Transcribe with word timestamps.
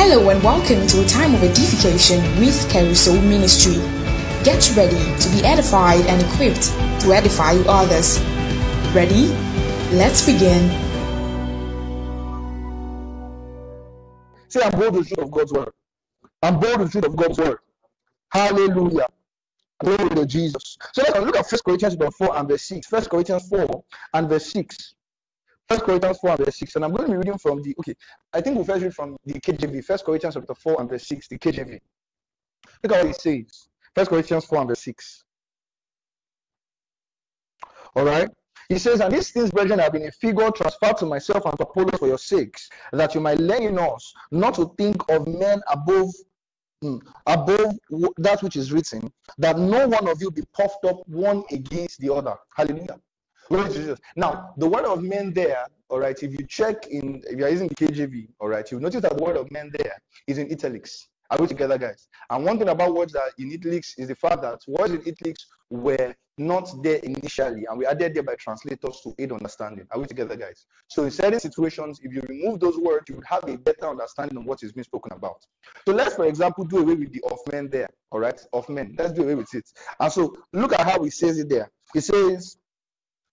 Hello 0.00 0.28
and 0.30 0.40
welcome 0.44 0.86
to 0.86 1.04
a 1.04 1.08
time 1.08 1.34
of 1.34 1.42
edification 1.42 2.20
with 2.38 2.54
Kerusso 2.70 3.20
Ministry. 3.20 3.74
Get 4.44 4.72
ready 4.76 5.20
to 5.20 5.28
be 5.30 5.44
edified 5.44 6.06
and 6.06 6.22
equipped 6.22 6.70
to 7.00 7.12
edify 7.12 7.54
others. 7.66 8.20
Ready? 8.94 9.26
Let's 9.90 10.24
begin. 10.24 10.70
Say, 14.46 14.60
I'm 14.62 14.78
bold 14.78 14.94
with 14.94 15.08
the 15.08 15.16
truth 15.16 15.26
of 15.26 15.30
God's 15.32 15.52
word. 15.52 15.72
I'm 16.44 16.60
bold 16.60 16.78
with 16.78 16.92
the 16.92 17.00
truth 17.00 17.12
of 17.12 17.16
God's 17.16 17.38
word. 17.38 17.58
Hallelujah. 18.30 19.08
Glory 19.80 20.10
to 20.10 20.26
Jesus. 20.26 20.78
So 20.92 21.02
let's 21.02 21.18
look 21.18 21.36
at 21.36 21.50
1 21.50 21.60
Corinthians 21.64 21.96
chapter 21.98 22.12
4 22.12 22.36
and 22.38 22.48
verse 22.48 22.62
6. 22.62 22.92
1 22.92 23.04
Corinthians 23.06 23.48
4 23.48 23.84
and 24.14 24.28
verse 24.28 24.46
6. 24.52 24.94
1 25.68 25.80
Corinthians 25.80 26.18
4 26.18 26.30
and 26.30 26.38
verse 26.44 26.58
6. 26.58 26.76
And 26.76 26.84
I'm 26.84 26.92
going 26.92 27.04
to 27.04 27.10
be 27.10 27.16
reading 27.18 27.38
from 27.38 27.62
the, 27.62 27.74
okay, 27.80 27.94
I 28.32 28.40
think 28.40 28.56
we'll 28.56 28.64
first 28.64 28.82
read 28.82 28.94
from 28.94 29.16
the 29.26 29.34
KJV. 29.34 29.84
First 29.84 30.04
Corinthians 30.04 30.34
chapter 30.34 30.54
4 30.54 30.80
and 30.80 30.88
verse 30.88 31.06
6, 31.06 31.28
the 31.28 31.38
KJV. 31.38 31.78
Look 32.82 32.92
at 32.92 33.04
what 33.04 33.06
it 33.06 33.20
says. 33.20 33.68
First 33.94 34.10
Corinthians 34.10 34.46
4 34.46 34.58
and 34.60 34.68
verse 34.68 34.82
6. 34.82 35.24
All 37.96 38.04
right. 38.04 38.28
He 38.68 38.78
says, 38.78 39.00
And 39.00 39.12
these 39.12 39.30
things, 39.30 39.50
brethren, 39.50 39.78
have 39.78 39.92
been 39.92 40.06
a 40.06 40.12
figure 40.12 40.50
transferred 40.50 40.96
to 40.98 41.06
myself 41.06 41.44
and 41.44 41.56
to 41.58 41.64
Apollos 41.64 41.98
for 41.98 42.06
your 42.06 42.18
sakes, 42.18 42.68
that 42.92 43.14
you 43.14 43.20
might 43.20 43.38
learn 43.38 43.62
in 43.62 43.78
us 43.78 44.14
not 44.30 44.54
to 44.54 44.74
think 44.78 44.96
of 45.10 45.26
men 45.26 45.60
above 45.70 46.10
mm, 46.82 47.00
above 47.26 47.74
that 48.18 48.42
which 48.42 48.56
is 48.56 48.72
written, 48.72 49.10
that 49.38 49.58
no 49.58 49.88
one 49.88 50.08
of 50.08 50.20
you 50.20 50.30
be 50.30 50.42
puffed 50.54 50.84
up 50.84 50.96
one 51.08 51.44
against 51.50 52.00
the 52.00 52.12
other. 52.12 52.36
Hallelujah. 52.54 52.98
Glory 53.48 53.68
to 53.68 53.74
Jesus. 53.74 53.98
Now, 54.16 54.52
the 54.56 54.68
word 54.68 54.84
of 54.84 55.02
men 55.02 55.32
there, 55.32 55.66
all 55.88 56.00
right, 56.00 56.22
if 56.22 56.32
you 56.32 56.46
check 56.46 56.86
in, 56.86 57.22
if 57.26 57.38
you 57.38 57.44
are 57.44 57.50
using 57.50 57.68
the 57.68 57.74
KJV, 57.74 58.28
all 58.40 58.48
right, 58.48 58.70
you'll 58.70 58.80
notice 58.80 59.00
that 59.02 59.16
the 59.16 59.22
word 59.24 59.36
of 59.36 59.50
men 59.50 59.70
there 59.78 59.96
is 60.26 60.38
in 60.38 60.50
italics. 60.52 61.08
Are 61.30 61.38
we 61.38 61.46
together, 61.46 61.78
guys? 61.78 62.08
And 62.30 62.44
one 62.44 62.58
thing 62.58 62.68
about 62.68 62.94
words 62.94 63.12
that 63.12 63.30
in 63.38 63.52
italics 63.52 63.94
is 63.98 64.08
the 64.08 64.14
fact 64.14 64.42
that 64.42 64.60
words 64.66 64.92
in 64.92 65.00
italics 65.00 65.46
were 65.70 66.14
not 66.38 66.70
there 66.82 66.98
initially, 66.98 67.66
and 67.68 67.78
we 67.78 67.86
added 67.86 68.14
there 68.14 68.22
by 68.22 68.34
translators 68.36 69.00
to 69.02 69.14
aid 69.18 69.32
understanding. 69.32 69.86
Are 69.90 69.98
we 69.98 70.06
together, 70.06 70.36
guys? 70.36 70.66
So 70.86 71.04
in 71.04 71.10
certain 71.10 71.40
situations, 71.40 72.00
if 72.02 72.12
you 72.12 72.22
remove 72.28 72.60
those 72.60 72.78
words, 72.78 73.08
you 73.08 73.16
would 73.16 73.26
have 73.26 73.44
a 73.48 73.58
better 73.58 73.88
understanding 73.88 74.38
of 74.38 74.44
what 74.44 74.62
is 74.62 74.72
being 74.72 74.84
spoken 74.84 75.12
about. 75.12 75.44
So 75.86 75.92
let's, 75.92 76.14
for 76.14 76.26
example, 76.26 76.64
do 76.64 76.78
away 76.78 76.94
with 76.94 77.12
the 77.12 77.22
of 77.30 77.38
men 77.50 77.68
there. 77.70 77.88
All 78.10 78.20
right, 78.20 78.40
of 78.52 78.68
men. 78.68 78.94
Let's 78.98 79.12
do 79.12 79.24
away 79.24 79.34
with 79.34 79.52
it. 79.54 79.64
And 79.98 80.12
so 80.12 80.36
look 80.52 80.72
at 80.72 80.80
how 80.80 81.02
he 81.02 81.10
says 81.10 81.38
it 81.38 81.48
there. 81.48 81.70
He 81.92 82.00
says, 82.00 82.56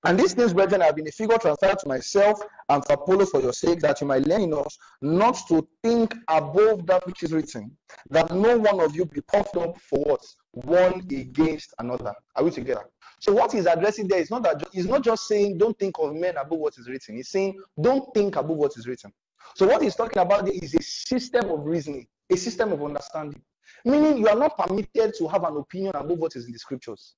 and 0.05 0.19
these 0.19 0.33
things, 0.33 0.53
brethren, 0.53 0.81
have 0.81 0.95
been 0.95 1.07
a 1.07 1.11
figure 1.11 1.37
transferred 1.37 1.79
to 1.79 1.87
myself 1.87 2.39
and 2.69 2.83
to 2.83 2.93
Apollos 2.93 3.31
for 3.31 3.41
your 3.41 3.53
sake, 3.53 3.79
that 3.79 4.01
you 4.01 4.07
might 4.07 4.27
learn 4.27 4.41
in 4.41 4.53
us 4.53 4.77
not 5.01 5.37
to 5.47 5.67
think 5.83 6.13
above 6.27 6.85
that 6.85 7.05
which 7.05 7.23
is 7.23 7.31
written, 7.31 7.75
that 8.09 8.31
no 8.31 8.57
one 8.57 8.79
of 8.79 8.95
you 8.95 9.05
be 9.05 9.21
puffed 9.21 9.57
up 9.57 9.79
for 9.79 9.99
what? 10.03 10.25
One 10.51 11.01
against 11.11 11.73
another. 11.79 12.13
Are 12.35 12.43
we 12.43 12.51
together? 12.51 12.85
So 13.19 13.33
what 13.33 13.51
he's 13.51 13.65
addressing 13.65 14.07
there 14.07 14.19
is 14.19 14.29
not 14.29 14.43
that 14.43 14.63
he's 14.71 14.87
not 14.87 15.03
just 15.03 15.27
saying 15.27 15.57
don't 15.57 15.77
think 15.79 15.95
of 15.99 16.13
men 16.15 16.37
above 16.37 16.59
what 16.59 16.77
is 16.77 16.87
written. 16.87 17.15
He's 17.15 17.29
saying 17.29 17.59
don't 17.81 18.13
think 18.13 18.35
above 18.35 18.57
what 18.57 18.77
is 18.77 18.87
written. 18.87 19.11
So 19.55 19.65
what 19.65 19.81
he's 19.81 19.95
talking 19.95 20.21
about 20.21 20.47
is 20.49 20.75
a 20.75 20.81
system 20.83 21.49
of 21.49 21.65
reasoning, 21.65 22.07
a 22.29 22.35
system 22.37 22.71
of 22.71 22.83
understanding. 22.83 23.41
Meaning 23.83 24.17
you 24.17 24.27
are 24.27 24.35
not 24.35 24.57
permitted 24.57 25.13
to 25.17 25.27
have 25.27 25.43
an 25.43 25.57
opinion 25.57 25.95
above 25.95 26.19
what 26.19 26.35
is 26.35 26.45
in 26.45 26.51
the 26.51 26.59
scriptures. 26.59 27.15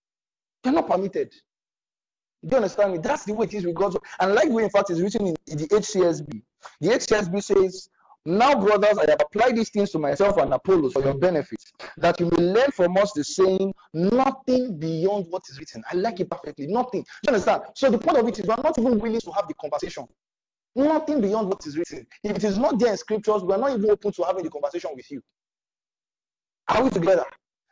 You're 0.64 0.74
not 0.74 0.88
permitted. 0.88 1.34
Do 2.44 2.52
you 2.52 2.58
understand 2.58 2.94
me? 2.94 3.00
That's 3.00 3.26
the 3.26 3.34
way 3.34 3.46
it 3.46 3.54
is 3.54 3.66
with 3.66 3.76
God's. 3.76 3.98
And 4.20 4.36
like 4.36 4.50
way, 4.50 4.64
in 4.64 4.70
fact, 4.70 4.90
it's 4.90 5.02
written 5.02 5.28
in, 5.28 5.36
in 5.48 5.58
the 5.58 5.68
HCSB. 5.68 6.42
The 6.82 6.88
HCSB 6.90 7.44
says, 7.44 7.90
Now, 8.26 8.54
brothers, 8.60 8.98
I 9.00 9.10
have 9.10 9.22
applied 9.22 9.56
these 9.56 9.70
things 9.70 9.90
to 9.92 10.00
myself 10.00 10.38
and 10.38 10.54
Apollos 10.54 10.94
for 10.94 11.04
your 11.04 11.16
benefit, 11.16 11.60
that 11.98 12.20
you 12.20 12.30
may 12.30 12.38
learn 12.38 12.72
from 12.72 12.96
us 12.98 13.12
the 13.14 13.24
saying, 13.24 13.74
nothing 13.94 14.78
beyond 14.78 15.26
what 15.30 15.44
is 15.50 15.58
written. 15.60 15.84
I 15.92 15.96
like 15.96 16.20
it 16.20 16.30
perfectly. 16.30 16.68
Nothing. 16.68 17.02
Do 17.02 17.08
you 17.24 17.34
understand? 17.34 17.64
So 17.76 17.90
the 17.90 17.98
point 17.98 18.18
of 18.18 18.28
it 18.28 18.38
is, 18.38 18.46
we 18.46 18.52
are 18.52 18.62
not 18.64 18.78
even 18.78 19.00
willing 19.00 19.20
to 19.22 19.32
have 19.32 19.48
the 19.48 19.56
conversation. 19.56 20.08
Nothing 20.76 21.22
beyond 21.22 21.48
what 21.48 21.66
is 21.66 21.76
written. 21.76 22.06
If 22.24 22.36
it 22.36 22.44
is 22.44 22.60
not 22.60 22.78
there 22.78 22.92
in 22.92 22.98
scriptures, 22.98 23.42
we 23.44 23.52
are 23.54 23.58
not 23.58 23.72
even 23.72 23.90
open 23.90 24.12
to 24.12 24.24
having 24.24 24.44
the 24.44 24.52
conversation 24.52 24.92
with 24.94 25.10
you. 25.10 25.24
Are 26.68 26.84
we 26.84 26.92
together? 26.92 27.26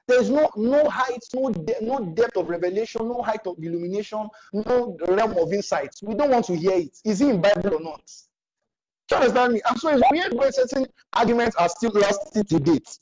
There 0.07 0.21
is 0.21 0.29
no 0.29 0.49
no 0.55 0.87
height, 0.87 1.23
no 1.33 1.49
de- 1.49 1.81
no 1.83 1.99
depth 2.13 2.37
of 2.37 2.47
revelation, 2.49 3.07
no 3.07 3.21
height 3.23 3.45
of 3.47 3.55
illumination, 3.59 4.27
no 4.53 4.97
realm 5.07 5.37
of 5.37 5.51
insight. 5.51 5.89
We 6.03 6.13
don't 6.13 6.29
want 6.29 6.45
to 6.45 6.55
hear 6.55 6.73
it. 6.77 6.97
Is 7.03 7.21
it 7.21 7.29
in 7.29 7.41
Bible 7.41 7.75
or 7.75 7.79
not? 7.81 8.01
Do 9.07 9.15
you 9.15 9.21
understand 9.21 9.53
me? 9.53 9.61
And 9.67 9.79
so 9.79 9.89
it's 9.89 10.03
weird 10.11 10.33
when 10.33 10.51
certain 10.51 10.85
arguments 11.13 11.55
are 11.55 11.69
still 11.69 11.91
lasting 11.91 12.43
to 12.45 12.59
date. 12.59 12.99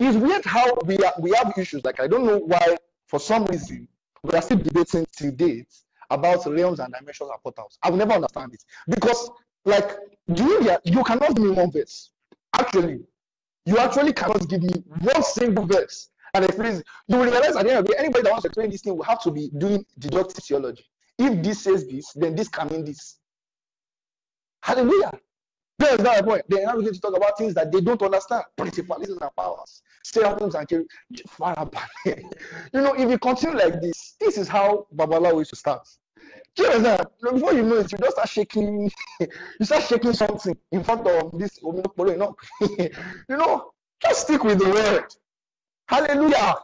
It's 0.00 0.16
weird 0.16 0.44
how 0.44 0.72
we 0.84 0.96
are, 0.98 1.12
we 1.20 1.30
have 1.32 1.52
issues. 1.56 1.84
Like 1.84 2.00
I 2.00 2.06
don't 2.08 2.24
know 2.24 2.38
why, 2.38 2.76
for 3.06 3.20
some 3.20 3.44
reason, 3.44 3.86
we 4.22 4.32
are 4.34 4.42
still 4.42 4.58
debating 4.58 5.06
to 5.18 5.30
date 5.30 5.68
about 6.10 6.44
realms 6.46 6.80
and 6.80 6.92
dimensions 6.92 7.30
and 7.30 7.42
portals. 7.42 7.78
I 7.82 7.90
will 7.90 7.98
never 7.98 8.12
understand 8.14 8.52
it 8.54 8.64
because, 8.88 9.30
like, 9.64 9.96
do 10.32 10.42
you 10.44 10.60
hear- 10.62 10.80
you 10.84 11.04
cannot 11.04 11.34
give 11.36 11.44
me 11.44 11.50
one 11.50 11.70
verse. 11.70 12.10
Actually, 12.52 13.00
you 13.66 13.78
actually 13.78 14.12
cannot 14.12 14.48
give 14.48 14.62
me 14.62 14.82
one 15.00 15.22
single 15.22 15.66
verse 15.66 16.08
and 16.34 16.44
explain. 16.44 16.82
You 17.08 17.16
will 17.16 17.24
realize 17.24 17.56
at 17.56 17.64
the 17.64 17.70
end 17.70 17.78
of 17.80 17.86
the 17.86 17.92
day, 17.92 17.98
anybody 17.98 18.22
that 18.22 18.30
wants 18.30 18.42
to 18.42 18.48
explain 18.48 18.70
this 18.70 18.82
thing 18.82 18.96
will 18.96 19.04
have 19.04 19.22
to 19.22 19.30
be 19.30 19.50
doing 19.58 19.84
deductive 19.98 20.44
theology. 20.44 20.84
If 21.18 21.42
this 21.42 21.62
says 21.62 21.86
this, 21.86 22.12
then 22.14 22.34
this 22.34 22.48
can 22.48 22.68
mean 22.68 22.84
this. 22.84 23.18
Hallelujah. 24.62 25.12
There 25.78 25.94
is 25.94 26.00
a 26.00 26.22
point. 26.22 26.42
They're 26.48 26.66
now 26.66 26.72
beginning 26.72 26.94
to 26.94 27.00
talk 27.00 27.16
about 27.16 27.38
things 27.38 27.54
that 27.54 27.72
they 27.72 27.80
don't 27.80 28.00
understand. 28.02 28.44
Principalities 28.56 29.16
and 29.16 29.30
powers, 29.34 29.82
seraphims 30.04 30.54
and 30.54 30.68
cherubim. 30.68 31.70
You 32.74 32.80
know, 32.82 32.94
if 32.94 33.10
you 33.10 33.18
continue 33.18 33.56
like 33.56 33.80
this, 33.80 34.16
this 34.20 34.36
is 34.36 34.46
how 34.46 34.86
Babalawo 34.94 35.40
is 35.40 35.48
to 35.48 35.56
start. 35.56 35.88
Do 36.56 36.62
you 36.64 36.68
understand? 36.70 37.06
Before 37.22 37.52
you 37.54 37.62
know 37.62 37.76
it, 37.76 37.92
you 37.92 37.98
just 37.98 38.12
start 38.12 38.28
shaking. 38.28 38.90
you 39.20 39.64
start 39.66 39.84
shaking 39.84 40.12
something 40.12 40.56
in 40.72 40.84
front 40.84 41.06
of 41.06 41.38
this. 41.38 41.58
You 41.62 41.82
know, 42.16 42.36
you 42.60 42.90
know, 43.36 43.72
just 44.02 44.22
stick 44.22 44.42
with 44.44 44.58
the 44.58 44.68
word. 44.68 45.06
Hallelujah. 45.88 46.56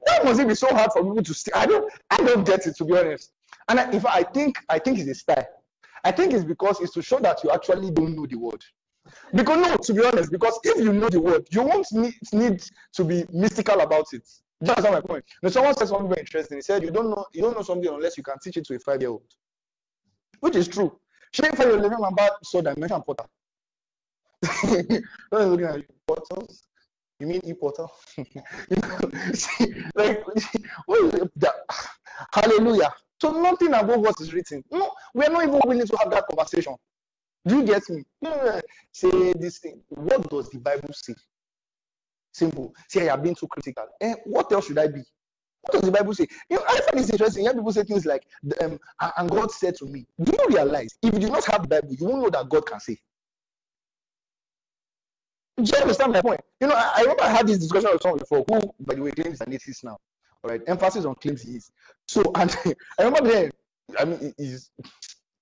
Why 0.00 0.20
must 0.24 0.40
it 0.40 0.48
be 0.48 0.54
so 0.54 0.68
hard 0.68 0.92
for 0.92 1.02
people 1.02 1.22
to 1.22 1.34
stick? 1.34 1.56
I 1.56 1.66
don't, 1.66 1.92
I 2.10 2.16
don't 2.16 2.44
get 2.44 2.66
it 2.66 2.76
to 2.76 2.84
be 2.84 2.96
honest. 2.96 3.32
And 3.68 3.78
I, 3.78 3.90
if 3.92 4.04
I 4.04 4.22
think, 4.22 4.58
I 4.68 4.78
think 4.78 4.98
it's 4.98 5.08
a 5.08 5.14
style. 5.14 5.46
I 6.04 6.10
think 6.10 6.32
it's 6.32 6.44
because 6.44 6.80
it's 6.80 6.92
to 6.94 7.02
show 7.02 7.18
that 7.20 7.44
you 7.44 7.50
actually 7.50 7.90
don't 7.92 8.16
know 8.16 8.26
the 8.26 8.36
word. 8.36 8.64
Because 9.34 9.58
no, 9.58 9.76
to 9.76 9.94
be 9.94 10.04
honest, 10.04 10.30
because 10.30 10.58
if 10.64 10.78
you 10.78 10.92
know 10.92 11.08
the 11.08 11.20
word, 11.20 11.46
you 11.50 11.62
won't 11.62 11.86
need, 11.92 12.14
need 12.32 12.62
to 12.94 13.04
be 13.04 13.24
mystical 13.32 13.80
about 13.80 14.06
it. 14.12 14.28
That's 14.62 14.82
not 14.84 14.92
my 14.92 15.00
point. 15.00 15.24
Now, 15.42 15.50
someone 15.50 15.74
said 15.74 15.88
something 15.88 16.08
very 16.08 16.20
interesting. 16.20 16.58
He 16.58 16.62
said, 16.62 16.82
"You 16.82 16.90
don't 16.90 17.10
know, 17.10 17.26
you 17.32 17.42
don't 17.42 17.56
know 17.56 17.62
something 17.62 17.92
unless 17.92 18.16
you 18.16 18.22
can 18.22 18.38
teach 18.42 18.56
it 18.56 18.64
to 18.66 18.74
a 18.76 18.78
five-year-old," 18.78 19.26
which 20.40 20.56
is 20.56 20.68
true. 20.68 20.98
She 21.32 21.42
for 21.42 21.64
your 21.64 21.80
living 21.80 21.98
about 22.04 22.44
so 22.44 22.60
dimension 22.60 23.02
portal. 23.02 23.28
When 25.30 25.48
looking 25.50 25.66
at 25.66 26.06
portals. 26.06 26.62
You 27.18 27.28
mean 27.28 27.40
know, 27.44 27.90
see, 29.32 29.74
like, 29.94 30.24
hallelujah. 32.32 32.92
So 33.20 33.30
nothing 33.40 33.72
above 33.74 34.00
what 34.00 34.20
is 34.20 34.34
written. 34.34 34.64
No, 34.72 34.90
we're 35.14 35.30
not 35.30 35.44
even 35.44 35.60
willing 35.64 35.86
to 35.86 35.96
have 35.98 36.10
that 36.10 36.26
conversation. 36.26 36.74
Do 37.46 37.58
you 37.58 37.64
get 37.64 37.88
me? 37.90 38.02
No. 38.20 38.32
Eh, 38.32 38.60
say 38.90 39.32
this 39.34 39.58
thing. 39.58 39.80
What 39.88 40.28
does 40.30 40.50
the 40.50 40.58
Bible 40.58 40.92
say? 40.92 41.14
Simple. 42.32 42.74
See, 42.88 43.00
I 43.02 43.04
have 43.12 43.22
been 43.22 43.34
too 43.34 43.46
critical. 43.48 43.84
Eh, 44.00 44.14
what 44.24 44.50
else 44.52 44.66
should 44.66 44.78
I 44.78 44.88
be? 44.88 45.02
What 45.62 45.72
does 45.74 45.82
the 45.82 45.92
Bible 45.92 46.14
say? 46.14 46.26
You 46.50 46.56
know, 46.56 46.64
I 46.68 46.80
find 46.80 46.98
this 46.98 47.10
interesting. 47.10 47.44
Hear 47.44 47.54
people 47.54 47.72
say 47.72 47.84
things 47.84 48.04
like, 48.06 48.26
um, 48.62 48.78
"And- 49.00 49.12
and 49.16 49.30
God 49.30 49.50
said 49.50 49.76
to 49.76 49.86
me. 49.86 50.06
Do 50.20 50.32
you 50.32 50.56
realize 50.56 50.96
if 51.02 51.14
you 51.14 51.20
do 51.20 51.30
not 51.30 51.44
have 51.44 51.62
the 51.62 51.68
Bible, 51.68 51.92
you 51.94 52.06
won't 52.06 52.22
know 52.22 52.30
that 52.30 52.48
God 52.48 52.66
can 52.66 52.80
say. 52.80 52.98
Do 55.56 55.64
you 55.64 55.82
understand 55.82 56.12
my 56.12 56.22
point? 56.22 56.40
You 56.60 56.66
know, 56.68 56.74
I, 56.74 56.92
I 56.96 57.00
remember 57.02 57.22
I 57.24 57.28
had 57.28 57.46
this 57.46 57.58
discussion 57.58 57.90
with 57.92 58.02
someone 58.02 58.18
before 58.18 58.44
who, 58.48 58.60
by 58.80 58.94
the 58.94 59.02
way, 59.02 59.10
claims 59.12 59.40
an 59.40 59.52
atheist 59.52 59.84
now. 59.84 59.98
All 60.42 60.50
right, 60.50 60.60
emphasis 60.66 61.04
on 61.04 61.14
claims 61.16 61.42
he 61.42 61.56
is. 61.56 61.70
So, 62.08 62.22
and 62.34 62.56
I 62.98 63.02
remember 63.04 63.30
then, 63.30 63.50
I 63.98 64.04
mean, 64.04 64.34
he- 64.38 64.44
he's, 64.44 64.70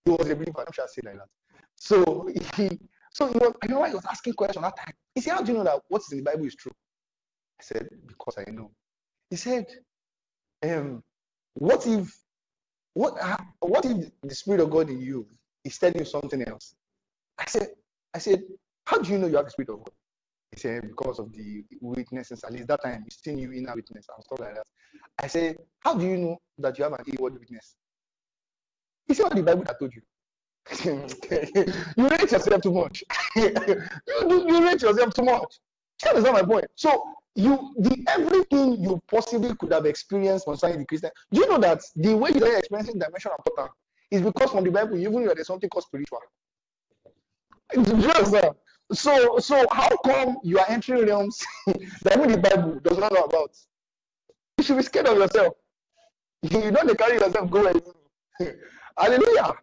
he 0.04 0.10
was 0.10 0.28
a 0.28 0.34
believer. 0.34 0.64
I'm 0.66 0.72
sure 0.72 0.84
I 0.84 0.88
say 0.88 1.00
like 1.04 1.16
that. 1.16 1.28
So 1.76 2.28
he, 2.56 2.78
so 3.12 3.26
he 3.26 3.38
was, 3.38 3.54
I 3.62 3.66
remember 3.66 3.88
he 3.88 3.94
was 3.94 4.06
asking 4.06 4.34
questions 4.34 4.62
that 4.62 4.76
time. 4.76 4.94
He 5.14 5.20
said, 5.20 5.34
"How 5.34 5.42
do 5.42 5.52
you 5.52 5.58
know 5.58 5.64
that 5.64 5.80
what 5.88 6.02
is 6.02 6.12
in 6.12 6.18
the 6.18 6.24
Bible 6.24 6.46
is 6.46 6.54
true?" 6.54 6.72
I 7.60 7.64
said, 7.64 7.88
"Because 8.06 8.36
I 8.38 8.50
know." 8.50 8.70
He 9.28 9.36
said, 9.36 9.66
um, 10.62 11.02
"What 11.54 11.86
if, 11.86 12.14
what, 12.94 13.14
ah, 13.20 13.44
what 13.60 13.84
if 13.84 14.10
the 14.22 14.34
Spirit 14.34 14.60
of 14.60 14.70
God 14.70 14.90
in 14.90 15.00
you 15.00 15.26
is 15.64 15.78
telling 15.78 15.98
you 15.98 16.04
something 16.04 16.42
else?" 16.42 16.74
I 17.38 17.46
said, 17.46 17.68
"I 18.14 18.18
said, 18.18 18.42
how 18.86 18.98
do 18.98 19.10
you 19.10 19.18
know 19.18 19.26
you 19.26 19.36
have 19.36 19.46
the 19.46 19.50
Spirit 19.50 19.70
of 19.70 19.78
God?" 19.78 19.94
He 20.52 20.58
said, 20.58 20.82
"Because 20.88 21.18
of 21.18 21.32
the 21.32 21.64
witnesses. 21.80 22.44
At 22.44 22.52
least 22.52 22.68
that 22.68 22.82
time, 22.82 23.02
you 23.04 23.10
still 23.10 23.34
knew 23.34 23.52
inner 23.52 23.74
witness 23.74 24.06
and 24.14 24.24
stuff 24.24 24.40
like 24.40 24.54
that." 24.54 24.66
I 25.18 25.26
said, 25.26 25.56
"How 25.80 25.94
do 25.94 26.06
you 26.06 26.16
know 26.16 26.38
that 26.58 26.78
you 26.78 26.84
have 26.84 26.92
an 26.94 27.04
inward 27.06 27.38
witness?" 27.38 27.74
He 29.06 29.14
said, 29.14 29.24
"What 29.24 29.36
the 29.36 29.42
Bible 29.42 29.64
that 29.64 29.78
told 29.78 29.94
you." 29.94 30.02
you 30.84 32.08
rate 32.08 32.32
yourself 32.32 32.62
too 32.62 32.72
much. 32.72 33.04
you, 33.36 34.46
you 34.48 34.64
rate 34.64 34.82
yourself 34.82 35.14
too 35.14 35.24
much. 35.24 35.58
That 36.02 36.16
is 36.16 36.24
not 36.24 36.34
my 36.34 36.42
point. 36.42 36.66
So 36.74 37.02
you 37.34 37.74
the 37.78 38.04
everything 38.08 38.82
you 38.82 39.00
possibly 39.08 39.54
could 39.56 39.72
have 39.72 39.86
experienced 39.86 40.46
concerning 40.46 40.80
the 40.80 40.86
Christian. 40.86 41.10
Do 41.32 41.40
you 41.40 41.48
know 41.48 41.58
that 41.58 41.82
the 41.96 42.16
way 42.16 42.30
you're 42.34 42.56
experiencing 42.56 42.98
dimension 42.98 43.32
of 43.36 43.44
total 43.44 43.74
is 44.10 44.22
because 44.22 44.50
from 44.50 44.64
the 44.64 44.70
Bible, 44.70 44.98
even 44.98 45.24
there's 45.24 45.46
something 45.46 45.68
called 45.68 45.84
spiritual. 45.84 46.20
Just, 47.72 48.34
so 48.92 49.38
so 49.38 49.64
how 49.70 49.88
come 50.04 50.38
you 50.42 50.58
are 50.58 50.66
entering 50.68 51.06
realms 51.06 51.44
that 52.02 52.16
even 52.16 52.32
the 52.32 52.38
Bible 52.38 52.80
does 52.80 52.98
not 52.98 53.12
know 53.12 53.22
about? 53.22 53.56
You 54.58 54.64
should 54.64 54.76
be 54.76 54.82
scared 54.82 55.06
of 55.06 55.16
yourself. 55.16 55.54
You 56.42 56.70
don't 56.70 56.98
carry 56.98 57.14
yourself 57.14 57.50
go 57.50 57.72
Hallelujah. 58.98 59.54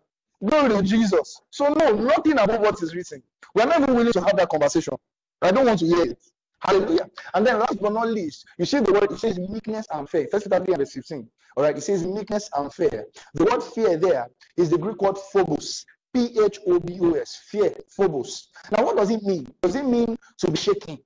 Glory 0.45 0.69
to 0.69 0.81
Jesus. 0.83 1.41
So 1.49 1.73
no, 1.73 1.91
nothing 1.93 2.33
about 2.33 2.61
what 2.61 2.81
is 2.81 2.93
written. 2.93 3.23
We're 3.55 3.65
not 3.65 3.81
even 3.81 3.95
willing 3.95 4.13
to 4.13 4.21
have 4.21 4.37
that 4.37 4.49
conversation. 4.49 4.95
I 5.41 5.51
don't 5.51 5.65
want 5.65 5.79
to 5.79 5.85
hear 5.85 6.03
it. 6.03 6.19
Hallelujah. 6.59 7.09
And 7.33 7.45
then 7.45 7.59
last 7.59 7.81
but 7.81 7.93
not 7.93 8.07
least, 8.09 8.45
you 8.57 8.65
see 8.65 8.79
the 8.79 8.91
word, 8.91 9.11
it 9.11 9.19
says 9.19 9.37
meekness 9.37 9.85
and 9.91 10.09
fear. 10.09 10.27
First 10.31 10.45
Peter 10.45 10.63
3 10.63 10.73
and 10.75 10.87
16. 10.87 11.29
All 11.55 11.63
right, 11.63 11.77
it 11.77 11.81
says 11.81 12.05
meekness 12.05 12.49
and 12.55 12.71
fear. 12.73 13.05
The 13.33 13.45
word 13.45 13.63
fear 13.63 13.97
there 13.97 14.27
is 14.57 14.69
the 14.69 14.77
Greek 14.77 15.01
word 15.01 15.17
phobos. 15.17 15.85
P 16.13 16.39
H 16.39 16.59
O 16.67 16.79
B 16.79 16.99
O 17.01 17.13
S. 17.13 17.43
Fear, 17.49 17.75
phobos. 17.89 18.49
Now, 18.71 18.85
what 18.85 18.95
does 18.95 19.09
it 19.09 19.21
mean? 19.23 19.51
Does 19.61 19.75
it 19.75 19.85
mean 19.85 20.17
to 20.39 20.51
be 20.51 20.57
shaking? 20.57 20.99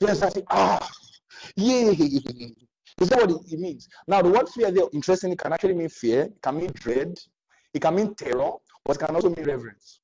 Yes, 0.00 0.22
I 0.22 0.28
say, 0.28 0.42
ah, 0.50 0.88
yeah. 1.56 1.90
Is 1.90 3.08
that 3.08 3.26
what 3.26 3.30
it 3.30 3.58
means? 3.58 3.88
Now, 4.06 4.22
the 4.22 4.30
word 4.30 4.48
fear 4.48 4.70
there, 4.70 4.84
interestingly, 4.92 5.36
can 5.36 5.52
actually 5.52 5.74
mean 5.74 5.88
fear, 5.88 6.28
can 6.42 6.56
mean 6.56 6.70
dread, 6.74 7.18
it 7.76 7.82
can 7.82 7.94
mean 7.94 8.14
terror, 8.14 8.52
but 8.86 8.96
it 8.96 9.04
can 9.04 9.14
also 9.14 9.28
mean 9.28 9.44
reverence. 9.44 10.00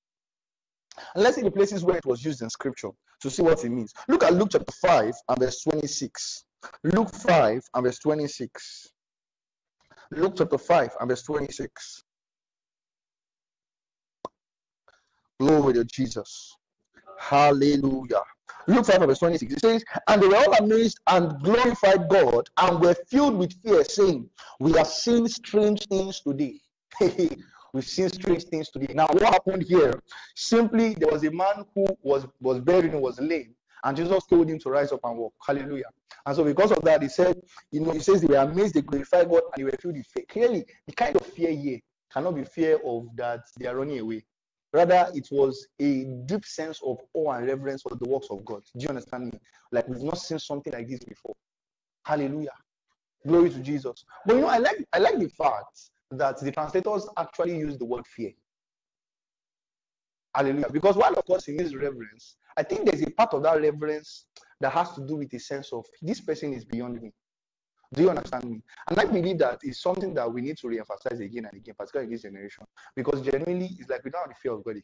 And 1.14 1.24
let's 1.24 1.36
see 1.36 1.42
the 1.42 1.50
places 1.50 1.82
where 1.82 1.96
it 1.96 2.04
was 2.04 2.22
used 2.22 2.42
in 2.42 2.50
scripture 2.50 2.90
to 3.22 3.30
see 3.30 3.40
what 3.40 3.64
it 3.64 3.70
means. 3.70 3.94
Look 4.08 4.22
at 4.24 4.34
Luke 4.34 4.50
chapter 4.52 4.70
5 4.70 5.14
and 5.30 5.38
verse 5.38 5.62
26. 5.62 6.44
Luke 6.84 7.08
5 7.14 7.62
and 7.72 7.84
verse 7.84 7.98
26. 7.98 8.88
Luke 10.10 10.34
chapter 10.36 10.58
5 10.58 10.96
and 11.00 11.08
verse 11.08 11.22
26. 11.22 12.04
Glory 15.40 15.72
to 15.72 15.84
Jesus. 15.84 16.54
Hallelujah. 17.18 18.20
Luke 18.66 18.84
5 18.84 18.96
and 18.96 19.06
verse 19.06 19.20
26. 19.20 19.54
It 19.54 19.60
says, 19.60 19.84
And 20.08 20.22
they 20.22 20.28
were 20.28 20.36
all 20.36 20.52
amazed 20.58 21.00
and 21.06 21.42
glorified 21.42 22.10
God 22.10 22.50
and 22.58 22.80
were 22.80 22.96
filled 23.08 23.38
with 23.38 23.54
fear, 23.62 23.82
saying, 23.82 24.28
We 24.60 24.72
have 24.72 24.88
seen 24.88 25.26
strange 25.26 25.86
things 25.86 26.20
today. 26.20 26.60
We've 27.72 27.86
seen 27.86 28.08
strange 28.10 28.44
things 28.44 28.68
today. 28.68 28.92
Now, 28.92 29.06
what 29.06 29.22
happened 29.22 29.62
here? 29.62 29.94
Simply, 30.34 30.94
there 30.94 31.10
was 31.10 31.24
a 31.24 31.30
man 31.30 31.64
who 31.74 31.86
was 32.02 32.26
was 32.40 32.60
buried 32.60 32.92
was 32.94 33.18
lame, 33.18 33.54
and 33.82 33.96
Jesus 33.96 34.26
told 34.26 34.50
him 34.50 34.58
to 34.58 34.70
rise 34.70 34.92
up 34.92 35.00
and 35.04 35.16
walk. 35.16 35.32
Hallelujah. 35.46 35.90
And 36.26 36.36
so, 36.36 36.44
because 36.44 36.70
of 36.70 36.82
that, 36.82 37.02
he 37.02 37.08
said, 37.08 37.40
you 37.70 37.80
know, 37.80 37.92
he 37.92 38.00
says 38.00 38.20
they 38.20 38.28
were 38.28 38.36
amazed, 38.36 38.74
they 38.74 38.82
glorified 38.82 39.28
God, 39.30 39.42
and 39.54 39.60
they 39.60 39.64
were 39.64 39.76
filled 39.80 39.96
with 39.96 40.06
fear. 40.06 40.24
Clearly, 40.28 40.64
the 40.86 40.92
kind 40.92 41.16
of 41.16 41.24
fear 41.26 41.50
here 41.50 41.80
cannot 42.12 42.34
be 42.34 42.44
fear 42.44 42.78
of 42.84 43.06
that 43.16 43.40
they 43.58 43.66
are 43.66 43.76
running 43.76 44.00
away. 44.00 44.22
Rather, 44.74 45.08
it 45.14 45.28
was 45.30 45.66
a 45.80 46.04
deep 46.26 46.44
sense 46.44 46.80
of 46.84 46.98
awe 47.14 47.32
and 47.32 47.46
reverence 47.46 47.82
for 47.82 47.94
the 47.94 48.08
works 48.08 48.28
of 48.30 48.44
God. 48.44 48.62
Do 48.76 48.82
you 48.82 48.88
understand 48.88 49.26
me? 49.26 49.40
Like 49.70 49.88
we've 49.88 50.02
not 50.02 50.18
seen 50.18 50.38
something 50.38 50.72
like 50.72 50.88
this 50.88 51.00
before. 51.00 51.34
Hallelujah. 52.04 52.52
Glory 53.26 53.50
to 53.50 53.60
Jesus. 53.60 54.04
But 54.26 54.36
you 54.36 54.42
know, 54.42 54.48
I 54.48 54.58
like 54.58 54.84
I 54.92 54.98
like 54.98 55.18
the 55.18 55.28
fact 55.28 55.90
that 56.18 56.40
the 56.40 56.52
translators 56.52 57.08
actually 57.16 57.56
use 57.56 57.78
the 57.78 57.84
word 57.84 58.06
fear. 58.06 58.32
Hallelujah. 60.34 60.70
Because 60.70 60.96
while 60.96 61.12
of 61.12 61.24
course 61.26 61.44
he 61.46 61.52
means 61.52 61.74
reverence, 61.74 62.36
I 62.56 62.62
think 62.62 62.86
there's 62.86 63.02
a 63.02 63.10
part 63.10 63.34
of 63.34 63.42
that 63.42 63.60
reverence 63.60 64.26
that 64.60 64.72
has 64.72 64.92
to 64.94 65.06
do 65.06 65.16
with 65.16 65.32
a 65.34 65.38
sense 65.38 65.72
of 65.72 65.84
this 66.00 66.20
person 66.20 66.54
is 66.54 66.64
beyond 66.64 67.02
me. 67.02 67.12
Do 67.92 68.02
you 68.02 68.10
understand 68.10 68.44
me? 68.44 68.62
And 68.88 68.98
I 68.98 69.04
believe 69.04 69.38
that 69.38 69.60
is 69.62 69.82
something 69.82 70.14
that 70.14 70.32
we 70.32 70.40
need 70.40 70.56
to 70.58 70.68
re-emphasize 70.68 71.20
again 71.20 71.44
and 71.44 71.54
again, 71.54 71.74
particularly 71.78 72.06
in 72.06 72.12
this 72.12 72.22
generation, 72.22 72.64
because 72.96 73.20
genuinely 73.20 73.76
it's 73.78 73.90
like 73.90 74.02
we 74.02 74.10
don't 74.10 74.22
have 74.22 74.30
the 74.30 74.34
fear 74.36 74.52
of 74.52 74.64
God 74.64 74.76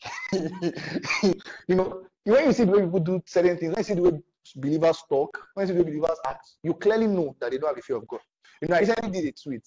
you 1.68 1.74
know, 1.74 2.02
when 2.24 2.44
you 2.44 2.52
see 2.52 2.64
the 2.64 2.72
way 2.72 2.82
people 2.82 3.00
do 3.00 3.22
certain 3.24 3.56
things, 3.56 3.70
when 3.70 3.78
you 3.78 3.84
see 3.84 3.94
the 3.94 4.02
way 4.02 4.20
believers 4.56 5.02
talk, 5.08 5.42
when 5.54 5.66
you 5.66 5.72
see 5.72 5.78
the 5.78 5.84
way 5.84 5.90
believers 5.90 6.18
act, 6.26 6.46
you 6.62 6.74
clearly 6.74 7.06
know 7.06 7.34
that 7.40 7.50
they 7.50 7.56
don't 7.56 7.68
have 7.68 7.76
the 7.76 7.82
fear 7.82 7.96
of 7.96 8.06
God. 8.06 8.20
You 8.60 8.68
know, 8.68 8.76
I 8.76 8.80
recently 8.80 9.10
did 9.10 9.24
a 9.24 9.32
tweet 9.32 9.66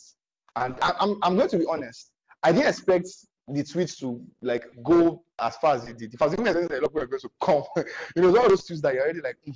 and 0.56 0.76
I, 0.82 0.94
am 1.00 1.18
I'm 1.24 1.36
going 1.36 1.50
to 1.50 1.58
be 1.58 1.66
honest. 1.66 2.12
I 2.44 2.52
didn't 2.52 2.68
expect 2.68 3.08
the 3.48 3.64
tweets 3.64 3.98
to 4.00 4.22
like 4.42 4.66
go 4.84 5.24
as 5.40 5.56
far 5.58 5.76
as 5.76 5.88
it 5.88 5.98
did. 5.98 6.14
If 6.14 6.22
I 6.22 6.26
was 6.26 6.34
even 6.34 6.48
expecting 6.48 6.78
a 6.78 6.82
lot 6.82 6.86
of 6.86 6.94
people 6.94 7.20
to 7.20 7.30
come, 7.42 7.64
you 8.16 8.22
know, 8.22 8.38
all 8.38 8.50
those 8.50 8.68
tweets 8.68 8.82
that 8.82 8.94
you're 8.94 9.04
already 9.04 9.22
like, 9.22 9.38
mm, 9.48 9.56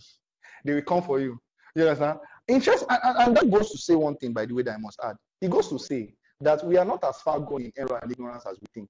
they 0.63 0.74
will 0.74 0.81
come 0.81 1.01
for 1.01 1.19
you. 1.19 1.39
You 1.75 1.83
understand? 1.83 2.19
Interest, 2.47 2.86
and, 2.89 3.18
and 3.19 3.38
that 3.38 3.51
goes 3.51 3.71
to 3.71 3.77
say 3.77 3.95
one 3.95 4.15
thing, 4.18 4.33
by 4.33 4.45
the 4.45 4.53
way, 4.53 4.63
that 4.63 4.75
I 4.75 4.77
must 4.77 5.00
add. 5.03 5.15
It 5.42 5.50
goes 5.50 5.68
to 5.69 5.80
say 5.80 6.13
that 6.42 6.65
we 6.65 6.77
are 6.77 6.86
not 6.86 7.03
as 7.03 7.21
far 7.21 7.39
gone 7.39 7.63
in 7.63 7.74
error 7.77 8.00
and 8.01 8.12
ignorance 8.12 8.45
as 8.50 8.57
we 8.59 8.68
think. 8.74 8.89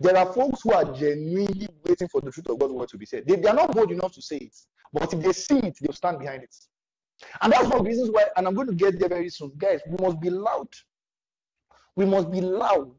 There 0.00 0.16
are 0.16 0.32
folks 0.32 0.62
who 0.62 0.72
are 0.72 0.84
genuinely 0.84 1.68
waiting 1.84 2.08
for 2.08 2.20
the 2.20 2.30
truth 2.30 2.48
of 2.48 2.58
God's 2.58 2.72
word 2.72 2.88
to 2.90 2.98
be 2.98 3.06
said. 3.06 3.24
They, 3.26 3.36
they 3.36 3.48
are 3.48 3.54
not 3.54 3.74
bold 3.74 3.90
enough 3.90 4.12
to 4.12 4.22
say 4.22 4.36
it, 4.36 4.56
but 4.92 5.12
if 5.12 5.20
they 5.20 5.32
see 5.32 5.58
it, 5.58 5.76
they'll 5.80 5.92
stand 5.92 6.18
behind 6.20 6.44
it. 6.44 6.54
And 7.40 7.52
that's 7.52 7.64
one 7.64 7.78
of 7.78 7.84
the 7.84 7.88
reasons 7.90 8.10
why, 8.10 8.26
and 8.36 8.46
I'm 8.46 8.54
going 8.54 8.68
to 8.68 8.74
get 8.74 8.98
there 8.98 9.08
very 9.08 9.28
soon. 9.28 9.52
Guys, 9.56 9.80
we 9.86 9.96
must 10.04 10.20
be 10.20 10.30
loud. 10.30 10.68
We 11.96 12.04
must 12.04 12.30
be 12.30 12.40
loud 12.40 12.94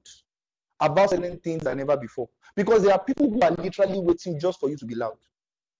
about 0.79 1.11
certain 1.11 1.39
things 1.39 1.63
than 1.63 1.79
ever 1.79 1.97
before. 1.97 2.29
Because 2.55 2.83
there 2.83 2.93
are 2.93 3.03
people 3.03 3.29
who 3.29 3.41
are 3.41 3.51
literally 3.51 3.99
waiting 3.99 4.39
just 4.39 4.59
for 4.59 4.69
you 4.69 4.77
to 4.77 4.85
be 4.85 4.95
loud. 4.95 5.17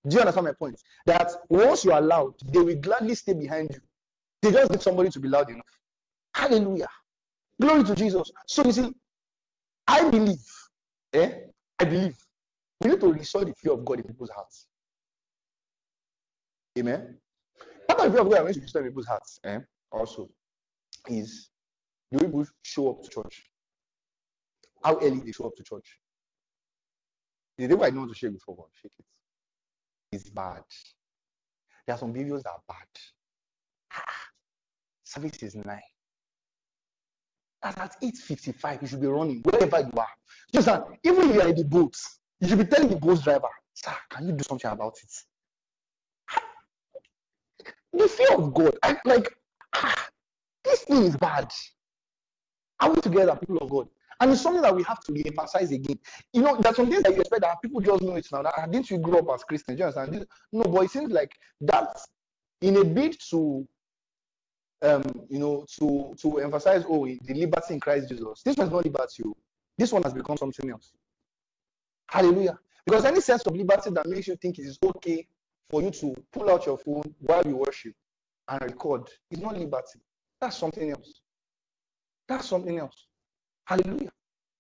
Do 0.08 0.16
you 0.16 0.22
understand 0.22 0.46
my 0.46 0.54
point? 0.54 0.82
That 1.06 1.32
once 1.50 1.84
you 1.84 1.92
are 1.92 2.02
loud, 2.02 2.36
they 2.46 2.60
will 2.60 2.78
gladly 2.78 3.16
stay 3.16 3.34
behind 3.34 3.72
you. 3.74 3.82
They 4.42 4.52
just 4.52 4.72
need 4.72 4.82
somebody 4.82 5.10
to 5.10 5.20
be 5.20 5.28
loud 5.28 5.50
enough. 5.50 5.80
Hallelujah. 6.34 6.88
Glory 7.60 7.84
to 7.84 7.96
Jesus. 7.96 8.32
So 8.48 8.64
you 8.64 8.72
see, 8.72 8.94
I 9.88 10.10
believe, 10.10 10.40
eh? 11.14 11.32
I 11.80 11.84
believe 11.84 12.16
we 12.82 12.92
need 12.92 13.00
to 13.02 13.12
restore 13.12 13.44
the 13.44 13.54
fear 13.54 13.74
of 13.74 13.84
God 13.84 14.00
in 14.00 14.06
people's 14.06 14.30
hearts. 14.30 14.68
Amen. 16.78 17.19
Part 17.90 18.06
of 18.06 18.14
the 18.14 18.20
I 18.20 18.42
want 18.44 18.54
to 18.54 18.62
restore 18.62 18.84
people's 18.84 19.08
hearts, 19.08 19.40
eh, 19.44 19.60
also, 19.92 20.30
is 21.08 21.50
the 22.12 22.20
way 22.20 22.26
people 22.26 22.46
show 22.62 22.92
up 22.92 23.02
to 23.02 23.10
church. 23.10 23.50
How 24.84 24.98
early 25.00 25.20
they 25.22 25.32
show 25.32 25.48
up 25.48 25.56
to 25.56 25.64
church. 25.64 25.98
The 27.58 27.68
day 27.68 27.76
I 27.82 27.90
know 27.90 28.06
to 28.06 28.14
shake 28.14 28.34
before 28.34 28.56
God, 28.56 28.68
shake 28.80 28.92
it. 29.00 29.06
It's 30.12 30.30
bad. 30.30 30.64
There 31.88 31.96
are 31.96 32.00
some 32.00 32.14
videos 32.14 32.44
that 32.44 32.52
are 32.52 32.62
bad. 32.68 32.88
Ah, 33.92 34.30
service 35.04 35.42
is 35.42 35.56
nine. 35.56 35.82
That's 37.64 37.78
at 37.78 38.02
8.55, 38.02 38.82
you 38.84 38.88
should 38.88 39.02
be 39.02 39.08
running 39.08 39.42
wherever 39.42 39.80
you 39.80 39.92
are. 39.98 40.08
Just 40.54 40.68
that, 40.68 40.86
even 41.04 41.30
if 41.30 41.36
you 41.36 41.42
are 41.42 41.48
in 41.50 41.56
the 41.56 41.66
boat, 41.66 41.96
you 42.40 42.48
should 42.48 42.60
be 42.60 42.66
telling 42.66 42.90
the 42.90 42.96
boat 42.98 43.24
driver, 43.24 43.50
sir, 43.74 43.92
can 44.12 44.28
you 44.28 44.34
do 44.34 44.44
something 44.44 44.70
about 44.70 44.94
it? 45.04 45.12
The 47.94 48.08
fear 48.08 48.34
of 48.34 48.54
God. 48.54 48.76
I 48.84 48.98
like 49.06 49.34
ah, 49.74 50.08
this 50.64 50.82
thing 50.82 51.04
is 51.04 51.18
bad. 51.18 51.52
Are 52.80 52.92
we 52.92 53.02
together, 53.02 53.36
people 53.36 53.58
of 53.58 53.70
God? 53.70 53.90
And 54.22 54.32
it's 54.32 54.42
something 54.42 54.62
that 54.62 54.76
we 54.76 54.84
have 54.84 55.02
to 55.06 55.14
re-emphasize 55.14 55.72
again. 55.72 55.98
You 56.34 56.42
know, 56.42 56.58
there's 56.60 56.76
some 56.76 56.90
things 56.90 57.04
that 57.04 57.14
you 57.14 57.22
expect 57.22 57.42
that 57.42 57.62
people 57.62 57.80
just 57.80 58.02
know 58.02 58.16
it 58.16 58.28
now. 58.32 58.42
That, 58.42 58.54
ah, 58.58 58.66
didn't 58.66 58.90
you 58.90 58.98
grow 58.98 59.20
up 59.20 59.30
as 59.34 59.44
Christians? 59.44 59.78
Do 59.78 59.82
you 59.82 59.88
understand? 59.88 60.14
This, 60.14 60.28
no, 60.52 60.64
but 60.64 60.86
it 60.86 60.92
seems 60.92 61.12
like 61.12 61.32
that 61.62 61.98
in 62.62 62.78
a 62.78 62.84
bid 62.84 63.18
to 63.30 63.68
um, 64.82 65.04
you 65.30 65.40
know, 65.40 65.66
to 65.78 66.16
to 66.22 66.38
emphasize 66.40 66.84
oh 66.88 67.06
the 67.06 67.34
liberty 67.34 67.74
in 67.74 67.80
Christ 67.80 68.10
Jesus. 68.10 68.42
This 68.44 68.58
one's 68.58 68.72
not 68.72 68.84
liberty. 68.84 69.24
Oh. 69.26 69.36
This 69.78 69.92
one 69.92 70.04
has 70.04 70.14
become 70.14 70.38
something 70.38 70.70
else. 70.70 70.92
Hallelujah. 72.08 72.58
Because 72.86 73.06
any 73.06 73.22
sense 73.22 73.44
of 73.46 73.56
liberty 73.56 73.90
that 73.92 74.08
makes 74.08 74.28
you 74.28 74.36
think 74.36 74.58
it 74.58 74.64
is 74.64 74.78
okay 74.84 75.28
for 75.70 75.82
you 75.82 75.92
to 75.92 76.16
pull 76.34 76.50
out 76.50 76.66
your 76.66 76.78
phone 76.78 77.04
while 77.20 77.44
you 77.46 77.56
worship 77.58 77.94
and 78.48 78.62
record 78.62 79.08
is 79.32 79.40
not 79.40 79.58
liberty. 79.58 80.00
That's 80.42 80.58
something 80.58 80.90
else. 80.90 81.22
That's 82.28 82.48
something 82.48 82.78
else. 82.80 83.06
Hallelujah. 83.66 84.12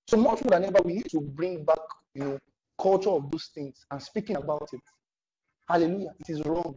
So 0.07 0.17
much 0.17 0.43
more 0.43 0.51
than 0.51 0.65
ever, 0.65 0.79
we 0.83 0.93
need 0.93 1.09
to 1.11 1.21
bring 1.21 1.63
back, 1.63 1.77
you 2.13 2.23
know, 2.23 2.39
culture 2.79 3.09
of 3.09 3.29
those 3.31 3.49
things 3.53 3.85
and 3.91 4.01
speaking 4.01 4.37
about 4.37 4.69
it. 4.73 4.81
Hallelujah. 5.67 6.13
It 6.19 6.29
is 6.31 6.45
wrong. 6.45 6.75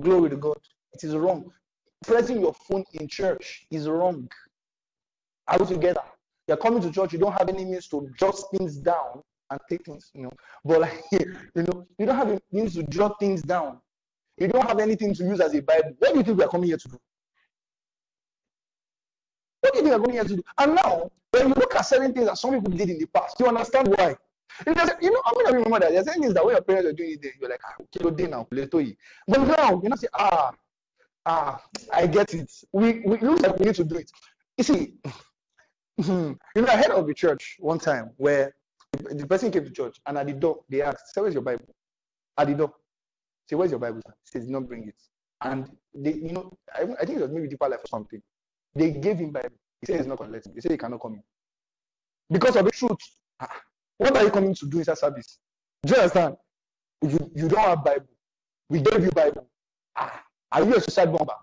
Glory 0.00 0.30
to 0.30 0.36
God. 0.36 0.58
It 0.92 1.04
is 1.04 1.14
wrong. 1.14 1.50
Pressing 2.06 2.40
your 2.40 2.54
phone 2.54 2.84
in 2.94 3.08
church 3.08 3.66
is 3.70 3.88
wrong. 3.88 4.28
Are 5.48 5.58
we 5.58 5.66
together? 5.66 6.02
You're 6.46 6.56
coming 6.58 6.82
to 6.82 6.90
church, 6.90 7.12
you 7.12 7.18
don't 7.18 7.32
have 7.32 7.48
any 7.48 7.64
means 7.64 7.88
to 7.88 8.10
jot 8.18 8.38
things 8.50 8.76
down 8.76 9.22
and 9.50 9.60
take 9.68 9.84
things, 9.84 10.10
you 10.14 10.22
know. 10.22 10.32
But 10.64 10.82
like, 10.82 11.02
you 11.12 11.36
know, 11.54 11.86
you 11.98 12.06
don't 12.06 12.16
have 12.16 12.40
means 12.52 12.74
to 12.74 12.82
jot 12.84 13.18
things 13.20 13.42
down. 13.42 13.80
You 14.38 14.48
don't 14.48 14.66
have 14.66 14.78
anything 14.80 15.14
to 15.14 15.24
use 15.24 15.40
as 15.40 15.54
a 15.54 15.62
Bible. 15.62 15.92
What 15.98 16.12
do 16.12 16.18
you 16.18 16.24
think 16.24 16.38
we 16.38 16.44
are 16.44 16.48
coming 16.48 16.68
here 16.68 16.76
to 16.76 16.88
do? 16.88 16.98
What 19.60 19.72
do 19.72 19.78
you 19.78 19.84
think 19.84 19.92
you're 19.92 19.98
going 19.98 20.12
here 20.12 20.24
to 20.24 20.36
do? 20.36 20.42
And 20.58 20.74
now, 20.74 21.10
when 21.30 21.48
you 21.48 21.54
look 21.54 21.74
at 21.74 21.82
certain 21.82 22.12
things 22.12 22.26
that 22.26 22.38
some 22.38 22.52
people 22.52 22.72
did 22.72 22.90
in 22.90 22.98
the 22.98 23.06
past, 23.06 23.38
you 23.38 23.46
understand 23.46 23.88
why. 23.88 24.16
you 24.66 24.74
know, 24.74 25.20
I 25.24 25.32
mean, 25.36 25.46
I 25.46 25.50
remember 25.50 25.80
that 25.80 25.92
there's 25.92 26.06
certain 26.06 26.22
things 26.22 26.34
that 26.34 26.44
when 26.44 26.54
your 26.54 26.62
parents 26.62 26.88
are 26.88 26.92
doing 26.92 27.12
it, 27.12 27.34
you're 27.40 27.50
like, 27.50 27.60
ah, 27.64 27.74
okay, 27.80 28.00
you'll 28.00 28.10
do 28.10 28.28
now, 28.28 28.46
But 28.50 29.40
now, 29.56 29.80
you 29.82 29.88
know, 29.88 29.96
say, 29.96 30.08
ah, 30.14 30.52
ah, 31.26 31.62
I 31.92 32.06
get 32.06 32.34
it. 32.34 32.52
We, 32.72 33.00
we 33.00 33.18
looks 33.18 33.42
like 33.42 33.58
we 33.58 33.66
need 33.66 33.74
to 33.76 33.84
do 33.84 33.96
it. 33.96 34.10
You 34.58 34.64
see, 34.64 34.94
you 35.96 36.38
know, 36.56 36.66
I 36.66 36.76
heard 36.76 36.90
of 36.90 37.08
a 37.08 37.14
church 37.14 37.56
one 37.58 37.78
time 37.78 38.10
where 38.16 38.54
the 38.96 39.26
person 39.26 39.50
came 39.50 39.64
to 39.64 39.70
church 39.70 39.96
and 40.06 40.18
at 40.18 40.26
the 40.26 40.32
door 40.34 40.64
they 40.68 40.82
asked, 40.82 41.14
"Say, 41.14 41.20
where's 41.20 41.34
your 41.34 41.42
Bible?" 41.42 41.66
At 42.38 42.48
the 42.48 42.54
door, 42.54 42.74
say, 43.48 43.56
"Where's 43.56 43.70
your 43.70 43.80
Bible?" 43.80 44.02
He 44.06 44.38
says, 44.38 44.48
"Not 44.48 44.66
bring 44.68 44.88
it." 44.88 44.96
And 45.42 45.68
they, 45.94 46.14
you 46.14 46.32
know, 46.32 46.52
I, 46.74 46.82
I 47.00 47.04
think 47.04 47.18
it 47.18 47.22
was 47.22 47.30
maybe 47.30 47.48
deeper 47.48 47.68
life 47.68 47.80
or 47.84 47.88
something. 47.88 48.22
They 48.74 48.90
gave 48.90 49.18
him 49.18 49.30
Bible. 49.30 49.56
He 49.80 49.86
said 49.86 49.96
he's 49.98 50.06
not 50.06 50.18
collecting. 50.18 50.52
He 50.54 50.60
said 50.60 50.72
he 50.72 50.78
cannot 50.78 51.00
come 51.00 51.14
in 51.14 51.22
because 52.30 52.56
of 52.56 52.64
the 52.64 52.70
truth. 52.70 52.98
Ah, 53.40 53.48
what 53.98 54.16
are 54.16 54.24
you 54.24 54.30
coming 54.30 54.54
to 54.54 54.66
do 54.66 54.78
inside 54.78 54.98
service? 54.98 55.38
Do 55.84 55.94
you 55.94 56.00
understand? 56.00 56.36
You 57.02 57.30
you 57.34 57.48
don't 57.48 57.60
have 57.60 57.84
Bible. 57.84 58.06
We 58.70 58.80
gave 58.80 59.04
you 59.04 59.10
Bible. 59.10 59.46
Ah, 59.96 60.22
are 60.52 60.64
you 60.64 60.74
a 60.74 60.80
suicide 60.80 61.12
bomber? 61.12 61.34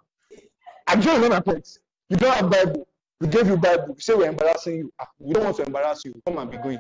I'm 0.88 1.02
sure 1.02 1.14
you 1.14 1.22
know 1.22 1.30
my 1.30 1.40
point. 1.40 1.68
You 2.10 2.18
don't 2.18 2.34
have 2.34 2.50
Bible. 2.50 2.88
We 3.20 3.28
gave 3.28 3.48
you 3.48 3.58
Bible. 3.58 3.94
We 3.94 4.02
say 4.02 4.16
we're 4.16 4.30
embarrassing 4.30 4.78
you. 4.78 4.94
Ah, 5.00 5.08
we 5.20 5.34
don't 5.34 5.44
want 5.44 5.58
to 5.58 5.64
embarrass 5.64 6.04
you. 6.06 6.14
Come 6.26 6.40
and 6.40 6.50
be 6.50 6.58
going. 6.58 6.80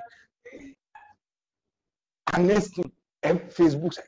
And 2.33 2.47
next 2.47 2.75
thing, 2.75 2.91
Facebook 3.23 3.93
said, 3.93 4.05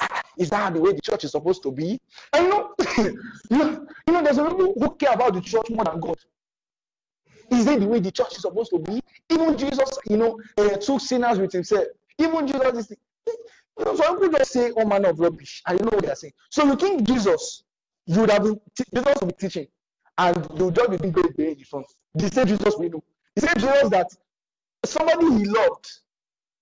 ah, 0.00 0.22
is 0.38 0.50
that 0.50 0.74
the 0.74 0.80
way 0.80 0.92
the 0.92 1.00
church 1.00 1.24
is 1.24 1.32
supposed 1.32 1.62
to 1.62 1.72
be? 1.72 2.00
Know, 2.34 2.74
you 2.98 3.18
know, 3.50 3.86
you 4.06 4.12
know, 4.12 4.22
there's 4.22 4.38
a 4.38 4.44
people 4.44 4.74
who 4.78 4.94
care 4.96 5.12
about 5.12 5.34
the 5.34 5.40
church 5.40 5.68
more 5.70 5.84
than 5.84 6.00
God. 6.00 6.16
Is 7.50 7.64
that 7.66 7.80
the 7.80 7.86
way 7.86 8.00
the 8.00 8.10
church 8.10 8.32
is 8.36 8.42
supposed 8.42 8.70
to 8.70 8.78
be? 8.78 9.00
Even 9.30 9.56
Jesus, 9.56 9.98
you 10.08 10.16
know, 10.16 10.40
uh, 10.58 10.76
took 10.76 11.00
sinners 11.00 11.38
with 11.38 11.52
himself. 11.52 11.86
Even 12.18 12.46
Jesus 12.46 12.90
is, 12.90 12.96
you 13.26 13.84
know, 13.84 13.96
some 13.96 14.20
people 14.20 14.38
just 14.38 14.52
say 14.52 14.70
all 14.70 14.86
manner 14.86 15.10
of 15.10 15.20
rubbish. 15.20 15.62
I 15.66 15.74
know 15.74 15.90
what 15.90 16.04
they're 16.04 16.14
saying. 16.14 16.32
So 16.50 16.64
you 16.64 16.76
think 16.76 17.04
Jesus, 17.06 17.64
you 18.06 18.20
would 18.20 18.30
have 18.30 18.44
been, 18.44 18.60
Jesus 18.94 19.14
would 19.20 19.36
be 19.36 19.46
teaching, 19.46 19.66
and 20.16 20.36
you 20.56 20.66
would 20.66 20.74
just 20.74 20.90
be 20.90 20.96
doing 20.96 21.12
great 21.12 21.58
in 21.58 21.64
front. 21.64 21.86
The 22.14 22.30
same 22.30 22.46
Jesus 22.46 22.76
we 22.78 22.88
know. 22.88 23.02
He 23.34 23.40
said 23.40 23.58
Jesus 23.58 23.88
that 23.90 24.08
somebody 24.84 25.26
he 25.38 25.44
loved, 25.44 25.90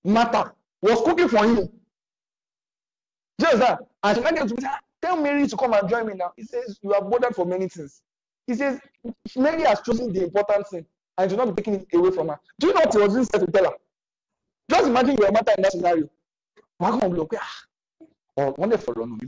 Martha, 0.04 0.52
was 0.82 1.00
cooking 1.02 1.28
for 1.28 1.44
him. 1.44 1.68
Just 3.40 3.58
that. 3.58 3.78
And 4.02 4.22
went 4.24 4.36
to 4.48 4.54
me, 4.54 4.62
tell 5.00 5.16
Mary 5.20 5.46
to 5.46 5.56
come 5.56 5.72
and 5.74 5.88
join 5.88 6.06
me 6.06 6.14
now. 6.14 6.32
He 6.36 6.44
says, 6.44 6.78
You 6.82 6.92
are 6.94 7.02
bothered 7.02 7.34
for 7.34 7.44
many 7.44 7.68
things. 7.68 8.02
He 8.46 8.54
says, 8.54 8.80
Mary 9.36 9.62
has 9.62 9.80
chosen 9.82 10.12
the 10.12 10.24
important 10.24 10.66
thing 10.68 10.84
and 11.18 11.30
should 11.30 11.38
not 11.38 11.54
be 11.54 11.62
taken 11.62 11.86
away 11.94 12.10
from 12.10 12.28
her. 12.28 12.40
Do 12.58 12.68
you 12.68 12.74
know 12.74 12.80
what 12.80 12.92
he 12.92 12.98
was 13.00 13.12
doing 13.14 13.26
to 13.46 13.52
tell 13.52 13.64
her? 13.64 13.76
Just 14.70 14.86
imagine 14.88 15.16
you 15.18 15.26
are 15.26 15.32
Martha 15.32 15.54
in 15.56 15.62
that 15.62 15.72
scenario. 15.72 16.08
Wọ́n 16.80 17.00
kàn 17.00 17.12
lọ 17.16 17.24
pé 17.30 17.36
ah 17.40 18.50
wọ́n 18.58 18.70
lè 18.72 18.76
fọ̀rọ̀ 18.84 19.06
nù 19.08 19.14
mí. 19.20 19.26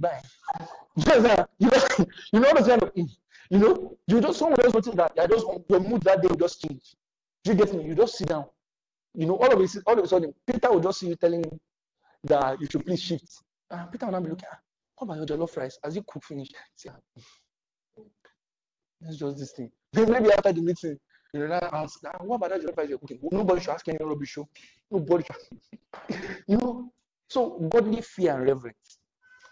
Just 0.97 1.23
that 1.23 1.49
you 1.59 1.69
know 1.71 1.83
you 2.33 2.41
know 2.41 2.53
the 2.57 2.63
kind 2.69 2.83
of 2.83 2.91
you 2.97 3.59
know 3.59 3.97
you 4.09 4.21
just 4.21 4.39
someone 4.39 4.57
just 4.63 4.75
notice 4.75 4.95
that 4.95 5.31
just 5.31 5.47
your 5.69 5.81
mood 5.81 6.03
that 6.03 6.23
day 6.23 6.29
just 6.39 6.61
change. 6.63 6.97
Do 7.45 7.53
you 7.53 7.57
get 7.59 7.73
me? 7.75 7.85
You 7.85 7.95
just 7.95 8.17
sit 8.19 8.29
down 8.29 8.47
you 9.15 9.27
know, 9.27 9.37
all 9.37 9.53
of 9.53 9.61
a, 9.61 9.81
all 9.87 9.99
of 9.99 10.05
a 10.05 10.09
sudden, 10.09 10.35
Peter 10.47 10.71
will 10.71 10.81
just 10.81 11.01
see 11.01 11.09
you 11.09 11.17
telling 11.17 11.45
him 11.45 11.61
that 12.25 12.61
you 12.61 12.67
should 12.67 12.85
please 12.85 13.01
shift. 13.01 13.43
Uh, 13.71 13.85
Peter 13.87 14.07
will 14.07 14.13
not 14.13 14.23
be 14.23 14.31
looking, 14.31 14.49
ah, 14.53 14.59
how 14.99 15.05
about 15.05 15.17
your 15.17 15.27
jollof 15.27 15.57
rice? 15.57 15.79
As 15.85 15.95
you 15.95 16.05
cook 16.07 16.25
finish, 16.25 16.49
ah, 16.89 16.97
it's 19.03 19.17
just 19.17 19.39
this 19.39 19.53
thing. 19.53 19.71
Then 19.93 20.11
maybe 20.11 20.33
after 20.33 20.53
the 20.53 20.61
meeting, 20.61 20.99
you 21.33 21.41
know, 21.41 21.49
that 21.49 21.73
ask, 21.73 22.01
ah, 22.07 22.23
what 22.25 22.37
about 22.37 22.51
that 22.51 22.63
jollof 22.63 22.77
rice 22.77 22.89
you're 22.89 22.99
cooking? 22.99 23.21
Nobody 23.31 23.61
should 23.61 23.71
ask 23.71 23.89
any 23.89 23.99
rubbish. 24.01 24.31
Show. 24.31 24.49
Nobody 24.91 25.25
should. 25.25 26.19
you 26.49 26.57
know, 26.57 26.93
so 27.29 27.51
godly 27.71 28.03
fear 28.03 28.35
and 28.35 28.45
reverence. 28.45 28.99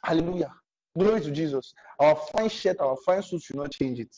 Hallelujah. 0.04 0.52
Glory 0.98 1.20
to 1.20 1.30
Jesus. 1.30 1.72
Our 2.00 2.16
fine 2.16 2.48
shirt, 2.48 2.80
our 2.80 2.96
fine 3.06 3.22
suit 3.22 3.42
should 3.42 3.56
not 3.56 3.70
change 3.70 4.00
it. 4.00 4.14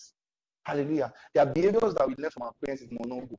Hallelujah. 0.64 1.12
There 1.32 1.42
are 1.42 1.52
behaviors 1.52 1.94
that 1.94 2.08
we 2.08 2.14
learn 2.16 2.30
from 2.30 2.44
our 2.44 2.52
parents 2.64 2.82
in 2.82 2.96
Monongo. 2.96 3.36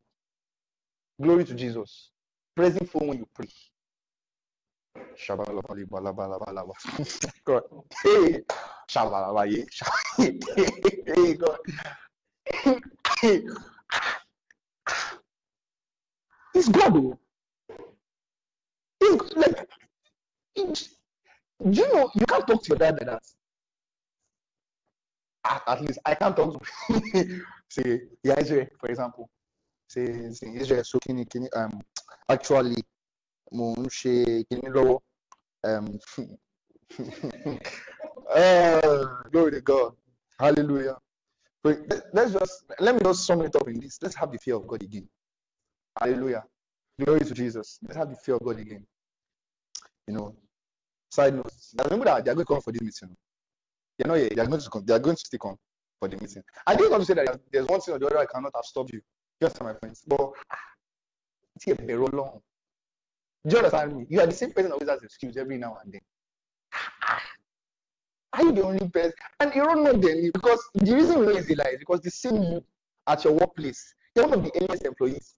Glory 1.22 1.46
to 1.46 1.54
Jesus. 1.54 2.12
Praising 2.56 2.88
for 2.88 3.06
when 3.08 3.20
you 3.20 3.28
pray. 3.34 3.48
God. 7.46 7.64
Hey. 8.04 8.44
Hey, 10.18 11.34
God. 11.34 11.58
It's 16.54 16.70
God. 16.70 16.96
Oh. 16.98 17.20
It's 19.02 19.36
like, 19.36 19.68
it's, 20.56 20.90
do 21.70 21.82
you 21.82 21.94
know 21.94 22.12
you 22.16 22.26
can't 22.26 22.48
talk 22.48 22.64
to 22.64 22.70
your 22.70 22.78
dad 22.78 22.96
like 22.96 23.08
that? 23.08 23.24
At, 25.46 25.62
at 25.68 25.82
least 25.82 26.00
I 26.06 26.16
can't 26.16 26.36
talk 26.36 26.62
to 26.62 27.42
say 27.70 28.02
yeah, 28.24 28.36
for 28.80 28.90
example. 28.90 29.30
Ṣe 29.92 30.02
ṣe 30.38 30.46
Israel 30.62 30.84
so 30.84 31.00
kíni 31.00 31.26
kíni 31.32 31.48
um, 31.56 31.74
actually 32.30 32.82
mo 33.52 33.66
ń 33.82 33.86
ṣe 34.00 34.14
kíni 34.48 34.68
lọ́wọ́ 34.76 35.00
um, 35.70 35.88
uh, 38.30 39.06
glory 39.32 39.52
to 39.52 39.62
God 39.62 39.92
hallelujah. 40.40 40.98
But 41.64 41.78
let's 42.14 42.32
just 42.34 42.64
let 42.80 42.94
me 42.96 43.02
just 43.02 43.26
sum 43.26 43.42
it 43.42 43.56
up 43.56 43.68
in 43.68 43.80
this. 43.80 43.98
Let's 44.00 44.16
have 44.16 44.32
the 44.32 44.38
fear 44.38 44.56
of 44.56 44.68
God 44.68 44.84
again. 44.84 45.10
Hallelujah. 46.00 46.44
Glory 47.04 47.22
to 47.22 47.34
Jesus. 47.34 47.80
Let's 47.82 47.98
have 47.98 48.10
the 48.12 48.16
fear 48.16 48.36
of 48.36 48.44
God 48.44 48.60
again. 48.60 48.86
You 50.08 50.14
know 50.14 50.36
side 51.16 51.34
note 51.36 51.52
remember 51.84 52.06
that 52.06 52.26
they 52.26 52.32
are 52.32 52.36
going 52.36 52.46
to 52.46 52.54
come 52.54 52.62
for 52.62 52.72
this 52.72 52.82
meeting 52.82 53.16
you 54.00 54.06
know 54.06 54.16
yeah, 54.16 54.28
they 54.36 54.42
are 54.42 54.46
going 54.48 54.60
to 54.62 54.70
come 54.70 54.84
they 54.86 54.94
are 54.94 55.00
going 55.00 55.16
to 55.16 55.26
stick 55.26 55.44
on 55.46 55.56
for 56.00 56.10
the 56.10 56.18
meeting. 56.18 56.44
I 56.68 56.76
didn't 56.76 56.92
want 56.92 57.04
to 57.04 57.08
say 57.08 57.14
that 57.14 57.40
there's 57.52 57.68
one 57.68 57.80
thing 57.80 57.96
or 57.96 58.00
the 58.00 58.08
other 58.08 58.20
I 58.20 58.26
cannot 58.26 58.52
have 58.56 58.66
stopped 58.66 58.92
you 58.92 59.02
just 59.42 59.62
my 59.62 59.74
friends. 59.74 60.04
But 60.08 60.22
ah, 60.52 60.58
see 61.60 61.72
a 61.72 61.76
very 61.76 61.98
long. 61.98 62.42
Do 63.46 63.52
you 63.52 63.58
understand 63.58 63.96
me? 63.96 64.06
You 64.10 64.22
are 64.22 64.26
the 64.28 64.34
same 64.34 64.52
person 64.52 64.72
always 64.72 64.90
has 64.90 65.00
an 65.00 65.06
excuse 65.06 65.38
every 65.38 65.58
now 65.58 65.78
and 65.84 65.94
then. 65.94 66.02
Ah, 66.74 67.22
are 68.34 68.44
you 68.44 68.52
the 68.52 68.64
only 68.64 68.90
person? 68.90 69.14
And 69.40 69.54
you 69.56 69.64
don't 69.64 69.84
know 69.84 69.94
them 69.94 70.32
because 70.34 70.60
the 70.74 70.94
reason 70.94 71.24
know 71.24 71.30
is 71.30 71.48
the 71.48 71.56
lie 71.56 71.72
is 71.74 71.80
because 71.80 72.02
the 72.02 72.12
same 72.12 72.42
you 72.42 72.64
at 73.08 73.24
your 73.24 73.34
workplace, 73.34 73.94
you're 74.16 74.28
one 74.28 74.40
of 74.40 74.44
the 74.44 74.52
earliest 74.62 74.86
employees. 74.86 75.36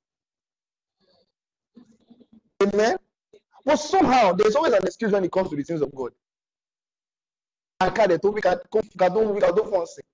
Amen. 2.63 2.98
But 3.66 3.75
somehow 3.75 4.34
there's 4.34 4.56
always 4.56 4.74
an 4.74 4.86
excuse 4.86 5.12
when 5.12 5.25
it 5.25 5.32
comes 5.32 5.50
to 5.50 5.56
the 5.56 5.63
things 5.63 5.82
of 5.82 5.94
God. 5.94 6.12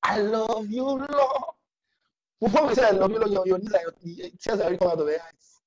I 0.03 0.17
love 0.17 0.67
you, 0.69 0.83
Lord. 0.83 1.09
Before 2.41 2.67
we 2.67 2.75
say 2.75 2.85
I 2.85 2.91
love 2.91 3.11
you, 3.11 3.19
your, 3.29 3.47
your 3.47 3.57
knees 3.59 3.73
are 3.73 3.81
your 4.03 4.29
tears 4.41 4.59
are 4.59 4.75
coming 4.77 4.93
out 4.93 4.99
of 4.99 5.07
your 5.07 5.19
eyes. 5.19 5.61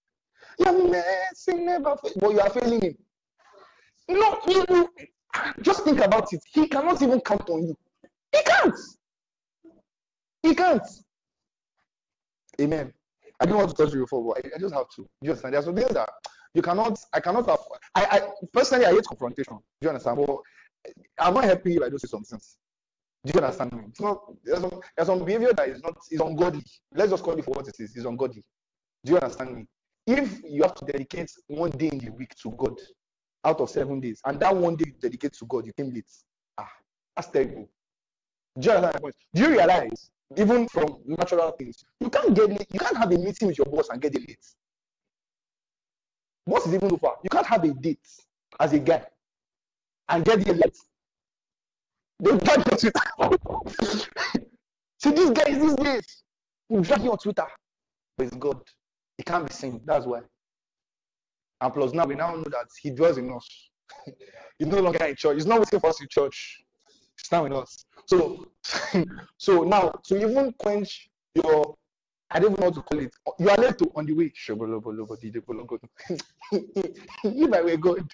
Your 0.59 0.89
mercy 0.91 1.55
never 1.55 1.97
fails, 1.97 2.15
but 2.19 2.31
you 2.31 2.41
are 2.41 2.51
failing 2.51 2.81
him. 2.81 2.97
No, 4.09 4.39
you, 4.47 4.89
just 5.63 5.85
think 5.85 6.01
about 6.01 6.33
it. 6.33 6.41
He 6.53 6.69
cannot 6.69 7.03
even 7.03 7.21
count 7.21 7.49
on 7.51 7.67
you. 7.67 7.77
He 8.33 8.43
can't. 8.43 8.79
He 10.43 10.55
can't. 10.55 10.83
Amen. 12.61 12.93
I 13.41 13.45
didn't 13.45 13.59
want 13.59 13.71
to 13.71 13.77
touch 13.77 13.93
you 13.93 14.01
before, 14.01 14.35
but 14.35 14.45
I, 14.45 14.57
I 14.57 14.59
just 14.59 14.75
have 14.75 14.89
to. 14.97 15.09
You 15.21 15.31
understand? 15.31 15.55
There's 15.55 15.65
some 15.65 15.75
things 15.75 15.93
that 15.93 16.09
you 16.55 16.63
cannot. 16.63 16.99
I 17.13 17.21
cannot. 17.21 17.47
Have, 17.49 17.59
I, 17.95 18.07
I 18.11 18.21
personally 18.53 18.87
I 18.87 18.93
hate 18.93 19.05
confrontation. 19.07 19.55
Do 19.57 19.63
you 19.83 19.89
understand? 19.89 20.17
But 20.17 20.37
I'm 21.19 21.35
not 21.35 21.45
happy 21.45 21.77
if 21.77 21.83
I 21.83 21.89
don't 21.89 21.99
say 21.99 22.09
some 22.09 22.23
things. 22.23 22.57
Do 23.26 23.33
you 23.35 23.40
understand 23.40 23.73
me? 23.73 23.83
It's 23.88 24.00
not 24.00 24.21
there's 24.45 24.61
some, 24.61 24.80
there's 24.97 25.09
some 25.09 25.25
behavior 25.25 25.52
that 25.56 25.68
is 25.68 25.83
not 25.83 25.97
is 26.12 26.21
ungodly. 26.21 26.62
Let's 26.95 27.11
just 27.11 27.25
call 27.25 27.37
it 27.37 27.45
for 27.45 27.50
what 27.50 27.66
it 27.66 27.75
is. 27.80 27.97
It's 27.97 28.06
ungodly. 28.06 28.45
Do 29.04 29.12
you 29.12 29.18
understand 29.18 29.56
me? 29.56 29.66
If 30.06 30.42
you 30.49 30.62
have 30.62 30.76
to 30.76 30.85
dedicate 30.85 31.33
one 31.49 31.71
day 31.71 31.88
in 31.88 31.99
the 31.99 32.11
week 32.11 32.37
to 32.42 32.52
God 32.52 32.78
out 33.45 33.61
of 33.61 33.68
seven 33.68 33.99
days, 33.99 34.21
and 34.25 34.38
that 34.38 34.54
one 34.54 34.76
day 34.76 34.85
you 34.87 34.95
dedicate 35.00 35.33
to 35.33 35.47
God, 35.47 35.66
you 35.66 35.73
came 35.73 35.92
late. 35.92 36.04
Ah, 36.56 36.68
that's 37.16 37.28
terrible. 37.28 37.68
Do 38.61 38.71
you 38.71 38.80
my 38.80 38.92
point? 38.92 39.16
Do 39.35 39.42
you 39.42 39.49
realize, 39.49 40.11
even 40.37 40.68
from 40.68 40.99
natural 41.06 41.50
things, 41.50 41.85
you 41.99 42.09
can't 42.09 42.33
get 42.33 42.49
you 42.49 42.78
can't 42.78 42.97
have 42.97 43.11
a 43.11 43.18
meeting 43.18 43.49
with 43.49 43.59
your 43.59 43.66
boss 43.66 43.88
and 43.88 44.00
get 44.00 44.14
it 44.14 44.21
late. 44.21 44.47
Boss 46.47 46.64
is 46.66 46.75
even 46.75 46.90
so 46.90 46.97
far. 46.99 47.16
You 47.25 47.30
can't 47.30 47.47
have 47.47 47.64
a 47.64 47.75
date 47.75 48.06
as 48.61 48.73
a 48.73 48.78
guy 48.78 49.04
and 50.09 50.25
get 50.25 50.45
there 50.45 50.54
late. 50.54 50.76
They 52.21 52.37
drag 52.39 52.67
your 52.67 52.79
Twitter. 52.79 54.07
See, 54.99 55.11
these 55.11 55.31
guys 55.31 55.59
these 55.59 55.75
days 55.77 56.23
will 56.69 56.83
drag 56.83 57.03
you 57.03 57.13
on 57.13 57.19
Twitter. 57.19 57.47
But 58.17 58.27
it's 58.27 58.37
God. 58.37 58.61
He 59.19 59.23
can't 59.23 59.47
be 59.47 59.53
seen. 59.53 59.81
That's 59.85 60.07
why. 60.07 60.21
And 61.61 61.73
plus, 61.73 61.93
now 61.93 62.05
we 62.05 62.15
now 62.15 62.35
know 62.35 62.45
that 62.45 62.69
He 62.81 62.91
dwells 62.91 63.19
in 63.19 63.33
us. 63.33 63.47
He's 64.59 64.69
no 64.69 64.81
longer 64.81 65.05
in 65.05 65.17
church. 65.17 65.35
He's 65.35 65.47
not 65.47 65.59
waiting 65.59 65.81
for 65.81 65.91
us 65.91 66.01
in 66.01 66.09
church. 66.11 66.63
He's 67.19 67.31
now 67.31 67.45
in 67.45 67.53
us. 67.53 67.85
So, 68.07 68.47
so 69.39 69.65
now 69.65 69.93
to 70.05 70.17
even 70.17 70.53
quench 70.59 71.09
your 71.35 71.77
I 72.31 72.41
don't 72.41 72.53
even 72.53 72.61
know 72.61 72.67
what 72.71 72.75
to 72.75 72.83
call 72.83 72.99
it. 72.99 73.15
You 73.39 73.51
are 73.51 73.57
late 73.57 73.79
to 73.79 73.91
on 73.95 74.07
the 74.07 74.13
way. 74.13 74.33
if 77.23 77.53
I 77.53 77.63
were 77.63 77.77
God, 77.77 78.11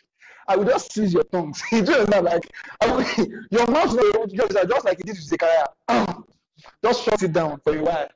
I 0.49 0.57
would 0.57 0.69
just 0.69 0.93
seize 0.93 1.13
your 1.15 1.25
tongues. 1.25 1.63
you 1.73 1.83
just 1.83 2.11
like 2.11 2.53
mean, 2.87 3.47
your 3.51 3.67
mouth 3.69 3.93
will 3.93 4.27
just, 4.27 4.53
just 4.53 4.85
like 4.85 5.01
it 5.01 5.09
is 5.09 5.19
with 5.19 5.41
Zechariah. 5.41 5.67
just 6.85 7.05
shut 7.05 7.23
it 7.23 7.33
down 7.33 7.61
for 7.65 7.77
a 7.77 7.83
while. 7.83 8.09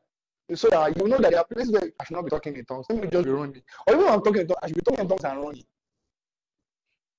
So 0.54 0.68
that 0.71 0.97
you 0.97 1.09
know 1.09 1.18
that 1.18 1.33
there 1.33 1.40
are 1.40 1.45
places 1.45 1.73
where 1.73 1.90
I 2.00 2.04
should 2.04 2.16
not 2.16 2.25
be 2.25 2.30
talking 2.30 2.56
in 2.56 2.64
tongues. 2.64 2.87
Let 2.88 3.02
me 3.02 3.09
just 3.09 3.25
be 3.25 3.30
running. 3.30 3.62
Or 3.87 3.95
even 3.95 4.04
when 4.04 4.12
I'm 4.12 4.23
talking 4.23 4.42
in 4.42 4.47
tongues, 4.47 4.59
I 4.62 4.66
should 4.68 4.76
be 4.76 4.83
talking 4.83 5.00
in 5.00 5.09
tongues 5.09 5.25
and 5.25 5.40
running. 5.40 5.64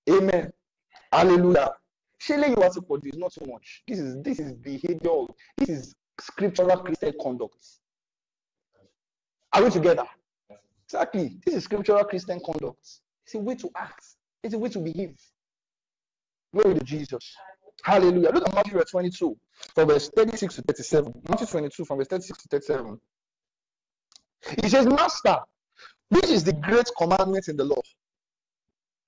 Amen. 0.10 0.54
Hallelujah. 1.12 1.72
Surely 2.20 2.50
you 2.50 2.56
are 2.56 2.70
to 2.70 3.00
this, 3.04 3.16
not 3.16 3.34
so 3.34 3.46
much. 3.46 3.84
This 3.88 4.00
is 4.00 4.22
this 4.24 4.40
is 4.40 4.54
behavior. 4.54 5.26
This 5.58 5.70
is 5.70 5.96
scriptural 6.20 6.78
Christian 6.78 7.14
conduct. 7.22 7.66
Are 9.54 9.64
we 9.64 9.70
together? 9.70 10.06
Exactly. 10.86 11.38
This 11.46 11.56
is 11.56 11.64
scriptural 11.66 12.04
Christian 12.06 12.40
conduct. 12.46 12.80
It's 13.26 13.36
a 13.36 13.40
way 13.40 13.56
to 13.56 13.70
act. 13.76 14.06
It's 14.48 14.54
a 14.54 14.60
way 14.60 14.70
to 14.70 14.80
behave. 14.80 15.20
Glory 16.54 16.76
to 16.76 16.86
Jesus. 16.86 17.36
Hallelujah. 17.84 18.30
Look 18.34 18.48
at 18.48 18.56
Matthew 18.56 18.82
22, 18.82 19.38
from 19.76 19.90
verse 19.90 20.10
36 20.16 20.56
to 20.56 20.62
37. 20.62 21.14
Matthew 21.28 21.48
22, 21.48 21.84
from 21.84 21.98
verse 21.98 22.08
36 22.08 22.44
to 22.44 22.48
37. 22.48 22.98
He 24.64 24.70
says, 24.70 24.86
Master, 24.86 25.40
which 26.08 26.30
is 26.30 26.46
the 26.46 26.54
great 26.54 26.90
commandment 26.98 27.50
in 27.50 27.58
the 27.58 27.66
law? 27.66 27.82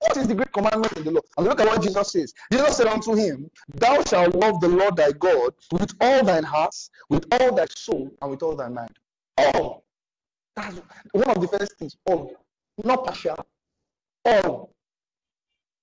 What 0.00 0.18
is 0.18 0.28
the 0.28 0.34
great 0.34 0.52
commandment 0.52 0.92
in 0.98 1.04
the 1.04 1.12
law? 1.12 1.22
And 1.38 1.46
look 1.46 1.58
at 1.58 1.66
what 1.66 1.80
Jesus 1.80 2.12
says. 2.12 2.34
Jesus 2.52 2.76
said 2.76 2.88
unto 2.88 3.14
him, 3.14 3.50
Thou 3.72 4.04
shalt 4.04 4.34
love 4.34 4.60
the 4.60 4.68
Lord 4.68 4.96
thy 4.96 5.12
God 5.12 5.54
with 5.72 5.94
all 6.02 6.22
thine 6.22 6.44
heart, 6.44 6.74
with 7.08 7.24
all 7.32 7.54
thy 7.54 7.64
soul, 7.74 8.10
and 8.20 8.30
with 8.30 8.42
all 8.42 8.56
thy 8.56 8.68
mind. 8.68 8.94
All. 9.38 9.84
That's 10.54 10.82
one 11.12 11.30
of 11.30 11.40
the 11.40 11.48
first 11.48 11.78
things. 11.78 11.96
All. 12.04 12.30
Not 12.84 13.06
partial. 13.06 13.46
All. 14.26 14.74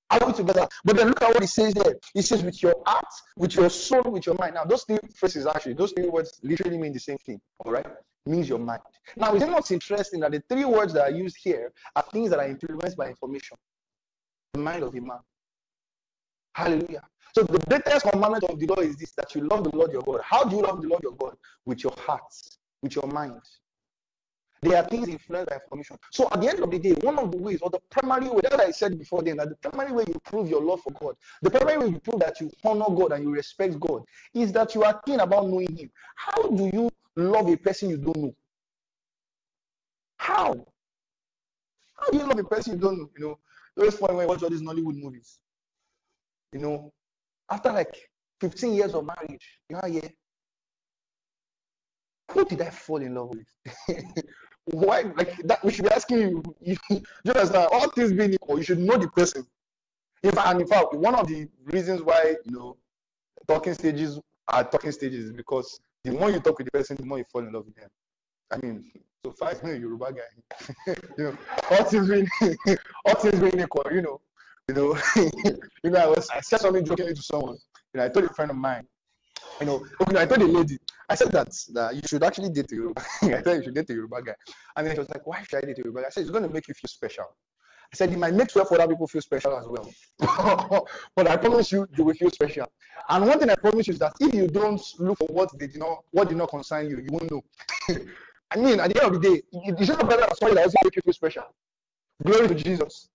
Are 0.10 0.26
we 0.26 0.34
together? 0.34 0.68
But 0.86 0.96
then 0.96 1.08
look 1.08 1.22
at 1.22 1.30
what 1.30 1.42
he 1.42 1.48
says 1.48 1.74
there. 1.74 1.96
He 2.14 2.22
says, 2.22 2.44
with 2.44 2.62
your 2.64 2.76
heart, 2.86 3.06
with 3.36 3.56
your 3.56 3.70
soul, 3.70 4.04
with 4.04 4.26
your 4.26 4.36
mind. 4.36 4.56
Now, 4.56 4.64
those 4.64 4.84
three 4.84 5.00
phrases 5.16 5.46
actually, 5.46 5.74
those 5.74 5.92
three 5.92 6.08
words 6.08 6.40
literally 6.44 6.78
mean 6.78 6.94
the 6.94 7.00
same 7.00 7.18
thing. 7.18 7.42
All 7.60 7.72
right? 7.72 7.86
Means 8.26 8.48
your 8.48 8.60
mind. 8.60 8.82
Now, 9.16 9.34
is 9.36 9.44
it 9.44 9.50
not 9.50 9.70
interesting 9.72 10.22
that 10.22 10.32
the 10.32 10.42
three 10.50 10.66
words 10.66 10.94
that 10.94 11.04
are 11.04 11.12
used 11.12 11.38
here 11.42 11.72
are 11.96 12.04
things 12.12 12.30
that 12.30 12.40
are 12.40 12.48
influenced 12.48 12.98
by 12.98 13.08
information? 13.08 13.58
The 14.54 14.60
mind 14.60 14.84
of 14.84 14.96
a 14.96 15.02
man. 15.02 15.20
Hallelujah. 16.56 17.04
So 17.36 17.44
the 17.44 17.60
greatest 17.60 18.10
commandment 18.10 18.46
of 18.46 18.60
the 18.60 18.66
law 18.66 18.80
is 18.80 18.96
this 18.98 19.12
that 19.12 19.36
you 19.36 19.42
love 19.42 19.64
the 19.64 19.76
Lord 19.76 19.92
your 19.92 20.02
God. 20.02 20.22
How 20.24 20.44
do 20.44 20.56
you 20.56 20.64
love 20.64 20.82
the 20.82 20.88
Lord 20.88 21.04
your 21.04 21.16
God? 21.16 21.36
With 21.66 21.84
your 21.84 21.94
heart, 21.98 22.34
with 22.82 22.96
your 22.96 23.08
mind, 23.08 23.42
there 24.62 24.78
are 24.78 24.90
things 24.90 25.08
influenced 25.08 25.50
by 25.50 25.56
information. 25.58 25.98
So 26.12 26.28
at 26.32 26.42
the 26.42 26.50
end 26.50 26.60
of 26.62 26.72
the 26.72 26.80
day, 26.80 26.94
one 27.02 27.20
of 27.20 27.32
the 27.32 27.38
ways, 27.38 27.60
or 27.62 27.70
the 27.70 27.80
primary 27.90 28.30
way, 28.30 28.42
that 28.44 28.60
I 28.60 28.72
said 28.72 28.98
before 28.98 29.22
then, 29.24 29.38
that 29.38 29.50
the 29.50 29.56
primary 29.70 29.92
way 29.92 30.06
you 30.08 30.20
prove 30.24 30.50
your 30.50 30.64
love 30.64 30.82
for 30.82 30.92
God, 30.94 31.16
the 31.42 31.52
primary 31.52 31.78
way 31.78 31.88
you 31.90 32.00
prove 32.00 32.20
that 32.22 32.40
you 32.42 32.52
honor 32.64 32.86
God 32.96 33.12
and 33.14 33.24
you 33.24 33.32
respect 33.32 33.80
God, 33.80 34.04
is 34.34 34.52
that 34.54 34.74
you 34.76 34.84
are 34.84 35.00
keen 35.06 35.20
about 35.20 35.48
knowing 35.48 35.76
Him. 35.76 35.92
How 36.16 36.44
do 36.50 36.70
you 36.74 36.90
love 37.16 37.48
a 37.50 37.58
person 37.58 37.90
you 37.90 37.98
don't 37.98 38.18
know? 38.18 38.36
How? 40.18 40.66
How 41.96 42.10
do 42.12 42.18
you 42.18 42.26
love 42.26 42.40
a 42.40 42.44
person 42.44 42.74
you 42.74 42.80
don't 42.80 42.98
know? 43.00 43.10
You 43.18 43.26
know, 43.28 43.40
those 43.76 43.98
funny 43.98 44.16
when 44.16 44.26
I 44.26 44.28
watch 44.28 44.44
all 44.44 44.50
these 44.50 44.62
Nollywood 44.62 45.02
movies. 45.02 45.40
You 46.54 46.60
know, 46.60 46.94
after 47.50 47.72
like 47.72 48.10
15 48.42 48.74
years 48.74 48.94
of 48.94 49.06
marriage, 49.06 49.60
you 49.70 49.78
are 49.78 49.88
here. 49.88 50.10
Who 52.32 52.46
did 52.46 52.62
I 52.62 52.70
fall 52.70 53.02
in 53.02 53.16
love 53.16 53.32
with? 53.32 54.26
why 54.72 55.02
like 55.16 55.38
that 55.44 55.64
we 55.64 55.72
should 55.72 55.86
be 55.86 55.92
asking 55.92 56.20
you 56.20 56.44
you, 56.62 56.78
you 56.90 57.32
understand 57.32 57.70
all 57.72 57.90
things 57.90 58.12
being 58.12 58.34
equal 58.34 58.58
you 58.58 58.64
should 58.64 58.80
know 58.80 58.98
the 58.98 59.08
person. 59.10 59.46
Fact 60.24 60.48
and 60.48 60.62
in 60.62 60.68
fact 60.68 60.94
one 60.94 61.16
of 61.16 61.28
the 61.28 61.48
reasons 61.66 62.02
why 62.02 62.36
you 62.44 62.52
know 62.52 62.78
talking 63.48 63.74
stages 63.74 64.20
are 64.48 64.64
talking 64.64 64.92
stages 64.92 65.26
is 65.26 65.34
because 65.34 65.80
the 66.04 66.12
more 66.12 66.30
you 66.30 66.39
talk 66.39 66.58
with 66.58 66.65
the 66.65 66.72
person 66.72 66.98
the 66.98 67.06
more 67.06 67.18
you 67.18 67.26
fall 67.32 67.41
in 67.41 67.52
love 67.54 67.65
with 67.65 67.76
them. 67.76 67.89
I 68.52 68.58
mean 68.58 68.91
so 69.26 69.32
far 69.32 69.50
as 69.52 69.62
yoruba 69.63 70.13
guy 70.13 70.94
you 71.18 71.24
know 71.24 71.38
all 71.72 71.84
things 71.84 72.10
being 72.10 72.28
all 73.06 73.15
things 73.15 73.39
being 73.39 73.60
equal 73.60 73.84
you 73.91 74.02
know 74.02 74.22
you 74.68 74.76
know 74.76 74.98
you 75.84 75.89
know 75.89 76.00
i 76.00 76.06
was 76.06 76.30
i 76.30 76.39
said 76.39 76.60
something 76.60 76.86
jokingly 76.86 77.13
to 77.13 77.22
someone 77.22 77.58
you 77.94 77.98
know 77.98 78.06
i 78.06 78.10
told 78.10 78.26
a 78.26 78.34
friend 78.34 78.52
of 78.52 78.58
mine 78.58 78.86
you 79.60 79.65
know, 79.65 79.86
okay, 80.02 80.19
I 80.21 80.26
told 80.26 80.41
the 80.41 80.47
lady, 80.47 80.78
I 81.10 81.15
said 81.15 81.32
that, 81.32 81.50
that 81.73 81.95
you 81.95 82.02
should 82.06 82.23
actually 82.23 82.50
date 82.50 82.71
a 82.71 82.76
Yoruba. 82.76 83.02
I 83.21 83.41
said 83.41 83.58
you 83.58 83.63
should 83.63 83.76
date 83.76 83.89
a 83.89 83.93
Yoruba 83.93 84.21
guy. 84.21 84.36
And 84.76 84.86
then 84.86 84.95
she 84.95 85.00
was 85.00 85.10
like, 85.10 85.26
why 85.26 85.41
should 85.43 85.63
I 85.63 85.67
date 85.67 85.78
a 85.80 85.82
Yoruba 85.82 86.02
guy? 86.02 86.08
I 86.08 86.10
said, 86.10 86.21
it's 86.21 86.32
going 86.32 86.43
to 86.43 86.50
make 86.50 86.67
you 86.67 86.73
feel 86.73 86.89
special. 86.89 87.26
I 87.93 87.95
said, 87.95 88.12
it 88.12 88.19
might 88.19 88.34
make 88.34 88.54
well 88.54 88.65
for 88.65 88.76
other 88.76 88.88
people 88.93 89.08
feel 89.08 89.21
special 89.21 89.58
as 89.58 89.65
well. 89.67 90.86
but 91.15 91.28
I 91.28 91.38
promise 91.38 91.71
you, 91.71 91.88
you 91.97 92.04
will 92.04 92.13
feel 92.13 92.30
special. 92.30 92.67
And 93.10 93.26
one 93.26 93.39
thing 93.39 93.50
I 93.50 93.56
promise 93.56 93.88
you 93.88 93.93
is 93.93 94.00
that 94.00 94.13
if 94.19 94.34
you 94.34 94.47
don't 94.47 94.82
look 95.00 95.17
for 95.17 95.28
what 95.28 95.58
did 95.58 95.78
not, 95.78 96.04
what 96.12 96.28
did 96.28 96.38
not 96.38 96.50
concern 96.50 96.89
you, 96.89 96.97
you 96.97 97.10
won't 97.12 97.32
know. 97.32 97.41
I 98.52 98.58
mean, 98.58 98.80
at 98.80 98.93
the 98.93 99.04
end 99.04 99.15
of 99.15 99.21
the 99.21 99.30
day, 99.30 99.41
you 99.52 99.86
should 99.86 99.97
not 99.97 100.10
better 100.10 100.21
than 100.21 100.36
somebody 100.36 100.56
that 100.56 100.63
doesn't 100.65 100.84
make 100.84 100.95
you 100.95 101.02
feel 101.02 101.13
special. 101.13 101.43
Glory 102.26 102.47
to 102.50 102.56
Jesus. 102.56 103.10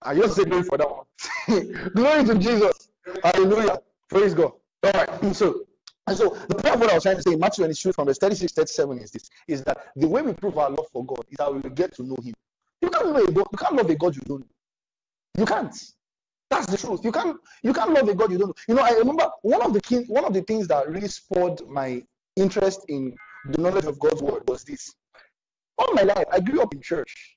I 0.00 0.14
just 0.14 0.36
say 0.36 0.44
glory 0.44 0.64
for 0.64 0.78
that 0.78 0.88
one. 0.88 1.90
glory 1.94 2.24
to 2.24 2.34
Jesus. 2.36 2.90
Hallelujah. 3.24 3.80
Praise 4.08 4.34
God. 4.34 4.52
All 4.84 4.90
right. 4.92 5.36
So 5.36 5.64
so 6.14 6.30
the 6.48 6.56
point 6.56 6.74
of 6.74 6.80
what 6.80 6.90
I 6.90 6.94
was 6.94 7.04
trying 7.04 7.16
to 7.16 7.22
say 7.22 7.32
in 7.32 7.38
Matthew 7.38 7.64
22 7.64 7.92
from 7.92 8.06
verse 8.06 8.18
36, 8.18 8.52
37 8.52 8.98
is 8.98 9.10
this 9.12 9.30
is 9.46 9.62
that 9.64 9.86
the 9.94 10.08
way 10.08 10.22
we 10.22 10.32
prove 10.32 10.58
our 10.58 10.68
love 10.68 10.86
for 10.92 11.04
God 11.04 11.24
is 11.30 11.36
that 11.38 11.52
we 11.52 11.60
will 11.60 11.70
get 11.70 11.94
to 11.96 12.02
know 12.02 12.16
him. 12.22 12.34
You 12.80 12.90
can't 12.90 13.06
know 13.06 13.26
God, 13.26 13.46
you 13.52 13.58
can't 13.58 13.76
love 13.76 13.88
a 13.88 13.94
God 13.94 14.16
you 14.16 14.22
don't 14.22 14.40
know. 14.40 14.46
You 15.38 15.46
can't. 15.46 15.74
That's 16.50 16.66
the 16.66 16.76
truth. 16.76 17.04
You 17.04 17.12
can't 17.12 17.36
you 17.62 17.72
can't 17.72 17.92
love 17.92 18.08
a 18.08 18.14
God 18.14 18.32
you 18.32 18.38
don't 18.38 18.48
know. 18.48 18.54
You 18.68 18.74
know, 18.74 18.82
I 18.82 18.90
remember 18.90 19.28
one 19.42 19.62
of 19.62 19.72
the 19.72 19.80
king, 19.80 20.04
one 20.08 20.24
of 20.24 20.34
the 20.34 20.42
things 20.42 20.66
that 20.68 20.88
really 20.88 21.08
spurred 21.08 21.60
my 21.68 22.02
interest 22.36 22.84
in 22.88 23.16
the 23.46 23.60
knowledge 23.60 23.84
of 23.84 23.98
God's 24.00 24.22
word 24.22 24.42
was 24.48 24.64
this. 24.64 24.92
All 25.78 25.94
my 25.94 26.02
life, 26.02 26.24
I 26.32 26.40
grew 26.40 26.62
up 26.62 26.74
in 26.74 26.80
church. 26.80 27.36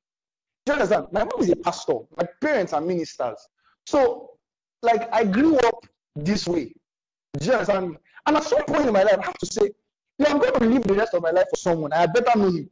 Do 0.66 0.74
you 0.74 0.80
understand? 0.80 1.08
My 1.12 1.24
mom 1.24 1.40
is 1.40 1.50
a 1.50 1.56
pastor. 1.56 2.00
My 2.18 2.28
parents 2.42 2.74
are 2.74 2.82
ministers. 2.82 3.38
So, 3.86 4.32
like, 4.82 5.08
I 5.14 5.24
grew 5.24 5.58
up 5.60 5.86
this 6.16 6.48
way. 6.48 6.74
You 7.42 7.54
understand? 7.54 7.98
And 8.26 8.38
at 8.38 8.44
some 8.44 8.64
point 8.66 8.88
in 8.88 8.94
my 8.94 9.04
life, 9.04 9.20
I 9.20 9.26
have 9.26 9.38
to 9.38 9.46
say, 9.46 9.72
if 10.18 10.30
I'm 10.32 10.40
going 10.40 10.54
to 10.54 10.66
live 10.66 10.84
the 10.84 10.94
rest 10.94 11.14
of 11.14 11.22
my 11.22 11.32
life 11.32 11.46
for 11.50 11.58
someone, 11.58 11.94
I 11.94 12.06
better 12.06 12.38
know 12.38 12.50
him. 12.50 12.70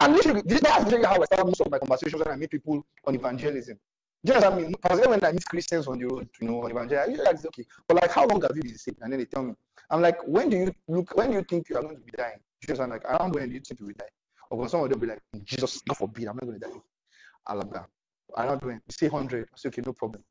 And 0.00 0.14
literally, 0.14 0.42
this 0.44 0.60
is 0.60 0.66
actually 0.66 1.04
how 1.04 1.20
I 1.20 1.24
start 1.24 1.46
most 1.46 1.60
of 1.60 1.70
my 1.70 1.78
conversations 1.78 2.22
when 2.22 2.32
I 2.32 2.36
meet 2.36 2.50
people 2.50 2.84
on 3.06 3.14
evangelism. 3.14 3.78
Just 4.24 4.44
I 4.44 4.54
mean, 4.54 4.74
when 4.82 5.24
I 5.24 5.32
meet 5.32 5.44
Christians 5.46 5.86
on 5.86 5.98
the 5.98 6.06
road, 6.06 6.28
you 6.40 6.48
know, 6.48 6.62
on 6.62 6.70
evangelism, 6.70 7.04
I 7.06 7.10
usually 7.10 7.28
ask, 7.28 7.46
okay, 7.46 7.64
but 7.86 8.00
like, 8.02 8.10
how 8.10 8.26
long 8.26 8.40
have 8.42 8.52
you 8.54 8.62
been 8.62 8.76
saved? 8.76 8.98
And 9.02 9.12
then 9.12 9.20
they 9.20 9.26
tell 9.26 9.42
me, 9.42 9.54
I'm 9.90 10.02
like, 10.02 10.18
when 10.26 10.50
do 10.50 10.56
you 10.56 10.74
look, 10.88 11.16
when 11.16 11.30
do 11.30 11.36
you 11.36 11.42
think 11.42 11.68
you 11.68 11.76
are 11.76 11.82
going 11.82 11.96
to 11.96 12.02
be 12.02 12.12
dying? 12.16 12.38
Just 12.66 12.80
I'm 12.80 12.90
like, 12.90 13.04
around 13.04 13.34
when 13.34 13.48
do 13.48 13.54
you 13.54 13.60
think 13.60 13.80
you 13.80 13.86
will 13.86 13.94
die? 13.94 14.06
Or 14.50 14.68
some 14.68 14.82
of 14.82 14.90
them 14.90 15.00
will 15.00 15.06
be 15.06 15.12
like, 15.12 15.22
Jesus, 15.44 15.80
God 15.88 15.96
forbid, 15.96 16.28
I'm 16.28 16.36
not 16.36 16.44
going 16.44 16.60
to 16.60 16.66
die. 16.66 16.74
Alabama. 17.48 17.86
Around 18.36 18.62
when? 18.62 18.80
Say 18.88 19.08
100. 19.08 19.44
I 19.44 19.56
say, 19.56 19.68
okay, 19.68 19.82
no 19.84 19.92
problem. 19.92 20.22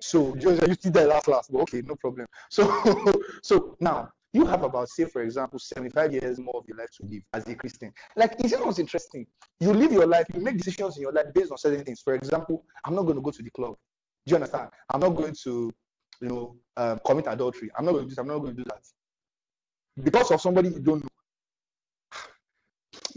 So 0.00 0.34
just 0.40 0.66
you 0.66 0.74
see 0.74 0.90
that 0.90 1.08
last 1.08 1.28
last, 1.28 1.52
but 1.52 1.60
okay, 1.62 1.82
no 1.82 1.96
problem. 1.96 2.26
So 2.50 3.12
so 3.42 3.76
now 3.80 4.10
you 4.32 4.44
have 4.46 4.62
about 4.62 4.88
say 4.88 5.04
for 5.04 5.22
example 5.22 5.58
75 5.58 6.12
years 6.12 6.38
more 6.38 6.58
of 6.58 6.64
your 6.68 6.76
life 6.76 6.90
to 7.00 7.06
live 7.06 7.22
as 7.32 7.46
a 7.48 7.54
Christian. 7.54 7.92
Like 8.16 8.42
is 8.44 8.52
it 8.52 8.60
not 8.60 8.78
interesting? 8.78 9.26
You 9.60 9.72
live 9.72 9.92
your 9.92 10.06
life, 10.06 10.26
you 10.34 10.40
make 10.40 10.58
decisions 10.58 10.96
in 10.96 11.02
your 11.02 11.12
life 11.12 11.26
based 11.34 11.50
on 11.50 11.58
certain 11.58 11.84
things. 11.84 12.00
For 12.00 12.14
example, 12.14 12.64
I'm 12.84 12.94
not 12.94 13.02
going 13.02 13.16
to 13.16 13.22
go 13.22 13.30
to 13.30 13.42
the 13.42 13.50
club. 13.50 13.76
Do 14.26 14.30
you 14.32 14.36
understand? 14.36 14.68
I'm 14.90 15.00
not 15.00 15.10
going 15.10 15.34
to, 15.44 15.72
you 16.20 16.28
know, 16.28 16.56
um, 16.76 17.00
commit 17.04 17.26
adultery. 17.28 17.70
I'm 17.76 17.86
not 17.86 17.92
going 17.92 18.04
to 18.04 18.08
do 18.08 18.10
this. 18.10 18.18
I'm 18.18 18.28
not 18.28 18.38
going 18.38 18.54
to 18.54 18.62
do 18.62 18.68
that. 18.68 18.82
Because 20.04 20.30
of 20.30 20.40
somebody 20.40 20.68
you 20.68 20.80
don't 20.80 21.02
know 21.02 21.07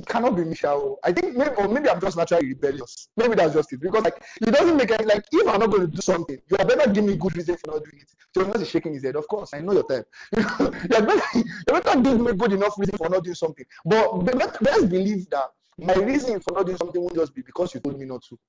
it 0.02 0.08
cannot 0.08 0.36
be 0.36 0.44
Michelle. 0.44 0.82
Oh. 0.84 1.00
I 1.04 1.12
think 1.12 1.36
maybe 1.38 1.52
or 1.58 1.68
maybe 1.68 1.88
I'm 1.90 2.02
just 2.02 2.18
naturally 2.18 2.48
rebellious. 2.48 3.08
Maybe 3.18 3.36
that's 3.36 3.54
just 3.54 3.72
it. 3.72 3.80
Because 3.80 4.04
like 4.04 4.24
it 4.42 4.52
doesn't 4.52 4.76
make 4.76 4.90
any 4.92 5.06
like 5.06 5.24
if 5.32 5.48
I'm 5.48 5.60
not 5.60 5.70
going 5.70 5.82
to 5.82 5.88
do 5.88 6.02
something, 6.02 6.40
you 6.50 6.58
are 6.58 6.66
better 6.66 6.90
give 6.90 7.04
me 7.04 7.16
good 7.16 7.36
reason 7.38 7.56
for 7.58 7.74
not 7.74 7.84
doing 7.84 8.02
it. 8.02 8.10
So 8.34 8.44
Jonas 8.44 8.62
is 8.64 8.70
shaking 8.70 8.94
his 8.94 9.04
head. 9.04 9.16
Of 9.16 9.28
course, 9.28 9.54
I 9.54 9.60
know 9.60 9.74
your 9.74 9.84
type. 9.84 10.08
you 10.36 10.44
better 10.90 11.22
you 11.36 11.44
better 11.68 12.02
give 12.02 12.20
me 12.20 12.34
good 12.34 12.54
enough 12.54 12.78
reason 12.80 12.98
for 12.98 13.10
not 13.10 13.24
doing 13.24 13.36
something. 13.36 13.66
But 13.86 14.36
let's 14.36 14.86
believe 14.88 15.30
that 15.30 15.52
my 15.78 15.94
reason 15.94 16.40
for 16.40 16.54
not 16.54 16.66
doing 16.66 16.78
something 16.78 17.00
won't 17.00 17.16
just 17.16 17.36
be 17.36 17.44
because 17.44 17.74
you 17.76 17.80
told 17.80 18.00
me 18.00 18.06
not 18.06 18.24
to. 18.30 18.40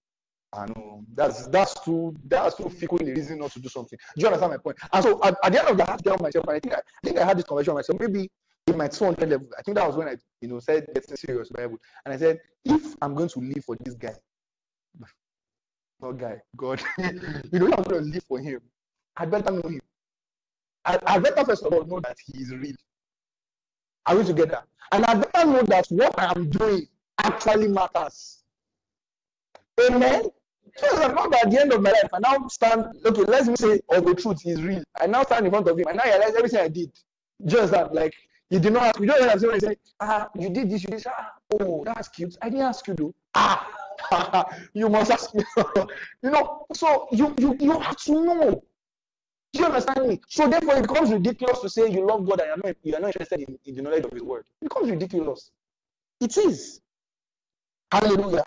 I 0.55 0.67
know 0.67 1.03
that's 1.15 1.47
that's 1.47 1.75
too 1.83 2.15
that's 2.27 2.57
too 2.57 2.69
the 2.69 3.13
reason 3.15 3.39
not 3.39 3.53
to 3.53 3.61
do 3.61 3.69
something. 3.69 3.99
Do 4.17 4.21
you 4.21 4.27
understand 4.27 4.53
my 4.53 4.59
point? 4.59 4.77
And 4.93 5.03
so 5.03 5.19
at, 5.23 5.35
at 5.43 5.53
the 5.53 5.61
end 5.61 5.69
of 5.69 5.77
the 5.79 5.85
half 5.85 6.07
I 6.07 6.17
myself, 6.23 6.47
I 6.49 6.61
think 6.61 6.75
I, 6.75 6.79
I 6.79 7.07
think 7.07 7.19
I 7.19 7.25
had 7.25 7.39
this 7.39 7.47
conversation 7.47 7.75
myself. 7.75 7.99
Maybe 7.99 8.31
in 8.67 8.77
my 8.77 8.89
200 8.89 9.29
level, 9.29 9.49
I 9.59 9.63
think 9.63 9.77
that 9.77 9.87
was 9.87 9.97
when 9.97 10.09
I, 10.09 10.17
you 10.41 10.49
know, 10.49 10.61
said 10.61 10.87
getting 10.95 11.17
serious 11.17 11.49
Bible. 11.49 11.79
And 12.05 12.15
I 12.15 12.17
said, 12.17 12.39
if 12.65 12.95
I'm 13.03 13.15
going 13.15 13.29
to 13.31 13.41
live 13.41 13.65
for 13.65 13.77
this 13.81 13.95
guy, 13.95 14.15
not 16.01 16.13
guy, 16.13 16.41
God, 16.57 16.81
you 16.99 17.59
know, 17.59 17.67
I'm 17.67 17.83
going 17.83 18.05
to 18.05 18.11
live 18.11 18.25
for 18.29 18.39
him, 18.39 18.61
I 19.17 19.27
better 19.27 19.51
know 19.51 19.69
him. 19.69 19.81
I, 20.85 20.99
I 21.07 21.19
better 21.19 21.45
first 21.45 21.65
of 21.65 21.73
all 21.73 21.85
know 21.85 22.01
that 22.01 22.17
he 22.27 22.43
is 22.43 22.53
real. 22.55 22.75
Are 24.07 24.17
we 24.17 24.25
together? 24.25 24.63
And 24.91 25.05
I 25.05 25.15
better 25.15 25.47
know 25.47 25.63
that 25.63 25.87
what 25.91 26.19
I 26.19 26.33
am 26.35 26.51
doing 26.51 26.87
actually 27.19 27.69
matters. 27.69 28.43
Amen. 29.81 30.25
So 30.77 31.03
I'm 31.03 31.15
not 31.15 31.35
at 31.35 31.51
the 31.51 31.61
end 31.61 31.73
of 31.73 31.83
my 31.83 31.91
life. 31.91 32.11
I 32.13 32.19
now 32.19 32.49
stand, 32.49 32.87
okay, 33.05 33.23
let 33.23 33.47
me 33.47 33.57
say, 33.57 33.81
all 33.89 34.01
the 34.01 34.15
truth 34.15 34.45
is 34.47 34.63
real. 34.63 34.83
I 35.01 35.07
now 35.07 35.23
stand 35.23 35.47
in 35.47 35.53
front 35.53 35.69
of 35.69 35.79
him 35.79 35.87
and 35.89 35.97
now 35.97 36.05
realize 36.05 36.35
everything 36.35 36.61
I 36.61 36.69
did. 36.69 36.91
Just 37.45 37.73
that, 37.73 37.95
like, 37.95 38.15
you 38.53 38.61
did 38.61 38.75
not 38.75 38.83
ask. 38.83 39.01
You 39.01 39.07
don't 39.07 39.29
have 39.29 39.41
to 39.41 39.61
say, 39.61 39.77
ah, 40.01 40.29
you 40.39 40.51
did 40.51 40.71
this, 40.71 40.83
you 40.85 40.91
did 40.91 41.03
that. 41.05 41.15
Ah, 41.17 41.33
oh, 41.55 41.85
that's 41.85 42.09
cute. 42.09 42.37
I 42.43 42.51
didn't 42.51 42.67
ask 42.67 42.87
you, 42.87 42.95
though. 42.95 43.15
Ah, 43.35 43.67
you 44.75 44.91
must 44.91 45.11
ask 45.11 45.35
me. 45.35 45.43
you 46.23 46.31
know, 46.31 46.67
so 46.75 47.09
you, 47.13 47.35
you, 47.39 47.57
you 47.59 47.81
have 47.81 47.97
to 47.97 48.13
know. 48.13 48.63
Do 49.55 49.59
you 49.59 49.65
understand 49.65 50.07
me? 50.07 50.21
So 50.29 50.49
therefore, 50.49 50.75
it 50.77 50.83
becomes 50.83 51.11
ridiculous 51.11 51.61
to 51.61 51.71
say 51.71 51.91
you 51.91 52.07
love 52.07 52.27
God 52.27 52.41
and 52.41 52.49
you're 52.49 52.67
not, 52.67 52.77
you 52.83 52.95
are 52.95 53.01
not 53.01 53.07
interested 53.07 53.41
in, 53.41 53.59
in 53.65 53.75
the 53.75 53.83
knowledge 53.83 54.05
of 54.05 54.13
His 54.13 54.23
Word. 54.23 54.45
It 54.61 54.69
becomes 54.69 54.91
ridiculous. 54.91 55.51
It 56.21 56.37
is. 56.37 56.83
Hallelujah. 57.91 58.45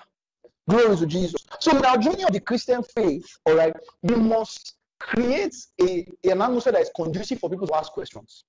Glory 0.70 0.98
to 0.98 1.06
Jesus. 1.08 1.44
So 1.60 1.76
in 1.76 1.84
our 1.84 1.98
journey 1.98 2.24
of 2.24 2.32
the 2.32 2.40
Christian 2.40 2.84
faith, 2.96 3.26
all 3.46 3.56
right, 3.56 3.74
we 4.04 4.16
must 4.16 4.76
create 5.00 5.56
a, 5.82 6.08
an 6.26 6.44
atmosphere 6.44 6.74
that 6.74 6.82
is 6.84 6.92
conducive 6.96 7.40
for 7.40 7.50
people 7.50 7.66
to 7.68 7.76
ask 7.76 7.92
questions. 7.92 8.44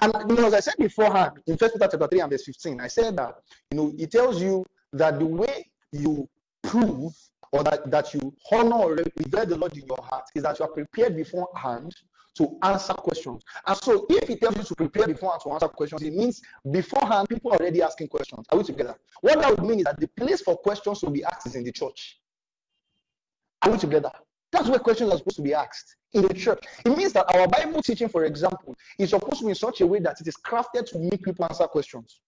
And 0.00 0.12
you 0.28 0.36
know, 0.36 0.46
as 0.46 0.54
I 0.54 0.60
said 0.60 0.74
beforehand, 0.78 1.32
in 1.46 1.56
First 1.56 1.74
Peter 1.74 1.88
chapter 1.90 2.08
3 2.08 2.20
and 2.20 2.30
verse 2.30 2.44
15, 2.44 2.80
I 2.80 2.88
said 2.88 3.16
that 3.16 3.36
you 3.70 3.78
know 3.78 3.92
it 3.98 4.10
tells 4.10 4.40
you 4.40 4.64
that 4.92 5.18
the 5.18 5.26
way 5.26 5.70
you 5.92 6.28
prove 6.62 7.12
or 7.52 7.62
that, 7.64 7.90
that 7.90 8.12
you 8.12 8.34
honor 8.52 8.76
or 8.76 8.94
revere 8.94 9.46
the 9.46 9.56
Lord 9.56 9.76
in 9.76 9.86
your 9.86 10.02
heart 10.02 10.24
is 10.34 10.42
that 10.42 10.58
you 10.58 10.64
are 10.64 10.70
prepared 10.70 11.16
beforehand 11.16 11.94
to 12.36 12.58
answer 12.62 12.92
questions. 12.92 13.42
And 13.66 13.76
so 13.78 14.06
if 14.10 14.28
it 14.28 14.40
tells 14.40 14.56
you 14.56 14.64
to 14.64 14.74
prepare 14.74 15.06
beforehand 15.06 15.40
to 15.44 15.52
answer 15.52 15.68
questions, 15.68 16.02
it 16.02 16.12
means 16.12 16.42
beforehand 16.70 17.28
people 17.28 17.52
are 17.52 17.58
already 17.58 17.82
asking 17.82 18.08
questions. 18.08 18.46
Are 18.50 18.58
we 18.58 18.64
together? 18.64 18.94
What 19.22 19.40
that 19.40 19.50
would 19.50 19.68
mean 19.68 19.78
is 19.78 19.84
that 19.84 19.98
the 19.98 20.08
place 20.08 20.42
for 20.42 20.56
questions 20.56 21.00
to 21.00 21.10
be 21.10 21.24
asked 21.24 21.46
is 21.46 21.54
in 21.54 21.64
the 21.64 21.72
church. 21.72 22.20
Are 23.62 23.70
we 23.70 23.78
together? 23.78 24.10
That's 24.52 24.68
where 24.68 24.78
questions 24.78 25.12
are 25.12 25.18
supposed 25.18 25.36
to 25.36 25.42
be 25.42 25.54
asked 25.54 25.96
in 26.12 26.22
the 26.22 26.34
church. 26.34 26.64
It 26.84 26.96
means 26.96 27.12
that 27.12 27.26
our 27.34 27.46
Bible 27.48 27.82
teaching, 27.82 28.08
for 28.08 28.24
example, 28.24 28.76
is 28.98 29.10
supposed 29.10 29.38
to 29.38 29.44
be 29.44 29.50
in 29.50 29.54
such 29.54 29.80
a 29.80 29.86
way 29.86 29.98
that 30.00 30.20
it 30.20 30.26
is 30.26 30.36
crafted 30.36 30.86
to 30.90 30.98
make 30.98 31.22
people 31.22 31.44
answer 31.44 31.64
questions. 31.64 32.20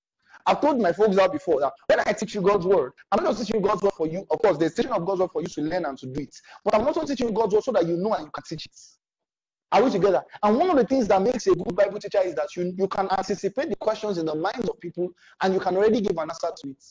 I've 0.47 0.61
told 0.61 0.81
my 0.81 0.93
folks 0.93 1.19
out 1.19 1.33
before 1.33 1.61
that 1.61 1.73
when 1.87 2.01
I 2.01 2.13
teach 2.13 2.35
you 2.35 2.41
God's 2.41 2.67
word, 2.67 2.93
I'm 3.13 3.23
not 3.23 3.37
just 3.37 3.47
teaching 3.47 3.61
you 3.61 3.67
God's 3.67 3.83
word 3.83 3.93
for 3.95 4.07
you. 4.07 4.27
Of 4.31 4.39
course, 4.39 4.57
there's 4.57 4.75
teaching 4.75 4.93
of 4.93 5.05
God's 5.05 5.21
word 5.21 5.31
for 5.31 5.43
you 5.43 5.49
to 5.49 5.61
learn 5.63 5.85
and 5.85 5.99
to 5.99 6.07
do 6.07 6.23
it. 6.23 6.35
But 6.65 6.75
I'm 6.75 6.87
also 6.87 7.05
teaching 7.05 7.29
you 7.29 7.33
God's 7.33 7.55
word 7.55 7.65
so 7.65 7.73
that 7.73 7.87
you 7.87 7.97
know 7.97 8.15
and 8.15 8.25
you 8.25 8.31
can 8.31 8.45
teach 8.45 8.67
it. 8.67 8.77
Are 9.71 9.83
we 9.83 9.91
together? 9.91 10.23
And 10.43 10.57
one 10.57 10.71
of 10.71 10.77
the 10.77 10.85
things 10.85 11.09
that 11.09 11.21
makes 11.21 11.47
a 11.47 11.55
good 11.55 11.77
Bible 11.77 11.99
teacher 11.99 12.21
is 12.25 12.35
that 12.37 12.57
you, 12.57 12.73
you 12.79 12.89
can 12.89 13.09
anticipate 13.11 13.69
the 13.69 13.77
questions 13.77 14.17
in 14.17 14.25
the 14.25 14.35
minds 14.35 14.67
of 14.69 14.81
people 14.81 15.11
and 15.43 15.53
you 15.53 15.61
can 15.61 15.77
already 15.77 16.01
give 16.01 16.17
an 16.17 16.31
answer 16.31 16.49
to 16.63 16.71
it. 16.71 16.85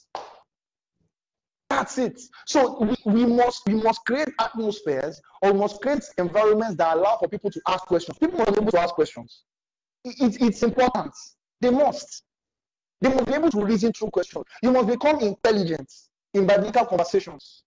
That's 1.70 1.98
it. 1.98 2.22
So 2.46 2.80
we, 2.80 2.96
we 3.06 3.26
must 3.26 3.64
we 3.68 3.76
must 3.76 4.06
create 4.06 4.30
atmospheres 4.40 5.22
or 5.42 5.52
we 5.52 5.60
must 5.60 5.82
create 5.82 6.04
environments 6.18 6.76
that 6.78 6.96
allow 6.96 7.18
for 7.18 7.28
people 7.28 7.52
to 7.52 7.62
ask 7.68 7.86
questions. 7.86 8.18
People 8.18 8.40
must 8.40 8.54
be 8.54 8.62
able 8.62 8.72
to 8.72 8.80
ask 8.80 8.96
questions. 8.96 9.44
It, 10.06 10.16
it, 10.22 10.42
it's 10.42 10.64
important. 10.64 11.14
They 11.60 11.70
must. 11.70 12.24
They 13.02 13.10
must 13.10 13.26
be 13.26 13.34
able 13.34 13.52
to 13.52 13.66
reason 13.66 13.92
through 13.92 14.10
questions. 14.12 14.46
You 14.64 14.72
must 14.72 14.88
become 14.88 15.20
intelligent 15.20 15.92
in 16.34 16.48
biblical 16.48 16.86
conversations. 16.86 17.64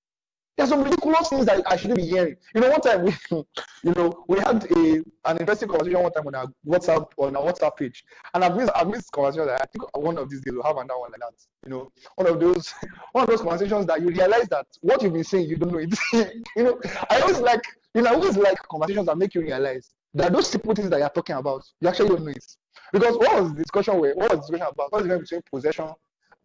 There's 0.61 0.68
some 0.68 0.85
ridiculous 0.85 1.31
things 1.31 1.46
that 1.46 1.62
I 1.66 1.75
shouldn't 1.75 2.01
be 2.01 2.07
hearing. 2.07 2.37
You 2.55 2.61
know, 2.61 2.68
one 2.68 2.83
time 2.83 3.03
we, 3.03 3.14
you 3.83 3.94
know, 3.96 4.25
we 4.29 4.38
had 4.40 4.62
a 4.70 5.03
an 5.25 5.38
interesting 5.38 5.70
conversation 5.70 6.03
one 6.03 6.12
time 6.12 6.27
on 6.27 6.35
our 6.35 6.46
WhatsApp 6.68 7.07
on 7.16 7.35
our 7.35 7.51
WhatsApp 7.51 7.79
page, 7.79 8.05
and 8.35 8.44
I've 8.44 8.55
missed 8.55 8.70
I've 8.77 8.88
missed 8.88 9.11
conversations. 9.11 9.49
I 9.59 9.64
think 9.64 9.96
one 9.96 10.18
of 10.18 10.29
these 10.29 10.42
days 10.42 10.53
we'll 10.53 10.62
have 10.64 10.77
another 10.77 10.99
one 10.99 11.12
like 11.12 11.20
that. 11.20 11.33
You 11.64 11.70
know, 11.70 11.92
one 12.16 12.27
of 12.27 12.38
those 12.38 12.75
one 13.12 13.25
of 13.25 13.31
those 13.31 13.40
conversations 13.40 13.87
that 13.87 14.03
you 14.03 14.09
realize 14.09 14.49
that 14.49 14.66
what 14.83 15.01
you've 15.01 15.14
been 15.14 15.25
saying 15.25 15.49
you 15.49 15.57
don't 15.57 15.73
know 15.73 15.79
it. 15.79 15.94
you 16.55 16.62
know, 16.62 16.79
I 17.09 17.20
always 17.20 17.40
like 17.40 17.62
you 17.94 18.03
know 18.03 18.11
I 18.11 18.14
always 18.16 18.37
like 18.37 18.59
conversations 18.70 19.07
that 19.07 19.16
make 19.16 19.35
you 19.35 19.40
realize 19.40 19.94
that 20.12 20.31
those 20.31 20.51
simple 20.51 20.75
things 20.75 20.90
that 20.90 20.99
you're 20.99 21.09
talking 21.09 21.37
about 21.37 21.62
you 21.81 21.88
actually 21.88 22.11
don't 22.11 22.25
know 22.27 22.33
it. 22.33 22.57
Because 22.92 23.16
what 23.16 23.40
was 23.40 23.55
the 23.55 23.62
discussion 23.62 23.99
where 23.99 24.14
what 24.14 24.37
was 24.37 24.46
the 24.46 24.53
discussion 24.53 24.75
about? 24.75 24.92
What's 24.92 25.05
the 25.05 25.09
difference 25.09 25.31
between 25.31 25.42
possession 25.51 25.88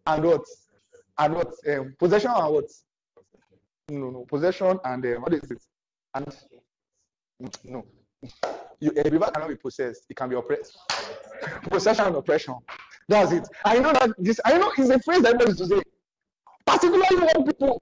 and 0.08 0.24
what 0.24 0.46
and 1.18 1.34
what 1.34 1.54
um, 1.68 1.96
possession 2.00 2.32
and 2.34 2.54
what 2.54 2.72
no, 3.90 4.10
no, 4.10 4.26
possession 4.26 4.80
and 4.84 5.06
uh, 5.06 5.10
what 5.20 5.34
is 5.34 5.52
it? 5.52 5.62
And 6.14 6.36
no, 7.64 7.86
you, 8.80 8.92
a 8.98 9.10
river 9.10 9.30
cannot 9.34 9.50
be 9.50 9.56
possessed; 9.56 10.06
it 10.10 10.16
can 10.16 10.30
be 10.30 10.36
oppressed. 10.36 10.78
Possession 11.70 12.06
and 12.06 12.16
oppression. 12.16 12.56
That's 13.08 13.32
it. 13.32 13.48
I 13.64 13.80
know 13.80 13.94
that 13.94 14.12
this. 14.18 14.40
I 14.46 14.58
know 14.58 14.72
it's 14.78 14.90
a 14.90 15.00
phrase 15.00 15.22
that 15.22 15.36
everybody 15.36 15.54
to 15.58 15.66
say, 15.66 15.82
particularly 16.66 17.16
when 17.16 17.46
people. 17.46 17.82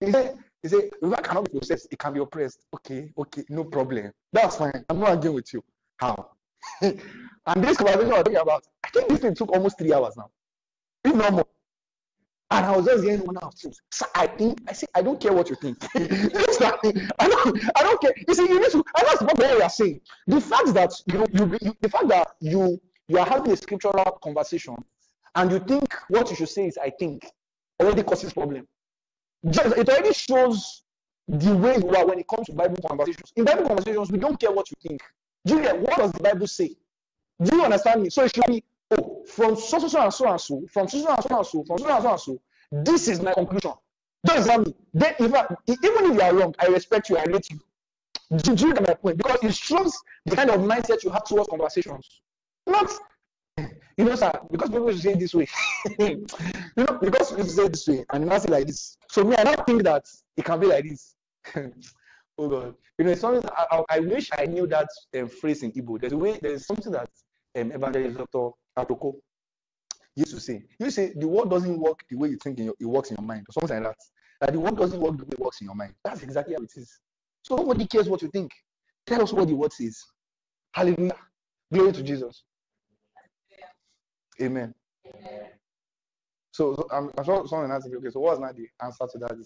He 0.00 0.10
said, 0.10 0.36
he 0.62 0.68
said, 0.68 0.90
river 1.00 1.16
cannot 1.16 1.50
be 1.50 1.58
possessed; 1.58 1.88
it 1.90 1.98
can 1.98 2.12
be 2.12 2.20
oppressed. 2.20 2.64
Okay, 2.74 3.12
okay, 3.16 3.44
no 3.48 3.64
problem. 3.64 4.12
That's 4.32 4.56
fine. 4.56 4.84
I'm 4.88 4.98
not 4.98 5.10
arguing 5.10 5.36
with 5.36 5.52
you. 5.54 5.62
How? 5.96 6.30
and 6.82 7.00
this 7.56 7.76
conversation 7.76 8.08
we're 8.08 8.22
talking 8.22 8.36
about, 8.36 8.64
I 8.84 8.88
think 8.90 9.08
this 9.08 9.20
thing 9.20 9.34
took 9.34 9.50
almost 9.52 9.78
three 9.78 9.92
hours 9.92 10.14
now, 10.16 10.30
not 11.04 11.32
more. 11.32 11.46
And 12.52 12.66
I 12.66 12.76
was 12.76 12.84
just 12.84 13.02
getting 13.02 13.24
one 13.24 13.38
out 13.38 13.44
of 13.44 13.54
things. 13.54 13.80
So 13.90 14.04
I 14.14 14.26
think 14.26 14.60
I 14.68 14.74
say 14.74 14.86
I 14.94 15.00
don't 15.00 15.18
care 15.18 15.32
what 15.32 15.48
you 15.48 15.56
think. 15.56 15.78
I 15.94 17.26
don't 17.26 17.70
I 17.76 17.82
don't 17.82 18.00
care. 18.00 18.12
You 18.28 18.34
see, 18.34 18.42
you 18.42 18.60
need 18.60 18.70
to 18.72 18.76
and 18.76 19.06
that's 19.06 19.22
what 19.22 19.38
we 19.38 19.44
are 19.46 19.70
saying. 19.70 20.02
The 20.26 20.38
fact 20.40 20.74
that 20.74 20.92
you, 21.06 21.26
you, 21.32 21.58
you 21.62 21.76
the 21.80 21.88
fact 21.88 22.08
that 22.08 22.28
you 22.40 22.78
you 23.08 23.18
are 23.18 23.24
having 23.26 23.52
a 23.52 23.56
scriptural 23.56 24.18
conversation 24.22 24.76
and 25.34 25.50
you 25.50 25.60
think 25.60 25.94
what 26.08 26.28
you 26.28 26.36
should 26.36 26.50
say 26.50 26.66
is 26.66 26.76
I 26.76 26.90
think 26.90 27.26
already 27.80 28.02
causes 28.02 28.34
problem. 28.34 28.68
Just, 29.48 29.76
it 29.78 29.88
already 29.88 30.12
shows 30.12 30.82
the 31.28 31.56
way 31.56 31.76
you 31.78 31.88
are 31.96 32.06
when 32.06 32.18
it 32.18 32.28
comes 32.28 32.48
to 32.48 32.52
Bible 32.52 32.76
conversations. 32.86 33.32
In 33.34 33.46
Bible 33.46 33.66
conversations, 33.66 34.12
we 34.12 34.18
don't 34.18 34.38
care 34.38 34.52
what 34.52 34.70
you 34.70 34.76
think. 34.86 35.02
Julia, 35.46 35.74
what 35.74 35.96
does 35.96 36.12
the 36.12 36.22
Bible 36.22 36.46
say? 36.46 36.76
Do 37.42 37.56
you 37.56 37.64
understand 37.64 38.02
me? 38.02 38.10
So 38.10 38.24
it 38.24 38.34
should 38.34 38.44
be 38.46 38.62
from 39.26 39.56
so 39.56 39.78
so 39.78 39.88
so 39.88 40.02
and 40.02 40.12
so 40.12 40.28
and 40.30 40.40
so, 40.40 40.62
from 40.72 40.88
so 40.88 41.00
so 41.02 41.08
and 41.14 41.22
so 41.22 41.36
and 41.36 41.46
so, 41.46 41.64
from 41.64 41.78
so 41.78 41.88
and 41.94 42.02
so 42.02 42.10
and 42.10 42.20
so, 42.20 42.40
this 42.72 43.08
is 43.08 43.20
my 43.20 43.32
conclusion. 43.32 43.72
Don't 44.24 44.38
examine 44.38 44.66
me. 44.66 44.74
Then, 44.94 45.14
if 45.18 45.34
I, 45.34 45.46
even 45.68 46.10
if 46.10 46.14
you 46.14 46.20
are 46.20 46.34
wrong, 46.34 46.54
I 46.58 46.66
respect 46.66 47.10
you, 47.10 47.16
I 47.16 47.24
rate 47.24 47.50
you. 47.50 47.58
Do, 48.38 48.54
do 48.54 48.68
you 48.68 48.74
get 48.74 48.86
my 48.86 48.94
point? 48.94 49.18
Because 49.18 49.42
it 49.42 49.54
shows 49.54 49.96
the 50.24 50.36
kind 50.36 50.50
of 50.50 50.60
mindset 50.60 51.02
you 51.04 51.10
have 51.10 51.24
towards 51.24 51.48
conversations. 51.48 52.20
Not, 52.66 52.90
you 53.58 54.04
know, 54.04 54.14
sir, 54.14 54.32
because 54.50 54.70
people 54.70 54.92
say 54.96 55.14
this 55.14 55.34
way. 55.34 55.48
you 55.98 56.26
know, 56.76 56.98
because 57.00 57.30
people 57.30 57.44
say 57.44 57.68
this 57.68 57.86
way, 57.88 58.04
and 58.12 58.26
not 58.26 58.48
like 58.48 58.66
this. 58.68 58.96
So 59.10 59.24
me, 59.24 59.36
I 59.36 59.44
don't 59.44 59.66
think 59.66 59.82
that 59.82 60.04
it 60.36 60.44
can 60.44 60.60
be 60.60 60.66
like 60.66 60.84
this. 60.84 61.14
oh 62.38 62.48
God, 62.48 62.74
you 62.98 63.04
know, 63.04 63.14
something 63.14 63.48
I, 63.56 63.66
I, 63.70 63.84
I, 63.96 64.00
wish 64.00 64.30
I 64.38 64.46
knew 64.46 64.66
that 64.68 64.88
um, 65.18 65.28
phrase 65.28 65.62
in 65.62 65.72
Igbo. 65.72 66.00
There's 66.00 66.12
a 66.12 66.16
way, 66.16 66.38
there's 66.40 66.66
something 66.66 66.92
that 66.92 67.10
um, 67.56 67.72
Evangelist 67.72 68.18
Dr. 68.18 68.50
Atoko 68.78 69.14
used 70.16 70.34
to 70.34 70.40
say. 70.40 70.62
You 70.78 70.90
say 70.90 71.12
the 71.14 71.28
word 71.28 71.50
doesn't 71.50 71.78
work 71.78 72.00
the 72.08 72.16
way 72.16 72.28
you 72.28 72.36
think 72.36 72.58
your, 72.58 72.74
it 72.78 72.86
works 72.86 73.10
in 73.10 73.16
your 73.18 73.26
mind, 73.26 73.46
or 73.48 73.52
something 73.52 73.82
like 73.82 73.94
that. 73.94 73.96
That 74.40 74.52
the 74.52 74.60
word 74.60 74.76
doesn't 74.76 75.00
work 75.00 75.16
the 75.16 75.24
way 75.24 75.30
it 75.32 75.40
works 75.40 75.60
in 75.60 75.66
your 75.66 75.74
mind. 75.74 75.94
That's 76.04 76.22
exactly 76.22 76.54
how 76.54 76.62
it 76.62 76.70
is. 76.76 77.00
So 77.42 77.56
nobody 77.56 77.86
cares 77.86 78.08
what 78.08 78.22
you 78.22 78.28
think. 78.28 78.50
Tell 79.06 79.22
us 79.22 79.32
what 79.32 79.48
the 79.48 79.54
word 79.54 79.72
says. 79.72 79.98
Hallelujah. 80.72 81.16
Glory 81.72 81.92
to 81.92 82.02
Jesus. 82.02 82.44
Amen. 84.40 84.74
Amen. 85.06 85.48
So, 86.52 86.74
so 86.74 86.86
I'm, 86.92 87.10
I'm 87.16 87.24
sure 87.24 87.46
someone 87.46 87.70
asking, 87.70 87.94
okay, 87.96 88.10
so 88.10 88.20
what's 88.20 88.40
not 88.40 88.56
the 88.56 88.66
answer 88.82 89.06
to 89.10 89.18
that? 89.18 89.36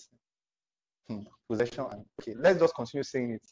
Hmm, 1.08 1.20
possession 1.48 1.86
and 1.92 2.04
okay, 2.20 2.34
let's 2.36 2.58
just 2.58 2.74
continue 2.74 3.04
saying 3.04 3.32
it 3.32 3.42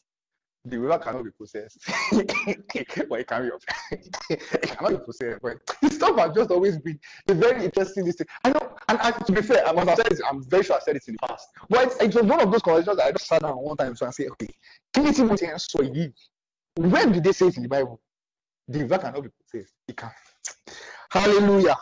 the 0.65 0.79
river 0.79 0.97
cannot 0.97 1.23
be 1.23 1.31
possessed. 1.31 1.79
but 2.11 2.25
it 2.47 3.27
can 3.27 3.43
be 3.43 3.51
it 3.91 4.61
cannot 4.61 4.89
be 4.89 4.97
possessed. 5.05 5.41
But 5.41 5.57
this 5.81 5.95
stuff 5.95 6.17
has 6.17 6.33
just 6.33 6.51
always 6.51 6.77
been 6.79 6.99
a 7.27 7.33
very 7.33 7.65
interesting 7.65 8.11
thing. 8.11 8.27
I 8.43 8.49
know, 8.49 8.75
and 8.89 8.97
I, 8.99 9.11
to 9.11 9.31
be 9.31 9.41
fair, 9.41 9.67
I 9.67 9.71
must 9.71 9.89
have 9.89 9.97
said 9.97 10.11
it, 10.11 10.19
I'm 10.29 10.43
very 10.43 10.63
sure 10.63 10.75
I 10.75 10.79
said 10.79 10.95
it 10.95 11.07
in 11.07 11.15
the 11.19 11.27
past. 11.27 11.47
But 11.69 11.93
it, 11.93 12.01
it 12.01 12.15
was 12.15 12.23
one 12.25 12.41
of 12.41 12.51
those 12.51 12.61
conversations 12.61 12.97
that 12.97 13.05
I 13.05 13.11
just 13.11 13.27
sat 13.27 13.41
down 13.41 13.57
one 13.57 13.77
time 13.77 13.95
and 13.99 14.13
say, 14.13 14.27
okay, 14.27 14.49
Timothy 14.93 15.45
and 15.45 15.61
so 15.61 15.83
When 16.75 17.11
did 17.11 17.23
they 17.23 17.31
say 17.31 17.47
it 17.47 17.57
in 17.57 17.63
the 17.63 17.69
Bible? 17.69 18.01
The 18.67 18.79
river 18.79 18.97
cannot 18.97 19.23
be 19.23 19.29
possessed. 19.51 19.73
It 19.87 19.95
can. 19.95 20.11
Hallelujah. 21.11 21.77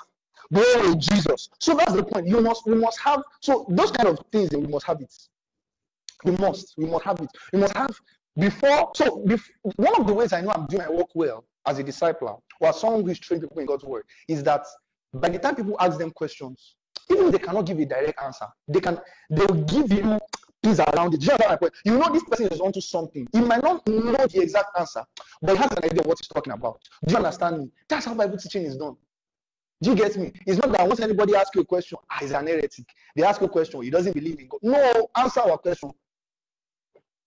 Glory 0.52 0.96
Jesus. 0.98 1.50
So 1.60 1.74
that's 1.76 1.94
the 1.94 2.04
point. 2.04 2.28
You 2.28 2.42
must, 2.42 2.68
we 2.68 2.76
must 2.76 3.00
have, 3.00 3.24
so 3.42 3.66
those 3.70 3.92
kind 3.92 4.10
of 4.10 4.20
things, 4.32 4.52
we 4.52 4.68
must 4.68 4.86
have 4.86 5.02
it. 5.02 5.14
We 6.26 6.32
must, 6.34 6.74
we 6.78 6.86
must 6.86 7.06
have 7.06 7.20
it. 7.22 7.30
We 7.52 7.60
must 7.60 7.76
have 7.76 7.90
before, 8.38 8.92
so 8.96 9.24
before, 9.26 9.72
one 9.76 10.00
of 10.00 10.08
the 10.08 10.14
ways 10.14 10.34
I 10.34 10.42
know 10.42 10.52
I'm 10.56 10.66
doing 10.68 10.84
my 10.84 10.90
work 10.90 11.10
well 11.14 11.46
as 11.66 11.80
a 11.80 11.84
disciple 11.84 12.44
or 12.60 12.70
as 12.70 12.80
someone 12.80 13.04
who 13.04 13.10
is 13.10 13.20
training 13.20 13.48
people 13.48 13.60
in 13.60 13.66
God's 13.66 13.84
word 13.84 14.04
is 14.28 14.44
that 14.44 14.66
by 15.14 15.30
the 15.30 15.40
time 15.40 15.56
people 15.56 15.76
ask 15.80 15.98
them 15.98 16.12
questions, 16.12 16.76
even 17.12 17.28
if 17.28 17.32
they 17.34 17.38
cannot 17.40 17.66
give 17.66 17.80
a 17.80 17.86
direct 17.86 18.22
answer, 18.22 18.48
they 18.68 18.80
can 18.80 19.00
they'll 19.30 19.64
give 19.66 19.92
you 19.92 20.20
is 20.64 20.80
around 20.80 21.14
it. 21.14 21.24
You 21.24 21.32
point? 21.58 21.74
You 21.84 21.98
know 21.98 22.12
this 22.12 22.24
person 22.24 22.48
is 22.48 22.60
onto 22.60 22.82
something. 22.82 23.28
He 23.34 23.42
might 23.42 23.62
not 23.62 23.86
know 23.88 24.26
the 24.26 24.42
exact 24.42 24.78
answer, 24.80 25.04
but 25.42 25.52
he 25.52 25.58
has 25.58 25.72
an 25.72 25.84
idea 25.84 26.00
of 26.00 26.06
what 26.06 26.18
he's 26.20 26.28
talking 26.28 26.54
about. 26.54 26.82
Do 27.06 27.12
you 27.12 27.18
understand 27.18 27.60
me? 27.60 27.72
That's 27.90 28.06
how 28.06 28.14
Bible 28.14 28.38
teaching 28.38 28.64
is 28.64 28.78
done. 28.78 28.96
Do 29.82 29.90
you 29.90 29.96
get 29.96 30.16
me? 30.16 30.32
It's 30.46 30.62
not 30.62 30.72
that 30.72 30.88
once 30.88 31.02
anybody 31.02 31.36
asks 31.36 31.52
you 31.56 31.62
a 31.62 31.66
question, 31.66 31.98
ah, 32.10 32.18
he's 32.22 32.32
an 32.32 32.48
heretic. 32.48 32.86
They 33.16 33.24
ask 33.24 33.42
you 33.42 33.48
a 33.48 33.50
question, 33.50 33.82
he 33.82 33.90
doesn't 33.90 34.14
believe 34.14 34.40
in 34.40 34.48
God. 34.48 34.60
No, 34.64 35.10
answer 35.18 35.42
our 35.42 35.58
question. 35.58 35.92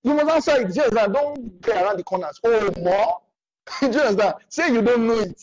You 0.07 0.15
must 0.15 0.49
answer 0.49 0.63
it. 0.63 0.73
Just 0.73 0.93
that 0.93 1.13
don't 1.13 1.61
play 1.61 1.83
around 1.83 1.99
the 1.99 2.05
corners. 2.05 2.39
Oh, 2.45 2.71
more? 2.81 3.21
You 3.83 3.89
understand? 3.89 4.35
Say 4.49 4.73
you 4.73 4.81
don't 4.81 5.05
know 5.05 5.19
it. 5.19 5.43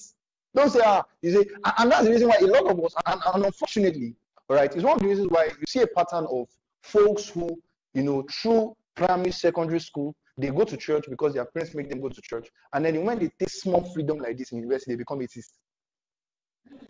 Don't 0.56 0.70
say, 0.70 0.80
ah, 0.86 1.04
you 1.22 1.34
say, 1.34 1.46
and 1.78 1.92
that's 1.92 2.06
the 2.06 2.12
reason 2.12 2.30
why 2.30 2.38
a 2.40 2.46
lot 2.46 2.72
of 2.72 2.80
us, 2.86 2.96
and, 3.06 3.22
and 3.34 3.46
unfortunately, 3.46 4.16
all 4.48 4.56
right, 4.56 4.74
it's 4.74 4.84
one 4.84 4.94
of 4.94 5.02
the 5.02 5.08
reasons 5.10 5.28
why 5.30 5.46
you 5.46 5.66
see 5.68 5.82
a 5.82 5.88
pattern 5.88 6.26
of 6.32 6.48
folks 6.82 7.28
who, 7.28 7.50
you 7.94 8.04
know, 8.04 8.24
through 8.32 8.74
primary, 8.96 9.32
secondary 9.32 9.82
school, 9.82 10.16
they 10.38 10.50
go 10.50 10.64
to 10.64 10.78
church 10.78 11.06
because 11.10 11.34
their 11.34 11.44
parents 11.44 11.76
make 11.76 11.90
them 11.90 12.00
go 12.00 12.08
to 12.08 12.22
church. 12.22 12.48
And 12.72 12.86
then 12.86 13.04
when 13.04 13.20
they 13.20 13.30
take 13.38 13.50
small 13.50 13.84
freedom 13.94 14.20
like 14.20 14.38
this 14.38 14.54
in 14.54 14.60
university, 14.60 14.92
they 14.92 14.98
become 14.98 15.22
atheists. 15.22 15.58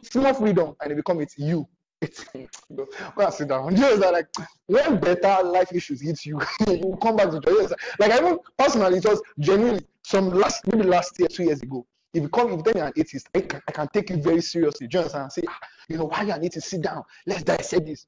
Small 0.04 0.34
freedom, 0.36 0.76
and 0.80 0.92
they 0.92 0.96
become 0.96 1.22
it 1.22 1.34
you. 1.38 1.68
It's 2.04 2.26
go 3.16 3.30
sit 3.30 3.48
down. 3.48 3.76
Just 3.76 4.02
like 4.02 4.28
when 4.68 5.00
better 5.00 5.44
life 5.44 5.72
issues 5.74 6.02
hit 6.02 6.26
you, 6.26 6.40
you 6.68 6.98
come 7.02 7.16
back 7.16 7.32
to 7.32 7.40
joy. 7.40 7.68
Like 8.00 8.12
I 8.12 8.18
even 8.18 8.40
personally, 8.58 9.00
was 9.00 9.22
genuinely 9.40 9.86
some 10.04 10.30
last 10.30 10.68
maybe 10.68 10.84
last 10.84 11.18
year, 11.20 11.30
two 11.30 11.44
years 11.44 11.62
ago. 11.62 11.86
If 12.14 12.24
you 12.24 12.30
come, 12.30 12.52
if 12.52 12.58
you 12.58 12.64
tell 12.64 12.74
me 12.76 12.82
an 12.82 12.94
atheist, 12.96 13.30
I 13.34 13.42
can, 13.42 13.62
I 13.68 13.72
can 13.72 13.88
take 13.88 14.12
it 14.12 14.24
very 14.24 14.42
seriously. 14.42 14.88
Do 14.88 14.98
you 14.98 15.00
understand? 15.00 15.32
Say, 15.32 15.44
ah, 15.48 15.60
you 15.90 15.98
know, 15.98 16.06
why 16.06 16.24
you 16.24 16.32
an 16.34 16.44
atheist? 16.44 16.70
Sit 16.70 16.82
down. 16.82 17.04
Let's 17.26 17.44
dissect 17.44 17.86
this. 17.86 18.06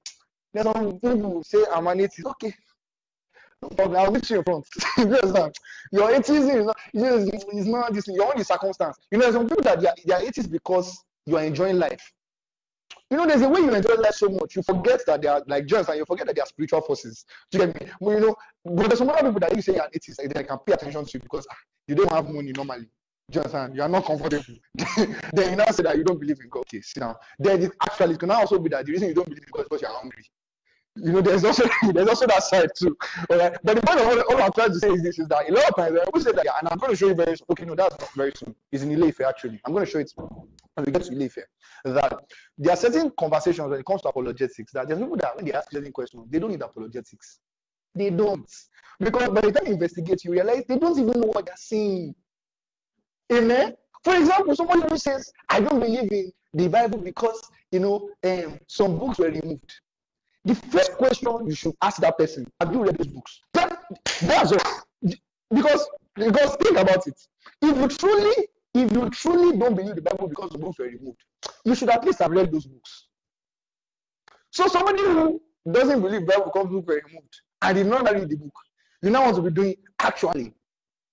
There's 0.53 0.65
some 0.65 0.99
people 0.99 1.43
say 1.43 1.63
I'm 1.73 1.87
an 1.87 2.01
atheist. 2.01 2.27
Okay. 2.27 2.53
No 3.61 3.69
problem. 3.69 3.97
I'll 3.99 4.11
meet 4.11 4.29
you 4.29 4.37
in 4.37 4.43
front. 4.43 5.57
Your 5.91 6.11
atheism 6.11 6.49
is 6.49 6.65
not, 6.65 6.77
it's 6.93 7.67
not 7.67 7.93
this. 7.93 8.07
You're 8.07 8.25
only 8.25 8.43
circumstance. 8.43 8.97
You 9.11 9.17
know, 9.17 9.31
some 9.31 9.47
people 9.47 9.63
that 9.63 9.79
they 9.79 9.87
are, 9.87 9.95
they 10.05 10.13
are 10.13 10.21
atheists 10.21 10.51
because 10.51 11.03
you 11.25 11.37
are 11.37 11.43
enjoying 11.43 11.79
life. 11.79 12.11
You 13.11 13.17
know, 13.17 13.27
there's 13.27 13.43
a 13.43 13.49
way 13.49 13.59
you 13.59 13.73
enjoy 13.73 13.95
life 13.95 14.15
so 14.15 14.29
much, 14.29 14.55
you 14.55 14.63
forget 14.63 15.05
that 15.05 15.21
they 15.21 15.27
are 15.27 15.43
like 15.47 15.67
just 15.67 15.89
and 15.89 15.99
you 15.99 16.05
forget 16.05 16.25
that 16.25 16.35
they 16.35 16.41
are 16.41 16.47
spiritual 16.47 16.81
forces. 16.81 17.25
Do 17.51 17.59
you 17.59 17.67
get 17.67 17.81
me? 17.81 17.91
Well, 17.99 18.19
you 18.19 18.25
know, 18.25 18.35
but 18.63 18.87
there's 18.87 18.97
some 18.97 19.09
other 19.09 19.31
people 19.31 19.39
that 19.41 19.55
you 19.55 19.61
say 19.61 19.77
are 19.77 19.87
atheists, 19.93 20.19
like 20.19 20.33
they 20.33 20.43
can 20.43 20.57
pay 20.65 20.73
attention 20.73 21.05
to 21.05 21.11
you 21.13 21.19
because 21.19 21.45
ah, 21.51 21.55
you 21.87 21.93
don't 21.93 22.11
have 22.11 22.27
money 22.27 22.51
normally. 22.51 22.89
Do 23.29 23.37
you 23.37 23.39
understand? 23.41 23.75
You 23.75 23.83
are 23.83 23.89
not 23.89 24.05
comfortable. 24.05 24.43
then 25.33 25.49
you 25.51 25.55
now 25.55 25.65
say 25.65 25.83
that 25.83 25.97
you 25.97 26.03
don't 26.03 26.19
believe 26.19 26.39
in 26.41 26.49
God. 26.49 26.61
Okay, 26.61 26.81
sit 26.81 26.99
down. 26.99 27.15
Then 27.37 27.63
it 27.63 27.71
actually 27.81 28.15
it 28.15 28.19
can 28.19 28.31
also 28.31 28.57
be 28.57 28.69
that 28.69 28.85
the 28.85 28.91
reason 28.91 29.09
you 29.09 29.13
don't 29.13 29.29
believe 29.29 29.43
in 29.43 29.49
God 29.51 29.61
is 29.61 29.65
because 29.69 29.81
you 29.83 29.87
are 29.87 29.99
hungry. 29.99 30.23
You 30.95 31.11
know, 31.11 31.21
there's 31.21 31.43
also 31.43 31.63
there's 31.93 32.07
also 32.07 32.25
that 32.25 32.43
side 32.43 32.69
too. 32.75 32.97
All 33.29 33.37
right. 33.37 33.55
But 33.63 33.75
the 33.75 33.81
point 33.81 33.99
of 33.99 34.07
all, 34.07 34.19
all 34.35 34.43
I'm 34.43 34.51
trying 34.51 34.69
to 34.69 34.79
say 34.79 34.89
is 34.89 35.03
this 35.03 35.19
is 35.19 35.27
that 35.27 35.49
a 35.49 35.53
lot 35.53 35.69
of 35.69 35.75
times 35.75 35.99
I 35.99 36.09
will 36.11 36.21
say 36.21 36.31
that, 36.31 36.45
and 36.59 36.69
I'm 36.71 36.77
going 36.79 36.91
to 36.91 36.97
show 36.97 37.07
you 37.07 37.15
very 37.15 37.35
soon. 37.37 37.45
Okay, 37.51 37.65
no, 37.65 37.75
that's 37.75 37.99
not 37.99 38.13
very 38.13 38.31
soon. 38.35 38.55
It's 38.71 38.81
in 38.81 38.89
the 38.89 38.95
Ileife 38.95 39.21
actually. 39.27 39.61
I'm 39.65 39.73
going 39.73 39.85
to 39.85 39.91
show 39.91 39.99
it 39.99 40.11
when 40.75 40.85
we 40.85 40.91
get 40.91 41.03
to 41.03 41.11
Ileife. 41.11 41.39
That 41.85 42.19
there 42.57 42.73
are 42.73 42.77
certain 42.77 43.11
conversations 43.17 43.69
when 43.69 43.79
it 43.79 43.85
comes 43.85 44.01
to 44.03 44.09
apologetics 44.09 44.71
that 44.73 44.87
there's 44.87 44.99
people 44.99 45.17
that 45.17 45.35
when 45.35 45.45
they 45.45 45.53
ask 45.53 45.71
certain 45.71 45.91
questions, 45.91 46.27
they 46.29 46.39
don't 46.39 46.51
need 46.51 46.61
apologetics. 46.61 47.39
They 47.95 48.09
don't. 48.09 48.49
Because 48.99 49.29
by 49.29 49.41
the 49.41 49.51
time 49.51 49.67
you 49.67 49.73
investigate, 49.73 50.23
you 50.23 50.31
realize 50.31 50.63
they 50.67 50.77
don't 50.77 50.99
even 50.99 51.19
know 51.19 51.27
what 51.27 51.45
they're 51.45 51.55
saying. 51.57 52.15
Amen. 53.31 53.75
For 54.03 54.15
example, 54.15 54.55
somebody 54.55 54.81
who 54.87 54.97
says, 54.97 55.31
I 55.49 55.61
don't 55.61 55.79
believe 55.79 56.11
in 56.11 56.31
the 56.53 56.67
Bible 56.67 56.99
because 56.99 57.41
you 57.71 57.79
know 57.79 58.09
um, 58.23 58.59
some 58.67 58.99
books 58.99 59.17
were 59.17 59.31
removed. 59.31 59.73
The 60.43 60.55
first 60.55 60.93
question 60.93 61.47
you 61.47 61.55
should 61.55 61.73
ask 61.81 61.99
that 62.01 62.17
person, 62.17 62.45
have 62.59 62.71
you 62.71 62.83
read 62.83 62.97
those 62.97 63.07
books? 63.07 63.41
That, 63.53 63.81
that's 64.21 64.51
all. 64.51 64.83
Because 65.51 65.87
because 66.15 66.55
think 66.57 66.77
about 66.77 67.07
it. 67.07 67.19
If 67.61 67.77
you 67.77 67.87
truly, 67.87 68.47
if 68.75 68.91
you 68.91 69.09
truly 69.09 69.57
don't 69.57 69.73
believe 69.75 69.95
the 69.95 70.01
Bible 70.01 70.27
because 70.27 70.49
the 70.51 70.57
books 70.57 70.79
were 70.79 70.85
removed, 70.85 71.23
you 71.63 71.75
should 71.75 71.89
at 71.89 72.03
least 72.03 72.19
have 72.19 72.31
read 72.31 72.51
those 72.51 72.65
books. 72.65 73.07
So 74.51 74.67
somebody 74.67 75.01
who 75.01 75.41
doesn't 75.71 76.01
believe 76.01 76.27
Bible 76.27 76.51
because 76.53 76.63
the 76.65 76.69
books 76.69 76.87
were 76.87 77.01
removed 77.05 77.41
and 77.61 77.77
did 77.77 77.87
not 77.87 78.03
read 78.03 78.29
the 78.29 78.35
book, 78.35 78.53
you 79.01 79.09
now 79.09 79.23
want 79.23 79.37
to 79.37 79.41
be 79.41 79.51
doing 79.51 79.75
actually, 79.99 80.53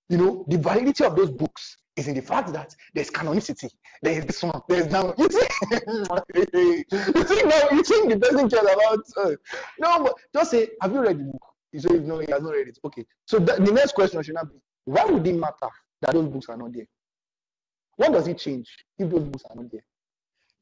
you 0.08 0.18
know, 0.18 0.44
the 0.48 0.58
validity 0.58 1.04
of 1.04 1.14
those 1.14 1.30
books 1.30 1.78
is 1.96 2.08
in 2.08 2.14
the 2.14 2.22
fact 2.22 2.52
that 2.52 2.74
there's 2.94 3.10
canonicity. 3.10 3.70
There 4.02 4.18
is 4.18 4.26
this 4.26 4.42
one. 4.42 4.60
There's 4.68 4.86
now. 4.90 5.14
You 5.16 5.28
think, 5.28 5.48
you 5.70 7.24
think 7.24 7.48
no, 7.48 7.68
you 7.70 7.82
think 7.84 8.10
the 8.10 8.18
person 8.20 8.50
cares 8.50 8.62
about. 8.62 9.00
Uh, 9.16 9.36
no, 9.78 10.04
but 10.04 10.14
just 10.34 10.50
say, 10.50 10.68
have 10.80 10.92
you 10.92 11.00
read 11.02 11.18
the 11.18 11.24
book? 11.24 11.42
You 11.72 11.80
say, 11.80 11.98
no, 11.98 12.18
he 12.18 12.30
has 12.32 12.42
not 12.42 12.52
read 12.52 12.68
it. 12.68 12.78
Okay. 12.84 13.04
So 13.26 13.38
the, 13.38 13.54
the 13.54 13.72
next 13.72 13.92
question 13.92 14.22
should 14.22 14.34
not 14.34 14.50
be, 14.50 14.58
why 14.84 15.04
would 15.04 15.26
it 15.26 15.34
matter 15.34 15.68
that 16.00 16.12
those 16.12 16.28
books 16.28 16.48
are 16.48 16.56
not 16.56 16.72
there? 16.72 16.86
What 18.02 18.14
does 18.14 18.26
it 18.26 18.38
change 18.38 18.68
if 18.98 19.08
those 19.10 19.22
books 19.22 19.44
are 19.48 19.54
not 19.54 19.70
there? 19.70 19.84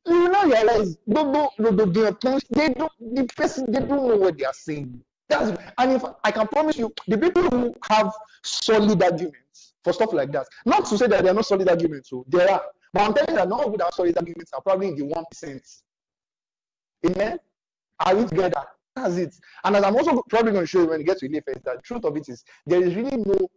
You 0.06 0.28
now 0.28 0.44
realize, 0.44 0.98
they 1.06 1.14
don't, 1.14 1.50
the 1.56 3.26
person, 3.34 3.72
they 3.72 3.78
don't 3.78 3.88
know 3.88 4.16
what 4.16 4.36
they 4.36 4.44
are 4.44 4.52
saying. 4.52 5.02
That's, 5.26 5.58
and 5.78 5.92
if 5.92 6.04
I 6.22 6.32
can 6.32 6.46
promise 6.48 6.76
you, 6.76 6.92
the 7.08 7.16
people 7.16 7.44
who 7.44 7.74
have 7.88 8.12
solid 8.42 9.02
arguments 9.02 9.72
for 9.82 9.94
stuff 9.94 10.12
like 10.12 10.32
that, 10.32 10.48
not 10.66 10.84
to 10.86 10.98
say 10.98 11.06
that 11.06 11.22
there 11.22 11.32
are 11.32 11.34
no 11.34 11.40
solid 11.40 11.66
arguments, 11.70 12.10
so 12.10 12.26
there 12.28 12.50
are, 12.50 12.62
but 12.92 13.04
I'm 13.04 13.14
telling 13.14 13.30
you 13.30 13.36
that 13.36 13.48
none 13.48 13.60
of 13.60 13.78
that 13.78 13.94
solid 13.94 14.18
arguments 14.18 14.52
are 14.52 14.60
probably 14.60 14.88
in 14.88 14.96
the 14.96 15.04
one 15.06 15.24
percent. 15.30 15.62
Amen. 17.06 17.38
Are 18.00 18.16
we 18.16 18.26
together? 18.26 18.64
That's 18.94 19.16
it. 19.16 19.34
And 19.64 19.76
as 19.76 19.84
I'm 19.84 19.96
also 19.96 20.22
probably 20.28 20.52
going 20.52 20.64
to 20.64 20.66
show 20.66 20.80
you 20.80 20.88
when 20.88 20.98
we 20.98 21.04
get 21.04 21.18
to 21.20 21.28
Ilefe, 21.28 21.62
that 21.64 21.76
the 21.76 21.82
truth 21.82 22.04
of 22.04 22.14
it 22.18 22.28
is 22.28 22.44
there 22.66 22.82
is 22.82 22.94
really 22.94 23.16
no 23.16 23.48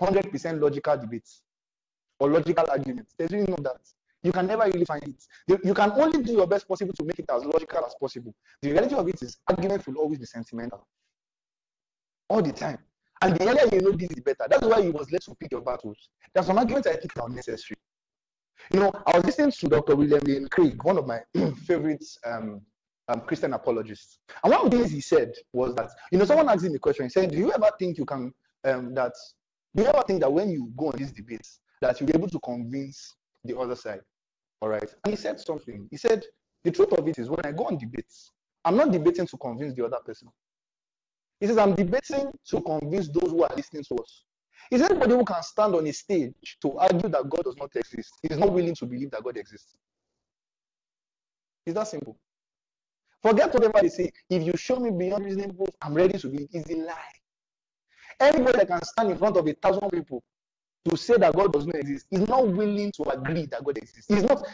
hundred 0.00 0.30
percent 0.30 0.60
logical 0.60 0.96
debates 0.96 1.42
or 2.20 2.30
logical 2.30 2.64
arguments. 2.70 3.14
There's 3.16 3.30
really 3.30 3.46
no 3.46 3.56
that. 3.62 3.80
You 4.22 4.32
can 4.32 4.46
never 4.46 4.64
really 4.64 4.84
find 4.84 5.02
it. 5.04 5.60
You, 5.64 5.74
can 5.74 5.92
only 5.92 6.22
do 6.22 6.32
your 6.32 6.46
best 6.46 6.66
possible 6.66 6.92
to 6.94 7.04
make 7.04 7.18
it 7.20 7.26
as 7.30 7.44
logical 7.44 7.84
as 7.84 7.94
possible. 8.00 8.34
The 8.62 8.72
reality 8.72 8.96
of 8.96 9.08
it 9.08 9.22
is 9.22 9.38
arguments 9.46 9.86
will 9.86 9.96
always 9.98 10.18
be 10.18 10.26
sentimental 10.26 10.86
all 12.28 12.42
the 12.42 12.52
time. 12.52 12.78
And 13.22 13.36
the 13.36 13.48
earlier 13.48 13.68
you 13.72 13.80
know 13.80 13.92
this 13.92 14.10
is 14.10 14.20
better. 14.20 14.46
That's 14.48 14.64
why 14.64 14.78
you 14.78 14.92
must 14.92 15.12
let 15.12 15.22
to 15.22 15.34
pick 15.36 15.52
your 15.52 15.60
battles. 15.60 16.08
There's 16.34 16.46
some 16.46 16.58
arguments 16.58 16.88
I 16.88 16.96
think 16.96 17.16
are 17.16 17.26
unnecessary. 17.26 17.76
You 18.72 18.80
know, 18.80 18.92
I 19.06 19.16
was 19.16 19.24
listening 19.24 19.52
to 19.52 19.68
Dr. 19.68 19.96
William 19.96 20.20
Lane 20.24 20.48
Craig, 20.48 20.82
one 20.84 20.98
of 20.98 21.06
my 21.06 21.20
favorite 21.66 22.04
um, 22.26 22.60
um, 23.08 23.20
Christian 23.22 23.54
apologists. 23.54 24.18
And 24.44 24.52
one 24.52 24.66
of 24.66 24.70
the 24.70 24.78
things 24.78 24.90
he 24.90 25.00
said 25.00 25.32
was 25.52 25.74
that, 25.76 25.90
you 26.12 26.18
know, 26.18 26.24
someone 26.24 26.48
asked 26.48 26.64
him 26.64 26.74
a 26.74 26.78
question. 26.78 27.06
He 27.06 27.10
said, 27.10 27.30
Do 27.30 27.38
you 27.38 27.52
ever 27.52 27.70
think 27.78 27.98
you 27.98 28.04
can, 28.04 28.32
um, 28.64 28.94
that, 28.94 29.12
do 29.74 29.82
you 29.82 29.88
ever 29.88 30.02
think 30.06 30.20
that 30.20 30.32
when 30.32 30.50
you 30.50 30.70
go 30.76 30.88
on 30.88 30.98
these 30.98 31.12
debates, 31.12 31.60
that 31.80 32.00
you'll 32.00 32.08
be 32.08 32.14
able 32.14 32.28
to 32.28 32.40
convince 32.40 33.14
the 33.44 33.58
other 33.58 33.76
side? 33.76 34.00
All 34.60 34.68
right. 34.68 34.88
And 35.04 35.12
he 35.12 35.16
said 35.16 35.40
something. 35.40 35.88
He 35.90 35.96
said, 35.96 36.24
The 36.64 36.70
truth 36.70 36.92
of 36.92 37.06
it 37.08 37.18
is, 37.18 37.30
when 37.30 37.44
I 37.44 37.52
go 37.52 37.64
on 37.64 37.78
debates, 37.78 38.30
I'm 38.64 38.76
not 38.76 38.90
debating 38.92 39.26
to 39.26 39.36
convince 39.36 39.74
the 39.74 39.84
other 39.84 39.98
person. 40.04 40.28
He 41.40 41.46
says, 41.46 41.58
I'm 41.58 41.74
debating 41.74 42.32
to 42.48 42.60
convince 42.60 43.08
those 43.08 43.30
who 43.30 43.44
are 43.44 43.50
listening 43.54 43.84
to 43.84 43.94
us. 43.96 44.24
Is 44.70 44.82
anybody 44.82 45.12
who 45.12 45.24
can 45.24 45.42
stand 45.42 45.74
on 45.74 45.86
a 45.86 45.92
stage 45.92 46.58
to 46.62 46.76
argue 46.78 47.08
that 47.08 47.28
God 47.28 47.44
does 47.44 47.56
not 47.56 47.74
exist 47.74 48.12
He's 48.22 48.36
not 48.36 48.52
willing 48.52 48.74
to 48.74 48.86
believe 48.86 49.10
that 49.12 49.22
God 49.22 49.36
exists. 49.36 49.74
It's 51.64 51.74
that 51.74 51.88
simple. 51.88 52.18
Forget 53.22 53.52
whatever 53.52 53.80
they 53.80 53.88
say. 53.88 54.10
If 54.28 54.42
you 54.42 54.56
show 54.56 54.76
me 54.76 54.90
beyond 54.90 55.24
reasonable, 55.24 55.68
I'm 55.80 55.94
ready 55.94 56.18
to 56.18 56.28
believe. 56.28 56.48
It's 56.52 56.70
a 56.70 56.76
lie. 56.76 56.94
Anybody 58.20 58.58
that 58.58 58.68
can 58.68 58.82
stand 58.82 59.10
in 59.10 59.18
front 59.18 59.36
of 59.36 59.46
a 59.46 59.52
thousand 59.54 59.90
people 59.90 60.22
to 60.88 60.96
say 60.96 61.16
that 61.16 61.34
God 61.34 61.52
does 61.52 61.66
not 61.66 61.76
exist 61.76 62.06
is 62.10 62.28
not 62.28 62.48
willing 62.48 62.92
to 62.92 63.02
agree 63.10 63.46
that 63.46 63.64
God 63.64 63.78
exists. 63.78 64.06
He's 64.08 64.24
not 64.24 64.46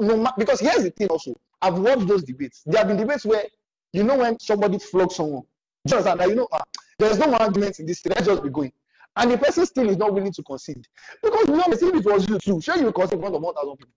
no 0.00 0.32
because 0.38 0.60
here's 0.60 0.84
the 0.84 0.90
thing 0.90 1.08
also. 1.08 1.34
I've 1.60 1.78
watched 1.78 2.06
those 2.06 2.22
debates. 2.22 2.62
There 2.66 2.78
have 2.78 2.88
been 2.88 2.96
debates 2.96 3.24
where 3.24 3.44
you 3.92 4.04
know 4.04 4.18
when 4.18 4.38
somebody 4.38 4.78
flogs 4.78 5.16
someone 5.16 5.42
just 5.86 6.04
that 6.04 6.28
you 6.28 6.34
know, 6.34 6.48
uh, 6.50 6.60
there's 6.98 7.18
no 7.18 7.34
argument 7.34 7.78
in 7.80 7.86
this 7.86 8.00
thing. 8.00 8.12
Let's 8.14 8.26
just 8.26 8.42
be 8.42 8.50
going. 8.50 8.72
And 9.16 9.30
the 9.30 9.38
person 9.38 9.66
still 9.66 9.88
is 9.88 9.96
not 9.96 10.12
willing 10.12 10.32
to 10.32 10.42
concede. 10.42 10.86
Because 11.22 11.46
you 11.48 11.56
know, 11.56 11.64
if 11.68 11.82
it 11.82 12.04
was 12.04 12.28
you 12.28 12.38
too, 12.38 12.60
sure 12.60 12.76
you 12.76 12.90
concede 12.92 13.14
in 13.14 13.20
front 13.20 13.34
of 13.36 13.42
1,000 13.42 13.76
people. 13.76 13.94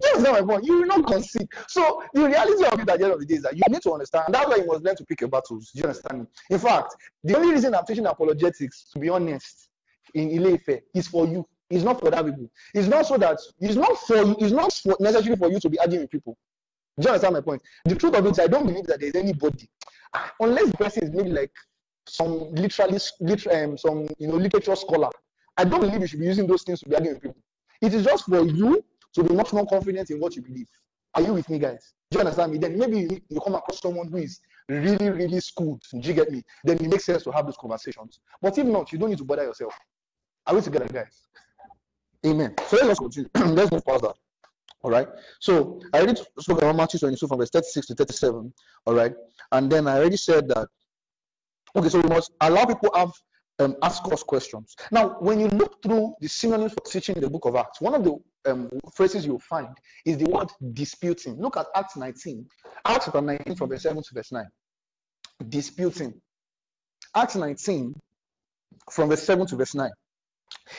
That's 0.00 0.20
not 0.20 0.32
my 0.32 0.42
point. 0.42 0.64
You 0.64 0.80
will 0.80 0.86
not 0.86 1.06
concede. 1.06 1.48
So 1.68 2.02
the 2.12 2.26
reality 2.26 2.64
of 2.64 2.78
it 2.78 2.88
at 2.88 2.98
the 2.98 3.04
end 3.04 3.14
of 3.14 3.20
the 3.20 3.26
day 3.26 3.34
is 3.36 3.42
that 3.42 3.56
you 3.56 3.62
need 3.68 3.82
to 3.82 3.92
understand. 3.92 4.26
That's 4.28 4.46
why 4.46 4.56
you 4.56 4.66
must 4.66 4.84
learn 4.84 4.96
to 4.96 5.04
pick 5.04 5.20
your 5.20 5.30
battles. 5.30 5.70
Do 5.72 5.80
you 5.80 5.84
understand 5.84 6.20
me? 6.20 6.26
In 6.50 6.58
fact, 6.58 6.94
the 7.24 7.36
only 7.36 7.52
reason 7.52 7.74
I'm 7.74 7.84
teaching 7.84 8.06
apologetics, 8.06 8.90
to 8.92 8.98
be 9.00 9.08
honest, 9.08 9.68
in 10.14 10.30
Ileife, 10.30 10.82
is 10.94 11.08
for 11.08 11.26
you. 11.26 11.46
It's 11.68 11.84
not 11.84 11.98
for 12.00 12.10
that 12.10 12.24
people. 12.24 12.50
It's 12.74 12.88
not 12.88 13.06
so 13.06 13.18
that 13.18 13.38
it's 13.60 13.74
not 13.74 13.98
for 14.06 14.16
you. 14.16 14.36
It's 14.38 14.52
not 14.52 14.72
for, 14.72 14.96
necessary 15.00 15.36
for 15.36 15.50
you 15.50 15.58
to 15.58 15.68
be 15.68 15.78
arguing 15.78 16.02
with 16.02 16.10
people. 16.10 16.36
Do 16.98 17.04
you 17.04 17.08
understand 17.10 17.34
my 17.34 17.40
point? 17.40 17.62
The 17.84 17.96
truth 17.96 18.14
of 18.14 18.24
it 18.24 18.30
is, 18.30 18.38
I 18.38 18.46
don't 18.46 18.66
believe 18.66 18.86
that 18.86 19.00
there's 19.00 19.16
anybody 19.16 19.68
unless 20.40 20.70
the 20.70 20.76
person 20.76 21.04
is 21.04 21.10
maybe 21.10 21.30
like 21.30 21.52
some 22.08 22.52
literally 22.54 22.98
um, 23.52 23.76
some 23.76 24.06
you 24.18 24.28
know 24.28 24.36
literature 24.36 24.76
scholar, 24.76 25.10
I 25.56 25.64
don't 25.64 25.80
believe 25.80 26.00
you 26.00 26.06
should 26.06 26.20
be 26.20 26.26
using 26.26 26.46
those 26.46 26.62
things 26.62 26.80
to 26.80 26.88
be 26.88 26.94
arguing 26.94 27.14
with 27.14 27.22
people. 27.22 27.42
It 27.80 27.94
is 27.94 28.04
just 28.04 28.24
for 28.26 28.44
you 28.44 28.84
to 29.14 29.24
be 29.24 29.34
much 29.34 29.52
more 29.52 29.66
confident 29.66 30.10
in 30.10 30.20
what 30.20 30.36
you 30.36 30.42
believe. 30.42 30.68
Are 31.14 31.22
you 31.22 31.34
with 31.34 31.48
me, 31.48 31.58
guys? 31.58 31.94
Do 32.10 32.16
you 32.18 32.20
understand 32.20 32.52
me? 32.52 32.58
Then 32.58 32.78
maybe 32.78 33.00
you, 33.00 33.20
you 33.28 33.40
come 33.40 33.54
across 33.54 33.80
someone 33.80 34.08
who 34.08 34.18
is 34.18 34.40
really, 34.68 35.10
really 35.10 35.40
schooled, 35.40 35.82
do 35.90 36.08
you 36.08 36.14
get 36.14 36.30
me? 36.30 36.42
Then 36.64 36.76
it 36.76 36.88
makes 36.88 37.04
sense 37.04 37.22
to 37.24 37.30
have 37.30 37.46
those 37.46 37.56
conversations. 37.56 38.20
But 38.40 38.56
if 38.58 38.66
not, 38.66 38.92
you 38.92 38.98
don't 38.98 39.10
need 39.10 39.18
to 39.18 39.24
bother 39.24 39.44
yourself. 39.44 39.74
Are 40.46 40.54
we 40.54 40.60
together, 40.60 40.86
guys? 40.86 41.26
Amen. 42.24 42.54
So 42.68 42.78
let's 42.84 42.98
continue. 42.98 43.28
let's 43.34 43.70
move 43.70 43.84
past 43.84 44.02
that. 44.02 44.14
All 44.82 44.90
right. 44.90 45.08
So 45.40 45.80
I 45.92 45.98
already 45.98 46.20
spoke 46.38 46.58
about 46.58 46.76
Matthew 46.76 47.00
22 47.00 47.26
from 47.26 47.38
verse 47.38 47.50
36 47.50 47.86
to 47.88 47.94
37. 47.94 48.52
All 48.86 48.94
right. 48.94 49.12
And 49.52 49.70
then 49.70 49.88
I 49.88 49.98
already 49.98 50.16
said 50.16 50.48
that. 50.48 50.68
Okay, 51.74 51.88
so 51.88 52.00
we 52.00 52.08
must 52.08 52.32
allow 52.40 52.64
people 52.64 52.90
have 52.94 53.12
um, 53.58 53.76
ask 53.82 54.02
us 54.12 54.22
questions. 54.22 54.76
Now, 54.90 55.16
when 55.20 55.40
you 55.40 55.48
look 55.48 55.82
through 55.82 56.14
the 56.20 56.28
synonyms 56.28 56.72
for 56.72 56.80
teaching 56.90 57.16
in 57.16 57.22
the 57.22 57.30
book 57.30 57.46
of 57.46 57.56
Acts, 57.56 57.80
one 57.80 57.94
of 57.94 58.04
the 58.04 58.16
um, 58.50 58.70
phrases 58.94 59.26
you'll 59.26 59.38
find 59.40 59.68
is 60.04 60.18
the 60.18 60.30
word 60.30 60.48
disputing. 60.72 61.40
Look 61.40 61.56
at 61.56 61.66
Acts 61.74 61.96
19, 61.96 62.46
Acts 62.86 63.06
chapter 63.06 63.20
19 63.20 63.56
from 63.56 63.70
verse 63.70 63.82
7 63.82 64.02
to 64.02 64.14
verse 64.14 64.32
9. 64.32 64.44
Disputing. 65.48 66.14
Acts 67.14 67.36
19 67.36 67.94
from 68.90 69.08
verse 69.08 69.22
7 69.22 69.46
to 69.46 69.56
verse 69.56 69.74
9. 69.74 69.90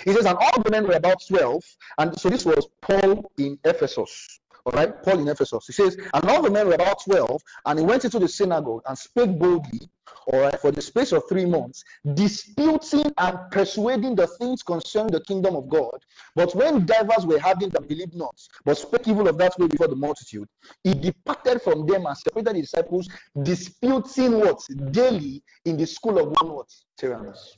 He 0.03 0.13
says, 0.13 0.25
and 0.25 0.37
all 0.37 0.61
the 0.61 0.71
men 0.71 0.87
were 0.87 0.95
about 0.95 1.21
12, 1.27 1.63
and 1.97 2.19
so 2.19 2.29
this 2.29 2.45
was 2.45 2.67
Paul 2.81 3.31
in 3.37 3.57
Ephesus. 3.63 4.39
All 4.65 4.73
right, 4.73 5.01
Paul 5.01 5.19
in 5.19 5.27
Ephesus. 5.29 5.65
He 5.65 5.73
says, 5.73 5.97
and 6.13 6.29
all 6.29 6.41
the 6.41 6.51
men 6.51 6.67
were 6.67 6.73
about 6.73 7.03
12, 7.03 7.41
and 7.65 7.79
he 7.79 7.85
went 7.85 8.03
into 8.03 8.19
the 8.19 8.27
synagogue 8.27 8.81
and 8.85 8.97
spake 8.97 9.39
boldly, 9.39 9.89
all 10.27 10.41
right, 10.41 10.59
for 10.59 10.71
the 10.71 10.81
space 10.81 11.13
of 11.13 11.23
three 11.29 11.45
months, 11.45 11.83
disputing 12.15 13.13
and 13.17 13.39
persuading 13.51 14.15
the 14.15 14.27
things 14.27 14.63
concerning 14.63 15.11
the 15.11 15.21
kingdom 15.21 15.55
of 15.55 15.69
God. 15.69 15.97
But 16.35 16.53
when 16.53 16.85
divers 16.85 17.25
were 17.25 17.39
having 17.39 17.69
that 17.69 17.87
believed 17.87 18.13
not, 18.13 18.35
but 18.65 18.77
spake 18.77 19.07
evil 19.07 19.29
of 19.29 19.37
that 19.37 19.57
way 19.57 19.67
before 19.67 19.87
the 19.87 19.95
multitude, 19.95 20.49
he 20.83 20.93
departed 20.93 21.61
from 21.61 21.85
them 21.85 22.05
and 22.05 22.17
separated 22.17 22.55
the 22.55 22.61
disciples, 22.61 23.07
disputing 23.43 24.39
what? 24.39 24.59
Daily 24.91 25.41
in 25.63 25.77
the 25.77 25.87
school 25.87 26.19
of 26.19 26.35
one 26.41 26.53
what? 26.53 26.67
Tyrannus. 26.97 27.57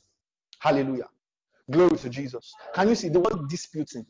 Hallelujah. 0.59 1.07
Glory 1.71 1.97
to 1.97 2.09
Jesus. 2.09 2.53
Can 2.73 2.89
you 2.89 2.95
see 2.95 3.09
the 3.09 3.19
word 3.19 3.47
disputing? 3.47 4.05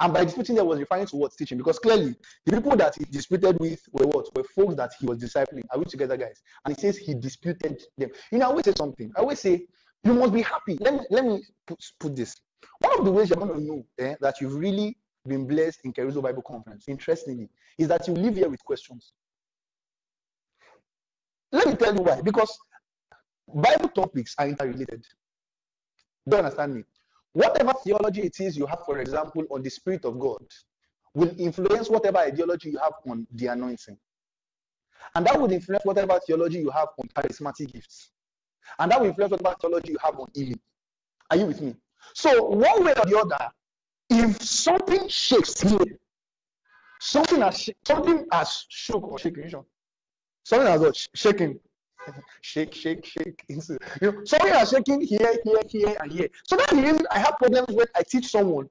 And 0.00 0.12
by 0.12 0.24
disputing, 0.24 0.56
there 0.56 0.64
was 0.64 0.80
referring 0.80 1.06
to 1.06 1.16
what 1.16 1.32
teaching, 1.38 1.58
because 1.58 1.78
clearly 1.78 2.16
the 2.44 2.52
people 2.52 2.76
that 2.76 2.96
he 2.96 3.04
disputed 3.04 3.58
with 3.60 3.80
were 3.92 4.06
what 4.06 4.26
were 4.34 4.42
folks 4.42 4.74
that 4.74 4.92
he 4.98 5.06
was 5.06 5.18
discipling. 5.18 5.62
Are 5.70 5.78
we 5.78 5.84
together, 5.84 6.16
guys? 6.16 6.42
And 6.64 6.74
he 6.74 6.80
says 6.80 6.96
he 6.96 7.14
disputed 7.14 7.82
them. 7.96 8.10
You 8.32 8.38
know, 8.38 8.46
I 8.46 8.48
always 8.48 8.64
say 8.64 8.74
something. 8.76 9.12
I 9.16 9.20
always 9.20 9.38
say 9.38 9.66
you 10.02 10.14
must 10.14 10.32
be 10.32 10.42
happy. 10.42 10.76
Let 10.80 10.94
me 10.94 11.00
let 11.10 11.24
me 11.24 11.42
put, 11.66 11.78
put 12.00 12.16
this. 12.16 12.34
One 12.80 12.98
of 12.98 13.04
the 13.04 13.12
ways 13.12 13.30
you're 13.30 13.38
going 13.38 13.54
to 13.54 13.60
know 13.60 13.86
eh, 13.98 14.14
that 14.20 14.40
you've 14.40 14.54
really 14.56 14.96
been 15.26 15.46
blessed 15.46 15.80
in 15.84 15.92
Kerusso 15.92 16.22
Bible 16.22 16.42
Conference, 16.42 16.86
interestingly, 16.88 17.48
is 17.78 17.88
that 17.88 18.06
you 18.08 18.14
live 18.14 18.34
here 18.34 18.48
with 18.48 18.64
questions. 18.64 19.12
Let 21.52 21.68
me 21.68 21.76
tell 21.76 21.94
you 21.94 22.02
why. 22.02 22.20
Because 22.20 22.58
Bible 23.46 23.88
topics 23.90 24.34
are 24.38 24.48
interrelated. 24.48 25.04
Do 26.28 26.36
you 26.36 26.42
understand 26.42 26.74
me? 26.74 26.84
Whatever 27.34 27.72
theology 27.84 28.22
it 28.22 28.40
is 28.40 28.56
you 28.56 28.64
have, 28.64 28.84
for 28.86 29.00
example, 29.00 29.44
on 29.50 29.62
the 29.62 29.68
Spirit 29.68 30.04
of 30.04 30.18
God, 30.18 30.42
will 31.14 31.34
influence 31.38 31.90
whatever 31.90 32.18
ideology 32.18 32.70
you 32.70 32.78
have 32.78 32.94
on 33.08 33.26
the 33.32 33.48
anointing. 33.48 33.98
And 35.14 35.26
that 35.26 35.40
would 35.40 35.50
influence 35.50 35.84
whatever 35.84 36.18
theology 36.26 36.60
you 36.60 36.70
have 36.70 36.88
on 36.96 37.08
charismatic 37.08 37.72
gifts. 37.72 38.10
And 38.78 38.90
that 38.90 39.00
will 39.00 39.08
influence 39.08 39.32
whatever 39.32 39.56
theology 39.60 39.92
you 39.92 39.98
have 40.02 40.18
on 40.18 40.28
healing. 40.32 40.60
Are 41.30 41.36
you 41.36 41.46
with 41.46 41.60
me? 41.60 41.74
So, 42.14 42.44
one 42.44 42.84
way 42.84 42.92
or 42.92 43.04
the 43.04 43.18
other, 43.18 43.50
if 44.10 44.40
something 44.40 45.08
shakes 45.08 45.60
here, 45.60 45.98
something 47.00 47.40
has 47.40 47.68
something 47.84 48.26
has 48.30 48.64
shook 48.68 49.02
or 49.02 49.18
shaken, 49.18 49.50
something 50.44 50.68
has 50.68 51.08
shaken 51.14 51.58
shake, 52.40 52.74
shake, 52.74 53.04
shake. 53.04 53.44
You 53.48 53.60
know, 54.02 54.24
something 54.24 54.52
are 54.52 54.66
shaking 54.66 55.00
here, 55.00 55.34
here, 55.44 55.60
here, 55.68 55.96
and 56.00 56.12
here. 56.12 56.28
So 56.44 56.56
the 56.56 56.76
reason 56.76 57.06
I 57.10 57.18
have 57.18 57.36
problems 57.38 57.68
when 57.74 57.86
I 57.94 58.02
teach 58.02 58.28
someone 58.28 58.68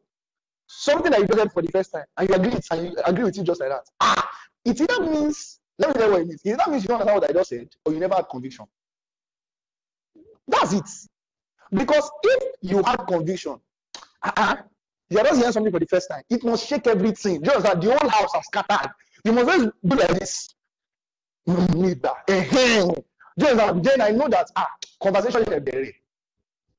something 0.68 1.12
that 1.12 1.20
you 1.22 1.28
do 1.28 1.50
for 1.50 1.62
the 1.62 1.72
first 1.72 1.92
time, 1.92 2.06
and 2.18 2.30
you 2.30 2.36
agree, 2.36 2.60
and 2.72 2.88
you 2.88 2.96
agree 3.06 3.24
with 3.26 3.38
it 3.38 3.44
just 3.44 3.60
like 3.60 3.70
that. 3.70 3.86
Ah, 4.00 4.30
it 4.66 4.80
either 4.80 5.02
means 5.02 5.60
let 5.80 5.96
me 5.96 6.04
you 6.04 6.12
what 6.12 6.22
it 6.22 6.28
means. 6.28 6.42
It 6.44 6.52
either 6.52 6.72
means 6.72 6.84
you 6.84 6.88
don't 6.90 7.02
understand 7.02 7.22
what 7.22 7.30
I 7.30 7.34
just 7.34 7.50
said, 7.50 7.70
or 7.86 7.94
you 7.94 8.00
never 8.00 8.16
had 8.16 8.30
conviction. 8.30 8.66
That's 10.48 10.74
it. 10.74 10.90
Because 11.72 12.10
if 12.24 12.44
you 12.62 12.84
had 12.84 12.98
conviction, 13.08 13.60
uh-uh, 14.22 14.58
you're 15.10 15.24
just 15.24 15.38
hearing 15.38 15.52
something 15.52 15.72
for 15.72 15.80
the 15.80 15.88
first 15.88 16.10
time. 16.10 16.24
It 16.30 16.44
must 16.44 16.68
shake 16.68 16.88
everything. 16.88 17.44
Just 17.44 17.64
that 17.64 17.82
the 17.82 17.98
whole 17.98 18.10
house 18.10 18.34
has 18.34 18.46
scattered. 18.46 18.92
You 19.26 19.32
must 19.32 19.48
just 19.48 19.70
do 19.86 19.96
like 19.96 20.20
this. 20.20 20.50
You 21.46 21.56
need 21.76 22.02
that. 22.04 22.24
Just 23.40 23.84
then 23.84 24.02
I 24.02 24.10
know 24.12 24.28
that 24.30 24.52
ah, 24.56 24.68
conversation 25.02 25.42
is 25.42 25.64
very. 25.64 25.96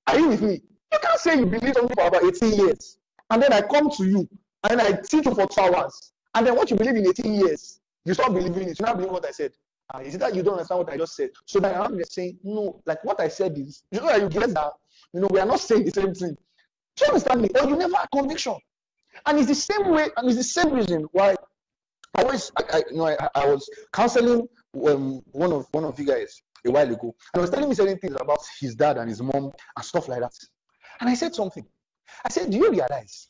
Are 0.07 0.19
you 0.19 0.29
with 0.29 0.43
me? 0.43 0.63
You 0.93 0.99
can't 1.03 1.19
say 1.21 1.39
you 1.39 1.47
believe 1.47 1.75
something 1.75 1.95
for 1.97 2.07
about 2.07 2.25
18 2.25 2.53
years, 2.55 2.99
and 3.31 3.43
then 3.43 3.53
I 3.53 3.63
come 3.63 3.91
to 3.91 4.05
you 4.05 4.29
and 4.69 4.81
I 4.81 4.93
teach 4.93 5.27
you 5.27 5.35
for 5.35 5.47
two 5.47 5.61
hours, 5.61 6.13
and 6.35 6.47
then 6.47 6.55
what 6.55 6.71
you 6.71 6.77
believe 6.77 6.97
in 6.97 7.07
18 7.07 7.35
years, 7.35 7.81
you 8.05 8.15
stop 8.15 8.33
believing 8.33 8.69
it. 8.69 8.79
You 8.79 8.87
not 8.87 8.97
believe 8.97 9.13
what 9.13 9.27
I 9.27 9.31
said. 9.31 9.53
Uh, 9.93 9.99
is 9.99 10.15
it 10.15 10.19
that 10.19 10.35
you 10.35 10.43
don't 10.43 10.55
understand 10.55 10.79
what 10.79 10.93
I 10.93 10.97
just 10.97 11.17
said? 11.17 11.31
So 11.47 11.61
then 11.61 11.75
I'm 11.75 11.99
just 11.99 12.13
saying, 12.13 12.39
no, 12.43 12.81
like 12.87 13.05
what 13.05 13.21
I 13.21 13.29
said 13.29 13.59
is, 13.59 13.83
you 13.91 14.01
know 14.01 14.15
you 14.15 14.29
get 14.29 14.55
that, 14.55 14.73
you 15.13 15.21
know, 15.21 15.29
we 15.31 15.41
are 15.41 15.47
not 15.47 15.61
saying 15.61 15.85
the 15.85 15.91
same 15.91 16.15
thing. 16.15 16.37
Do 16.97 17.05
you 17.05 17.09
understand 17.09 17.43
me? 17.43 17.49
Or 17.61 17.69
you 17.69 17.77
never 17.77 17.97
have 17.97 18.09
conviction. 18.13 18.57
And 19.27 19.39
it's 19.39 19.49
the 19.49 19.55
same 19.55 19.91
way, 19.91 20.09
and 20.17 20.29
it's 20.29 20.37
the 20.37 20.45
same 20.45 20.73
reason 20.73 21.07
why 21.13 21.35
I 22.15 22.23
always, 22.23 22.51
I, 22.57 22.79
I 22.79 22.83
you 22.91 22.97
know, 22.97 23.07
I, 23.07 23.29
I 23.35 23.47
was 23.47 23.69
counseling 23.93 24.49
um, 24.87 25.23
one 25.33 25.53
of 25.53 25.67
one 25.73 25.85
of 25.85 25.99
you 25.99 26.07
guys 26.07 26.43
a 26.67 26.71
while 26.71 26.91
ago, 26.91 27.15
and 27.33 27.37
he 27.37 27.41
was 27.41 27.51
telling 27.51 27.69
me 27.69 27.75
certain 27.75 27.99
things 27.99 28.17
about 28.19 28.41
his 28.61 28.75
dad 28.75 28.97
and 28.97 29.09
his 29.09 29.23
mom 29.23 29.53
and 29.77 29.85
stuff 29.85 30.09
like 30.09 30.21
that. 30.21 30.33
And 31.01 31.09
I 31.09 31.15
said 31.15 31.35
something. 31.35 31.65
I 32.25 32.29
said, 32.31 32.51
"Do 32.51 32.57
you 32.59 32.71
realize 32.71 33.29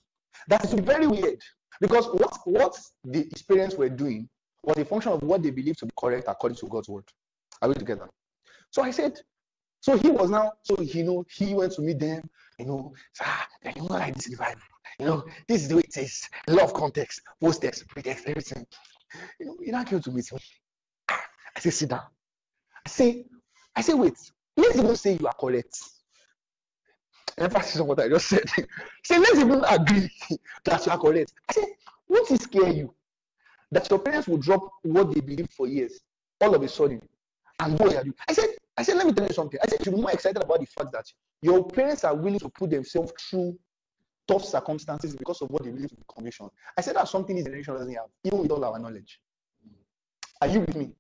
that 0.49 0.65
it's 0.65 0.75
very 0.75 1.07
weird 1.07 1.41
because 1.81 2.07
what 2.07 2.39
what 2.45 2.79
the 3.05 3.21
experience 3.21 3.75
we're 3.75 3.89
doing 3.89 4.29
was 4.63 4.79
a 4.79 4.85
function 4.85 5.13
of 5.13 5.23
what 5.23 5.43
they 5.43 5.51
believed 5.51 5.79
to 5.81 5.87
be 5.87 5.93
correct 5.99 6.27
according 6.29 6.57
to 6.59 6.67
God's 6.67 6.89
word. 6.89 7.05
Are 7.61 7.69
we 7.69 7.75
together?" 7.75 8.09
So 8.71 8.83
I 8.83 8.91
said, 8.91 9.21
so 9.85 9.99
he 9.99 10.09
was 10.09 10.31
now, 10.31 10.55
so 10.63 10.81
you 10.81 11.05
know, 11.05 11.27
he 11.31 11.55
went 11.55 11.73
to 11.75 11.83
meet 11.83 11.99
them, 11.99 12.27
you 12.59 12.65
know, 12.65 12.95
ah, 13.21 13.47
you 13.77 13.83
know, 13.83 13.89
like 13.89 14.15
this 14.15 14.25
the 14.27 14.57
You 14.99 15.05
know, 15.07 15.25
this 15.47 15.61
is 15.61 15.69
the 15.69 15.77
way 15.77 15.83
it 15.83 15.97
is. 15.99 16.27
Love 16.49 16.73
context, 16.73 17.21
post 17.39 17.61
text, 17.61 17.87
pretext, 17.89 18.25
everything. 18.27 18.67
You 19.39 19.47
know, 19.47 19.57
he 19.63 19.71
now 19.71 19.85
came 19.85 20.01
to 20.01 20.11
meet 20.11 20.33
me. 20.33 20.39
I 21.57 21.61
say, 21.61 21.71
sit 21.71 21.91
down. 21.91 22.03
I 22.87 22.89
say, 22.89 23.25
I 23.75 23.81
say, 23.81 23.95
wait, 23.95 24.15
let's 24.57 24.77
even 24.77 24.97
say 24.97 25.17
you 25.21 25.27
are 25.27 25.35
correct. 25.35 25.79
Emphasis 27.39 27.81
on 27.81 27.87
what 27.89 28.01
I 28.01 28.09
just 28.09 28.29
said. 28.29 28.49
say, 29.03 29.19
let's 29.19 29.39
even 29.39 29.65
agree 29.65 30.09
that 30.65 30.87
you 30.87 30.93
are 30.93 30.99
correct. 30.99 31.33
I 31.49 31.53
say, 31.53 31.67
what 32.07 32.31
is 32.31 32.41
scare 32.41 32.69
you? 32.69 32.95
That 33.73 33.89
your 33.91 33.99
parents 33.99 34.29
will 34.29 34.39
drop 34.39 34.69
what 34.83 35.13
they 35.13 35.21
believe 35.21 35.49
for 35.51 35.67
years, 35.67 36.01
all 36.41 36.55
of 36.55 36.63
a 36.63 36.69
sudden, 36.69 37.01
and 37.61 37.79
go 37.79 37.87
ahead. 37.87 38.13
I 38.29 38.33
said, 38.33 38.51
I 38.77 38.83
said, 38.83 38.97
let 38.97 39.07
me 39.07 39.13
tell 39.13 39.27
you 39.27 39.33
something. 39.33 39.59
I 39.63 39.69
said, 39.69 39.85
you 39.87 39.93
be 39.93 40.01
more 40.01 40.13
excited 40.13 40.43
about 40.43 40.61
the 40.61 40.67
fact 40.67 40.93
that 40.93 41.07
your 41.43 41.67
parents 41.67 42.05
are 42.05 42.15
willing 42.15 42.41
to 42.41 42.49
put 42.49 42.71
themselves 42.71 43.13
through 43.19 43.59
tough 44.27 44.45
circumstances 44.45 45.15
because 45.15 45.43
of 45.43 45.51
what 45.51 45.65
they 45.65 45.71
believe 45.71 45.91
to 45.91 45.97
be 45.97 46.03
conviction. 46.13 46.49
I 46.77 46.81
said 46.81 46.97
that's 46.97 47.11
something 47.11 47.37
this 47.37 47.45
generation 47.45 47.75
doesn't 47.75 47.93
have, 47.95 48.07
even 48.25 48.41
with 48.41 48.51
all 48.51 48.65
our 48.65 48.79
knowledge. 48.79 49.21
Are 50.41 50.49
you 50.49 50.61
with 50.61 50.77
me? 50.77 50.93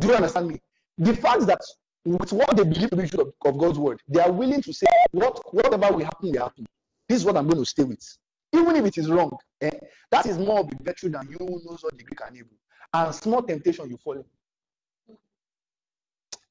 Do 0.00 0.08
you 0.08 0.14
understand 0.14 0.48
me? 0.48 0.60
The 0.98 1.14
fact 1.14 1.46
that 1.46 1.60
with 2.04 2.32
what 2.32 2.56
they 2.56 2.64
believe 2.64 2.90
to 2.90 2.96
be 2.96 3.08
true 3.08 3.32
of, 3.44 3.58
God's 3.58 3.78
word, 3.78 4.00
they 4.08 4.20
are 4.20 4.30
willing 4.30 4.62
to 4.62 4.72
say, 4.72 4.86
what, 5.12 5.40
whatever 5.52 5.94
will 5.94 6.04
happen, 6.04 6.30
will 6.30 6.40
happen. 6.40 6.66
This 7.08 7.18
is 7.18 7.24
what 7.24 7.36
I'm 7.36 7.46
going 7.46 7.58
to 7.62 7.66
stay 7.66 7.84
with. 7.84 8.18
Even 8.52 8.76
if 8.76 8.84
it 8.86 8.98
is 8.98 9.10
wrong, 9.10 9.36
eh, 9.60 9.70
that 10.10 10.26
is 10.26 10.38
more 10.38 10.60
of 10.60 10.68
a 10.68 10.82
virtue 10.82 11.08
than 11.08 11.28
you 11.28 11.36
who 11.38 11.60
knows 11.64 11.82
what 11.82 11.96
the 11.96 12.04
Greek 12.04 12.20
and 12.26 12.36
Hebrew. 12.36 12.56
And 12.94 13.14
small 13.14 13.42
temptation 13.42 13.90
you 13.90 13.96
fall 13.96 14.24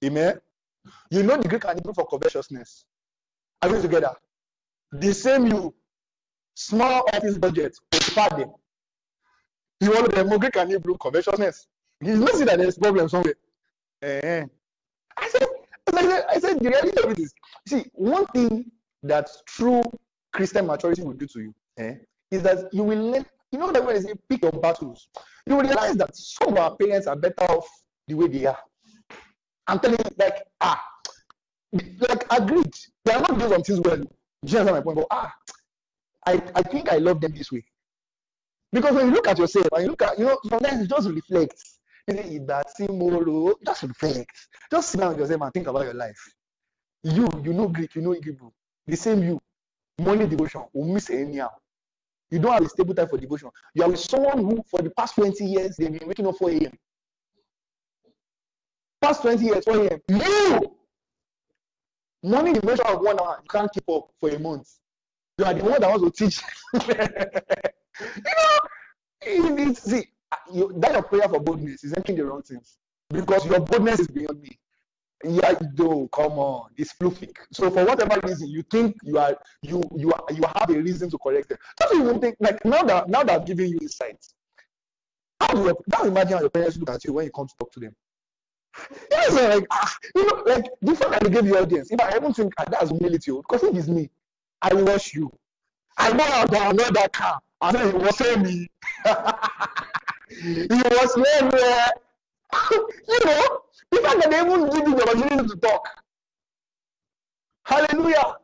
Amen. 0.03 0.39
You 1.09 1.23
know 1.23 1.37
the 1.37 1.47
Greek 1.47 1.65
and 1.65 1.79
Hebrew 1.79 1.93
for 1.93 2.05
covetousness. 2.05 2.85
Are 3.61 3.69
we 3.69 3.81
together? 3.81 4.11
The 4.91 5.13
same 5.13 5.47
you, 5.47 5.73
small 6.53 7.03
office 7.13 7.37
budget, 7.37 7.77
them. 8.15 8.53
You 9.79 9.91
want 9.91 10.13
the 10.13 10.37
Greek 10.37 10.55
and 10.57 10.71
Hebrew 10.71 10.95
covetousness. 10.97 11.67
You 12.01 12.17
know 12.17 12.27
see 12.27 12.43
that 12.45 12.59
there's 12.59 12.77
problem 12.77 13.07
somewhere. 13.09 13.35
Uh, 14.03 14.45
I 15.17 15.29
said, 15.29 15.47
I 15.93 16.01
said, 16.01 16.25
I 16.29 16.39
said, 16.39 16.59
the 16.59 16.69
reality 16.69 17.01
of 17.03 17.11
it 17.11 17.19
is, 17.19 17.33
see, 17.67 17.85
one 17.93 18.25
thing 18.27 18.69
that 19.03 19.29
true 19.45 19.81
Christian 20.33 20.67
maturity 20.67 21.03
will 21.03 21.13
do 21.13 21.25
to 21.27 21.39
you 21.39 21.55
eh, 21.77 21.95
is 22.31 22.43
that 22.43 22.73
you 22.73 22.83
will 22.83 23.11
learn, 23.11 23.25
you 23.51 23.59
know 23.59 23.71
that 23.71 23.83
when 23.83 23.95
they 23.95 24.01
say 24.01 24.13
pick 24.27 24.41
your 24.41 24.51
battles, 24.51 25.07
you 25.45 25.55
will 25.55 25.63
realize 25.63 25.95
that 25.95 26.15
some 26.15 26.49
of 26.49 26.57
our 26.57 26.75
parents 26.75 27.07
are 27.07 27.15
better 27.15 27.43
off 27.43 27.67
the 28.07 28.13
way 28.13 28.27
they 28.27 28.45
are. 28.45 28.57
I'm 29.67 29.79
telling 29.79 29.97
you, 29.97 30.11
like, 30.17 30.43
ah, 30.61 30.83
like 31.71 32.25
agreed. 32.31 32.75
They 33.05 33.13
are 33.13 33.21
not 33.21 33.39
doing 33.39 33.51
some 33.51 33.63
things 33.63 33.79
well. 33.79 33.97
You 33.97 34.05
understand 34.59 34.71
my 34.71 34.81
point? 34.81 34.97
But 34.97 35.07
ah, 35.11 35.33
I, 36.27 36.41
I 36.53 36.61
think 36.61 36.91
I 36.91 36.97
love 36.97 37.21
them 37.21 37.33
this 37.33 37.51
way. 37.51 37.63
Because 38.71 38.93
when 38.93 39.07
you 39.07 39.13
look 39.13 39.27
at 39.27 39.39
yourself 39.39 39.67
and 39.73 39.83
you 39.83 39.89
look 39.91 40.01
at, 40.01 40.19
you 40.19 40.25
know, 40.25 40.37
sometimes 40.49 40.81
it 40.81 40.89
just 40.89 41.09
reflects 41.09 41.79
Just 42.07 43.83
reflect. 43.83 44.47
Just 44.71 44.89
sit 44.89 44.99
down 44.99 45.09
with 45.09 45.19
yourself 45.19 45.41
and 45.41 45.53
think 45.53 45.67
about 45.67 45.85
your 45.85 45.93
life. 45.93 46.19
You, 47.03 47.27
you 47.43 47.53
know 47.53 47.67
Greek, 47.67 47.95
you 47.95 48.01
know 48.01 48.11
Hebrew. 48.11 48.51
The 48.85 48.95
same 48.95 49.23
you. 49.23 49.41
Morning 49.97 50.29
devotion 50.29 50.63
will 50.73 50.93
miss 50.93 51.09
anyhow. 51.09 51.49
You 52.29 52.39
don't 52.39 52.53
have 52.53 52.63
a 52.63 52.69
stable 52.69 52.93
time 52.93 53.07
for 53.07 53.17
devotion. 53.17 53.49
You 53.73 53.83
are 53.83 53.89
with 53.89 53.99
someone 53.99 54.39
who, 54.39 54.61
for 54.69 54.81
the 54.81 54.89
past 54.91 55.15
20 55.15 55.45
years, 55.45 55.77
they've 55.77 55.91
been 55.91 56.07
waking 56.07 56.27
up 56.27 56.35
4 56.37 56.49
a.m. 56.51 56.77
Past 59.01 59.21
20 59.21 59.45
years, 59.45 59.63
4 59.63 59.87
a.m. 59.87 59.99
You! 60.09 60.75
Morning 62.23 62.53
devotion 62.55 62.85
of 62.87 63.01
one 63.01 63.19
hour, 63.19 63.39
you 63.41 63.47
can't 63.49 63.71
keep 63.71 63.87
up 63.89 64.09
for 64.19 64.29
a 64.29 64.39
month. 64.39 64.67
You 65.37 65.45
are 65.45 65.53
the 65.53 65.63
one 65.63 65.79
that 65.79 65.89
wants 65.89 66.17
to 66.17 66.25
teach. 66.25 66.41
you 69.25 69.41
know, 69.41 69.55
need 69.55 69.77
see 69.77 70.07
you, 70.53 70.73
that 70.77 70.93
your 70.93 71.03
prayer 71.03 71.29
for 71.29 71.39
boldness 71.39 71.83
is 71.83 71.93
entering 71.93 72.17
the 72.17 72.25
wrong 72.25 72.41
things 72.41 72.77
because 73.09 73.45
your 73.45 73.59
boldness 73.59 73.99
is 73.99 74.07
beyond 74.07 74.41
me. 74.41 74.57
Yeah, 75.23 75.53
do 75.73 76.07
come 76.11 76.33
on, 76.33 76.69
it's 76.77 76.91
fluffy. 76.91 77.29
So 77.51 77.71
for 77.71 77.85
whatever 77.85 78.19
reason 78.27 78.49
you 78.49 78.61
think 78.63 78.97
you 79.03 79.17
are 79.17 79.35
you 79.61 79.81
you 79.95 80.11
are 80.11 80.23
you 80.31 80.43
have 80.55 80.69
a 80.69 80.73
reason 80.79 81.09
to 81.09 81.17
correct 81.17 81.51
it. 81.51 81.59
Don't 81.79 82.01
even 82.01 82.19
think 82.19 82.35
like 82.39 82.63
now 82.65 82.83
that 82.83 83.09
now 83.09 83.23
that 83.23 83.41
I've 83.41 83.47
given 83.47 83.69
you 83.69 83.79
insights. 83.81 84.35
How 85.39 85.47
do 85.47 85.63
you 85.63 85.77
now 85.87 86.03
imagine 86.03 86.33
how 86.33 86.41
your 86.41 86.49
parents 86.49 86.77
look 86.77 86.89
at 86.89 87.03
you 87.05 87.13
when 87.13 87.25
you 87.25 87.31
come 87.31 87.47
to 87.47 87.53
talk 87.57 87.71
to 87.73 87.79
them? 87.79 87.95
Yes, 89.09 89.33
like 89.33 89.65
ah, 89.71 89.97
you 90.15 90.25
know, 90.25 90.43
like 90.45 90.65
different 90.83 91.13
than 91.13 91.23
they 91.23 91.41
gave 91.41 91.47
you 91.47 91.57
audience. 91.57 91.91
If 91.91 91.99
I 91.99 92.15
even 92.15 92.33
think 92.33 92.53
ah, 92.57 92.65
that's 92.69 92.89
humility, 92.89 93.31
oh, 93.31 93.41
because 93.41 93.63
it 93.63 93.75
is 93.75 93.89
me. 93.89 94.09
I 94.61 94.73
wash 94.73 95.13
you. 95.13 95.31
I 95.97 96.11
know 96.13 96.23
how 96.23 96.45
to 96.45 96.73
know 96.73 96.89
that 96.91 97.13
car. 97.13 97.39
I 97.61 97.71
know 97.71 97.87
he 97.89 97.97
was 97.97 98.37
me. 98.37 98.67
he 100.41 100.67
was 100.67 101.17
me. 101.17 101.23
you 103.07 103.19
know, 103.25 103.59
the 103.91 103.97
fact 104.01 104.29
they 104.29 104.41
even 104.41 104.69
give 104.69 104.87
you 104.87 104.95
the 104.95 105.03
opportunity 105.03 105.47
to 105.47 105.55
talk. 105.57 105.87
Hallelujah. 107.65 108.37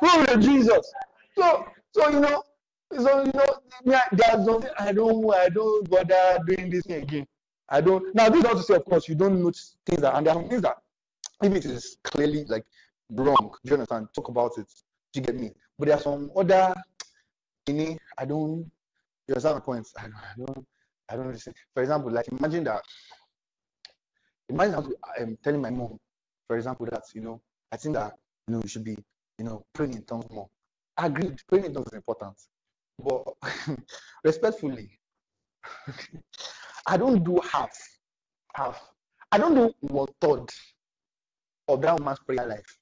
Glory 0.00 0.26
to 0.26 0.36
Jesus. 0.38 0.92
So, 1.38 1.64
so 1.92 2.10
you 2.10 2.20
know, 2.20 2.42
so 2.98 3.24
you 3.24 3.32
know, 3.32 3.46
there's 3.84 4.44
something 4.44 4.70
I 4.78 4.92
don't, 4.92 5.34
I 5.34 5.48
don't 5.48 5.88
bother 5.88 6.38
doing 6.46 6.70
this 6.70 6.84
thing 6.84 7.02
again. 7.02 7.26
I 7.68 7.80
don't. 7.80 8.14
Now, 8.14 8.28
this 8.28 8.38
is 8.38 8.44
not 8.44 8.56
to 8.56 8.62
say, 8.62 8.74
of 8.74 8.84
course, 8.84 9.08
you 9.08 9.14
don't 9.14 9.42
notice 9.42 9.76
things 9.86 10.02
that, 10.02 10.14
and 10.14 10.26
there 10.26 10.34
are 10.34 10.42
things 10.42 10.62
that, 10.62 10.76
if 11.42 11.52
it 11.54 11.64
is 11.64 11.96
clearly 12.04 12.44
like 12.44 12.64
wrong, 13.10 13.54
do 13.64 13.70
you 13.70 13.74
understand? 13.74 14.08
Talk 14.14 14.28
about 14.28 14.52
it. 14.58 14.66
Do 15.12 15.20
you 15.20 15.26
get 15.26 15.36
me? 15.36 15.52
But 15.78 15.88
there 15.88 15.96
are 15.96 16.00
some 16.00 16.30
other, 16.36 16.74
you 17.66 17.74
know, 17.74 17.96
I 18.18 18.24
don't. 18.26 18.70
You 19.28 19.34
understand 19.34 19.56
my 19.56 19.60
points? 19.60 19.94
I 19.98 20.02
don't. 20.02 20.14
I 20.16 20.32
don't. 20.36 20.66
I 21.08 21.16
don't 21.16 21.26
understand. 21.26 21.56
For 21.74 21.82
example, 21.82 22.10
like 22.10 22.28
imagine 22.28 22.64
that. 22.64 22.82
Imagine 24.48 24.74
I'm 24.74 25.24
um, 25.28 25.38
telling 25.42 25.60
my 25.60 25.70
mom, 25.70 25.98
for 26.46 26.56
example, 26.56 26.86
that 26.90 27.02
you 27.14 27.20
know, 27.22 27.40
I 27.70 27.76
think 27.76 27.94
that 27.94 28.14
you 28.46 28.54
know 28.54 28.60
you 28.62 28.68
should 28.68 28.84
be, 28.84 28.96
you 29.38 29.44
know, 29.44 29.64
praying 29.72 29.94
in 29.94 30.02
tongues 30.02 30.26
more. 30.30 30.48
I 30.96 31.06
agree, 31.06 31.32
praying 31.48 31.66
in 31.66 31.74
tongues 31.74 31.88
is 31.88 31.94
important, 31.94 32.34
but 32.98 33.24
respectfully, 34.24 34.90
I 36.86 36.96
don't 36.96 37.22
do 37.24 37.40
half, 37.50 37.76
half. 38.54 38.80
I 39.30 39.38
don't 39.38 39.54
do 39.54 39.72
one 39.80 40.08
third 40.20 40.50
of 41.68 41.80
that 41.80 41.98
woman's 41.98 42.18
prayer 42.20 42.46
life. 42.46 42.78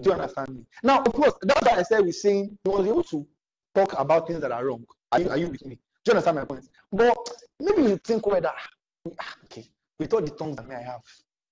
Do 0.00 0.10
you 0.10 0.12
understand 0.14 0.48
me? 0.48 0.66
Now, 0.82 1.02
of 1.02 1.12
course, 1.12 1.34
that's 1.42 1.66
why 1.66 1.78
I 1.78 1.82
said 1.82 2.00
we're 2.00 2.12
saying 2.12 2.58
he 2.64 2.70
was 2.70 2.86
able 2.86 3.04
to 3.04 3.26
talk 3.74 3.98
about 3.98 4.26
things 4.26 4.40
that 4.40 4.50
are 4.50 4.64
wrong. 4.64 4.84
Are 5.12 5.20
you, 5.20 5.30
are 5.30 5.36
you 5.36 5.48
with 5.48 5.64
me? 5.64 5.78
Do 6.04 6.10
you 6.10 6.12
understand 6.12 6.36
my 6.36 6.44
point? 6.44 6.68
But 6.92 7.16
maybe 7.60 7.82
you 7.82 7.96
think 7.96 8.26
whether, 8.26 8.52
ah, 8.54 9.34
okay, 9.44 9.66
with 9.98 10.12
all 10.12 10.20
the 10.20 10.30
tongues 10.30 10.56
that 10.56 10.70
I 10.70 10.82
have, 10.82 11.00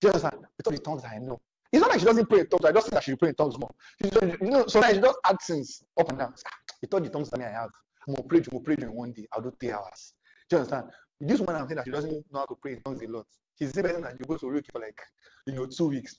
do 0.00 0.08
you 0.08 0.12
understand? 0.12 0.44
With 0.56 0.66
all 0.66 0.72
the 0.72 0.78
tongues 0.78 1.02
that 1.02 1.12
I 1.12 1.18
know. 1.18 1.40
It's 1.72 1.80
not 1.80 1.90
like 1.90 2.00
she 2.00 2.04
doesn't 2.06 2.28
pray 2.28 2.40
in 2.40 2.46
tongues. 2.48 2.64
I 2.66 2.72
just 2.72 2.86
think 2.86 2.94
that 2.94 3.04
she 3.04 3.14
pray 3.16 3.30
in 3.30 3.34
tongues 3.34 3.58
more. 3.58 3.70
She 4.02 4.10
just, 4.10 4.42
you 4.42 4.50
know, 4.50 4.66
sometimes 4.66 4.96
she 4.96 5.00
just 5.00 5.18
add 5.24 5.36
things 5.46 5.82
up 5.98 6.08
and 6.10 6.18
down. 6.18 6.34
Ah, 6.46 6.50
with 6.82 6.92
all 6.92 7.00
the 7.00 7.08
tongues 7.08 7.30
that 7.30 7.40
I 7.40 7.50
have, 7.50 7.70
more 8.06 8.24
pray, 8.28 8.42
more 8.52 8.60
pray 8.60 8.76
in 8.78 8.92
one 8.92 9.12
day. 9.12 9.26
I'll 9.32 9.40
do 9.40 9.52
three 9.58 9.70
hours. 9.72 10.12
Do 10.50 10.56
you 10.56 10.60
understand? 10.60 10.90
This 11.18 11.40
one 11.40 11.56
I'm 11.56 11.66
saying 11.66 11.76
that 11.76 11.84
she 11.86 11.90
doesn't 11.92 12.12
know 12.12 12.40
how 12.40 12.46
to 12.46 12.56
pray 12.60 12.72
in 12.72 12.82
tongues 12.82 13.00
a 13.00 13.06
lot. 13.06 13.26
She's 13.58 13.72
the 13.72 13.82
person 13.82 14.02
that 14.02 14.18
you 14.18 14.26
go 14.26 14.36
to 14.36 14.46
Ruki 14.46 14.70
for 14.70 14.80
like, 14.80 15.00
you 15.46 15.54
know, 15.54 15.66
two 15.66 15.88
weeks. 15.88 16.16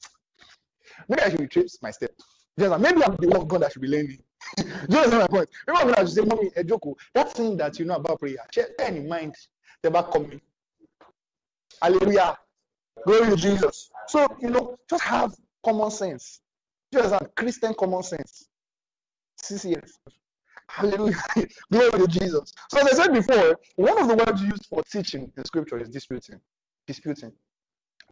Maybe 1.07 1.21
I 1.21 1.29
should 1.29 1.41
retrace 1.41 1.77
my 1.84 1.91
step. 1.91 2.11
Maybe 2.57 2.71
I'm 2.71 3.15
the 3.19 3.27
one 3.27 3.47
God 3.47 3.61
that 3.61 3.73
should 3.73 3.81
be 3.81 3.89
learning. 3.89 4.19
Do 4.57 4.65
you 4.99 5.07
my 5.07 5.27
point? 5.27 5.49
Remember 5.67 5.87
when 5.87 5.99
I 5.99 6.01
was 6.01 6.15
saying, 6.15 6.27
Mommy, 6.27 6.49
Ejoko, 6.51 6.95
that 7.13 7.33
thing 7.33 7.57
that 7.57 7.79
you 7.79 7.85
know 7.85 7.95
about 7.95 8.19
prayer, 8.19 8.37
share 8.51 8.67
in 8.87 9.07
mind 9.07 9.35
the 9.81 9.91
back 9.91 10.11
coming. 10.11 10.41
Hallelujah. 11.81 12.37
Glory 13.05 13.29
to 13.31 13.35
Jesus. 13.35 13.89
So, 14.07 14.27
you 14.39 14.49
know, 14.49 14.77
just 14.89 15.03
have 15.03 15.33
common 15.63 15.91
sense. 15.91 16.41
Just 16.93 17.11
have 17.11 17.33
Christian 17.35 17.73
common 17.73 18.03
sense. 18.03 18.47
CCS. 19.41 19.91
Hallelujah. 20.69 21.17
Glory 21.71 21.91
to 21.91 22.07
Jesus. 22.07 22.53
So 22.69 22.79
as 22.79 22.99
I 22.99 23.03
said 23.03 23.13
before, 23.13 23.59
one 23.75 23.99
of 23.99 24.07
the 24.07 24.15
words 24.15 24.41
used 24.41 24.65
for 24.67 24.83
teaching 24.83 25.31
in 25.35 25.45
scripture 25.45 25.77
is 25.79 25.89
disputing. 25.89 26.39
Disputing. 26.87 27.31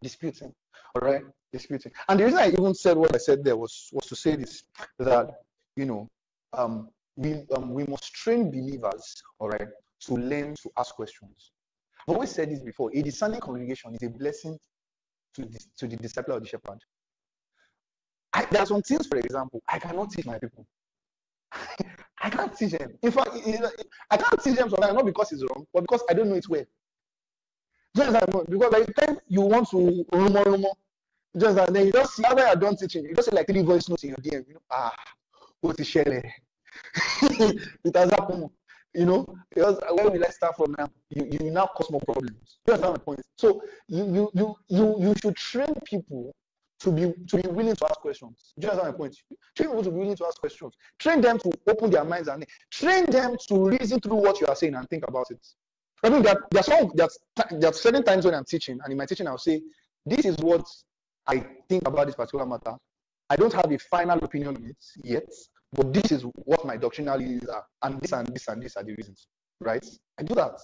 Disputing. 0.02 0.52
All 0.94 1.08
right? 1.08 1.22
Disputing. 1.52 1.92
And 2.08 2.20
the 2.20 2.24
reason 2.24 2.38
I 2.38 2.48
even 2.48 2.74
said 2.74 2.96
what 2.96 3.14
I 3.14 3.18
said 3.18 3.44
there 3.44 3.56
was 3.56 3.88
was 3.92 4.06
to 4.06 4.16
say 4.16 4.36
this 4.36 4.64
that 4.98 5.30
you 5.76 5.86
know 5.86 6.08
um, 6.54 6.88
we 7.16 7.44
um, 7.56 7.72
we 7.72 7.84
must 7.84 8.12
train 8.12 8.50
believers, 8.50 9.22
all 9.38 9.48
right, 9.48 9.68
to 10.06 10.14
learn 10.14 10.54
to 10.62 10.70
ask 10.78 10.94
questions. 10.94 11.52
I've 12.08 12.14
always 12.14 12.30
said 12.30 12.50
this 12.50 12.60
before. 12.60 12.90
A 12.94 13.02
discerning 13.02 13.40
congregation 13.40 13.94
is 13.94 14.02
a 14.02 14.10
blessing 14.10 14.58
to 15.34 15.42
the, 15.42 15.60
to 15.78 15.86
the 15.86 15.96
disciple 15.96 16.34
of 16.34 16.42
the 16.42 16.48
shepherd. 16.48 16.78
I, 18.32 18.46
there 18.46 18.62
are 18.62 18.66
some 18.66 18.82
things, 18.82 19.06
for 19.06 19.18
example, 19.18 19.62
I 19.68 19.78
cannot 19.78 20.10
teach 20.10 20.26
my 20.26 20.38
people. 20.38 20.66
I 22.22 22.30
can't 22.30 22.56
teach 22.56 22.72
them. 22.72 22.92
In 23.02 23.10
fact, 23.10 23.30
I 24.10 24.16
can't 24.16 24.42
teach 24.42 24.56
them 24.56 24.70
sometimes 24.70 24.94
not 24.94 25.04
because 25.04 25.32
it's 25.32 25.42
wrong, 25.42 25.66
but 25.72 25.82
because 25.82 26.02
I 26.08 26.14
don't 26.14 26.28
know 26.28 26.36
it 26.36 26.48
well. 26.48 26.64
Just 27.94 28.10
like 28.12 28.26
because 28.26 28.70
by 28.70 28.80
the 28.80 28.92
time 28.94 29.18
you 29.28 29.42
want 29.42 29.68
to 29.70 30.06
rumor 30.12 30.42
rumor, 30.44 30.70
just 31.36 31.72
then 31.72 31.86
you 31.86 31.92
just 31.92 32.14
see 32.16 32.24
after 32.24 32.42
you're 32.46 32.56
done 32.56 32.76
teaching, 32.76 33.04
you 33.04 33.14
just 33.14 33.28
say 33.28 33.36
like 33.36 33.46
three 33.46 33.62
voice 33.62 33.88
notes 33.88 34.04
in 34.04 34.10
your 34.10 34.18
DM. 34.18 34.48
You 34.48 34.54
know, 34.54 34.60
ah, 34.70 34.94
what 35.62 35.80
is 35.80 35.86
sharing? 35.86 36.22
it 37.22 37.96
has 37.96 38.10
happened. 38.10 38.50
You 38.94 39.06
know, 39.06 39.26
because 39.48 39.80
where 39.92 40.10
will 40.10 40.22
I 40.22 40.28
start 40.28 40.54
from 40.54 40.74
now? 40.76 40.86
You, 41.08 41.26
you 41.40 41.50
now 41.50 41.66
cause 41.74 41.90
more 41.90 42.02
problems. 42.02 42.58
You 42.66 42.74
understand 42.74 42.98
my 42.98 43.02
point? 43.02 43.22
So 43.38 43.62
you 43.88 44.04
you 44.04 44.30
you 44.34 44.56
you 44.68 44.96
you 45.00 45.14
should 45.22 45.34
train 45.34 45.72
people 45.86 46.30
to 46.80 46.90
be 46.92 47.14
to 47.28 47.36
be 47.38 47.48
willing 47.48 47.74
to 47.74 47.86
ask 47.86 48.00
questions. 48.00 48.52
Do 48.58 48.66
you 48.66 48.70
understand 48.70 48.92
my 48.92 48.98
point? 48.98 49.16
Train 49.56 49.70
people 49.70 49.82
to 49.84 49.90
be 49.90 49.96
willing 49.96 50.16
to 50.16 50.26
ask 50.26 50.38
questions. 50.38 50.74
Train 50.98 51.22
them 51.22 51.38
to 51.38 51.50
open 51.68 51.90
their 51.90 52.04
minds 52.04 52.28
and 52.28 52.44
train 52.70 53.06
them 53.06 53.36
to 53.48 53.70
reason 53.70 53.98
through 53.98 54.16
what 54.16 54.42
you 54.42 54.46
are 54.46 54.56
saying 54.56 54.74
and 54.74 54.86
think 54.90 55.08
about 55.08 55.30
it. 55.30 55.40
I 56.04 56.10
mean, 56.10 56.22
there, 56.22 56.36
there 56.50 56.60
are 56.60 56.64
some 56.64 56.90
there 56.94 57.70
are 57.70 57.72
certain 57.72 58.02
times 58.02 58.26
when 58.26 58.34
I'm 58.34 58.44
teaching, 58.44 58.78
and 58.82 58.92
in 58.92 58.98
my 58.98 59.06
teaching 59.06 59.26
I'll 59.26 59.38
say, 59.38 59.62
"This 60.04 60.26
is 60.26 60.36
what 60.36 60.66
I 61.26 61.46
think 61.66 61.88
about 61.88 62.06
this 62.06 62.16
particular 62.16 62.44
matter. 62.44 62.74
I 63.30 63.36
don't 63.36 63.52
have 63.54 63.72
a 63.72 63.78
final 63.78 64.18
opinion 64.22 64.56
on 64.56 64.64
it 64.66 64.76
yet, 65.02 65.28
but 65.72 65.92
this 65.92 66.12
is 66.12 66.22
what 66.34 66.64
my 66.64 66.76
doctrinal 66.76 67.18
views 67.18 67.44
are, 67.46 67.64
and 67.82 68.00
this 68.00 68.12
and 68.12 68.28
this 68.28 68.48
and 68.48 68.62
this 68.62 68.76
are 68.76 68.84
the 68.84 68.94
reasons." 68.94 69.26
Right? 69.60 69.86
I 70.18 70.22
do 70.22 70.34
that. 70.34 70.58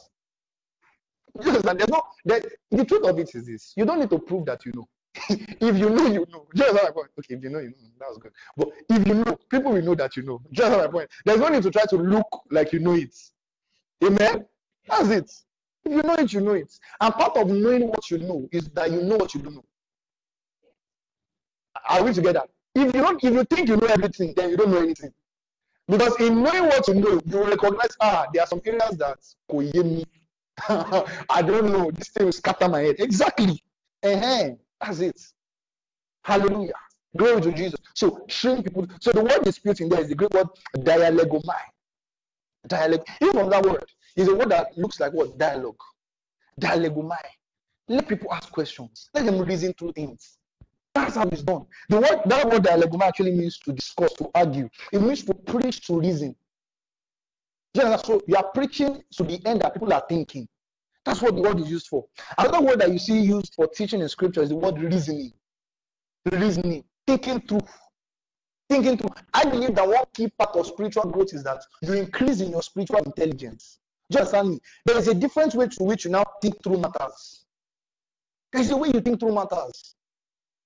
Yes, 1.44 1.64
and 1.64 1.78
there's 1.78 1.90
no 1.90 2.02
the, 2.24 2.50
the 2.70 2.84
truth 2.84 3.04
of 3.04 3.18
it 3.18 3.34
is 3.34 3.46
this: 3.46 3.72
you 3.76 3.84
don't 3.84 4.00
need 4.00 4.10
to 4.10 4.18
prove 4.18 4.46
that 4.46 4.64
you 4.64 4.72
know. 4.74 4.88
if 5.30 5.76
you 5.78 5.90
know, 5.90 6.06
you 6.06 6.26
know. 6.30 6.46
Just 6.54 6.74
my 6.74 6.90
point. 6.90 7.08
Okay, 7.18 7.34
if 7.34 7.42
you 7.42 7.50
know, 7.50 7.58
you 7.58 7.68
know. 7.68 7.74
That 7.98 8.08
was 8.08 8.18
good. 8.18 8.32
But 8.56 8.68
if 8.88 9.06
you 9.06 9.14
know, 9.14 9.38
people 9.50 9.72
will 9.72 9.82
know 9.82 9.94
that 9.94 10.16
you 10.16 10.22
know. 10.22 10.40
Just 10.52 10.76
my 10.76 10.86
point. 10.86 11.10
There's 11.24 11.40
no 11.40 11.48
need 11.48 11.62
to 11.62 11.70
try 11.70 11.84
to 11.86 11.96
look 11.96 12.42
like 12.50 12.72
you 12.72 12.78
know 12.78 12.94
it. 12.94 13.14
Amen. 14.04 14.44
That's 14.88 15.08
it. 15.10 15.30
If 15.84 15.92
you 15.92 16.02
know 16.02 16.14
it, 16.14 16.32
you 16.32 16.40
know 16.40 16.52
it. 16.52 16.72
And 17.00 17.14
part 17.14 17.36
of 17.36 17.48
knowing 17.48 17.88
what 17.88 18.10
you 18.10 18.18
know 18.18 18.48
is 18.52 18.68
that 18.70 18.90
you 18.90 19.02
know 19.02 19.16
what 19.16 19.34
you 19.34 19.40
don't 19.40 19.54
know. 19.56 19.64
Are 21.88 22.02
we 22.02 22.12
together? 22.12 22.42
If 22.74 22.94
you 22.94 23.02
don't, 23.02 23.22
if 23.22 23.32
you 23.32 23.44
think 23.44 23.68
you 23.68 23.76
know 23.76 23.86
everything, 23.88 24.34
then 24.36 24.50
you 24.50 24.56
don't 24.56 24.70
know 24.70 24.78
anything. 24.82 25.12
Because 25.88 26.20
in 26.20 26.42
knowing 26.42 26.64
what 26.64 26.86
you 26.88 26.94
know, 26.94 27.20
you 27.24 27.44
recognize, 27.44 27.96
ah, 28.00 28.26
there 28.32 28.42
are 28.42 28.46
some 28.46 28.60
areas 28.64 28.96
that 28.98 29.18
me. 29.84 30.04
I 30.68 31.42
don't 31.42 31.72
know. 31.72 31.90
This 31.90 32.08
thing 32.08 32.26
will 32.26 32.32
scatter 32.32 32.68
my 32.68 32.80
head. 32.80 32.96
Exactly. 32.98 33.62
Uh-huh. 34.02 34.50
That's 34.80 35.00
it. 35.00 35.20
Hallelujah. 36.24 36.74
Glory 37.16 37.40
to 37.42 37.52
Jesus. 37.52 37.80
So 37.94 38.24
train 38.28 38.62
people. 38.62 38.86
So 39.00 39.12
the 39.12 39.22
word 39.22 39.42
disputing 39.44 39.88
there 39.88 40.00
is 40.00 40.08
the 40.08 40.14
Greek 40.14 40.32
word 40.34 40.48
dialegomai. 40.76 41.60
Dialogue. 42.66 43.06
Even 43.22 43.34
from 43.34 43.50
that 43.50 43.64
word, 43.64 43.84
is 44.16 44.28
a 44.28 44.34
word 44.34 44.50
that 44.50 44.76
looks 44.76 45.00
like 45.00 45.12
what? 45.12 45.38
Dialogue. 45.38 45.80
Dialogomai. 46.60 47.18
Let 47.88 48.08
people 48.08 48.32
ask 48.32 48.50
questions. 48.52 49.10
Let 49.14 49.26
them 49.26 49.40
reason 49.40 49.72
through 49.74 49.92
things. 49.92 50.37
That's 50.98 51.14
how 51.14 51.28
it's 51.28 51.42
done. 51.42 51.64
The 51.88 51.96
word 51.96 52.22
that 52.26 52.50
word 52.50 52.64
dialogomai 52.64 53.02
actually 53.02 53.30
means 53.30 53.58
to 53.58 53.72
discuss, 53.72 54.12
to 54.14 54.28
argue. 54.34 54.68
It 54.92 55.00
means 55.00 55.22
to 55.24 55.34
preach, 55.34 55.86
to 55.86 56.00
reason. 56.00 56.34
So 57.76 58.20
you 58.26 58.34
are 58.34 58.50
preaching 58.52 59.04
to 59.12 59.22
the 59.22 59.40
end 59.46 59.60
that 59.60 59.74
people 59.74 59.92
are 59.92 60.02
thinking. 60.08 60.48
That's 61.04 61.22
what 61.22 61.36
the 61.36 61.42
word 61.42 61.60
is 61.60 61.70
used 61.70 61.86
for. 61.86 62.04
Another 62.36 62.60
word 62.60 62.80
that 62.80 62.90
you 62.92 62.98
see 62.98 63.20
used 63.20 63.54
for 63.54 63.68
teaching 63.68 64.00
in 64.00 64.08
scripture 64.08 64.42
is 64.42 64.48
the 64.48 64.56
word 64.56 64.80
reasoning. 64.80 65.32
Reasoning, 66.32 66.82
thinking 67.06 67.40
through. 67.42 67.60
Thinking 68.68 68.98
through. 68.98 69.10
I 69.32 69.44
believe 69.44 69.76
that 69.76 69.86
one 69.86 70.04
key 70.12 70.28
part 70.36 70.56
of 70.56 70.66
spiritual 70.66 71.04
growth 71.04 71.32
is 71.32 71.44
that 71.44 71.62
you 71.80 71.92
increase 71.92 72.40
in 72.40 72.50
your 72.50 72.62
spiritual 72.62 72.98
intelligence. 72.98 73.78
Just 74.10 74.34
understand 74.34 74.50
me. 74.50 74.60
There 74.84 74.98
is 74.98 75.06
a 75.06 75.14
different 75.14 75.54
way 75.54 75.68
to 75.68 75.84
which 75.84 76.04
you 76.06 76.10
now 76.10 76.24
think 76.42 76.60
through 76.64 76.78
matters. 76.78 77.44
There's 78.52 78.70
a 78.70 78.76
way 78.76 78.90
you 78.92 79.00
think 79.00 79.20
through 79.20 79.34
matters. 79.34 79.94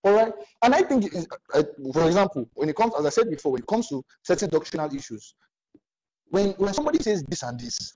All 0.04 0.14
right. 0.14 0.32
And 0.62 0.74
I 0.74 0.82
think, 0.82 1.14
uh, 1.54 1.62
for 1.92 2.06
example, 2.06 2.48
when 2.54 2.68
it 2.68 2.76
comes, 2.76 2.94
as 2.98 3.06
I 3.06 3.10
said 3.10 3.30
before, 3.30 3.52
when 3.52 3.62
it 3.62 3.66
comes 3.66 3.88
to 3.88 4.04
certain 4.22 4.50
doctrinal 4.50 4.92
issues, 4.94 5.34
when, 6.30 6.50
when 6.52 6.74
somebody 6.74 6.98
says 6.98 7.22
this 7.28 7.42
and 7.42 7.58
this, 7.58 7.94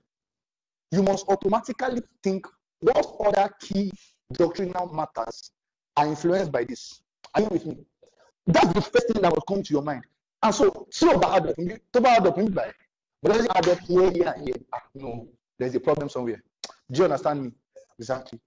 you 0.91 1.03
must 1.03 1.27
automatically 1.27 2.01
think 2.23 2.47
what 2.79 3.15
other 3.25 3.53
key 3.59 3.91
doctrinal 4.33 4.87
matters 4.93 5.51
are 5.97 6.07
influenced 6.07 6.51
by 6.51 6.63
this. 6.63 7.01
Are 7.35 7.41
you 7.41 7.47
with 7.47 7.65
me? 7.65 7.77
That's 8.45 8.71
the 8.73 8.81
first 8.81 9.07
thing 9.11 9.21
that 9.21 9.33
will 9.33 9.41
come 9.41 9.63
to 9.63 9.73
your 9.73 9.81
mind. 9.81 10.03
And 10.41 10.53
so, 10.55 10.87
see 10.91 11.11
about 11.11 11.47
add 11.47 11.47
up, 11.49 12.35
by, 12.53 12.71
but 13.21 13.67
up 13.67 13.79
here, 13.79 14.11
here, 14.11 14.35
here? 14.45 14.55
Ah, 14.73 14.81
no, 14.93 15.27
there's 15.57 15.75
a 15.75 15.79
problem 15.79 16.07
somewhere. 16.07 16.41
Do 16.91 16.99
you 16.99 17.03
understand 17.05 17.43
me? 17.43 17.51
Exactly. 17.99 18.39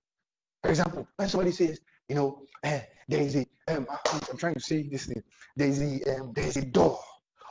For 0.62 0.70
example, 0.70 1.08
when 1.16 1.28
somebody 1.28 1.50
says, 1.50 1.80
you 2.10 2.16
know, 2.16 2.42
eh, 2.64 2.80
there 3.08 3.20
is 3.20 3.36
a, 3.36 3.46
um, 3.68 3.86
I'm 4.32 4.36
trying 4.36 4.54
to 4.54 4.60
say 4.60 4.82
this 4.82 5.06
thing, 5.06 5.22
there 5.56 5.68
is 5.68 5.80
a, 5.80 6.16
um, 6.16 6.32
there 6.34 6.44
is 6.44 6.56
a 6.56 6.64
door 6.64 6.98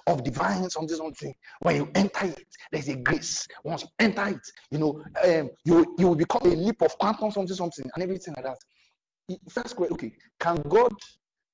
of 0.06 0.22
divine 0.22 0.70
something 0.70 0.98
something. 0.98 1.34
When 1.62 1.78
you 1.78 1.90
enter 1.96 2.26
it, 2.26 2.46
there's 2.70 2.90
a 2.90 2.98
grace. 2.98 3.48
Once 3.64 3.84
you 3.84 3.88
enter 4.00 4.28
it, 4.28 4.42
you 4.70 4.80
know, 4.80 5.02
um, 5.24 5.50
you 5.64 5.96
you 5.98 6.08
will 6.10 6.16
become 6.16 6.42
a 6.44 6.56
leap 6.56 6.82
of 6.82 6.98
quantum 6.98 7.32
something 7.32 7.56
something 7.56 7.90
and 7.94 8.04
everything 8.04 8.34
like 8.36 8.44
that. 8.46 8.58
First 9.50 9.78
question, 9.78 9.94
okay, 9.94 10.14
can 10.40 10.58
God 10.68 10.92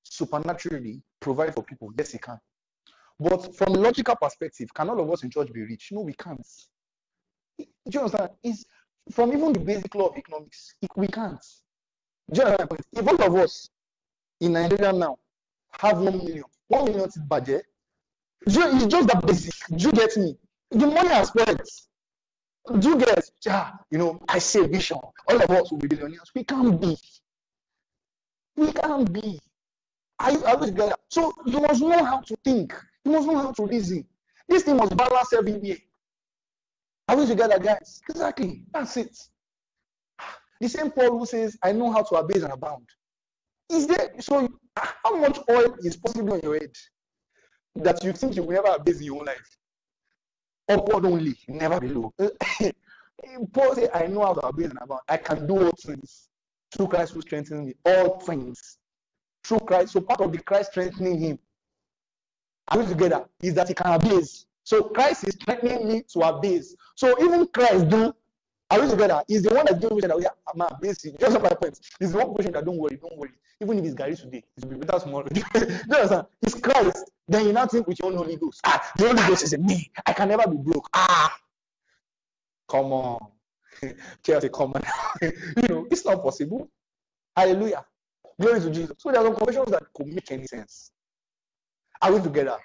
supernaturally 0.04 1.04
provide 1.20 1.54
for 1.54 1.64
people? 1.64 1.92
Yes, 1.98 2.12
He 2.14 2.18
can. 2.18 2.40
But 3.20 3.56
from 3.56 3.76
a 3.76 3.78
logical 3.78 4.16
perspective, 4.16 4.74
can 4.74 4.90
all 4.90 5.00
of 5.00 5.12
us 5.12 5.24
in 5.24 5.30
church 5.30 5.54
be 5.54 5.62
rich? 5.62 5.90
No, 5.92 6.02
we 6.02 6.14
can't. 6.14 6.48
Do 7.60 7.66
you 7.88 8.00
understand? 8.00 8.32
It's 8.44 8.66
from 9.12 9.32
even 9.32 9.54
the 9.54 9.60
basic 9.60 9.94
law 9.94 10.08
of 10.08 10.18
economics, 10.18 10.74
we 10.96 11.08
can't. 11.08 11.46
You? 12.34 12.44
If 12.94 13.08
all 13.08 13.22
of 13.24 13.36
us 13.36 13.70
in 14.42 14.54
Nigeria 14.54 14.92
now 14.94 15.18
have 15.80 16.00
one 16.00 16.18
million, 16.18 16.44
one 16.68 16.86
million 16.86 17.08
is 17.08 17.18
budget, 17.18 17.66
it's 18.46 18.86
just 18.86 19.08
that 19.08 19.26
basic. 19.26 19.54
Do 19.78 19.86
you 19.86 19.92
get 19.92 20.16
me? 20.18 20.38
The 20.72 20.88
money 20.88 21.10
aspect. 21.10 21.70
Do 22.80 22.90
you 22.90 22.98
get? 22.98 23.30
Yeah, 23.46 23.72
you 23.92 23.98
know, 24.00 24.20
I 24.28 24.40
say 24.40 24.66
vision. 24.68 24.98
All 25.30 25.42
of 25.42 25.50
us 25.50 25.72
will 25.72 25.78
be 25.78 25.88
billionaires. 25.88 26.32
We 26.34 26.44
can't 26.44 26.80
be. 26.82 26.98
We 28.56 28.72
can't 28.72 29.12
be. 29.12 29.40
I, 30.18 30.32
I 30.32 30.52
always 30.54 30.72
get 30.72 30.90
that. 30.90 31.00
So 31.10 31.32
you 31.46 31.60
must 31.62 31.82
know 31.82 32.04
how 32.04 32.22
to 32.22 32.36
think. 32.44 32.74
You 33.04 33.12
must 33.12 33.28
know 33.28 33.38
how 33.38 33.52
to 33.52 33.66
reason. 33.68 34.06
This 34.48 34.64
thing 34.64 34.78
must 34.78 34.96
balance 34.98 35.32
every 35.34 35.60
day. 35.60 35.84
Are 37.08 37.18
we 37.18 37.28
together, 37.28 37.60
guys? 37.60 38.02
Exactly. 38.10 38.64
That's 38.74 38.98
it. 38.98 39.16
The 40.62 40.70
same 40.70 40.92
Paul 40.92 41.20
who 41.20 41.26
says, 41.26 41.58
I 41.62 41.72
know 41.72 41.92
how 41.92 42.04
to 42.04 42.16
abase 42.16 42.44
and 42.44 42.54
abound. 42.54 42.88
Is 43.70 43.88
there 43.88 44.14
so 44.20 44.48
how 44.76 45.16
much 45.16 45.40
oil 45.50 45.76
is 45.80 45.98
possible 45.98 46.34
on 46.34 46.42
your 46.42 46.60
head? 46.60 46.72
that 47.76 48.04
you 48.04 48.14
think 48.14 48.36
you 48.36 48.44
will 48.44 48.54
never 48.54 48.76
abase 48.76 49.00
in 49.00 49.06
your 49.06 49.20
own 49.20 49.26
life. 49.26 49.58
Upward 50.70 51.06
only, 51.06 51.36
never 51.48 51.80
below. 51.80 52.14
Paul 53.54 53.76
said, 53.76 53.90
I 53.94 54.08
know 54.08 54.22
how 54.22 54.34
to 54.34 54.48
abase 54.48 54.70
and 54.70 54.80
abound. 54.82 55.02
I 55.08 55.18
can 55.18 55.46
do 55.46 55.66
all 55.66 55.72
things 55.72 56.30
through 56.72 56.88
Christ 56.88 57.14
who 57.14 57.22
strengthens 57.22 57.68
me. 57.68 57.74
All 57.86 58.20
things 58.20 58.78
through 59.44 59.60
Christ. 59.60 59.94
So 59.94 60.02
part 60.02 60.22
of 60.22 60.32
the 60.32 60.40
Christ 60.40 60.72
strengthening 60.72 61.20
him, 61.20 61.40
are 62.70 62.80
we 62.80 62.86
together? 62.86 63.26
Is 63.42 63.54
that 63.56 63.68
he 63.68 63.74
can 63.74 63.94
abase. 63.94 64.46
So 64.64 64.84
Christ 64.84 65.28
is 65.28 65.36
strengthening 65.36 65.88
me 65.88 66.04
to 66.14 66.20
abase. 66.22 66.76
So 66.96 67.16
even 67.24 67.46
Christ 67.48 67.90
do 67.90 68.14
are 68.70 68.82
we 68.82 68.90
together? 68.90 69.22
He's 69.28 69.44
the 69.44 69.54
one 69.54 69.66
that's 69.66 69.80
doing 69.80 70.00
that. 70.02 70.20
Yeah, 70.22 70.30
I'm 70.54 70.68
basic. 70.82 71.20
Just 71.20 71.40
my 71.42 71.50
point. 71.50 71.80
He's 72.00 72.12
the 72.12 72.18
one 72.18 72.34
pushing 72.34 72.52
that. 72.54 72.66
Don't 72.66 72.78
worry, 72.78 72.98
don't 72.98 73.18
worry. 73.18 73.32
Even 73.62 73.80
if 73.80 73.86
it's 73.86 73.94
Gary 73.94 74.16
today, 74.16 74.44
it 74.58 74.66
will 74.66 74.72
be 74.78 74.86
better 74.86 75.00
tomorrow. 75.00 75.28
you 75.34 75.44
understand? 75.54 76.26
It's 76.42 76.56
Christ. 76.60 77.12
Then 77.28 77.48
you 77.48 77.54
now 77.54 77.68
think 77.68 77.88
with 77.88 78.00
your 78.00 78.12
own 78.12 78.18
Holy 78.18 78.36
Ghost. 78.36 78.62
Ah, 78.66 78.92
the 78.98 79.08
Holy 79.08 79.28
Ghost 79.28 79.44
is 79.44 79.58
me. 79.58 79.92
I 80.06 80.14
can 80.14 80.28
never 80.30 80.50
be 80.50 80.58
broke. 80.58 80.90
Ah, 80.94 81.38
come 82.70 82.92
on. 82.92 83.20
Chelsea, 84.24 84.50
come 84.50 84.74
on. 84.74 84.84
you 85.22 85.68
know, 85.70 85.88
it's 85.90 86.06
not 86.06 86.22
possible. 86.22 86.70
Hallelujah. 87.36 87.86
Glory 88.40 88.60
to 88.60 88.70
Jesus. 88.72 88.96
So 88.98 89.12
there 89.12 89.22
are 89.22 89.26
some 89.26 89.36
conversations 89.36 89.72
that 89.72 89.84
could 89.94 90.08
make 90.08 90.32
any 90.32 90.48
sense. 90.48 90.92
Are 92.02 92.14
we 92.14 92.22
together? 92.22 92.58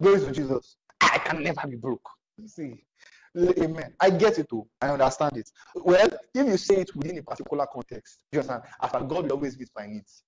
Glory 0.00 0.20
to 0.20 0.32
Jesus. 0.32 0.76
I 1.00 1.18
can 1.18 1.42
never 1.42 1.66
be 1.66 1.76
broke. 1.76 2.08
See, 2.46 2.84
Amen. 3.36 3.92
I 4.00 4.10
get 4.10 4.38
it 4.38 4.48
too. 4.48 4.66
I 4.80 4.88
understand 4.88 5.36
it. 5.36 5.50
Well, 5.74 6.08
if 6.34 6.46
you 6.46 6.56
say 6.56 6.76
it 6.76 6.94
within 6.96 7.18
a 7.18 7.22
particular 7.22 7.66
context, 7.70 8.18
you 8.32 8.40
understand, 8.40 8.62
after 8.82 9.00
God 9.00 9.24
will 9.24 9.32
always 9.32 9.58
meet 9.58 9.68
my 9.76 9.86
needs. 9.86 10.22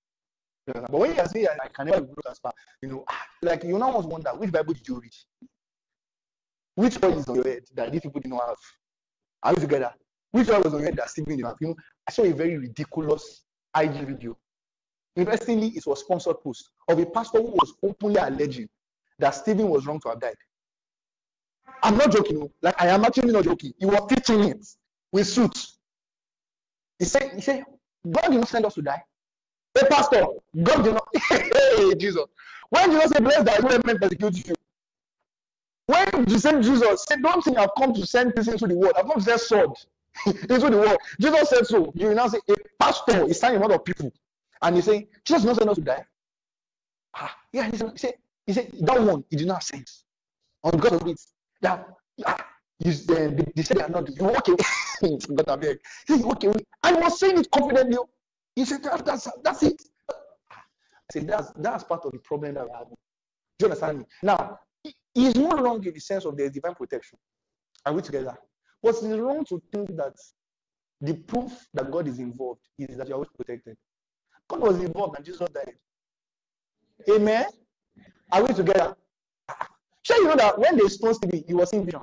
But 0.67 0.91
when 0.91 1.15
you 1.15 1.25
say 1.25 1.47
I 1.47 1.67
can 1.69 1.87
never 1.87 2.01
be 2.01 2.13
as 2.29 2.37
far, 2.37 2.53
you 2.81 2.89
know, 2.89 3.03
ah, 3.09 3.25
like 3.41 3.63
you 3.63 3.77
now 3.79 3.91
must 3.91 4.07
wonder 4.07 4.29
which 4.31 4.51
Bible 4.51 4.73
did 4.73 4.87
you 4.87 4.99
read? 4.99 5.11
Which 6.75 6.95
one 7.01 7.13
is 7.13 7.27
on 7.27 7.35
your 7.35 7.47
head 7.47 7.63
that 7.73 7.91
these 7.91 8.01
people 8.01 8.21
did 8.21 8.29
not 8.29 8.47
have? 8.47 8.57
Are 9.41 9.53
we 9.53 9.61
together? 9.61 9.91
Which 10.31 10.47
one 10.47 10.61
was 10.61 10.73
on 10.73 10.79
your 10.81 10.89
head 10.89 10.97
that 10.97 11.09
Stephen 11.09 11.35
did 11.35 11.43
not 11.43 11.49
have? 11.49 11.57
You 11.61 11.67
know, 11.69 11.75
I 12.07 12.11
saw 12.11 12.23
a 12.23 12.31
very 12.31 12.57
ridiculous 12.57 13.43
IG 13.75 14.05
video. 14.05 14.37
Interestingly, 15.15 15.69
it 15.69 15.85
was 15.87 16.01
sponsored 16.01 16.39
post 16.43 16.69
of 16.87 16.99
a 16.99 17.05
pastor 17.07 17.39
who 17.39 17.51
was 17.51 17.73
openly 17.81 18.17
alleging 18.17 18.69
that 19.17 19.31
Stephen 19.31 19.67
was 19.67 19.85
wrong 19.85 19.99
to 20.01 20.09
have 20.09 20.19
died. 20.19 20.35
I'm 21.83 21.97
not 21.97 22.11
joking. 22.11 22.49
Like 22.61 22.75
I 22.81 22.87
am 22.87 23.05
actually 23.05 23.31
not 23.31 23.43
joking. 23.45 23.73
He 23.79 23.85
was 23.85 24.07
teaching 24.09 24.43
it 24.43 24.65
with 25.11 25.27
suits. 25.27 25.77
He 26.97 27.05
said, 27.05 27.31
he 27.33 27.41
said, 27.41 27.63
God 28.09 28.29
did 28.29 28.39
not 28.39 28.47
send 28.47 28.65
us 28.65 28.75
to 28.75 28.81
die. 28.81 29.03
Hey, 29.73 29.87
pastor, 29.89 30.25
God 30.61 30.83
did 30.83 30.93
not. 30.93 31.07
hey, 31.15 31.95
Jesus. 31.95 32.23
When 32.69 32.89
did 32.89 33.01
Jesus 33.01 33.11
said, 33.11 33.23
bless 33.23 33.43
thy 33.43 33.59
way 33.65 33.79
men 33.85 33.97
persecute 33.97 34.47
you. 34.47 34.55
When 35.85 36.25
the 36.25 36.39
same 36.39 36.61
Jesus 36.61 37.05
said, 37.07 37.21
don't 37.21 37.43
think 37.43 37.57
I've 37.57 37.73
come 37.77 37.93
to 37.93 38.05
send 38.05 38.35
peace 38.35 38.47
into 38.47 38.67
the 38.67 38.75
world. 38.75 38.93
I've 38.97 39.05
come 39.05 39.19
to 39.19 39.21
send 39.21 39.41
sword 39.41 39.71
into 40.25 40.69
the 40.69 40.77
world. 40.77 40.97
Jesus 41.19 41.49
said 41.49 41.65
so. 41.67 41.91
You 41.95 42.13
now 42.13 42.27
say, 42.27 42.39
a 42.49 42.55
pastor 42.79 43.25
is 43.25 43.37
standing 43.37 43.61
in 43.61 43.67
front 43.67 43.73
of 43.73 43.85
people. 43.85 44.11
And 44.61 44.75
he's 44.75 44.85
saying, 44.85 45.07
Jesus 45.23 45.43
did 45.43 45.47
not 45.47 45.57
send 45.57 45.69
us 45.69 45.75
to 45.77 45.81
die. 45.81 46.05
Ah, 47.15 47.35
yeah, 47.51 47.69
he 47.69 47.77
said, 47.77 48.13
he 48.45 48.53
said, 48.53 48.71
he 48.71 48.81
that 48.85 49.01
one, 49.01 49.23
he 49.29 49.37
did 49.37 49.47
not 49.47 49.63
send. 49.63 49.89
On 50.63 50.71
because 50.71 50.93
of 50.93 51.07
that 51.61 51.87
ah, 52.25 52.45
you, 52.79 52.91
uh, 52.91 53.29
they, 53.55 53.63
said 53.63 53.77
they 53.77 53.83
are 53.83 53.89
not. 53.89 54.07
You 54.15 54.25
walk 54.25 54.47
away. 54.47 54.57
but 55.29 55.49
I 55.49 55.55
beg. 55.55 55.77
He 56.07 56.15
walk 56.15 56.43
away. 56.43 56.61
I 56.83 56.93
was 56.93 57.19
saying 57.19 57.37
it 57.37 57.51
confidently. 57.51 57.97
He 58.55 58.65
said 58.65 58.83
that, 58.83 59.05
that's 59.05 59.27
that's 59.43 59.63
it. 59.63 59.81
I 60.09 60.15
said 61.11 61.27
that's 61.27 61.51
that's 61.57 61.83
part 61.83 62.05
of 62.05 62.11
the 62.11 62.19
problem 62.19 62.55
that 62.55 62.65
we 62.65 62.71
have. 62.73 62.87
Do 62.87 62.95
you 63.59 63.67
understand 63.67 63.99
me? 63.99 64.05
Now, 64.23 64.59
he's 65.13 65.35
not 65.35 65.61
wrong 65.61 65.83
in 65.85 65.93
the 65.93 65.99
sense 65.99 66.25
of 66.25 66.37
there's 66.37 66.51
divine 66.51 66.75
protection. 66.75 67.17
Are 67.85 67.93
we 67.93 68.01
together? 68.01 68.37
But 68.81 68.95
it's 68.95 69.03
wrong 69.03 69.43
to 69.45 69.61
think 69.73 69.95
that 69.97 70.15
the 71.01 71.13
proof 71.13 71.67
that 71.73 71.91
God 71.91 72.07
is 72.07 72.19
involved 72.19 72.61
is 72.77 72.97
that 72.97 73.07
you're 73.07 73.15
always 73.15 73.29
protected. 73.35 73.77
God 74.47 74.61
was 74.61 74.79
involved 74.79 75.17
and 75.17 75.25
Jesus 75.25 75.47
died. 75.49 75.75
Amen. 77.09 77.45
Are 78.31 78.43
we 78.43 78.53
together? 78.53 78.95
Sure, 80.09 80.23
you 80.23 80.27
know 80.29 80.35
that 80.37 80.57
when 80.57 80.75
they 80.75 80.87
stoned 80.87 81.17
Stephen, 81.17 81.43
he 81.45 81.53
was 81.53 81.71
in 81.71 81.85
vision. 81.85 82.01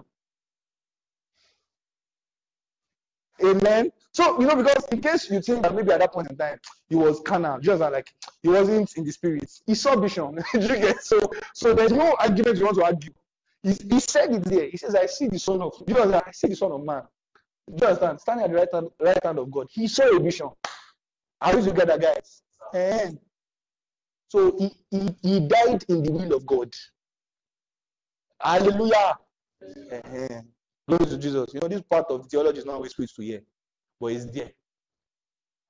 Amen. 3.44 3.90
So, 4.12 4.40
you 4.40 4.46
know, 4.46 4.54
because 4.54 4.86
in 4.92 5.00
case 5.00 5.28
you 5.28 5.42
think 5.42 5.62
that 5.64 5.74
maybe 5.74 5.90
at 5.90 5.98
that 5.98 6.12
point 6.12 6.30
in 6.30 6.36
time 6.36 6.60
he 6.88 6.94
was 6.94 7.20
carnal, 7.26 7.58
just 7.58 7.80
like 7.80 8.14
he 8.42 8.48
wasn't 8.48 8.96
in 8.96 9.02
the 9.04 9.10
spirit, 9.10 9.50
he 9.66 9.74
saw 9.74 9.96
vision. 9.96 10.38
so, 11.00 11.20
so 11.52 11.74
there's 11.74 11.90
no 11.90 12.14
argument 12.20 12.58
you 12.58 12.64
want 12.66 12.76
to 12.76 12.84
argue. 12.84 13.10
He, 13.64 13.72
he 13.90 13.98
said 13.98 14.32
it 14.32 14.44
there. 14.44 14.68
He 14.68 14.76
says, 14.76 14.94
I 14.94 15.06
see 15.06 15.26
the 15.26 15.40
son 15.40 15.60
of 15.60 15.74
you 15.88 15.94
know, 15.94 16.22
I 16.24 16.30
see 16.30 16.46
the 16.46 16.54
son 16.54 16.70
of 16.70 16.84
man. 16.84 17.02
Do 17.68 17.74
you 17.80 17.86
understand? 17.88 18.20
Standing 18.20 18.44
at 18.44 18.50
the 18.52 18.56
right 18.56 18.68
hand, 18.72 18.88
right 19.00 19.24
hand 19.24 19.40
of 19.40 19.50
God. 19.50 19.66
He 19.68 19.88
saw 19.88 20.16
a 20.16 20.20
vision. 20.20 20.50
Are 21.40 21.56
we 21.56 21.62
together, 21.64 21.98
guys? 21.98 22.40
And 22.72 23.18
so 24.28 24.56
he, 24.56 24.70
he, 24.92 25.16
he 25.22 25.40
died 25.40 25.84
in 25.88 26.04
the 26.04 26.12
will 26.12 26.34
of 26.34 26.46
God. 26.46 26.72
Hallelujah. 28.40 29.18
Glory 30.88 31.06
to 31.06 31.18
Jesus. 31.18 31.54
You 31.54 31.60
know, 31.60 31.68
this 31.68 31.82
part 31.82 32.06
of 32.10 32.26
theology 32.26 32.58
is 32.58 32.66
not 32.66 32.76
always 32.76 32.92
sweet 32.92 33.10
to 33.16 33.22
hear, 33.22 33.40
but 34.00 34.12
it's 34.12 34.26
there. 34.26 34.50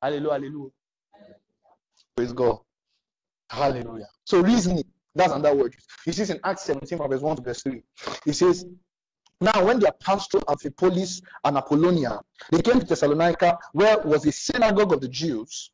Hallelujah. 0.03 0.33
Hallelujah. 0.33 0.71
Praise 2.17 2.33
God. 2.33 2.59
Hallelujah. 3.51 4.09
So 4.25 4.43
reasoning, 4.43 4.85
that's 5.15 5.33
another 5.33 5.57
word. 5.57 5.75
He 6.05 6.13
says 6.13 6.31
in 6.31 6.41
Acts 6.45 6.65
17, 6.65 6.99
verse 6.99 7.21
1 7.21 7.37
to 7.37 7.43
verse 7.43 7.63
3. 7.63 7.83
He 8.25 8.33
says, 8.33 8.67
Now, 9.41 9.65
when 9.65 9.79
they 9.81 9.89
passed 10.01 10.33
through 10.33 10.43
Amphipolis 10.43 11.23
and 11.45 11.57
Apollonia, 11.57 12.21
they 12.51 12.61
came 12.61 12.81
to 12.81 12.87
Thessalonica, 12.87 13.59
where 13.73 13.99
was 13.99 14.27
a 14.27 14.33
synagogue 14.33 14.93
of 14.93 15.01
the 15.01 15.09
Jews. 15.09 15.71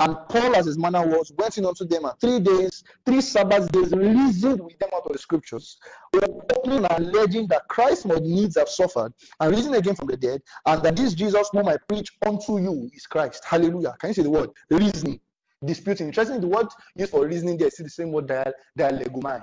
And 0.00 0.16
Paul, 0.30 0.56
as 0.56 0.64
his 0.64 0.78
manner 0.78 1.06
was, 1.06 1.30
went 1.36 1.58
in 1.58 1.66
unto 1.66 1.84
them 1.84 2.06
and 2.06 2.18
three 2.18 2.40
days, 2.40 2.84
three 3.04 3.20
Sabbath 3.20 3.70
days, 3.70 3.92
reasoned 3.92 4.60
with 4.60 4.78
them 4.78 4.88
out 4.94 5.04
of 5.04 5.12
the 5.12 5.18
scriptures, 5.18 5.76
opening 6.14 6.86
and 6.86 7.06
alleging 7.06 7.46
that 7.48 7.68
Christ 7.68 8.06
must 8.06 8.22
needs 8.22 8.56
have 8.56 8.70
suffered 8.70 9.12
and 9.40 9.50
risen 9.54 9.74
again 9.74 9.94
from 9.94 10.08
the 10.08 10.16
dead, 10.16 10.40
and 10.64 10.82
that 10.82 10.96
this 10.96 11.12
Jesus 11.12 11.50
whom 11.52 11.68
I 11.68 11.76
preach 11.86 12.10
unto 12.26 12.58
you 12.58 12.90
is 12.94 13.06
Christ. 13.06 13.44
Hallelujah. 13.44 13.94
Can 14.00 14.08
you 14.08 14.14
see 14.14 14.22
the 14.22 14.30
word? 14.30 14.48
Reasoning. 14.70 15.20
Disputing. 15.62 16.06
Interesting, 16.06 16.40
the 16.40 16.46
word 16.46 16.68
used 16.96 17.10
for 17.10 17.26
reasoning 17.26 17.58
there 17.58 17.68
is 17.68 17.74
the 17.76 17.90
same 17.90 18.10
word 18.10 18.26
dial, 18.26 18.52
dialegomai. 18.78 19.42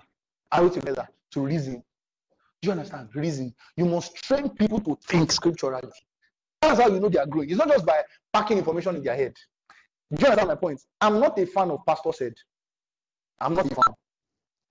Arrow 0.52 0.70
together 0.70 1.08
to 1.34 1.42
reason. 1.42 1.84
Do 2.64 2.68
you 2.68 2.72
understand? 2.72 3.10
Reason. 3.14 3.54
You 3.76 3.86
must 3.86 4.16
train 4.16 4.50
people 4.50 4.80
to 4.80 4.98
think 5.08 5.32
scripturally. 5.32 5.92
That's 6.62 6.82
how 6.82 6.88
you 6.88 7.00
know 7.00 7.10
they 7.10 7.20
are 7.20 7.28
growing. 7.28 7.52
It's 7.52 7.60
not 7.60 7.68
just 7.68 7.86
by 7.86 8.02
packing 8.34 8.58
information 8.58 8.96
in 8.96 9.04
their 9.04 9.16
head. 9.16 9.36
Do 10.14 10.22
you 10.22 10.28
understand 10.28 10.48
my 10.48 10.56
point? 10.56 10.82
I'm 11.02 11.20
not 11.20 11.38
a 11.38 11.46
fan 11.46 11.70
of 11.72 11.86
Pastor 11.86 12.14
said. 12.14 12.34
I'm 13.40 13.54
not 13.54 13.66
a 13.70 13.76
fan. 13.76 13.94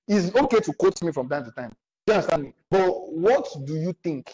It's 0.09 0.35
okay 0.35 0.61
to 0.61 0.73
quote 0.73 1.03
me 1.03 1.13
from 1.13 1.29
time 1.29 1.45
to 1.45 1.51
time. 1.51 1.75
Do 2.07 2.13
you 2.13 2.15
understand 2.15 2.43
me? 2.45 2.53
But 2.71 3.13
what 3.13 3.49
do 3.65 3.75
you 3.75 3.95
think? 4.03 4.33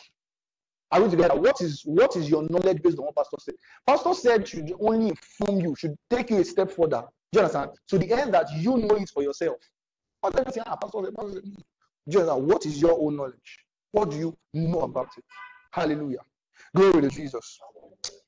Are 0.92 1.02
we 1.02 1.10
together? 1.10 1.34
What 1.34 1.60
is 1.60 1.82
what 1.84 2.16
is 2.16 2.28
your 2.28 2.42
knowledge 2.48 2.82
based 2.82 2.98
on 2.98 3.06
what 3.06 3.16
Pastor 3.16 3.38
said? 3.40 3.54
Pastor 3.86 4.14
said 4.14 4.46
should 4.46 4.72
only 4.78 5.08
inform 5.08 5.60
you, 5.60 5.74
should 5.74 5.96
take 6.10 6.30
you 6.30 6.38
a 6.38 6.44
step 6.44 6.70
further. 6.70 7.02
Do 7.32 7.38
you 7.38 7.40
understand? 7.40 7.70
To 7.88 7.98
the 7.98 8.12
end 8.12 8.34
that 8.34 8.46
you 8.54 8.76
know 8.76 8.94
it 8.96 9.08
for 9.08 9.22
yourself. 9.22 9.56
Not 10.22 10.38
everything, 10.38 10.62
ah, 10.66 10.76
Pastor 10.76 10.98
said, 11.04 11.14
Pastor 11.16 11.32
said. 11.32 11.44
Do 11.44 11.52
you 12.06 12.20
understand? 12.20 12.46
What 12.46 12.66
is 12.66 12.80
your 12.80 13.00
own 13.00 13.16
knowledge? 13.16 13.58
What 13.90 14.10
do 14.10 14.18
you 14.18 14.36
know 14.52 14.80
about 14.80 15.08
it? 15.16 15.24
Hallelujah. 15.70 16.20
Glory 16.76 17.00
to 17.00 17.08
Jesus. 17.08 17.58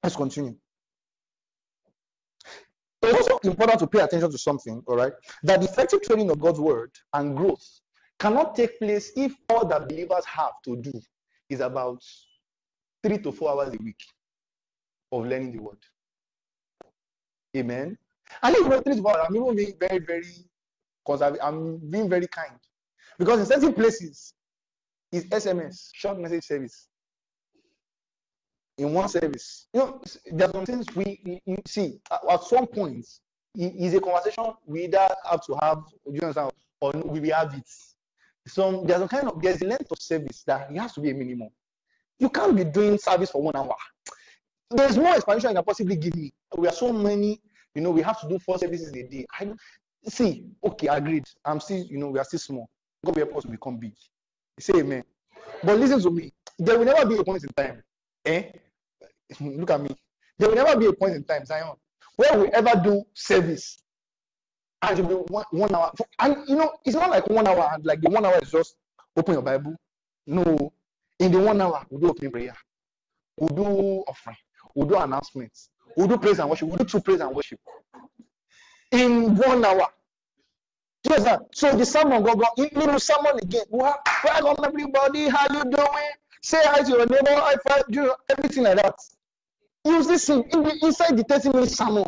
Let's 0.02 0.16
continue 0.16 0.56
it's 3.06 3.28
also 3.28 3.48
important 3.48 3.78
to 3.80 3.86
pay 3.86 4.00
attention 4.00 4.30
to 4.30 4.38
something, 4.38 4.82
all 4.86 4.96
right? 4.96 5.12
That 5.42 5.62
effective 5.62 6.02
training 6.02 6.30
of 6.30 6.38
God's 6.40 6.60
word 6.60 6.90
and 7.12 7.36
growth 7.36 7.64
cannot 8.18 8.54
take 8.54 8.78
place 8.78 9.12
if 9.16 9.34
all 9.48 9.66
that 9.66 9.88
believers 9.88 10.24
have 10.26 10.52
to 10.64 10.76
do 10.76 10.92
is 11.48 11.60
about 11.60 12.02
three 13.02 13.18
to 13.18 13.32
four 13.32 13.50
hours 13.50 13.74
a 13.74 13.82
week 13.82 14.02
of 15.12 15.26
learning 15.26 15.52
the 15.52 15.58
word. 15.58 15.78
Amen. 17.56 17.96
And 18.42 18.56
even 18.56 18.82
three 18.82 18.96
to 18.96 19.02
four 19.02 19.16
hours, 19.16 19.26
I'm 19.28 19.36
even 19.36 19.56
being 19.56 19.74
very, 19.78 19.98
very 19.98 20.24
conservative. 21.06 21.44
I'm 21.44 21.78
being 21.90 22.08
very 22.08 22.26
kind. 22.26 22.58
Because 23.18 23.40
in 23.40 23.46
certain 23.46 23.74
places, 23.74 24.34
it's 25.12 25.26
SMS, 25.26 25.90
short 25.92 26.18
message 26.18 26.44
service 26.44 26.88
in 28.78 28.92
one 28.92 29.08
service. 29.08 29.66
You 29.72 29.80
know, 29.80 30.02
there 30.32 30.48
are 30.48 30.52
some 30.52 30.66
things 30.66 30.86
we 30.94 31.40
you 31.46 31.56
see 31.66 32.00
at 32.30 32.42
some 32.44 32.66
point. 32.66 33.06
Is 33.56 33.94
a 33.94 34.00
conversation 34.00 34.52
we 34.66 34.84
either 34.84 35.06
have 35.30 35.46
to 35.46 35.56
have, 35.62 35.84
you 36.10 36.20
understand, 36.20 36.50
or 36.80 36.90
we 36.90 37.28
have 37.28 37.54
it. 37.54 37.70
Some 38.48 38.84
there's 38.84 39.00
a 39.00 39.06
kind 39.06 39.28
of 39.28 39.40
there's 39.40 39.62
a 39.62 39.66
length 39.66 39.92
of 39.92 39.98
service 40.00 40.42
that 40.48 40.72
it 40.72 40.76
has 40.76 40.92
to 40.94 41.00
be 41.00 41.10
a 41.10 41.14
minimum. 41.14 41.50
You 42.18 42.30
can't 42.30 42.56
be 42.56 42.64
doing 42.64 42.98
service 42.98 43.30
for 43.30 43.42
one 43.42 43.54
hour. 43.54 43.76
There's 44.70 44.98
more 44.98 45.14
explanation 45.14 45.50
you 45.50 45.54
can 45.54 45.64
possibly 45.64 45.94
give 45.94 46.16
me. 46.16 46.32
We 46.56 46.66
are 46.66 46.72
so 46.72 46.92
many, 46.92 47.40
you 47.76 47.82
know, 47.82 47.92
we 47.92 48.02
have 48.02 48.20
to 48.22 48.28
do 48.28 48.40
four 48.40 48.58
services 48.58 48.88
a 48.88 49.04
day. 49.04 49.24
I 49.38 49.52
see, 50.08 50.46
okay, 50.64 50.88
agreed. 50.88 51.24
I'm 51.44 51.60
still, 51.60 51.84
you 51.84 51.98
know, 51.98 52.08
we 52.08 52.18
are 52.18 52.24
still 52.24 52.40
small. 52.40 52.68
God 53.04 53.14
will 53.14 53.24
help 53.24 53.36
us 53.36 53.44
to 53.44 53.50
become 53.50 53.76
big. 53.76 53.92
Say 54.58 54.80
amen. 54.80 55.04
But 55.62 55.78
listen 55.78 56.00
to 56.02 56.10
me, 56.10 56.32
there 56.58 56.76
will 56.76 56.86
never 56.86 57.06
be 57.06 57.18
a 57.18 57.24
point 57.24 57.44
in 57.44 57.50
time 57.50 57.84
eh, 58.24 58.50
look 59.40 59.70
at 59.70 59.80
me. 59.80 59.90
There 60.38 60.48
will 60.48 60.56
never 60.56 60.78
be 60.78 60.86
a 60.86 60.92
point 60.92 61.14
in 61.14 61.24
time, 61.24 61.44
Zion, 61.44 61.74
where 62.16 62.38
we 62.38 62.48
ever 62.48 62.80
do 62.82 63.02
service 63.14 63.78
and 64.88 64.98
it 64.98 65.06
will 65.06 65.24
be 65.24 65.32
one, 65.32 65.44
one 65.50 65.74
hour. 65.74 65.92
And 66.18 66.36
you 66.48 66.56
know, 66.56 66.72
it's 66.84 66.96
not 66.96 67.10
like 67.10 67.26
one 67.28 67.46
hour 67.46 67.70
and 67.72 67.84
like 67.84 68.00
the 68.00 68.10
one 68.10 68.24
hour 68.24 68.38
is 68.42 68.50
just 68.50 68.76
open 69.16 69.34
your 69.34 69.42
Bible. 69.42 69.74
No, 70.26 70.72
in 71.18 71.32
the 71.32 71.38
one 71.38 71.60
hour, 71.60 71.84
we 71.90 72.00
do 72.00 72.08
opening 72.08 72.30
prayer, 72.30 72.54
we 73.38 73.48
do 73.48 74.04
offering, 74.08 74.36
we 74.74 74.86
do 74.86 74.96
announcements, 74.96 75.70
we 75.96 76.06
do 76.06 76.18
praise 76.18 76.38
and 76.38 76.48
worship, 76.50 76.68
we 76.68 76.76
do 76.76 76.84
two 76.84 77.00
praise 77.00 77.20
and 77.20 77.34
worship. 77.34 77.60
In 78.92 79.36
one 79.36 79.64
hour. 79.64 79.86
Yes, 81.08 81.38
so 81.52 81.76
the 81.76 81.84
sermon 81.84 82.22
go 82.22 82.34
go 82.34 82.46
in 82.56 82.70
little 82.74 82.98
sermon 82.98 83.38
again. 83.42 83.64
What? 83.68 84.00
Welcome 84.24 84.64
everybody. 84.64 85.28
How 85.28 85.46
you 85.52 85.62
doing? 85.64 86.12
Say 86.40 86.62
hi 86.64 86.82
to 86.82 86.88
your 86.88 87.06
neighbor. 87.06 87.28
I 87.30 87.56
find 87.68 87.84
you 87.88 88.14
everything 88.30 88.64
like 88.64 88.76
that. 88.76 88.94
Use 89.84 90.06
this 90.06 90.28
in, 90.30 90.40
the, 90.50 90.78
inside 90.82 91.16
the 91.16 91.24
30 91.24 91.50
minute 91.50 91.70
sermon. 91.70 92.04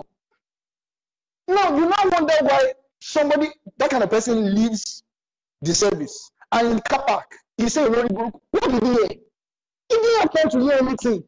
Now, 1.49 1.77
you 1.77 1.87
now 1.87 2.11
wonder 2.11 2.35
why 2.41 2.73
somebody, 3.01 3.49
that 3.79 3.91
kind 3.91 4.03
of 4.03 4.11
person, 4.11 4.55
leaves 4.55 5.03
the 5.63 5.75
service. 5.75 6.31
And 6.53 6.69
in 6.69 6.81
car 6.81 7.05
park, 7.07 7.31
he 7.57 7.69
say, 7.69 7.89
What 7.89 8.63
did 8.63 8.83
he 8.83 8.89
hear? 8.89 9.09
He 9.89 9.97
didn't 9.97 10.21
happen 10.21 10.51
to 10.51 10.61
hear 10.61 10.79
anything. 10.81 11.25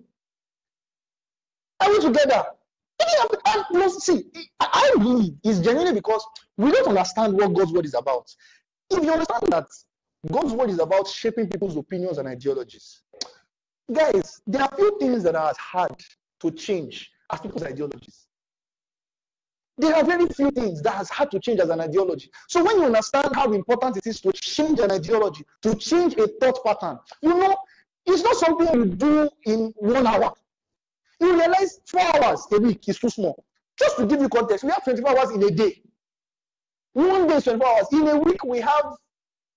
Are 1.81 1.91
we 1.91 2.01
together? 2.01 2.45
He 2.99 3.05
didn't 3.05 3.39
no, 3.73 3.89
see, 3.89 4.25
I, 4.59 4.93
I 4.95 4.99
believe 4.99 5.35
it's 5.45 5.61
genuinely 5.61 5.95
because 5.95 6.27
we 6.57 6.73
don't 6.73 6.89
understand 6.89 7.35
what 7.35 7.53
God's 7.53 7.73
word 7.73 7.85
is 7.85 7.95
about. 7.95 8.29
If 8.91 9.05
you 9.05 9.13
understand 9.13 9.53
that 9.53 9.67
God's 10.33 10.53
word 10.53 10.71
is 10.71 10.81
about 10.81 11.07
shaping 11.07 11.49
people's 11.49 11.77
opinions 11.77 12.19
and 12.19 12.27
ideologies, 12.27 13.03
guys, 13.93 14.41
there 14.47 14.63
are 14.63 14.71
few 14.75 14.99
things 14.99 15.23
that 15.23 15.37
are 15.37 15.51
as 15.51 15.57
hard 15.57 15.93
to 16.41 16.51
change 16.51 17.11
as 17.33 17.41
people's 17.41 17.63
ideologies. 17.63 18.27
There 19.77 19.95
are 19.95 20.05
very 20.05 20.27
few 20.27 20.51
things 20.51 20.83
that 20.83 20.95
has 20.95 21.09
had 21.09 21.31
to 21.31 21.39
change 21.39 21.61
as 21.61 21.71
an 21.71 21.81
ideology. 21.81 22.31
So 22.49 22.65
when 22.65 22.79
you 22.79 22.87
understand 22.87 23.29
how 23.35 23.53
important 23.53 23.97
it 23.97 24.07
is 24.07 24.21
to 24.23 24.33
change 24.33 24.81
an 24.81 24.91
ideology, 24.91 25.45
to 25.63 25.75
change 25.77 26.15
a 26.17 26.27
thought 26.41 26.65
pattern, 26.65 26.99
you 27.23 27.35
know, 27.35 27.57
it's 28.05 28.23
not 28.23 28.37
something 28.37 28.75
you 28.75 28.87
do 28.87 29.31
in 29.45 29.73
one 29.77 30.07
hour. 30.07 30.33
You 31.21 31.35
realize 31.35 31.81
four 31.87 32.01
hours 32.01 32.47
a 32.53 32.59
week 32.59 32.89
is 32.89 32.99
too 32.99 33.11
small. 33.11 33.45
Just 33.79 33.97
to 33.99 34.07
give 34.07 34.21
you 34.21 34.29
context, 34.29 34.65
we 34.65 34.71
have 34.71 34.83
24 34.83 35.19
hours 35.19 35.31
in 35.31 35.43
a 35.45 35.51
day. 35.51 35.81
One 36.95 37.29
day 37.29 37.37
is 37.37 37.45
24 37.45 37.69
hours. 37.69 37.87
In 37.93 38.09
a 38.09 38.19
week, 38.19 38.43
we 38.45 38.61
have 38.61 38.97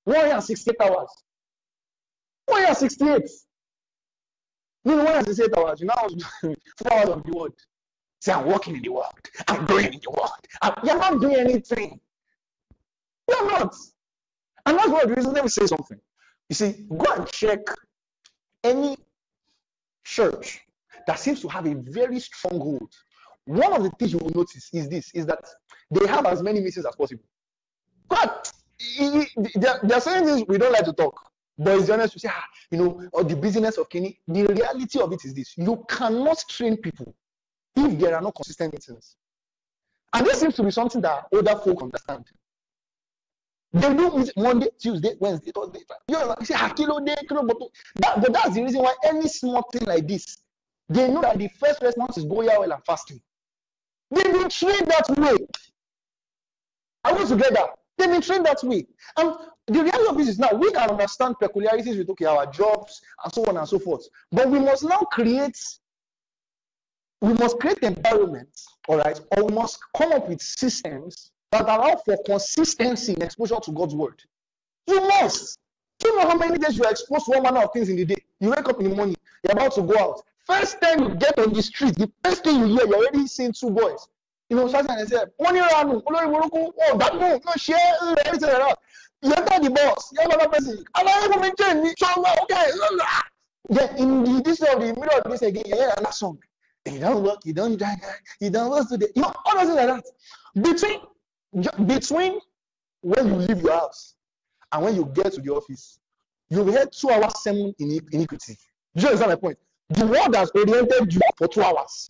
168 0.04 0.76
hours. 0.82 1.10
168. 2.46 3.30
You 4.84 4.96
know, 4.96 5.06
when 5.06 5.14
I 5.14 5.22
say 5.22 5.44
eight 5.44 5.58
hours, 5.58 5.80
you 5.80 5.88
was 5.88 6.24
four 6.78 6.94
hours 6.94 7.10
of 7.10 7.24
the 7.24 7.32
world. 7.32 7.54
Say, 8.20 8.34
I'm 8.34 8.46
working 8.46 8.76
in 8.76 8.82
the 8.82 8.90
world. 8.90 9.14
I'm 9.48 9.66
doing 9.66 9.94
in 9.94 10.00
the 10.04 10.12
world. 10.12 10.32
I'm, 10.62 10.74
you're 10.84 10.98
not 10.98 11.22
doing 11.22 11.36
anything. 11.36 12.00
You're 13.28 13.50
not. 13.52 13.76
And 14.66 14.78
that's 14.78 14.90
what 14.90 15.08
the 15.08 15.16
reason. 15.16 15.34
Let 15.34 15.44
me 15.44 15.50
say 15.50 15.66
something. 15.66 16.00
You 16.50 16.56
see, 16.56 16.86
go 16.90 17.14
and 17.14 17.28
check 17.32 17.60
any 18.64 18.98
church 20.04 20.62
that 21.08 21.20
seems 21.20 21.42
to 21.42 21.48
have 21.48 21.66
a 21.66 21.74
very 21.76 22.20
strong 22.20 22.60
hold. 22.60 22.94
One 23.46 23.74
of 23.74 23.84
the 23.84 23.90
things 23.98 24.14
you 24.14 24.20
will 24.20 24.32
notice 24.36 24.70
is 24.74 24.88
this: 24.90 25.12
is 25.14 25.26
that 25.26 25.44
they 25.90 26.06
have 26.08 26.26
as 26.26 26.44
many 26.44 26.60
meetings 26.60 26.86
as 26.86 26.96
possible. 26.96 27.24
There 28.10 29.96
are 29.96 30.02
certain 30.02 30.26
things 30.26 30.44
we 30.48 30.58
don't 30.58 30.74
like 30.74 30.86
to 30.86 30.94
talk. 30.94 31.31
But 31.64 31.80
it's 31.80 31.90
honest 31.92 32.14
to 32.14 32.20
say, 32.20 32.30
ah, 32.32 32.44
you 32.72 32.80
know, 32.80 33.08
or 33.14 33.24
the 33.24 33.36
business 33.36 33.78
of 33.78 33.88
Kenny. 33.88 34.20
The 34.28 34.48
reality 34.48 35.00
of 35.00 35.14
it 35.14 35.24
is 35.26 35.34
this: 35.36 35.56
you 35.58 35.86
cannot 35.88 36.44
train 36.50 36.76
people 36.78 37.14
if 37.76 38.00
there 38.00 38.16
are 38.16 38.22
no 38.22 38.32
consistent 38.32 38.74
meetings. 38.74 39.16
And 40.14 40.26
this 40.26 40.40
seems 40.40 40.56
to 40.56 40.64
be 40.64 40.72
something 40.72 41.02
that 41.02 41.26
older 41.32 41.56
folk 41.56 41.84
understand. 41.84 42.26
They 43.74 43.96
do 43.96 44.18
meet 44.18 44.32
Monday, 44.36 44.68
Tuesday, 44.80 45.14
Wednesday, 45.20 45.52
Thursday. 45.54 45.80
You 46.08 46.16
know, 46.16 46.36
you 46.40 46.46
say 46.48 46.56
Hakilo 46.56 47.06
day, 47.06 47.16
kilo 47.30 47.48
that, 47.96 48.22
but 48.22 48.34
that's 48.34 48.56
the 48.56 48.64
reason 48.64 48.82
why 48.82 48.96
any 49.06 49.28
small 49.28 49.62
thing 49.72 49.88
like 49.88 50.08
this, 50.08 50.40
they 50.90 51.08
know 51.10 51.22
that 51.22 51.38
the 51.38 51.48
first 51.60 51.82
response 51.82 52.18
is 52.18 52.26
Goya 52.26 52.60
oil 52.60 52.74
and 52.74 52.84
fasting. 52.84 53.22
They've 54.10 54.34
been 54.34 54.50
trained 54.50 54.88
that 54.88 55.08
way. 55.16 55.38
Are 57.06 57.18
we 57.18 57.26
together? 57.26 57.68
They've 57.98 58.10
been 58.10 58.22
trained 58.22 58.46
that 58.48 58.64
way. 58.64 58.88
And 59.16 59.36
the 59.72 59.84
reality 59.84 60.10
of 60.10 60.18
this 60.18 60.28
is 60.28 60.38
now 60.40 60.50
we 60.54 60.72
can 60.72 60.90
understand 60.90 61.36
peculiarities 61.40 61.98
with 61.98 62.10
okay, 62.10 62.26
our 62.26 62.46
jobs 62.48 63.02
and 63.24 63.34
so 63.34 63.46
on 63.46 63.58
and 63.58 63.68
so 63.68 63.80
forth. 63.80 64.06
But 64.32 64.50
we 64.50 64.60
must 64.60 64.84
now 64.84 65.00
create, 65.00 65.58
we 67.22 67.34
must 67.34 67.58
create 67.60 67.80
environments, 67.80 68.68
all 68.90 68.98
right, 68.98 69.20
or 69.38 69.46
we 69.46 69.54
must 69.54 69.80
come 69.96 70.12
up 70.12 70.28
with 70.28 70.42
systems 70.42 71.32
that 71.52 71.62
allow 71.62 71.96
for 72.04 72.18
consistency 72.26 73.14
in 73.14 73.22
exposure 73.22 73.60
to 73.64 73.72
God's 73.72 73.96
word. 73.96 74.22
You 74.88 75.00
must. 75.08 75.58
Do 76.00 76.10
you 76.10 76.18
know 76.18 76.28
how 76.30 76.38
many 76.38 76.58
days 76.58 76.78
you 76.78 76.84
are 76.84 76.92
exposed 76.92 77.26
to 77.26 77.32
one 77.32 77.44
manner 77.44 77.64
of 77.64 77.72
things 77.72 77.88
in 77.88 77.96
the 77.96 78.06
day? 78.06 78.24
You 78.40 78.50
wake 78.50 78.68
up 78.68 78.80
in 78.82 78.90
the 78.90 78.96
morning, 78.96 79.16
you're 79.44 79.54
about 79.54 79.74
to 79.76 79.84
go 79.84 79.98
out. 79.98 80.22
First 80.48 80.82
time 80.82 81.04
you 81.04 81.16
get 81.16 81.38
on 81.40 81.54
the 81.54 81.62
street, 81.62 81.96
the 81.96 82.12
first 82.24 82.44
thing 82.44 82.60
you 82.60 82.66
hear, 82.66 82.88
you're 82.88 82.96
already 82.96 83.28
seeing 83.28 83.54
two 83.54 83.70
boys. 83.70 84.08
You 84.50 84.58
know, 84.58 84.68
shouting 84.68 84.92
and 84.92 85.08
say, 85.08 85.24
money 85.40 85.60
around, 85.60 86.04
oh, 86.06 86.98
that 86.98 87.16
no, 87.16 87.40
share, 87.56 87.78
everything 88.26 88.50
like 88.50 88.58
that. 88.58 88.78
You 89.24 89.34
enter 89.34 89.60
the 89.64 89.70
bus, 89.70 90.12
you 90.14 90.22
have 90.22 90.32
another 90.32 90.50
person. 90.50 90.84
And 90.98 91.08
I 91.08 91.28
come 91.28 91.44
in 91.44 91.54
chain, 91.60 91.84
me, 91.84 91.94
so 91.98 92.08
okay. 92.44 92.72
Then 93.70 93.96
in 93.98 94.24
the 94.24 94.42
this 94.44 94.62
of 94.62 94.82
the 94.82 94.88
middle 94.88 95.20
of 95.24 95.32
this 95.32 95.42
again, 95.44 95.64
you 95.66 95.76
hear 95.76 95.94
another 95.98 96.12
song. 96.12 96.40
You 96.86 97.00
don't 97.00 97.24
work, 97.24 97.40
you 97.46 97.54
don't 97.54 97.78
drink, 97.78 98.02
you 98.40 98.50
don't 98.50 98.72
work 98.72 98.90
today. 98.90 99.08
You 99.16 99.22
know, 99.22 99.34
all 99.46 99.54
those 99.54 99.66
things 99.66 99.76
like 99.76 99.88
that. 99.88 100.04
Between 100.64 101.88
between 101.88 102.40
when 103.02 103.28
you 103.28 103.36
leave 103.36 103.62
your 103.62 103.74
house 103.74 104.16
and 104.72 104.84
when 104.84 104.96
you 104.96 105.06
get 105.14 105.34
to 105.34 105.42
the 105.42 105.52
office, 105.52 106.00
you 106.50 106.64
will 106.64 106.72
hear 106.72 106.86
two 106.88 107.10
hours 107.12 107.40
sermon 107.42 107.74
in 107.78 108.00
iniquity. 108.12 108.58
Do 108.96 109.02
you 109.02 109.08
understand 109.10 109.32
my 109.32 109.36
point? 109.36 109.58
The 109.90 110.08
world 110.08 110.36
has 110.36 110.52
oriented 110.56 111.14
you 111.14 111.22
for 111.38 111.48
two 111.48 111.62
hours. 111.62 112.10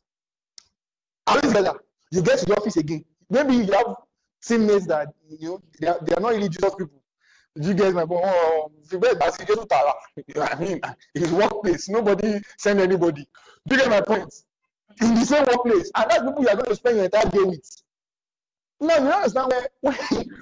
Are 1.28 1.36
you 1.36 1.41
together? 1.41 1.74
You 2.12 2.22
get 2.22 2.39
to 2.39 2.45
the 2.45 2.55
office 2.55 2.78
again. 2.78 3.03
Maybe 3.30 3.55
you 3.55 3.72
have 3.74 3.95
teammates 4.41 4.86
that 4.88 5.09
you 5.30 5.47
know 5.47 5.62
they 5.80 5.88
are, 5.88 5.99
they 6.01 6.14
are 6.16 6.20
not 6.20 6.32
really 6.32 6.49
Jesus 6.49 6.74
people. 6.76 7.01
You 7.56 7.74
get 7.74 7.93
my 7.93 8.06
point? 8.06 8.24
Oh, 8.26 8.72
oh, 8.93 9.22
oh 10.36 10.41
I 10.41 10.56
mean, 10.60 10.82
his 11.14 11.32
workplace, 11.32 11.89
nobody 11.89 12.39
send 12.58 12.80
anybody. 12.80 13.28
Do 13.68 13.76
you 13.76 13.82
get 13.82 13.89
my 13.89 14.02
point? 14.02 14.34
In 15.02 15.16
the 15.16 15.26
same 15.26 15.45
workplace, 15.45 15.91
and 15.95 16.10
that's 16.10 16.24
people 16.24 16.43
you 16.43 16.49
are 16.49 16.56
going 16.56 16.66
to 16.66 16.76
spend 16.76 16.95
your 16.97 17.06
entire 17.06 17.30
day 17.30 17.43
with. 17.43 17.84
No, 18.80 18.95
you 18.97 19.10
understand 19.10 19.54
when, 19.82 19.95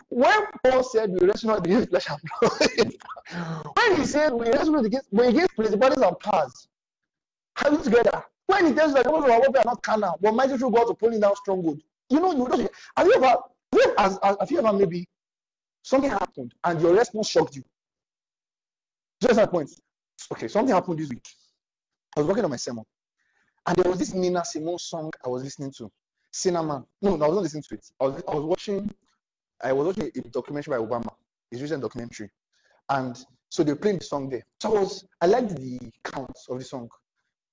when 0.09 0.43
Paul 0.63 0.83
said 0.83 1.11
we 1.11 1.27
wrestle 1.27 1.49
not 1.49 1.65
against 1.65 1.89
flesh 1.89 2.07
and 2.09 2.19
blood, 2.39 2.93
when 3.75 3.95
he 3.97 4.05
said 4.05 4.33
we 4.33 4.47
wrestle 4.47 4.85
against, 4.85 5.07
but 5.11 5.27
against 5.27 5.55
principalities 5.55 6.03
and 6.03 6.19
powers, 6.19 6.67
are 7.63 7.71
you 7.71 7.83
together? 7.83 8.23
When 8.47 8.67
he 8.67 8.73
tells 8.73 8.91
you 8.91 8.95
that 8.95 9.05
the 9.05 9.13
of 9.13 9.23
our 9.23 9.29
warfare 9.29 9.61
are 9.61 9.65
not 9.65 9.83
carnal, 9.83 10.17
but 10.21 10.33
mighty 10.33 10.57
through 10.57 10.71
God 10.71 10.85
to 10.85 10.93
pulling 10.93 11.19
down 11.19 11.35
stronghold, 11.35 11.81
you 12.09 12.19
know, 12.19 12.31
you 12.33 12.47
just 12.47 12.71
have 12.95 13.07
you 13.07 13.13
ever, 13.15 13.27
Have 13.27 13.93
as, 13.97 14.19
as, 14.23 14.37
have 14.39 14.51
you 14.51 14.59
ever 14.59 14.73
maybe 14.73 15.07
something 15.81 16.09
happened 16.09 16.53
and 16.63 16.81
your 16.81 16.93
response 16.93 17.29
shocked 17.29 17.55
you? 17.55 17.63
Just 19.21 19.35
that 19.35 19.51
point. 19.51 19.69
Okay, 20.31 20.47
something 20.47 20.73
happened 20.73 20.99
this 20.99 21.09
week. 21.09 21.27
I 22.15 22.21
was 22.21 22.27
working 22.27 22.43
on 22.43 22.49
my 22.49 22.57
sermon, 22.57 22.85
and 23.65 23.75
there 23.77 23.89
was 23.89 23.99
this 23.99 24.13
Nina 24.13 24.43
Simone 24.43 24.79
song 24.79 25.11
I 25.25 25.29
was 25.29 25.43
listening 25.43 25.71
to. 25.77 25.91
Cinnamon. 26.31 26.85
No, 27.01 27.15
no, 27.15 27.25
I 27.25 27.27
wasn't 27.27 27.43
listening 27.43 27.63
to 27.69 27.75
it. 27.75 27.85
I 27.99 28.03
was, 28.05 28.23
I 28.27 28.35
was 28.35 28.43
watching. 28.43 28.91
I 29.61 29.73
was 29.73 29.87
watching 29.87 30.11
a 30.15 30.21
documentary 30.29 30.77
by 30.77 30.85
Obama. 30.85 31.13
His 31.51 31.61
recent 31.61 31.81
documentary, 31.81 32.29
and 32.89 33.17
so 33.49 33.63
they 33.63 33.71
were 33.73 33.79
playing 33.79 33.97
the 33.97 34.05
song 34.05 34.29
there. 34.29 34.43
So 34.61 34.75
I 34.75 34.79
was, 34.81 35.05
I 35.21 35.25
liked 35.25 35.55
the 35.55 35.79
count 36.03 36.37
of 36.49 36.59
the 36.59 36.63
song, 36.63 36.89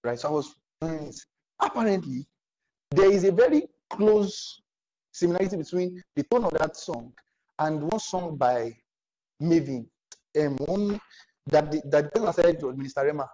right? 0.04 0.18
So 0.18 0.28
I 0.28 0.32
was 0.32 0.54
playing 0.80 1.08
it. 1.08 1.16
Apparently, 1.58 2.26
there 2.90 3.10
is 3.10 3.24
a 3.24 3.32
very 3.32 3.66
close 3.88 4.60
similarity 5.12 5.56
between 5.56 6.02
the 6.14 6.22
tone 6.24 6.44
of 6.44 6.52
that 6.52 6.76
song 6.76 7.12
and 7.58 7.82
one 7.82 8.00
song 8.00 8.36
by 8.36 8.76
Mavin. 9.42 9.86
Um, 10.38 10.56
one 10.58 11.00
that 11.46 11.70
the, 11.70 11.82
that 11.86 12.12
the 12.12 12.32
said 12.32 12.62
was 12.62 12.76
Minister 12.76 13.04
Rema 13.04 13.28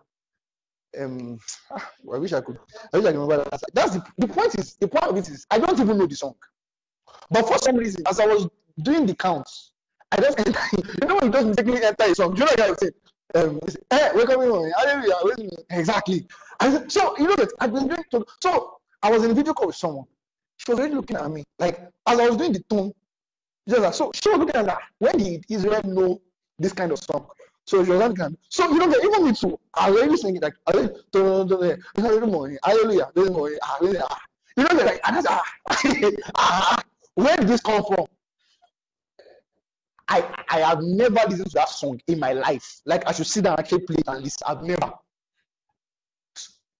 um 1.00 1.38
I 2.12 2.18
wish 2.18 2.32
I 2.32 2.40
could 2.40 2.58
I 2.92 2.98
wish 2.98 3.06
I 3.06 3.10
remember 3.10 3.38
that. 3.38 3.60
That's 3.72 3.94
the, 3.94 4.04
the 4.18 4.28
point 4.28 4.54
is 4.58 4.74
the 4.76 4.88
point 4.88 5.04
of 5.04 5.16
it 5.16 5.28
is 5.28 5.46
I 5.50 5.58
don't 5.58 5.78
even 5.78 5.98
know 5.98 6.06
the 6.06 6.14
song. 6.14 6.34
But 7.30 7.46
for 7.46 7.58
some 7.58 7.76
reason, 7.76 8.02
as 8.06 8.20
I 8.20 8.26
was 8.26 8.48
doing 8.82 9.06
the 9.06 9.14
counts, 9.14 9.72
I 10.10 10.16
just 10.16 10.38
enter, 10.38 10.60
you 11.02 11.08
know 11.08 11.14
when 11.16 11.26
you 11.26 11.30
just 11.30 11.46
mistakenly 11.46 11.82
enter 11.82 12.04
a 12.04 12.14
song, 12.14 12.34
do 12.34 12.40
you 12.40 12.46
know 12.46 12.52
what 12.52 12.60
I'm 12.70 12.76
saying? 12.76 12.92
Um, 13.34 13.60
hey, 13.90 14.10
we're 14.14 14.26
coming 14.26 14.50
on, 14.50 14.70
hallelujah, 14.72 15.48
exactly. 15.70 16.26
And 16.60 16.92
so 16.92 17.16
you 17.18 17.28
know 17.28 17.36
that 17.36 17.48
I've 17.60 17.72
been 17.72 17.88
doing 17.88 18.04
so 18.42 18.76
I 19.02 19.10
was 19.10 19.24
in 19.24 19.30
a 19.30 19.34
video 19.34 19.54
call 19.54 19.68
with 19.68 19.76
someone. 19.76 20.04
She 20.58 20.70
was 20.70 20.78
really 20.80 20.94
looking 20.94 21.16
at 21.16 21.30
me, 21.30 21.44
like 21.58 21.80
as 22.06 22.20
I 22.20 22.28
was 22.28 22.36
doing 22.36 22.52
the 22.52 22.62
tone, 22.68 22.92
like, 23.66 23.94
so 23.94 24.10
she 24.14 24.28
was 24.30 24.38
looking 24.38 24.56
at 24.56 24.66
that. 24.66 24.78
When 24.98 25.16
did 25.18 25.44
Israel 25.48 25.82
know 25.84 26.20
this 26.58 26.72
kind 26.72 26.92
of 26.92 26.98
song? 26.98 27.26
So 27.64 27.78
was 27.78 27.90
asking, 27.90 28.36
so 28.48 28.68
you 28.68 28.78
know, 28.78 28.88
that 28.88 29.04
even 29.04 29.34
too, 29.34 29.58
I 29.74 29.90
already 29.90 30.16
sing 30.16 30.36
it 30.36 30.42
like, 30.42 30.54
hallelujah, 30.66 31.78
hallelujah, 31.94 32.58
ah, 32.64 33.76
hallelujah. 33.78 34.06
You 34.56 34.64
know, 34.64 34.84
like, 34.84 35.00
and 35.06 35.16
that's, 35.16 35.26
ah, 35.28 35.42
ah, 36.34 36.76
ah. 36.76 36.82
where 37.14 37.36
did 37.36 37.46
this 37.48 37.60
come 37.60 37.84
from? 37.84 38.06
I, 40.08 40.28
I 40.50 40.58
have 40.60 40.82
never 40.82 41.20
listened 41.28 41.50
to 41.50 41.54
that 41.54 41.70
song 41.70 42.00
in 42.06 42.18
my 42.18 42.32
life. 42.32 42.82
Like 42.84 43.06
I 43.06 43.12
should 43.12 43.26
sit 43.26 43.44
down 43.44 43.54
and 43.54 43.60
actually 43.60 43.86
play 43.86 43.96
and 44.06 44.22
listen. 44.22 44.42
I've 44.46 44.62
never. 44.62 44.92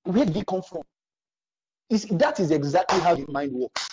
Where 0.05 0.27
did 0.27 0.37
it 0.37 0.47
come 0.47 0.63
from? 0.63 0.83
Is 1.89 2.05
that 2.11 2.41
is 2.41 2.51
exactly 2.51 3.01
how 3.01 3.15
the 3.15 3.25
mind 3.29 3.53
works. 3.53 3.89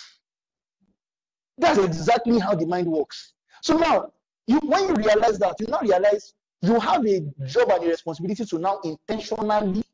That's 1.60 1.78
exactly 1.78 2.38
how 2.38 2.54
the 2.54 2.66
mind 2.66 2.86
works. 2.86 3.34
So 3.62 3.76
now, 3.76 4.12
you 4.46 4.58
when 4.60 4.88
you 4.88 4.94
realize 4.94 5.38
that, 5.38 5.56
you 5.60 5.66
now 5.66 5.80
realize 5.82 6.34
you 6.62 6.78
have 6.80 7.04
a 7.06 7.20
job 7.46 7.70
and 7.70 7.84
a 7.84 7.88
responsibility 7.88 8.44
to 8.44 8.58
now 8.58 8.80
intentionally 8.82 9.84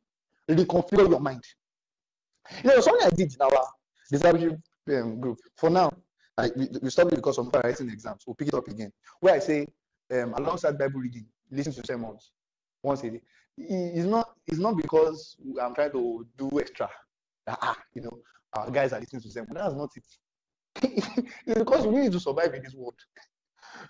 reconfigure 0.48 1.08
your 1.10 1.20
mind. 1.20 1.44
You 2.62 2.70
know, 2.70 2.80
something 2.80 3.06
I 3.06 3.10
did 3.10 3.34
in 3.34 3.42
our 3.42 3.66
discipleship 4.10 4.60
um, 4.90 5.20
group. 5.20 5.38
For 5.56 5.68
now, 5.68 5.92
I, 6.38 6.50
we, 6.54 6.68
we 6.80 6.90
stopped 6.90 7.12
it 7.12 7.16
because 7.16 7.38
of 7.38 7.50
writing 7.52 7.90
exams. 7.90 8.22
We'll 8.26 8.34
pick 8.36 8.48
it 8.48 8.54
up 8.54 8.68
again. 8.68 8.92
Where 9.20 9.34
I 9.34 9.40
say, 9.40 9.66
um, 10.12 10.34
alongside 10.34 10.78
Bible 10.78 11.00
reading, 11.00 11.26
listen 11.50 11.72
to 11.72 11.82
sermons 11.84 12.30
once 12.82 13.02
a 13.02 13.10
day. 13.10 13.20
It's 13.58 14.06
not. 14.06 14.30
It's 14.46 14.58
not 14.58 14.76
because 14.76 15.36
I'm 15.60 15.74
trying 15.74 15.92
to 15.92 16.26
do 16.36 16.60
extra. 16.60 16.88
Ah, 17.48 17.76
you 17.94 18.02
know, 18.02 18.18
our 18.52 18.70
guys 18.70 18.92
are 18.92 19.00
listening 19.00 19.22
to 19.22 19.30
sermons. 19.30 19.54
That's 19.54 19.74
not 19.74 19.90
it. 19.96 20.04
it's 21.47 21.59
because 21.59 21.85
you 21.85 21.93
need 21.93 22.12
to 22.12 22.20
survive 22.20 22.55
in 22.55 22.62
this 22.62 22.74
world. 22.74 22.95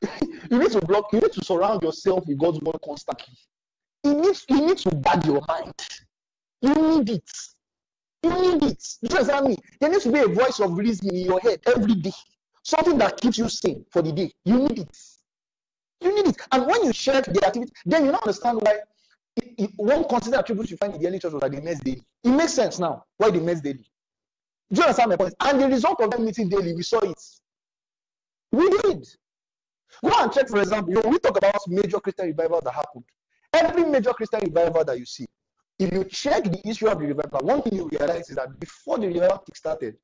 you 0.51 0.59
need 0.59 0.71
to 0.73 0.81
block, 0.81 1.13
you 1.13 1.21
need 1.21 1.33
to 1.33 1.45
surround 1.45 1.83
yourself 1.83 2.25
with 2.27 2.39
God's 2.39 2.61
word 2.61 2.79
constantly. 2.85 3.35
You 4.05 4.15
need, 4.15 4.37
you 4.49 4.67
need 4.67 4.79
to 4.79 4.91
guard 4.91 5.25
your 5.27 5.43
mind. 5.49 5.75
You 6.63 6.75
need 6.75 7.11
it. 7.11 7.31
You 8.23 8.31
need 8.31 8.63
it. 8.63 8.85
You 9.03 9.17
understand 9.17 9.49
me? 9.49 9.57
There 9.81 9.91
needs 9.91 10.05
to 10.05 10.13
be 10.13 10.21
a 10.21 10.29
voice 10.29 10.61
of 10.61 10.77
reason 10.77 11.11
in 11.11 11.27
your 11.27 11.41
head 11.41 11.61
every 11.67 11.95
day. 11.95 12.13
Something 12.63 12.99
that 12.99 13.21
keeps 13.21 13.39
you 13.39 13.49
sane 13.49 13.85
for 13.91 14.03
the 14.03 14.13
day. 14.13 14.33
You 14.45 14.59
need 14.59 14.81
it. 14.81 14.99
You 16.01 16.15
need 16.15 16.27
it. 16.29 16.37
And 16.53 16.67
when 16.67 16.85
you 16.85 16.93
check 16.93 17.25
the 17.27 17.45
activity, 17.47 17.73
then 17.85 18.07
you 18.07 18.13
understand 18.13 18.61
why 18.63 18.79
it, 19.37 19.55
it, 19.59 19.71
one 19.77 20.05
considered 20.09 20.41
attribute 20.41 20.71
you 20.71 20.77
find 20.77 20.95
in 20.95 21.01
the 21.01 21.09
early 21.09 21.19
church 21.19 21.33
was 21.33 21.41
that 21.41 21.53
met 21.65 21.85
daily. 21.85 22.03
It 22.25 22.31
makes 22.31 22.55
sense 22.55 22.79
now 22.79 23.05
why 23.19 23.31
they 23.31 23.41
met 23.41 23.63
daily. 23.63 23.85
Do 24.73 24.81
you 24.81 24.83
understand 24.83 25.11
my 25.11 25.17
point? 25.17 25.35
And 25.41 25.61
the 25.61 25.69
result 25.69 26.01
of 26.01 26.11
them 26.11 26.25
meeting 26.25 26.49
daily, 26.49 26.75
we 26.75 26.83
saw 26.83 26.99
it. 27.01 27.23
We 28.53 28.69
did. 28.69 29.07
Go 30.03 30.13
and 30.19 30.33
check, 30.33 30.49
for 30.49 30.59
example, 30.59 30.93
you 30.93 31.03
know, 31.03 31.09
we 31.09 31.19
talk 31.19 31.37
about 31.37 31.55
major 31.69 31.99
Christian 32.01 32.27
revival 32.27 32.61
that 32.63 32.73
happened. 32.73 33.05
Every 33.53 33.85
major 33.85 34.13
Christian 34.13 34.41
revival 34.41 34.85
that 34.85 34.99
you 34.99 35.07
see, 35.07 35.27
if 35.79 35.93
you 35.93 36.05
check 36.05 36.45
the 36.45 36.69
issue 36.69 36.89
of 36.89 36.99
the 36.99 37.07
revival, 37.07 37.41
one 37.41 37.63
thing 37.63 37.77
you 37.77 37.89
realize 37.89 38.29
is 38.29 38.37
that 38.37 38.59
before 38.59 38.99
the 38.99 39.09
revival 39.09 39.43
started, 39.55 39.97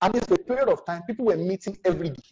and 0.00 0.14
it's 0.14 0.30
a 0.30 0.38
period 0.38 0.68
of 0.68 0.84
time, 0.84 1.02
people 1.06 1.26
were 1.26 1.36
meeting 1.36 1.76
every 1.84 2.10
day. 2.10 2.22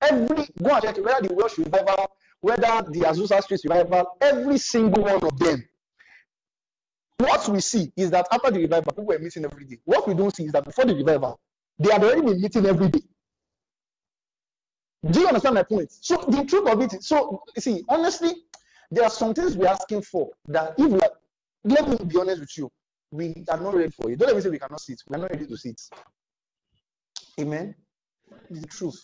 Every 0.00 0.48
go 0.62 0.70
and 0.70 0.82
check 0.82 0.96
whether 0.98 1.26
the 1.26 1.34
Welsh 1.34 1.58
revival, 1.58 2.10
whether 2.40 2.90
the 2.90 3.00
Azusa 3.00 3.42
Street 3.42 3.60
revival, 3.64 4.16
every 4.20 4.58
single 4.58 5.04
one 5.04 5.22
of 5.24 5.38
them. 5.38 5.64
What 7.24 7.48
we 7.48 7.60
see 7.60 7.90
is 7.96 8.10
that 8.10 8.26
after 8.30 8.50
the 8.50 8.60
revival, 8.60 8.92
people 8.92 9.06
were 9.06 9.18
meeting 9.18 9.44
every 9.44 9.64
day. 9.64 9.78
What 9.84 10.06
we 10.06 10.14
don't 10.14 10.34
see 10.34 10.44
is 10.44 10.52
that 10.52 10.64
before 10.64 10.84
the 10.84 10.94
revival, 10.94 11.40
they 11.78 11.90
had 11.90 12.04
already 12.04 12.20
been 12.20 12.40
meeting 12.40 12.66
every 12.66 12.88
day. 12.88 13.00
Do 15.10 15.20
you 15.20 15.28
understand 15.28 15.54
my 15.54 15.62
point? 15.62 15.90
So 15.90 16.16
the 16.28 16.44
truth 16.44 16.68
of 16.68 16.80
it 16.82 16.94
is, 16.94 17.06
so 17.06 17.42
you 17.56 17.62
see, 17.62 17.82
honestly, 17.88 18.32
there 18.90 19.04
are 19.04 19.10
some 19.10 19.32
things 19.32 19.56
we're 19.56 19.68
asking 19.68 20.02
for 20.02 20.30
that 20.48 20.74
if 20.78 20.90
we 20.90 21.00
are, 21.00 21.10
let 21.64 21.88
me 21.88 21.96
be 22.06 22.18
honest 22.20 22.40
with 22.40 22.58
you, 22.58 22.70
we 23.10 23.44
are 23.48 23.60
not 23.60 23.74
ready 23.74 23.90
for 23.90 24.10
it. 24.10 24.18
Don't 24.18 24.28
let 24.28 24.36
me 24.36 24.42
say 24.42 24.50
we 24.50 24.58
cannot 24.58 24.80
see 24.80 24.92
it. 24.94 25.02
We 25.08 25.16
are 25.16 25.20
not 25.20 25.30
ready 25.30 25.46
to 25.46 25.56
see 25.56 25.70
it. 25.70 25.80
Amen. 27.40 27.74
It's 28.50 28.60
the 28.60 28.66
truth. 28.66 29.00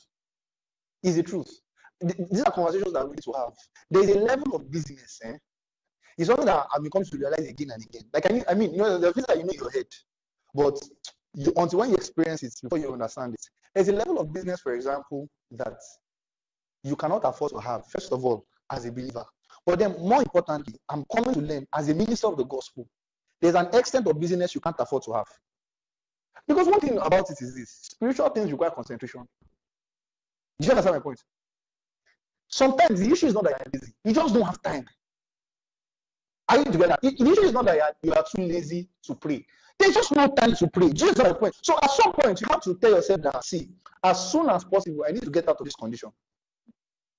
It's 1.02 1.16
the 1.16 1.22
truth. 1.22 1.50
These 2.00 2.42
are 2.42 2.52
conversations 2.52 2.92
that 2.92 3.04
we 3.04 3.12
need 3.12 3.24
to 3.24 3.32
have. 3.32 3.52
There 3.90 4.02
is 4.02 4.10
a 4.10 4.18
level 4.18 4.56
of 4.56 4.70
business, 4.70 5.20
eh? 5.24 5.36
It's 6.20 6.26
something 6.26 6.44
that 6.44 6.66
I've 6.76 6.82
become 6.82 7.02
to 7.02 7.16
realize 7.16 7.48
again 7.48 7.70
and 7.70 7.82
again. 7.82 8.02
Like 8.12 8.30
I 8.30 8.34
mean, 8.34 8.44
I 8.46 8.52
mean, 8.52 8.72
you 8.72 8.76
know, 8.76 8.98
the 8.98 9.10
things 9.10 9.26
that 9.26 9.38
you 9.38 9.44
know 9.44 9.52
your 9.54 9.70
head, 9.70 9.86
but 10.54 10.78
you, 11.34 11.50
until 11.56 11.78
when 11.78 11.88
you 11.88 11.96
experience 11.96 12.42
it 12.42 12.52
before 12.62 12.76
you 12.76 12.92
understand 12.92 13.32
it. 13.32 13.40
There's 13.74 13.88
a 13.88 13.92
level 13.94 14.20
of 14.20 14.30
business, 14.30 14.60
for 14.60 14.74
example, 14.74 15.30
that 15.52 15.78
you 16.84 16.94
cannot 16.94 17.22
afford 17.24 17.52
to 17.52 17.58
have, 17.60 17.86
first 17.86 18.12
of 18.12 18.22
all, 18.22 18.44
as 18.70 18.84
a 18.84 18.92
believer. 18.92 19.24
But 19.64 19.78
then, 19.78 19.92
more 19.98 20.20
importantly, 20.20 20.74
I'm 20.90 21.06
coming 21.10 21.32
to 21.32 21.40
learn 21.40 21.66
as 21.74 21.88
a 21.88 21.94
minister 21.94 22.26
of 22.26 22.36
the 22.36 22.44
gospel, 22.44 22.86
there's 23.40 23.54
an 23.54 23.74
extent 23.74 24.06
of 24.06 24.20
business 24.20 24.54
you 24.54 24.60
can't 24.60 24.76
afford 24.78 25.04
to 25.04 25.14
have. 25.14 25.28
Because 26.46 26.66
one 26.66 26.80
thing 26.80 26.98
about 26.98 27.30
it 27.30 27.40
is 27.40 27.54
this 27.54 27.70
spiritual 27.80 28.28
things 28.28 28.52
require 28.52 28.72
concentration. 28.72 29.26
Do 30.60 30.66
you 30.66 30.70
understand 30.70 30.96
my 30.96 31.00
point? 31.00 31.24
Sometimes 32.48 33.00
the 33.00 33.10
issue 33.10 33.28
is 33.28 33.32
not 33.32 33.44
that 33.44 33.62
you're 33.64 33.80
busy, 33.80 33.94
you 34.04 34.12
just 34.12 34.34
don't 34.34 34.44
have 34.44 34.60
time. 34.60 34.86
Are 36.50 36.58
you 36.58 36.64
together? 36.64 36.96
The 37.00 37.14
issue 37.14 37.42
is 37.42 37.52
not 37.52 37.66
that 37.66 37.96
you 38.02 38.12
are 38.12 38.24
too 38.24 38.42
lazy 38.42 38.88
to 39.04 39.14
pray. 39.14 39.46
There's 39.78 39.94
just 39.94 40.12
no 40.12 40.26
time 40.26 40.54
to 40.56 40.68
pray. 40.68 40.92
Just 40.92 41.18
my 41.18 41.32
point. 41.32 41.54
So 41.62 41.78
at 41.80 41.90
some 41.92 42.12
point, 42.12 42.40
you 42.40 42.48
have 42.50 42.60
to 42.62 42.74
tell 42.74 42.90
yourself 42.90 43.22
that, 43.22 43.44
see, 43.44 43.70
as 44.02 44.32
soon 44.32 44.50
as 44.50 44.64
possible, 44.64 45.04
I 45.08 45.12
need 45.12 45.22
to 45.22 45.30
get 45.30 45.48
out 45.48 45.56
of 45.60 45.64
this 45.64 45.76
condition. 45.76 46.10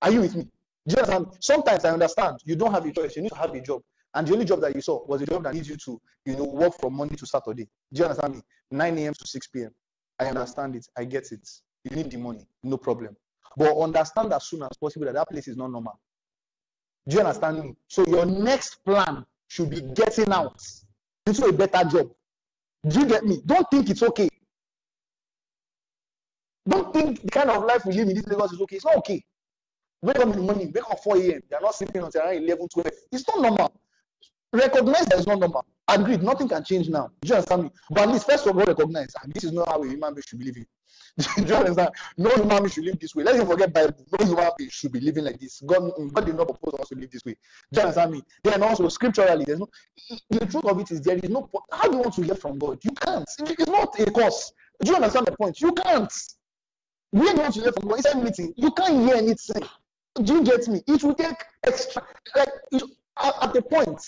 Are 0.02 0.12
you 0.12 0.20
with 0.22 0.36
me? 0.36 0.48
Understand? 0.90 1.28
Sometimes 1.40 1.86
I 1.86 1.92
understand 1.92 2.40
you 2.44 2.58
don't 2.58 2.74
have 2.74 2.86
a 2.86 2.92
choice. 2.92 3.16
You 3.16 3.22
need 3.22 3.30
to 3.30 3.38
have 3.38 3.54
a 3.56 3.62
job. 3.62 3.82
And 4.14 4.28
the 4.28 4.34
only 4.34 4.46
job 4.46 4.60
that 4.62 4.76
you 4.76 4.82
saw 4.82 5.06
was 5.06 5.22
a 5.22 5.26
job 5.26 5.44
that 5.44 5.54
needs 5.54 5.70
you 5.70 5.78
to, 5.78 6.02
you 6.26 6.36
know, 6.36 6.44
work 6.44 6.74
from 6.80 6.96
Monday 6.96 7.16
to 7.16 7.26
Saturday. 7.26 7.70
Do 7.94 8.00
you 8.00 8.04
understand 8.04 8.36
me? 8.36 8.42
9 8.72 8.98
a.m. 8.98 9.14
to 9.14 9.28
6 9.28 9.48
p.m. 9.48 9.72
I 10.20 10.26
understand 10.26 10.76
it. 10.76 10.86
I 10.98 11.06
get 11.06 11.32
it. 11.32 11.50
You 11.90 11.96
need 11.96 12.12
the 12.12 12.18
money. 12.18 12.46
No 12.64 12.78
problem. 12.78 13.16
But 13.56 13.78
understand 13.80 14.34
as 14.34 14.44
soon 14.44 14.64
as 14.64 14.76
possible 14.78 15.06
that 15.06 15.14
that 15.14 15.30
place 15.30 15.48
is 15.48 15.56
not 15.56 15.72
normal. 15.72 15.98
Do 17.08 17.16
you 17.16 17.22
understand 17.22 17.64
me? 17.64 17.76
So 17.88 18.06
your 18.06 18.26
next 18.26 18.84
plan 18.86 19.26
should 19.48 19.70
be 19.70 19.82
getting 19.82 20.32
out 20.32 20.62
into 21.26 21.46
a 21.46 21.54
better 21.54 21.90
job. 21.90 22.12
Do 22.88 23.00
you 23.00 23.06
get 23.06 23.26
me? 23.26 23.42
Don't 23.46 23.68
think 23.72 23.90
it's 23.90 24.04
okay. 24.04 24.30
Don't 26.68 26.94
think 26.94 27.22
the 27.22 27.30
kind 27.30 27.50
of 27.50 27.64
life 27.66 27.86
we 27.86 27.94
live 27.94 28.10
in 28.10 28.16
this 28.16 28.28
Lagos 28.28 28.54
is 28.54 28.62
okay. 28.62 28.76
It's 28.76 28.86
not 28.86 28.98
okay. 28.98 29.24
Wake 30.04 30.18
up 30.18 30.24
in 30.24 30.32
the 30.32 30.38
morning, 30.38 30.72
wake 30.74 30.90
up 30.90 31.00
4 31.04 31.18
a.m. 31.18 31.42
They 31.50 31.56
are 31.56 31.62
not 31.62 31.76
sleeping 31.76 32.02
until 32.04 32.22
around 32.22 32.38
11, 32.38 32.68
12. 32.70 32.90
It's 33.12 33.28
not 33.28 33.42
normal. 33.42 33.74
Recognize 34.54 35.06
that 35.06 35.18
it's 35.18 35.28
not 35.28 35.40
normal. 35.40 35.66
Agreed, 35.88 36.24
nothing 36.24 36.48
can 36.48 36.64
change 36.64 36.90
now. 36.90 37.10
Do 37.22 37.30
you 37.30 37.36
understand 37.36 37.64
me? 37.64 37.70
But 37.90 38.04
at 38.04 38.10
least, 38.10 38.30
first 38.30 38.46
of 38.48 38.58
all, 38.58 38.66
recognize 38.66 39.14
ah, 39.18 39.24
this 39.28 39.44
is 39.46 39.52
not 39.52 39.70
how 39.70 39.82
a 39.82 39.88
human 39.88 40.14
being 40.14 40.24
should 40.26 40.40
be 40.40 40.46
living. 40.46 40.66
Do 41.18 41.44
you 41.46 41.56
understand? 41.56 41.90
No 42.18 42.30
human 42.32 42.58
being 42.58 42.70
should 42.70 42.86
live 42.86 43.00
this 43.00 43.16
way. 43.16 43.24
Let's 43.24 43.38
even 43.38 43.48
forget 43.48 43.74
Bible. 43.74 44.06
No 44.20 44.26
human 44.26 44.50
being 44.58 44.70
should 44.70 44.92
be 44.92 45.00
living 45.00 45.24
like 45.24 45.40
this. 45.40 45.62
God, 45.66 45.92
God 46.14 46.26
did 46.26 46.36
not 46.36 46.48
propose 46.48 46.80
us 46.80 46.90
to 46.90 46.96
live 46.96 47.12
this 47.12 47.24
way. 47.26 47.36
Do 47.72 47.80
you 47.80 47.82
understand 47.82 48.12
me? 48.12 48.22
Then 48.44 48.64
also 48.64 48.88
scripturally, 48.90 49.46
there's 49.46 49.60
no 49.60 49.70
the 50.30 50.46
truth 50.46 50.66
of 50.66 50.80
it 50.80 50.92
is 50.92 51.02
there 51.02 51.18
is 51.18 51.30
no 51.30 51.50
how 51.72 51.88
do 51.88 51.98
you 51.98 52.02
want 52.02 52.14
to 52.16 52.22
hear 52.22 52.36
from 52.36 52.60
God? 52.60 52.80
You 52.84 52.92
can't. 52.92 53.28
It's 53.40 53.68
not 53.68 54.00
a 54.00 54.12
cause. 54.12 54.54
Do 54.84 54.92
you 54.92 54.96
understand 54.96 55.28
the 55.28 55.32
point? 55.34 55.62
You 55.62 55.72
can't. 55.74 56.12
When 57.12 57.36
you 57.36 57.42
want 57.42 57.54
to 57.56 57.62
hear 57.62 57.72
from 57.72 57.88
God, 57.90 57.98
inside 57.98 58.24
meeting, 58.24 58.54
you 58.56 58.72
can't 58.72 59.06
hear 59.06 59.16
anything. 59.16 59.64
Do 60.24 60.34
you 60.36 60.44
get 60.44 60.68
me? 60.68 60.82
It 60.88 61.04
will 61.04 61.16
take 61.16 61.36
extra 61.66 62.04
like 62.36 62.50
at 63.42 63.54
the 63.54 63.62
point 63.62 64.02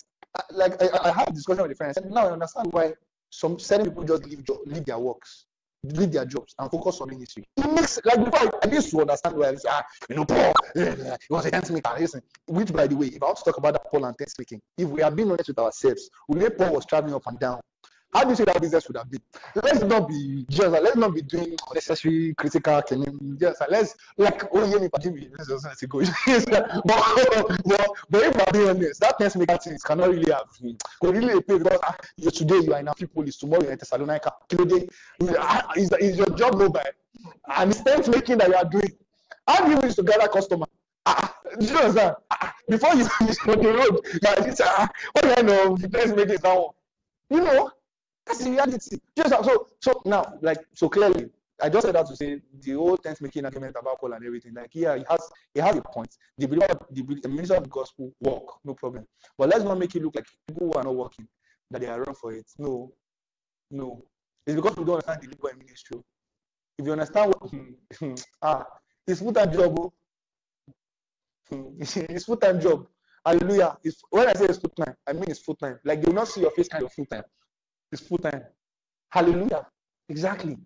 like 0.51 0.81
I, 0.81 1.09
I 1.09 1.11
had 1.11 1.29
a 1.29 1.33
discussion 1.33 1.63
with 1.63 1.71
a 1.71 1.75
friend. 1.75 1.93
I 1.95 2.01
said, 2.01 2.11
now 2.11 2.27
I 2.27 2.31
understand 2.31 2.71
why 2.71 2.93
some 3.29 3.59
certain 3.59 3.87
people 3.87 4.03
just 4.03 4.25
leave 4.25 4.43
leave 4.65 4.85
their 4.85 4.99
works, 4.99 5.45
leave 5.83 6.11
their 6.11 6.25
jobs, 6.25 6.53
and 6.59 6.69
focus 6.69 7.01
on 7.01 7.09
ministry. 7.09 7.43
It 7.57 7.71
makes 7.71 7.99
like 8.05 8.23
before 8.23 8.39
I, 8.39 8.67
I 8.67 8.71
used 8.71 8.91
to 8.91 9.01
understand 9.01 9.35
why 9.35 9.55
ah, 9.67 9.83
you 10.09 10.15
know, 10.15 10.25
Paul, 10.25 10.53
it 10.75 11.19
was 11.29 11.45
a 11.45 11.73
maker. 11.73 11.95
Listen, 11.99 12.21
which 12.47 12.71
by 12.73 12.87
the 12.87 12.95
way, 12.95 13.07
if 13.07 13.21
I 13.21 13.25
want 13.25 13.37
to 13.37 13.43
talk 13.43 13.57
about 13.57 13.73
that 13.73 13.85
Paul 13.89 14.05
and 14.05 14.17
tent 14.17 14.33
making, 14.37 14.61
if 14.77 14.87
we 14.87 15.01
are 15.01 15.11
being 15.11 15.31
honest 15.31 15.49
with 15.49 15.59
ourselves, 15.59 16.09
we 16.27 16.39
know 16.39 16.49
Paul 16.49 16.73
was 16.73 16.85
traveling 16.85 17.15
up 17.15 17.27
and 17.27 17.39
down 17.39 17.61
how 18.13 18.23
do 18.23 18.29
you 18.29 18.35
say 18.35 18.45
that 18.45 18.61
business 18.61 18.87
would 18.87 18.97
have 18.97 19.09
been? 19.09 19.21
Let's 19.55 19.81
not 19.81 20.07
be 20.07 20.45
just 20.49 20.71
let's 20.71 20.95
not 20.95 21.13
be 21.13 21.21
doing 21.21 21.55
unnecessary 21.69 22.33
critical 22.37 22.81
can 22.81 23.37
just 23.39 23.61
let's 23.69 23.95
like 24.17 24.43
oh 24.53 24.65
yeah 24.65 24.77
me 24.77 25.27
just 25.37 25.65
but, 26.85 27.91
but 28.09 28.23
if 28.23 28.39
I'm 28.39 28.53
being 28.53 28.69
honest, 28.69 28.99
that 29.01 29.17
test 29.19 29.37
maker 29.37 29.57
things 29.57 29.83
cannot 29.83 30.09
really 30.09 30.31
have 30.31 30.47
could 31.01 31.15
really 31.15 31.41
pay 31.41 31.57
because 31.57 31.79
ah, 31.83 31.95
today 32.31 32.59
you 32.59 32.73
are 32.73 32.79
in 32.79 32.85
Amphipolis, 32.87 33.39
tomorrow 33.39 33.63
you're 33.63 33.71
in 33.71 33.77
Thessalonica. 33.77 34.31
Today 34.47 34.87
ah, 35.37 35.71
is, 35.75 35.91
is 35.99 36.17
your 36.17 36.29
job 36.31 36.57
mobile 36.57 36.81
and 37.57 37.71
it's 37.71 37.81
tent 37.81 38.07
making 38.09 38.37
that 38.39 38.49
you 38.49 38.55
are 38.55 38.65
doing. 38.65 38.91
How 39.47 39.65
do 39.65 39.71
you 39.71 39.81
use 39.83 39.95
to 39.95 40.03
gather 40.03 40.27
customer? 40.27 40.65
Ah, 41.05 41.35
do 41.59 41.65
you 41.65 41.77
understand? 41.77 42.15
Ah, 42.31 42.53
before 42.67 42.95
you 42.95 43.07
finish 43.19 43.37
on 43.47 43.61
the 43.61 43.73
road, 43.73 43.99
you 44.13 44.19
are 44.27 44.55
ah, 44.63 44.89
what 45.13 45.35
kind 45.35 45.49
of 45.49 45.91
tent 45.91 46.15
making 46.15 46.35
is 46.35 46.41
that 46.41 46.55
one? 46.55 46.73
You 47.29 47.41
know, 47.41 47.71
that's 48.25 48.43
the 48.43 48.51
reality. 48.51 48.97
Just 49.17 49.29
so 49.29 49.67
so 49.81 50.01
now, 50.05 50.37
like 50.41 50.59
so 50.73 50.89
clearly, 50.89 51.29
I 51.61 51.69
just 51.69 51.85
said 51.85 51.95
that 51.95 52.07
to 52.07 52.15
say 52.15 52.41
the 52.61 52.71
whole 52.73 52.97
tent 52.97 53.21
making 53.21 53.45
argument 53.45 53.75
about 53.79 53.99
Paul 53.99 54.13
and 54.13 54.25
everything. 54.25 54.53
Like, 54.53 54.71
yeah, 54.73 54.97
he 54.97 55.03
has 55.09 55.29
he 55.53 55.59
has 55.59 55.75
a 55.75 55.81
point. 55.81 56.09
The 56.37 56.47
believer, 56.47 56.77
the, 56.91 57.01
the 57.21 57.29
minister 57.29 57.55
of 57.55 57.63
the 57.63 57.69
gospel 57.69 58.11
work, 58.21 58.43
no 58.63 58.73
problem. 58.73 59.05
But 59.37 59.49
let's 59.49 59.63
not 59.63 59.77
make 59.77 59.95
it 59.95 60.01
look 60.01 60.15
like 60.15 60.25
people 60.47 60.67
who 60.67 60.73
are 60.73 60.83
not 60.83 60.95
working 60.95 61.27
that 61.71 61.81
they 61.81 61.87
are 61.87 62.01
wrong 62.03 62.15
for 62.15 62.33
it. 62.33 62.45
No, 62.57 62.93
no. 63.71 64.03
It's 64.45 64.55
because 64.55 64.75
we 64.75 64.83
don't 64.83 64.95
understand 64.95 65.21
the 65.21 65.27
legal 65.27 65.49
ministry. 65.57 65.99
If 66.77 66.85
you 66.85 66.91
understand 66.91 67.33
what 67.33 67.49
hmm, 67.51 67.71
hmm, 67.99 68.15
ah, 68.41 68.65
it's 69.07 69.19
full 69.21 69.33
time 69.33 69.51
job. 69.53 69.79
Oh. 69.79 69.93
Hmm, 71.49 71.63
it's 71.79 72.25
full 72.25 72.37
time 72.37 72.59
job. 72.59 72.87
Hallelujah. 73.25 73.77
It's, 73.83 74.01
when 74.09 74.27
I 74.27 74.33
say 74.33 74.45
it's 74.45 74.57
full 74.57 74.71
time, 74.71 74.95
I 75.07 75.13
mean 75.13 75.25
it's 75.27 75.39
full 75.39 75.55
time. 75.55 75.79
Like 75.85 75.99
you 75.99 76.07
will 76.07 76.15
not 76.15 76.27
see 76.27 76.41
your 76.41 76.51
face 76.51 76.67
kind 76.67 76.83
of 76.83 76.91
full 76.91 77.05
time. 77.05 77.23
Full 78.01 78.17
time. 78.17 78.43
Hallelujah. 79.09 79.67
Exactly. 80.09 80.57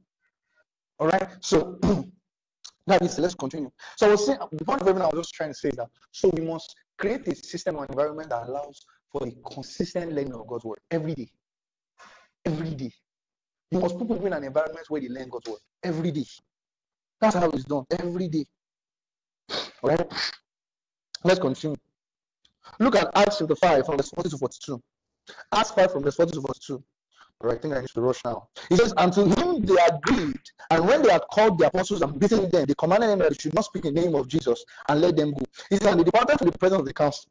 All 1.00 1.08
right. 1.08 1.28
So 1.42 1.80
that 2.88 3.02
is 3.02 3.20
let's 3.20 3.36
continue. 3.36 3.70
So 3.98 4.08
I 4.08 4.12
was 4.12 4.26
saying 4.26 4.40
the 4.52 4.66
point 4.66 4.82
of 4.82 4.88
everything 4.88 5.06
I 5.06 5.16
was 5.16 5.28
just 5.28 5.34
trying 5.34 5.52
to 5.52 5.56
say 5.56 5.72
that 5.72 5.90
so 6.12 6.30
we 6.30 6.44
must 6.44 6.76
create 6.98 7.28
a 7.28 7.36
system 7.36 7.78
or 7.78 7.86
environment 7.86 8.30
that 8.30 8.48
allows 8.48 8.86
for 9.12 9.22
the 9.22 9.36
consistent 9.52 10.14
learning 10.14 10.34
of 10.34 10.48
God's 10.48 10.66
word 10.66 10.80
every 10.92 11.14
day. 11.14 11.30
Every 12.46 12.72
day. 12.72 12.92
You 13.72 13.80
must 13.80 13.98
put 13.98 14.08
people 14.08 14.26
in 14.26 14.34
an 14.34 14.44
environment 14.44 14.90
where 14.90 15.02
they 15.02 15.10
learn 15.10 15.30
God's 15.30 15.48
word 15.50 15.60
every 15.84 16.12
day. 16.12 16.26
That's 17.20 17.36
how 17.36 17.50
it's 17.50 17.66
done 17.66 17.86
every 18.00 18.28
day. 18.28 18.46
All 19.84 19.90
right. 19.90 20.08
Let's 21.24 21.40
continue. 21.40 21.78
Look 22.80 22.96
at 22.96 23.10
Acts 23.16 23.40
chapter 23.40 23.56
5 23.56 23.86
from 23.86 23.98
verse 23.98 24.10
40 24.10 24.30
to 24.30 24.38
42. 24.38 24.82
Acts 25.54 25.72
5 25.72 25.92
from 25.92 26.04
verse 26.04 26.16
40 26.16 26.32
to 26.34 26.42
42. 26.42 26.84
I 27.44 27.56
think 27.56 27.76
I 27.76 27.82
need 27.82 27.90
to 27.90 28.02
rush 28.02 28.24
now. 28.26 28.48
He 28.70 28.76
says, 28.76 28.94
And 28.98 29.14
to 29.14 29.26
him 29.26 29.66
they 29.66 29.76
agreed. 29.92 30.42
And 30.72 30.88
when 30.88 31.04
they 31.04 31.12
had 31.12 31.22
called 31.32 31.60
the 31.60 31.68
apostles 31.68 32.02
and 32.02 32.20
beaten 32.20 32.50
them, 32.50 32.66
they 32.66 32.74
commanded 32.74 33.10
them 33.10 33.20
that 33.20 33.30
they 33.30 33.38
should 33.38 33.54
not 33.54 33.66
speak 33.66 33.86
in 33.86 33.94
the 33.94 34.02
name 34.02 34.16
of 34.16 34.28
Jesus 34.28 34.64
and 34.90 35.02
let 35.02 35.16
them 35.16 35.32
go. 35.32 35.46
He 35.70 35.78
says, 35.78 35.88
And 35.88 36.00
they 36.00 36.04
departed 36.04 36.40
from 36.40 36.50
the 36.50 36.58
presence 36.58 36.80
of 36.80 36.86
the 36.86 36.94
council. 36.94 37.30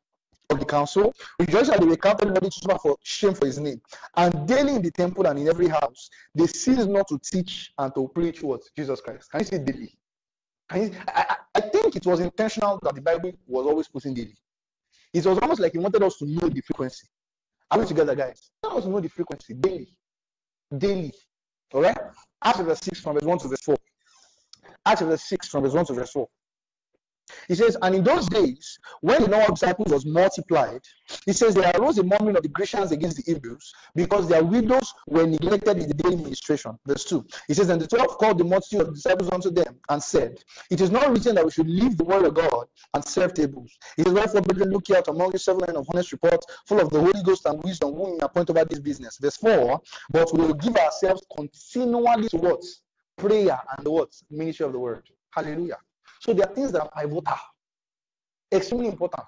Of 0.48 0.60
the 0.60 0.64
council, 0.64 1.12
rejoicing 1.40 1.72
that 1.72 1.80
they 1.80 1.86
were 1.86 1.96
counted 1.96 2.28
worthy 2.28 2.48
to 2.48 2.52
suffer 2.52 2.78
for 2.78 2.96
shame 3.02 3.34
for 3.34 3.46
his 3.46 3.58
name. 3.58 3.82
And 4.16 4.46
daily 4.46 4.76
in 4.76 4.82
the 4.82 4.92
temple 4.92 5.26
and 5.26 5.40
in 5.40 5.48
every 5.48 5.66
house, 5.66 6.08
they 6.36 6.46
ceased 6.46 6.88
not 6.88 7.08
to 7.08 7.18
teach 7.18 7.72
and 7.78 7.92
to 7.96 8.06
preach 8.14 8.44
what 8.44 8.60
Jesus 8.76 9.00
Christ. 9.00 9.28
Can 9.32 9.40
you 9.40 9.46
say 9.46 9.58
daily? 9.58 9.98
You, 10.72 10.92
I, 11.08 11.36
I 11.52 11.60
think 11.62 11.96
it 11.96 12.06
was 12.06 12.20
intentional 12.20 12.78
that 12.84 12.94
the 12.94 13.00
Bible 13.00 13.32
was 13.48 13.66
always 13.66 13.88
putting 13.88 14.14
daily. 14.14 14.36
It 15.12 15.26
was 15.26 15.38
almost 15.38 15.60
like 15.60 15.72
he 15.72 15.78
wanted 15.78 16.04
us 16.04 16.16
to 16.18 16.26
know 16.26 16.48
the 16.48 16.60
frequency. 16.60 17.08
Are 17.70 17.80
we 17.80 17.86
together, 17.86 18.14
guys? 18.14 18.50
Let 18.62 18.72
us 18.74 18.84
know 18.84 19.00
the 19.00 19.08
frequency 19.08 19.54
daily. 19.54 19.88
Daily. 20.76 21.12
All 21.74 21.82
right? 21.82 21.96
Acts 22.44 22.58
chapter 22.58 22.74
6 22.74 23.00
from 23.00 23.14
verse 23.14 23.24
1 23.24 23.38
to 23.38 23.48
verse 23.48 23.60
4. 23.64 23.76
Acts 24.86 25.00
chapter 25.00 25.16
6 25.16 25.48
from 25.48 25.62
verse 25.64 25.72
1 25.72 25.86
to 25.86 25.94
verse 25.94 26.10
4. 26.12 26.28
He 27.48 27.54
says, 27.54 27.76
and 27.82 27.94
in 27.94 28.04
those 28.04 28.28
days, 28.28 28.78
when 29.00 29.22
the 29.22 29.28
number 29.28 29.46
of 29.46 29.54
disciples 29.54 29.92
was 29.92 30.06
multiplied, 30.06 30.80
he 31.24 31.32
says, 31.32 31.54
there 31.54 31.72
arose 31.76 31.98
a 31.98 32.02
murmuring 32.02 32.36
of 32.36 32.42
the 32.42 32.48
Grecians 32.48 32.92
against 32.92 33.16
the 33.16 33.32
Hebrews 33.32 33.72
because 33.94 34.28
their 34.28 34.44
widows 34.44 34.92
were 35.06 35.26
neglected 35.26 35.78
in 35.78 35.88
the 35.88 35.94
daily 35.94 36.16
ministration. 36.16 36.78
Verse 36.86 37.04
2. 37.04 37.24
He 37.48 37.54
says, 37.54 37.68
and 37.68 37.80
the 37.80 37.86
twelve 37.86 38.18
called 38.18 38.38
the 38.38 38.44
multitude 38.44 38.82
of 38.82 38.94
disciples 38.94 39.30
unto 39.30 39.50
them 39.50 39.76
and 39.88 40.02
said, 40.02 40.38
It 40.70 40.80
is 40.80 40.90
not 40.90 41.10
written 41.10 41.34
that 41.36 41.44
we 41.44 41.50
should 41.50 41.68
leave 41.68 41.96
the 41.96 42.04
word 42.04 42.24
of 42.24 42.34
God 42.34 42.66
and 42.94 43.04
serve 43.04 43.34
tables. 43.34 43.76
He 43.96 44.02
is 44.02 44.12
wherefore, 44.12 44.42
brethren, 44.42 44.70
look 44.70 44.90
out 44.90 45.08
among 45.08 45.32
you 45.32 45.38
seven 45.38 45.62
men 45.66 45.76
of 45.76 45.86
honest 45.92 46.12
report, 46.12 46.44
full 46.66 46.80
of 46.80 46.90
the 46.90 47.00
Holy 47.00 47.22
Ghost 47.22 47.46
and 47.46 47.62
wisdom, 47.62 47.94
whom 47.94 48.14
we 48.14 48.20
appoint 48.20 48.50
over 48.50 48.64
this 48.64 48.80
business. 48.80 49.18
Verse 49.18 49.36
4. 49.36 49.80
But 50.10 50.32
we 50.32 50.46
will 50.46 50.54
give 50.54 50.76
ourselves 50.76 51.22
continually 51.36 52.28
to 52.28 52.36
what? 52.38 52.64
Prayer 53.16 53.58
and 53.76 53.86
the 53.86 53.90
what? 53.90 54.12
Ministry 54.30 54.66
of 54.66 54.72
the 54.72 54.78
word. 54.78 55.04
Hallelujah. 55.30 55.78
So 56.20 56.32
there 56.32 56.48
are 56.48 56.54
things 56.54 56.72
that 56.72 56.82
are 56.82 56.90
pivotal, 56.96 57.34
extremely 58.52 58.88
important. 58.88 59.26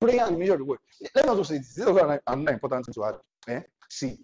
Prayer 0.00 0.26
and 0.26 0.38
measure 0.38 0.56
the 0.56 0.64
word. 0.64 0.78
Let 1.14 1.24
me 1.24 1.30
also 1.30 1.42
say 1.44 1.58
this. 1.58 1.74
This 1.74 1.86
is 1.86 1.96
another 2.26 2.52
important 2.52 2.86
thing 2.86 2.94
to 2.94 3.04
add. 3.04 3.14
Eh? 3.48 3.60
See. 3.88 4.18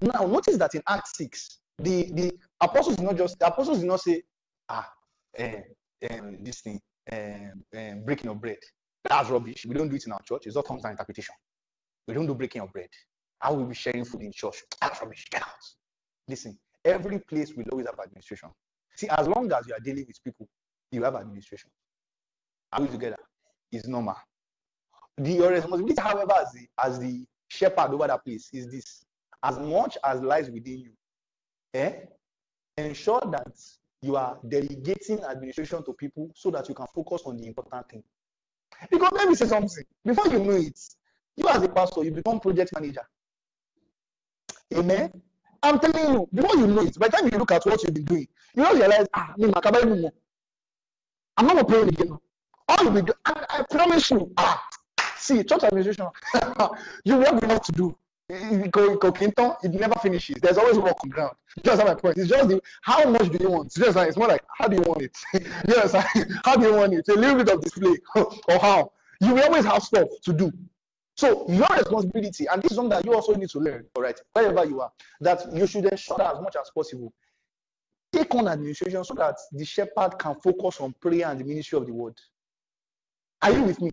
Now 0.00 0.24
notice 0.26 0.56
that 0.56 0.74
in 0.74 0.82
Acts 0.88 1.16
6, 1.16 1.58
the, 1.78 2.10
the 2.12 2.32
apostles 2.60 2.96
did 2.96 3.04
not 3.04 3.16
just 3.16 3.38
the 3.38 3.46
apostles 3.46 3.78
did 3.78 3.86
not 3.86 4.00
say, 4.00 4.22
ah, 4.68 4.88
eh, 5.36 5.60
eh, 6.02 6.20
this 6.40 6.60
thing, 6.60 6.80
eh, 7.10 7.50
eh, 7.72 7.94
breaking 8.04 8.30
of 8.30 8.40
bread. 8.40 8.58
That's 9.04 9.30
rubbish. 9.30 9.66
We 9.66 9.74
don't 9.74 9.88
do 9.88 9.96
it 9.96 10.06
in 10.06 10.12
our 10.12 10.20
church. 10.22 10.46
It's 10.46 10.56
all 10.56 10.62
tongues 10.62 10.84
and 10.84 10.92
interpretation. 10.92 11.34
We 12.06 12.14
don't 12.14 12.26
do 12.26 12.34
breaking 12.34 12.62
of 12.62 12.72
bread. 12.72 12.88
I 13.40 13.50
will 13.50 13.64
be 13.64 13.74
sharing 13.74 14.04
food 14.04 14.22
in 14.22 14.32
church? 14.32 14.62
That's 14.80 15.00
rubbish. 15.00 15.26
Get 15.30 15.42
out. 15.42 15.48
Listen, 16.28 16.58
every 16.84 17.18
place 17.20 17.54
will 17.54 17.64
always 17.72 17.86
have 17.86 17.98
administration. 17.98 18.50
See, 19.00 19.08
as 19.08 19.26
long 19.26 19.50
as 19.50 19.66
you 19.66 19.72
are 19.72 19.80
dealing 19.80 20.04
with 20.06 20.22
people, 20.22 20.46
you 20.92 21.02
have 21.04 21.14
administration. 21.14 21.70
Are 22.70 22.82
we 22.82 22.88
together? 22.88 23.16
It's 23.72 23.86
normal. 23.86 24.16
The, 25.16 25.32
your 25.32 25.50
responsibility, 25.52 25.98
however, 25.98 26.34
as 26.38 26.52
the, 26.52 26.66
as 26.84 26.98
the 26.98 27.24
shepherd 27.48 27.92
over 27.94 28.08
that 28.08 28.22
place 28.22 28.50
is 28.52 28.70
this. 28.70 29.02
As 29.42 29.58
much 29.58 29.96
as 30.04 30.20
lies 30.20 30.50
within 30.50 30.80
you, 30.80 30.90
eh, 31.72 31.92
ensure 32.76 33.22
that 33.32 33.58
you 34.02 34.16
are 34.16 34.38
delegating 34.46 35.24
administration 35.24 35.82
to 35.82 35.94
people 35.94 36.30
so 36.34 36.50
that 36.50 36.68
you 36.68 36.74
can 36.74 36.86
focus 36.94 37.22
on 37.24 37.38
the 37.38 37.46
important 37.46 37.88
thing. 37.88 38.02
Because 38.90 39.12
let 39.14 39.30
me 39.30 39.34
say 39.34 39.46
something. 39.46 39.84
Before 40.04 40.26
you 40.28 40.40
know 40.40 40.56
it, 40.56 40.78
you 41.36 41.48
as 41.48 41.62
a 41.62 41.68
pastor, 41.70 42.04
you 42.04 42.10
become 42.10 42.38
project 42.38 42.70
manager. 42.74 43.06
Amen. 44.74 45.10
I'm 45.62 45.78
telling 45.78 46.14
you, 46.14 46.28
before 46.32 46.56
you 46.56 46.66
know 46.66 46.82
it, 46.82 46.98
by 46.98 47.08
the 47.08 47.16
time 47.16 47.28
you 47.30 47.38
look 47.38 47.52
at 47.52 47.64
what 47.66 47.82
you've 47.82 47.94
been 47.94 48.04
doing, 48.04 48.28
you 48.54 48.62
don't 48.62 48.78
realize, 48.78 49.06
ah, 49.14 49.34
me, 49.36 49.52
I'm 51.36 51.46
not 51.46 51.54
going 51.54 51.58
to 51.58 51.64
pray 51.64 51.82
again. 51.82 52.18
All 52.68 52.84
you 52.84 52.90
will 52.90 53.02
do, 53.02 53.12
I, 53.24 53.46
I 53.50 53.64
promise 53.70 54.10
you, 54.10 54.32
ah, 54.36 54.62
see, 55.16 55.42
church 55.44 55.64
administration, 55.64 56.06
you 57.04 57.20
have 57.20 57.42
enough 57.42 57.62
to 57.64 57.72
do. 57.72 57.96
Clinton, 58.30 59.54
it 59.64 59.72
never 59.72 59.94
finishes. 59.96 60.36
There's 60.40 60.56
always 60.56 60.78
work 60.78 60.96
on 61.02 61.10
ground. 61.10 61.34
Just 61.64 61.84
my 61.84 61.94
point. 61.94 62.16
It's 62.16 62.28
just 62.28 62.48
the, 62.48 62.62
how 62.82 63.04
much 63.10 63.28
do 63.28 63.38
you 63.40 63.50
want? 63.50 63.66
It's 63.66 63.74
just 63.74 63.96
like, 63.96 64.06
it's 64.06 64.16
more 64.16 64.28
like 64.28 64.44
how 64.56 64.68
do 64.68 64.76
you 64.76 64.82
want 64.82 65.02
it? 65.02 65.16
yes, 65.66 65.92
how 66.44 66.54
do 66.54 66.68
you 66.68 66.74
want 66.74 66.94
it? 66.94 67.08
A 67.08 67.14
little 67.14 67.42
bit 67.42 67.52
of 67.52 67.60
display 67.60 67.96
or 68.14 68.58
how? 68.60 68.92
You 69.20 69.34
will 69.34 69.42
always 69.42 69.64
have 69.64 69.82
stuff 69.82 70.08
to 70.22 70.32
do. 70.32 70.52
So 71.20 71.44
your 71.50 71.66
responsibility, 71.76 72.46
and 72.46 72.62
this 72.62 72.70
is 72.70 72.76
something 72.76 72.96
that 72.96 73.04
you 73.04 73.12
also 73.12 73.34
need 73.34 73.50
to 73.50 73.58
learn, 73.58 73.84
all 73.94 74.02
right, 74.02 74.18
wherever 74.32 74.64
you 74.64 74.80
are, 74.80 74.90
that 75.20 75.54
you 75.54 75.66
should 75.66 75.84
ensure 75.84 76.16
that 76.16 76.34
as 76.34 76.40
much 76.40 76.56
as 76.58 76.70
possible, 76.74 77.12
take 78.10 78.34
on 78.34 78.48
administration 78.48 79.04
so 79.04 79.12
that 79.12 79.34
the 79.52 79.62
shepherd 79.62 80.18
can 80.18 80.34
focus 80.36 80.80
on 80.80 80.94
prayer 80.98 81.28
and 81.28 81.38
the 81.38 81.44
ministry 81.44 81.76
of 81.76 81.84
the 81.86 81.92
word. 81.92 82.14
Are 83.42 83.52
you 83.52 83.64
with 83.64 83.82
me? 83.82 83.90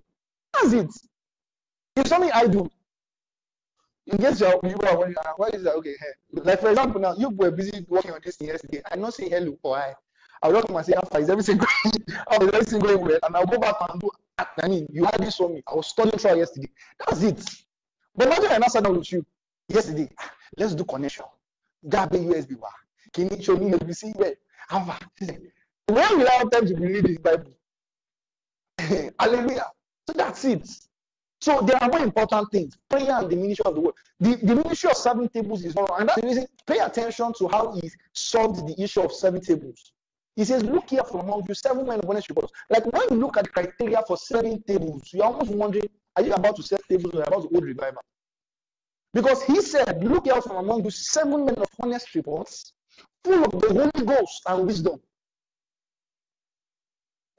That's 0.54 0.72
it. 0.72 0.90
It's 1.98 2.10
something 2.10 2.32
I 2.34 2.48
do. 2.48 2.70
In 4.06 4.20
case 4.20 4.40
you're, 4.40 4.58
you 4.64 4.78
are 4.88 4.98
wondering, 4.98 5.16
uh, 5.18 5.34
why 5.36 5.50
is 5.50 5.64
that? 5.64 5.76
Okay, 5.76 5.96
hey. 6.00 6.42
like 6.46 6.62
for 6.62 6.70
example, 6.70 7.02
now 7.02 7.14
you 7.18 7.28
were 7.28 7.52
busy 7.52 7.86
working 7.90 8.12
on 8.12 8.22
this 8.24 8.38
thing 8.38 8.48
yesterday. 8.48 8.82
I'm 8.90 9.02
not 9.02 9.16
saying 9.16 9.32
hello 9.32 9.60
or 9.64 9.76
hi. 9.76 9.94
I'll 10.42 10.62
come 10.62 10.78
and 10.78 10.86
say, 10.86 10.94
is 11.20 11.30
everything 11.30 11.58
going? 12.32 12.52
Everything 12.54 12.80
going 12.80 13.02
well? 13.02 13.20
And 13.22 13.36
I'll 13.36 13.46
go 13.46 13.58
back 13.58 13.76
and 13.90 14.00
do. 14.00 14.10
I 14.38 14.68
mean, 14.68 14.88
you 14.92 15.06
had 15.06 15.18
this 15.20 15.38
for 15.38 15.50
me. 15.50 15.64
I 15.68 15.76
was 15.76 15.88
studying 15.88 16.18
through 16.18 16.38
yesterday. 16.38 16.70
That's 17.00 17.22
it. 17.24 17.44
But 18.16 18.28
imagine 18.28 18.52
I 18.52 18.58
not 18.58 18.72
sat 18.72 18.84
down 18.84 18.98
with 18.98 19.12
you 19.12 19.26
yesterday. 19.68 20.10
Ah, 20.20 20.32
let's 20.58 20.76
do 20.76 20.84
connection. 20.84 21.26
Grab 21.88 22.14
a 22.14 22.18
USB. 22.18 22.58
Can 23.14 23.30
you 23.30 23.44
show 23.44 23.56
me 23.58 23.74
see 23.94 24.12
where? 24.12 24.36
When 25.90 26.20
will 26.20 26.28
I 26.28 26.34
have 26.34 26.52
time 26.52 26.68
to 26.68 26.76
read 26.76 27.06
this 27.06 27.18
Bible? 27.18 27.54
Hallelujah. 29.20 29.68
So 30.06 30.14
that's 30.14 30.44
it. 30.46 30.70
So 31.40 31.62
there 31.62 31.82
are 31.82 31.90
more 31.90 32.02
important 32.02 32.52
things. 32.52 32.78
Prayer 32.90 33.12
and 33.12 33.30
the 33.30 33.36
ministry 33.36 33.64
of 33.66 33.76
the 33.76 33.82
word. 33.82 33.94
The, 34.20 34.36
the 34.36 34.56
ministry 34.56 34.90
of 34.90 34.98
seven 34.98 35.30
tables 35.30 35.64
is 35.64 35.76
not, 35.76 35.92
and 36.00 36.10
that's 36.10 36.20
the 36.20 36.28
reason. 36.28 36.48
Pay 36.66 36.80
attention 36.80 37.32
to 37.38 37.48
how 37.48 37.74
he 37.74 37.90
solved 38.14 38.68
the 38.68 38.84
issue 38.84 39.02
of 39.02 39.14
seven 39.14 39.40
tables. 39.40 39.94
He 40.38 40.46
says, 40.46 40.64
Look 40.64 40.92
here 40.92 41.04
from 41.04 41.22
among 41.22 41.46
you, 41.48 41.56
seven 41.56 41.88
men 41.88 42.00
of 42.00 42.10
honest 42.10 42.30
reports. 42.30 42.54
Like 42.70 42.86
when 42.86 43.02
you 43.10 43.18
look 43.18 43.38
at 43.38 43.46
the 43.46 43.50
criteria 43.50 44.02
for 44.08 44.16
setting 44.16 44.62
tables, 44.62 45.10
you're 45.12 45.26
almost 45.26 45.52
wondering, 45.52 45.90
are 46.16 46.24
you 46.24 46.32
about 46.32 46.56
to 46.58 46.64
set 46.64 46.80
tables 46.88 47.14
or 47.16 47.24
about 47.24 47.42
to 47.42 47.48
hold 47.50 47.64
revival? 47.64 48.04
Because 49.14 49.42
he 49.44 49.62
said, 49.62 50.04
Look 50.04 50.26
here 50.26 50.40
from 50.42 50.58
among 50.58 50.86
you, 50.86 50.92
seven 50.92 51.44
men 51.44 51.56
of 51.56 51.68
honest 51.82 52.14
reports, 52.14 52.74
full 53.24 53.44
of 53.44 53.52
the 53.52 53.68
Holy 53.68 54.06
Ghost 54.06 54.44
and 54.46 54.68
wisdom. 54.68 55.02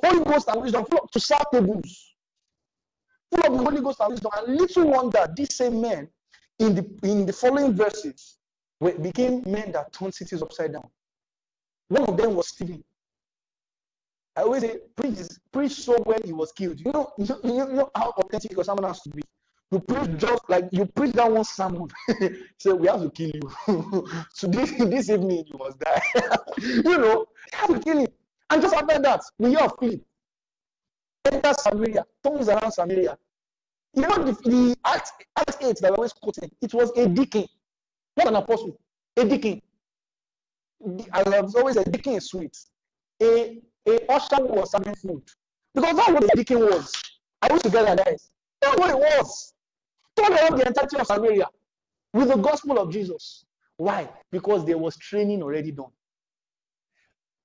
Holy 0.05 0.24
Ghost 0.24 0.49
and 0.49 0.61
wisdom, 0.61 0.84
full 0.84 1.09
to 1.12 1.20
serve 1.20 1.44
tables 1.53 2.14
full 3.30 3.46
of 3.46 3.59
the 3.59 3.64
Holy 3.64 3.80
Ghost 3.80 4.01
and 4.01 4.11
wisdom. 4.11 4.30
And 4.36 4.57
little 4.57 4.88
wonder, 4.88 5.32
these 5.36 5.55
same 5.55 5.80
men 5.80 6.09
in 6.59 6.74
the 6.74 6.84
in 7.05 7.26
the 7.26 7.32
following 7.32 7.74
verses 7.74 8.38
became 8.80 9.42
men 9.46 9.70
that 9.72 9.92
turned 9.92 10.14
cities 10.14 10.42
upside 10.42 10.72
down. 10.72 10.88
One 11.89 12.05
of 12.05 12.16
them 12.16 12.34
was 12.34 12.49
Stephen. 12.49 12.82
I 14.36 14.43
always 14.43 14.62
say, 14.62 14.76
preach, 14.95 15.18
preach 15.53 15.72
so 15.72 15.97
well 16.07 16.20
he 16.24 16.32
was 16.32 16.53
killed. 16.53 16.78
You 16.80 16.93
know, 16.93 17.12
you, 17.18 17.36
you 17.43 17.66
know 17.66 17.91
how 17.95 18.11
authentic 18.11 18.53
your 18.53 18.64
sermon 18.64 18.84
has 18.84 19.01
to 19.03 19.11
be. 19.11 19.22
You 19.70 19.80
preach 19.80 20.16
just 20.16 20.49
like 20.49 20.68
you 20.70 20.86
preach 20.86 21.12
that 21.14 21.30
one 21.30 21.45
sermon. 21.45 21.89
say, 22.59 22.72
we 22.72 22.86
have 22.89 23.03
to 23.03 23.11
kill 23.11 23.30
you. 23.34 24.09
so 24.32 24.47
this, 24.47 24.70
this 24.78 25.11
evening 25.11 25.45
you 25.47 25.59
must 25.59 25.78
die. 25.80 26.03
you 26.59 26.82
know, 26.82 27.26
you 27.53 27.59
have 27.59 27.68
to 27.68 27.80
kill 27.80 27.99
him. 27.99 28.09
And 28.51 28.62
just 28.62 28.74
after 28.74 28.99
that, 28.99 29.20
we 29.39 29.51
hear 29.51 29.61
of 29.61 29.72
Philip 29.78 30.01
enter 31.32 31.53
Samaria, 31.55 32.05
turns 32.22 32.49
around 32.49 32.72
Samaria. 32.72 33.16
You 33.95 34.03
know, 34.03 34.24
the, 34.24 34.32
the 34.32 34.76
Act, 34.84 35.12
Act 35.36 35.57
8 35.62 35.78
that 35.80 35.91
we 35.91 35.97
always 35.97 36.12
quoting, 36.12 36.51
it 36.61 36.74
was 36.74 36.91
a 36.97 37.09
deacon, 37.09 37.47
not 38.16 38.28
an 38.28 38.36
apostle, 38.36 38.78
a 39.16 39.24
deacon. 39.24 39.61
I 41.12 41.22
was 41.22 41.55
always 41.55 41.76
a 41.76 41.85
deacon 41.85 42.14
is 42.14 42.29
sweet. 42.29 42.57
A, 43.20 43.61
a 43.87 44.12
usher 44.12 44.45
was 44.45 44.70
serving 44.70 44.95
food. 44.95 45.22
Because 45.74 45.97
that's 45.97 46.09
what 46.09 46.20
the 46.22 46.31
deacon 46.37 46.61
was. 46.61 46.93
I 47.43 47.53
was 47.53 47.62
together, 47.62 47.97
guys. 47.97 48.31
That's 48.61 48.76
what 48.76 48.91
it 48.91 48.99
was. 48.99 49.55
Turn 50.16 50.33
around 50.33 50.59
the 50.59 50.66
entirety 50.66 50.97
of 50.99 51.07
Samaria 51.07 51.47
with 52.12 52.29
the 52.29 52.37
gospel 52.37 52.79
of 52.79 52.93
Jesus. 52.93 53.45
Why? 53.76 54.09
Because 54.31 54.64
there 54.64 54.79
was 54.79 54.97
training 54.97 55.43
already 55.43 55.70
done. 55.70 55.91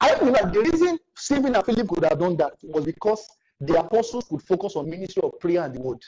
I 0.02 0.14
remember 0.16 0.52
the 0.52 0.70
reason 0.72 1.00
Stephen 1.16 1.56
and 1.56 1.66
Philip 1.66 1.88
could 1.88 2.04
have 2.04 2.20
done 2.20 2.36
that 2.38 2.54
was 2.64 2.86
because 2.86 3.26
the 3.62 3.80
apostles 3.80 4.26
could 4.26 4.42
focus 4.42 4.76
on 4.76 4.90
ministry 4.90 5.24
of 5.24 5.40
prayer 5.40 5.64
and 5.64 5.74
the 5.74 5.82
word. 5.82 6.02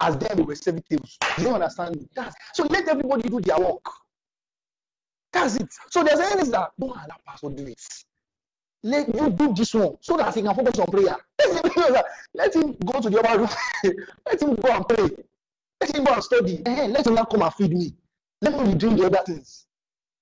As 0.00 0.16
then 0.16 0.36
they 0.36 0.42
were 0.42 0.54
serving 0.54 0.84
tables. 0.88 1.18
You 1.38 1.44
don't 1.44 1.54
understand. 1.54 2.08
That's, 2.14 2.34
so 2.54 2.64
let 2.64 2.88
everybody 2.88 3.28
do 3.28 3.40
their 3.40 3.58
work. 3.58 3.84
That's 5.36 5.56
it. 5.56 5.68
So 5.90 6.02
there's 6.02 6.18
enemies 6.18 6.50
that 6.50 6.70
don't 6.80 6.90
allow 6.90 7.16
pastor 7.26 7.50
do 7.50 7.66
it. 7.66 7.80
Let 8.82 9.14
you 9.14 9.30
do 9.30 9.52
this 9.52 9.74
one 9.74 9.96
so 10.00 10.16
that 10.16 10.34
he 10.34 10.42
can 10.42 10.54
focus 10.54 10.78
on 10.78 10.86
prayer. 10.86 11.16
Let 12.34 12.54
him 12.54 12.76
go 12.86 13.00
to 13.00 13.10
the 13.10 13.20
other 13.20 13.40
room. 13.40 13.48
let 14.26 14.42
him 14.42 14.54
go 14.54 14.72
and 14.72 14.88
pray. 14.88 15.08
Let 15.80 15.94
him 15.94 16.04
go 16.04 16.14
and 16.14 16.24
study. 16.24 16.62
Hey, 16.64 16.88
let 16.88 17.06
him 17.06 17.14
not 17.14 17.28
come 17.28 17.42
and 17.42 17.52
feed 17.52 17.72
me. 17.72 17.94
Let 18.40 18.58
me 18.58 18.72
be 18.72 18.78
doing 18.78 18.96
the 18.96 19.06
other 19.06 19.20
things. 19.26 19.66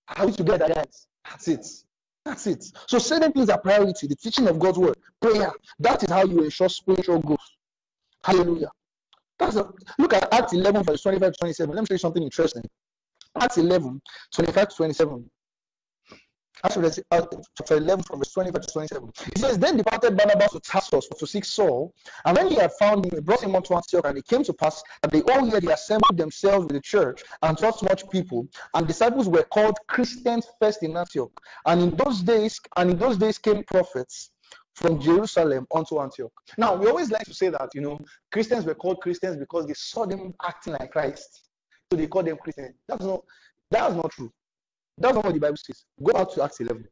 Are 0.08 0.26
we 0.26 0.32
together, 0.32 0.68
guys? 0.74 1.06
That's 1.28 1.48
it. 1.48 1.66
That's 2.24 2.46
it. 2.48 2.64
So 2.88 2.98
certain 2.98 3.32
things 3.32 3.50
are 3.50 3.60
priority. 3.60 4.08
The 4.08 4.16
teaching 4.16 4.48
of 4.48 4.58
God's 4.58 4.78
word, 4.78 4.96
prayer. 5.20 5.52
That 5.78 6.02
is 6.02 6.10
how 6.10 6.24
you 6.24 6.42
ensure 6.42 6.68
spiritual 6.68 7.20
growth. 7.20 7.38
Hallelujah. 8.24 8.70
That's 9.38 9.56
a, 9.56 9.70
look 9.98 10.14
at 10.14 10.32
Acts 10.32 10.54
11 10.54 10.82
verse 10.82 11.02
25 11.02 11.32
to 11.32 11.38
27. 11.38 11.74
Let 11.74 11.82
me 11.82 11.86
show 11.86 11.94
you 11.94 11.98
something 11.98 12.22
interesting. 12.22 12.62
Acts 13.40 13.58
11, 13.58 14.00
25 14.32 14.68
to 14.68 14.76
27. 14.76 15.30
Actually, 16.62 16.90
uh, 17.10 17.26
chapter 17.58 17.76
11 17.76 18.04
from 18.04 18.20
verse 18.20 18.32
25 18.32 18.62
to 18.62 18.72
27. 18.72 19.12
He 19.34 19.40
says, 19.40 19.58
Then 19.58 19.76
departed 19.76 20.16
Barnabas 20.16 20.52
to 20.52 20.60
Tarsus 20.60 21.08
to 21.08 21.26
seek 21.26 21.44
Saul, 21.44 21.92
and 22.24 22.36
when 22.36 22.48
he 22.48 22.54
had 22.54 22.72
found 22.78 23.04
him, 23.04 23.12
he 23.14 23.20
brought 23.20 23.42
him 23.42 23.54
unto 23.54 23.74
Antioch, 23.74 24.06
and 24.06 24.16
it 24.16 24.26
came 24.26 24.44
to 24.44 24.52
pass 24.54 24.82
that 25.02 25.10
they 25.10 25.20
all 25.22 25.44
here 25.44 25.60
they 25.60 25.72
assembled 25.72 26.16
themselves 26.16 26.64
with 26.64 26.72
the 26.72 26.80
church 26.80 27.22
and 27.42 27.58
taught 27.58 27.82
much 27.82 28.08
people, 28.08 28.46
and 28.72 28.86
disciples 28.86 29.28
were 29.28 29.42
called 29.42 29.76
Christians 29.88 30.46
first 30.60 30.82
in 30.82 30.96
Antioch. 30.96 31.32
And 31.66 31.82
in 31.82 31.96
those 31.96 32.22
days, 32.22 32.58
and 32.76 32.92
in 32.92 32.98
those 32.98 33.18
days 33.18 33.36
came 33.36 33.62
prophets 33.64 34.30
from 34.74 35.00
Jerusalem 35.00 35.66
unto 35.74 36.00
Antioch. 36.00 36.32
Now, 36.56 36.74
we 36.76 36.88
always 36.88 37.10
like 37.10 37.24
to 37.24 37.34
say 37.34 37.48
that, 37.48 37.70
you 37.74 37.80
know, 37.80 37.98
Christians 38.32 38.64
were 38.64 38.74
called 38.74 39.00
Christians 39.00 39.36
because 39.36 39.66
they 39.66 39.74
saw 39.74 40.06
them 40.06 40.34
acting 40.42 40.72
like 40.72 40.92
Christ. 40.92 41.43
So 41.94 42.00
they 42.00 42.08
called 42.08 42.26
them 42.26 42.36
Christians. 42.38 42.74
That's 42.88 43.04
not 43.04 43.22
that's 43.70 43.94
not 43.94 44.10
true. 44.10 44.32
That's 44.98 45.14
not 45.14 45.24
what 45.24 45.32
the 45.34 45.38
Bible 45.38 45.56
says. 45.56 45.84
Go 46.02 46.18
out 46.18 46.32
to 46.34 46.42
Acts 46.42 46.58
11. 46.58 46.84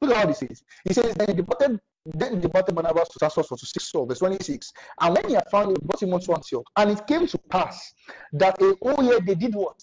Look 0.00 0.10
at 0.10 0.26
what 0.26 0.30
it 0.30 0.48
says. 0.48 0.62
He 0.84 0.92
says, 0.92 1.14
Then 1.14 1.28
he 1.28 1.34
departed, 1.34 1.78
then 2.04 2.34
he 2.34 2.40
departed 2.40 2.74
Barnabas 2.74 3.08
to 3.10 3.18
Tarsus 3.20 3.46
for 3.46 3.56
seek 3.56 3.80
Saul, 3.80 4.06
verse 4.06 4.18
26. 4.18 4.72
And 5.00 5.14
when 5.14 5.28
he 5.28 5.34
had 5.34 5.48
found 5.52 5.68
he 5.70 5.76
brought 5.86 6.02
him 6.02 6.12
unto 6.12 6.32
Antioch. 6.32 6.64
And 6.76 6.90
it 6.90 7.06
came 7.06 7.28
to 7.28 7.38
pass 7.48 7.94
that 8.32 8.60
a 8.60 8.74
whole 8.82 9.04
year 9.04 9.20
they 9.20 9.36
did 9.36 9.54
what? 9.54 9.80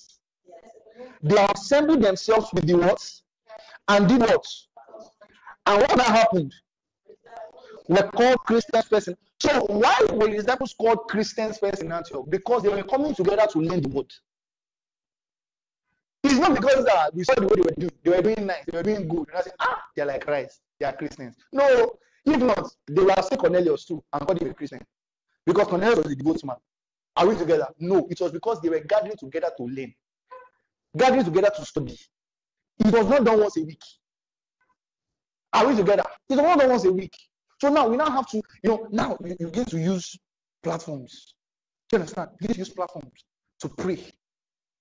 They 1.22 1.48
assembled 1.56 2.02
themselves 2.02 2.50
with 2.54 2.68
the 2.68 2.76
what? 2.76 3.02
And 3.88 4.10
did 4.10 4.20
what? 4.20 4.46
And 5.66 5.82
what 5.82 6.02
happened? 6.02 6.54
Were 7.88 8.10
called 8.10 8.40
Christians 8.40 8.86
first. 8.88 9.10
So 9.40 9.66
why 9.68 9.98
were 10.12 10.28
the 10.28 10.38
disciples 10.38 10.76
called 10.78 11.08
Christians 11.08 11.58
first 11.58 11.82
in 11.82 11.92
Antioch? 11.94 12.26
Because 12.30 12.64
they 12.64 12.70
were 12.70 12.84
coming 12.84 13.16
together 13.16 13.48
to 13.50 13.60
learn 13.60 13.82
the 13.82 13.90
word. 13.90 14.12
It's 16.30 16.40
not 16.40 16.56
because 16.56 16.84
that 16.86 17.16
we 17.16 17.24
saw 17.24 17.36
the 17.36 17.48
way 17.48 17.56
they 17.56 17.62
were 17.62 17.76
doing. 17.78 17.92
They 18.04 18.12
were 18.12 18.22
doing 18.22 18.46
nice. 18.46 18.66
They 18.66 18.78
were 18.78 18.84
doing 18.84 19.08
good. 19.08 19.30
And 19.30 19.38
I 19.38 19.42
said, 19.42 19.54
ah, 19.60 19.82
they're 19.96 20.06
like 20.06 20.26
Christ. 20.26 20.62
They 20.80 20.86
are 20.86 20.94
Christians. 20.94 21.36
No, 21.54 21.98
if 22.26 22.42
not, 22.42 22.70
they 22.88 23.02
were 23.02 23.16
say 23.22 23.38
Cornelius 23.38 23.86
too 23.86 24.04
and 24.12 24.28
called 24.28 24.42
him 24.42 24.50
a 24.50 24.54
Christian. 24.54 24.82
Because 25.46 25.68
Cornelius 25.68 25.98
was 25.98 26.12
a 26.12 26.16
devout 26.16 26.44
man. 26.44 26.58
Are 27.16 27.28
we 27.28 27.36
together? 27.36 27.68
No, 27.80 28.08
it 28.10 28.20
was 28.20 28.32
because 28.32 28.62
they 28.62 28.70
were 28.70 28.82
gathering 28.82 29.16
together 29.18 29.50
to 29.58 29.64
learn, 29.64 29.94
gathering 30.96 31.24
together 31.24 31.50
to 31.56 31.66
study. 31.66 31.98
It 32.80 32.94
was 32.94 33.08
not 33.08 33.24
done 33.24 33.40
once 33.40 33.58
a 33.58 33.64
week. 33.64 33.82
Are 35.54 35.66
we 35.66 35.76
together? 35.76 36.04
It 36.30 36.36
was 36.36 36.40
not 36.40 36.60
done 36.60 36.70
once 36.70 36.86
a 36.86 36.92
week. 36.92 37.16
So 37.60 37.70
now 37.70 37.88
we 37.88 37.98
now 37.98 38.12
have 38.12 38.30
to, 38.32 38.38
you 38.38 38.70
know, 38.70 38.88
now 38.92 39.18
you, 39.24 39.36
you 39.40 39.50
get 39.50 39.70
to 39.70 39.80
use 39.80 40.20
platforms. 40.62 41.34
Do 41.90 41.98
you 41.98 42.02
understand? 42.02 42.32
You 42.42 42.48
get 42.48 42.54
to 42.54 42.60
use 42.60 42.70
platforms 42.70 43.24
to 43.62 43.70
pray, 43.70 44.04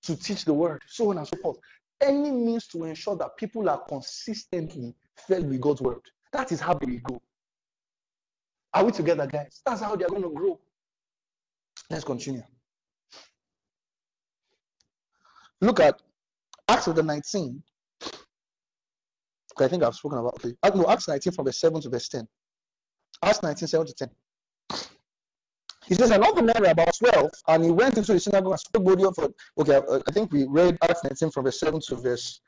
to 0.07 0.15
teach 0.15 0.45
the 0.45 0.53
word, 0.53 0.81
so 0.87 1.11
on 1.11 1.17
and 1.17 1.27
so 1.27 1.37
forth. 1.37 1.57
Any 2.01 2.31
means 2.31 2.67
to 2.67 2.85
ensure 2.85 3.15
that 3.17 3.37
people 3.37 3.69
are 3.69 3.83
consistently 3.87 4.95
filled 5.27 5.49
with 5.49 5.61
God's 5.61 5.81
word. 5.81 6.01
That 6.31 6.51
is 6.51 6.59
how 6.59 6.73
they 6.73 6.85
will 6.85 6.99
grow. 6.99 7.21
Are 8.73 8.85
we 8.85 8.91
together, 8.91 9.27
guys? 9.27 9.61
That's 9.65 9.81
how 9.81 9.95
they're 9.95 10.07
going 10.07 10.23
to 10.23 10.29
grow. 10.29 10.59
Let's 11.89 12.03
continue. 12.03 12.43
Look 15.61 15.79
at 15.79 16.01
Acts 16.67 16.87
of 16.87 16.95
the 16.95 17.03
19. 17.03 17.63
I 19.59 19.67
think 19.67 19.83
I've 19.83 19.95
spoken 19.95 20.19
about 20.19 20.39
it. 20.45 20.55
No, 20.75 20.87
Acts 20.87 21.07
19 21.07 21.33
from 21.33 21.45
verse 21.45 21.59
7 21.59 21.81
to 21.81 21.89
verse 21.89 22.07
10. 22.09 22.27
Acts 23.23 23.41
19, 23.41 23.67
7 23.67 23.87
to 23.87 23.93
10. 23.93 24.09
He 25.87 25.95
says, 25.95 26.09
men 26.09 26.53
were 26.59 26.65
about 26.65 26.97
12, 26.97 27.31
and 27.47 27.63
he 27.63 27.71
went 27.71 27.97
into 27.97 28.11
the 28.11 28.19
synagogue 28.19 28.51
and 28.51 28.59
spoke 28.59 28.83
boldly 28.83 29.09
for. 29.15 29.29
Okay, 29.57 29.75
uh, 29.75 29.99
I 30.05 30.11
think 30.11 30.33
we 30.33 30.45
read 30.45 30.77
Acts 30.81 31.03
19 31.05 31.31
from 31.31 31.45
verse 31.45 31.61
7 31.61 31.79
to 31.87 31.95
verse 31.95 32.41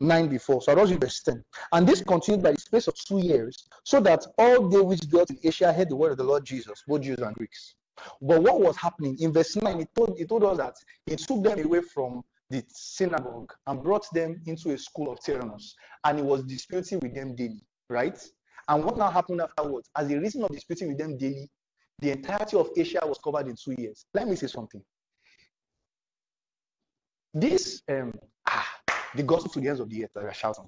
9 0.00 0.28
before. 0.28 0.60
So 0.60 0.72
I 0.72 0.74
was 0.74 0.90
in 0.90 0.98
verse 0.98 1.22
10. 1.22 1.42
And 1.72 1.86
this 1.86 2.02
continued 2.02 2.42
by 2.42 2.52
the 2.52 2.60
space 2.60 2.88
of 2.88 2.94
two 2.94 3.18
years, 3.18 3.66
so 3.84 3.98
that 4.00 4.26
all 4.36 4.68
they 4.68 4.80
which 4.80 5.00
dwelt 5.08 5.30
in 5.30 5.38
Asia 5.42 5.72
heard 5.72 5.88
the 5.88 5.96
word 5.96 6.12
of 6.12 6.18
the 6.18 6.24
Lord 6.24 6.44
Jesus, 6.44 6.82
both 6.86 7.00
Jews 7.00 7.18
and 7.18 7.34
Greeks. 7.34 7.76
But 8.20 8.42
what 8.42 8.60
was 8.60 8.76
happening 8.76 9.16
in 9.20 9.32
verse 9.32 9.56
9, 9.56 9.78
he 9.78 9.86
told, 9.96 10.18
he 10.18 10.26
told 10.26 10.44
us 10.44 10.58
that 10.58 10.74
he 11.06 11.16
took 11.16 11.42
them 11.42 11.64
away 11.64 11.80
from 11.80 12.22
the 12.50 12.62
synagogue 12.68 13.54
and 13.66 13.82
brought 13.82 14.04
them 14.12 14.42
into 14.44 14.72
a 14.72 14.78
school 14.78 15.10
of 15.10 15.18
Tyrannus, 15.24 15.74
and 16.04 16.18
he 16.18 16.24
was 16.24 16.42
disputing 16.44 17.00
with 17.00 17.14
them 17.14 17.34
daily, 17.34 17.64
right? 17.88 18.22
And 18.68 18.84
what 18.84 18.98
now 18.98 19.10
happened 19.10 19.40
afterwards? 19.40 19.88
As 19.96 20.10
a 20.10 20.20
reason 20.20 20.42
of 20.44 20.50
disputing 20.50 20.88
with 20.88 20.98
them 20.98 21.16
daily, 21.16 21.48
the 22.02 22.10
entirety 22.10 22.56
of 22.56 22.68
Asia 22.76 23.00
was 23.04 23.18
covered 23.18 23.46
in 23.46 23.54
two 23.54 23.74
years. 23.78 24.06
Let 24.12 24.26
me 24.26 24.34
say 24.34 24.48
something. 24.48 24.82
This, 27.32 27.80
um, 27.88 28.12
ah, 28.48 28.68
the 29.14 29.22
gospel 29.22 29.52
to 29.52 29.60
the 29.60 29.68
ends 29.68 29.80
of 29.80 29.88
the 29.88 30.04
earth 30.04 30.10
that 30.14 30.24
we 30.24 30.28
are 30.28 30.34
shouting, 30.34 30.66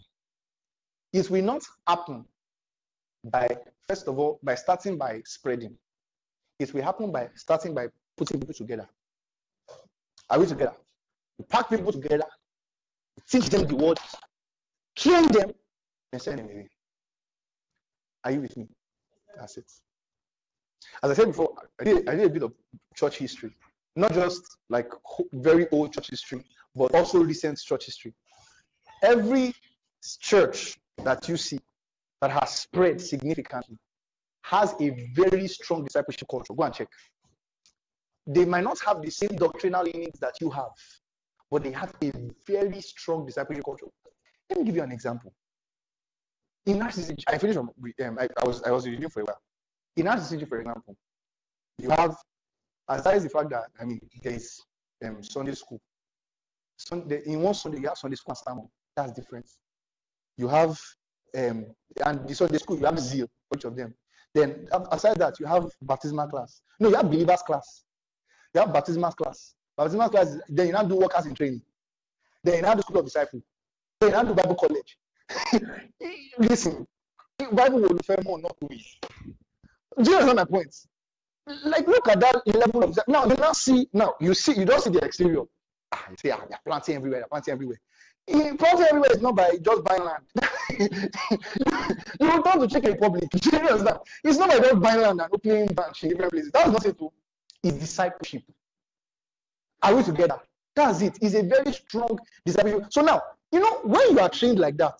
it 1.12 1.28
will 1.28 1.42
not 1.42 1.62
happen 1.88 2.24
by, 3.24 3.48
first 3.88 4.06
of 4.06 4.16
all, 4.16 4.38
by 4.44 4.54
starting 4.54 4.96
by 4.96 5.22
spreading. 5.26 5.76
It 6.60 6.72
will 6.72 6.82
happen 6.82 7.10
by 7.10 7.28
starting 7.34 7.74
by 7.74 7.88
putting 8.16 8.38
people 8.38 8.54
together. 8.54 8.88
Are 10.30 10.38
we 10.38 10.46
together? 10.46 10.74
We 11.38 11.46
pack 11.46 11.68
people 11.68 11.90
together, 11.90 12.26
teach 13.28 13.48
them 13.48 13.66
the 13.66 13.74
word, 13.74 13.98
train 14.94 15.26
them, 15.32 15.50
and 16.12 16.22
send 16.22 16.38
them 16.38 16.46
away. 16.46 16.68
Are 18.22 18.30
you 18.30 18.40
with 18.40 18.56
me? 18.56 18.68
That's 19.36 19.56
it. 19.56 19.70
As 21.02 21.10
I 21.10 21.14
said 21.14 21.26
before, 21.26 21.54
I 21.80 21.84
did, 21.84 22.08
I 22.08 22.16
did 22.16 22.26
a 22.26 22.30
bit 22.30 22.42
of 22.42 22.52
church 22.94 23.18
history, 23.18 23.50
not 23.96 24.12
just 24.12 24.42
like 24.68 24.90
very 25.32 25.68
old 25.70 25.92
church 25.92 26.10
history, 26.10 26.44
but 26.74 26.94
also 26.94 27.22
recent 27.22 27.58
church 27.58 27.86
history. 27.86 28.14
Every 29.02 29.54
church 30.20 30.78
that 31.02 31.28
you 31.28 31.36
see 31.36 31.60
that 32.20 32.30
has 32.30 32.50
spread 32.50 33.00
significantly 33.00 33.78
has 34.42 34.74
a 34.80 34.90
very 35.14 35.48
strong 35.48 35.84
discipleship 35.84 36.28
culture. 36.30 36.54
Go 36.54 36.64
and 36.64 36.74
check. 36.74 36.88
They 38.26 38.44
might 38.44 38.64
not 38.64 38.78
have 38.86 39.02
the 39.02 39.10
same 39.10 39.36
doctrinal 39.36 39.84
leanings 39.84 40.18
that 40.20 40.34
you 40.40 40.50
have, 40.50 40.72
but 41.50 41.62
they 41.62 41.72
have 41.72 41.92
a 42.02 42.12
very 42.46 42.80
strong 42.80 43.26
discipleship 43.26 43.64
culture. 43.64 43.86
Let 44.50 44.58
me 44.60 44.64
give 44.66 44.76
you 44.76 44.82
an 44.82 44.92
example. 44.92 45.32
In 46.66 46.78
RCCG, 46.78 47.24
I 47.28 47.38
finished. 47.38 47.58
Um, 47.58 47.70
I, 48.18 48.28
I, 48.38 48.46
was 48.46 48.62
I 48.62 48.70
was 48.70 48.86
reading 48.86 49.08
for 49.10 49.20
a 49.20 49.24
while. 49.24 49.40
In 49.96 50.06
RCCG, 50.06 50.48
for 50.48 50.60
example, 50.60 50.96
you 51.78 51.90
have, 51.90 52.16
aside 52.88 53.20
the 53.20 53.28
fact 53.28 53.50
that 53.50 53.66
I 53.80 53.84
mean 53.84 54.00
there 54.22 54.32
is 54.32 54.60
um, 55.04 55.22
Sunday 55.22 55.54
school. 55.54 55.80
Sunday 56.76 57.22
in 57.26 57.40
one 57.40 57.54
Sunday 57.54 57.80
you 57.80 57.88
have 57.88 57.98
Sunday 57.98 58.16
school 58.16 58.32
and 58.32 58.38
sermon. 58.38 58.68
That's 58.96 59.12
different. 59.12 59.46
You 60.36 60.48
have 60.48 60.78
um, 61.36 61.66
and 62.04 62.28
the 62.28 62.34
Sunday 62.34 62.58
school 62.58 62.78
you 62.78 62.86
have 62.86 62.98
zeal, 62.98 63.28
each 63.54 63.64
of 63.64 63.76
them. 63.76 63.94
Then 64.34 64.66
aside 64.90 65.18
that 65.18 65.38
you 65.38 65.46
have 65.46 65.70
baptismal 65.82 66.26
class. 66.28 66.60
No, 66.80 66.88
you 66.88 66.96
have 66.96 67.08
believers 67.10 67.42
class. 67.42 67.84
You 68.52 68.60
have 68.60 68.72
baptismal 68.72 69.12
class. 69.12 69.54
Baptismal 69.76 70.08
class. 70.08 70.36
Then 70.48 70.66
you 70.68 70.72
now 70.72 70.82
do 70.82 70.96
workers 70.96 71.26
in 71.26 71.34
training. 71.34 71.62
Then 72.42 72.56
you 72.56 72.62
now 72.62 72.74
do 72.74 72.82
school 72.82 72.98
of 72.98 73.04
disciples. 73.04 73.42
Then 74.00 74.10
you 74.10 74.16
now 74.16 74.22
do 74.24 74.34
Bible 74.34 74.56
college. 74.56 74.98
Listen, 76.38 76.86
Bible 77.52 77.80
will 77.80 77.90
refer 77.90 78.16
more 78.24 78.40
not 78.40 78.56
to 78.60 78.68
it. 78.74 78.82
Do 80.02 80.10
you 80.10 80.16
understand 80.16 80.36
my 80.36 80.44
point? 80.44 80.74
Like, 81.64 81.86
look 81.86 82.08
at 82.08 82.20
that 82.20 82.46
level 82.46 82.84
of 82.84 82.98
now. 83.06 83.26
You 83.26 83.34
now 83.34 83.52
see 83.52 83.88
now. 83.92 84.14
You 84.20 84.34
see, 84.34 84.54
you 84.54 84.64
don't 84.64 84.82
see 84.82 84.90
the 84.90 85.04
exterior. 85.04 85.42
Ah, 85.92 86.06
you 86.10 86.16
see, 86.16 86.30
ah, 86.30 86.40
they're 86.48 86.58
planting 86.64 86.96
everywhere. 86.96 87.20
They're 87.20 87.28
planting 87.28 87.52
everywhere. 87.52 87.80
planting 88.26 88.86
everywhere 88.86 89.10
is 89.12 89.20
not 89.20 89.36
by 89.36 89.58
just 89.60 89.84
buying 89.84 90.04
land. 90.04 90.24
you 90.78 92.26
will 92.26 92.42
turn 92.42 92.60
to 92.60 92.68
Czech 92.68 92.84
Republic. 92.84 93.28
It's 93.34 94.38
not 94.38 94.48
by 94.48 94.58
just 94.58 94.80
buying 94.80 95.00
land 95.02 95.20
and 95.20 95.30
opening 95.32 95.66
branch 95.66 96.02
in 96.04 96.10
different 96.10 96.32
places. 96.32 96.50
That's 96.50 96.70
not 96.70 96.86
it. 96.86 96.98
Too. 96.98 97.12
It's 97.62 97.76
discipleship. 97.76 98.42
Are 99.82 99.94
we 99.94 100.02
together? 100.02 100.40
That's 100.74 101.02
it. 101.02 101.18
It's 101.20 101.34
a 101.34 101.42
very 101.42 101.72
strong 101.72 102.18
discipleship. 102.46 102.86
So 102.90 103.02
now, 103.02 103.22
you 103.52 103.60
know, 103.60 103.80
when 103.84 104.12
you 104.12 104.18
are 104.18 104.30
trained 104.30 104.58
like 104.58 104.78
that, 104.78 104.98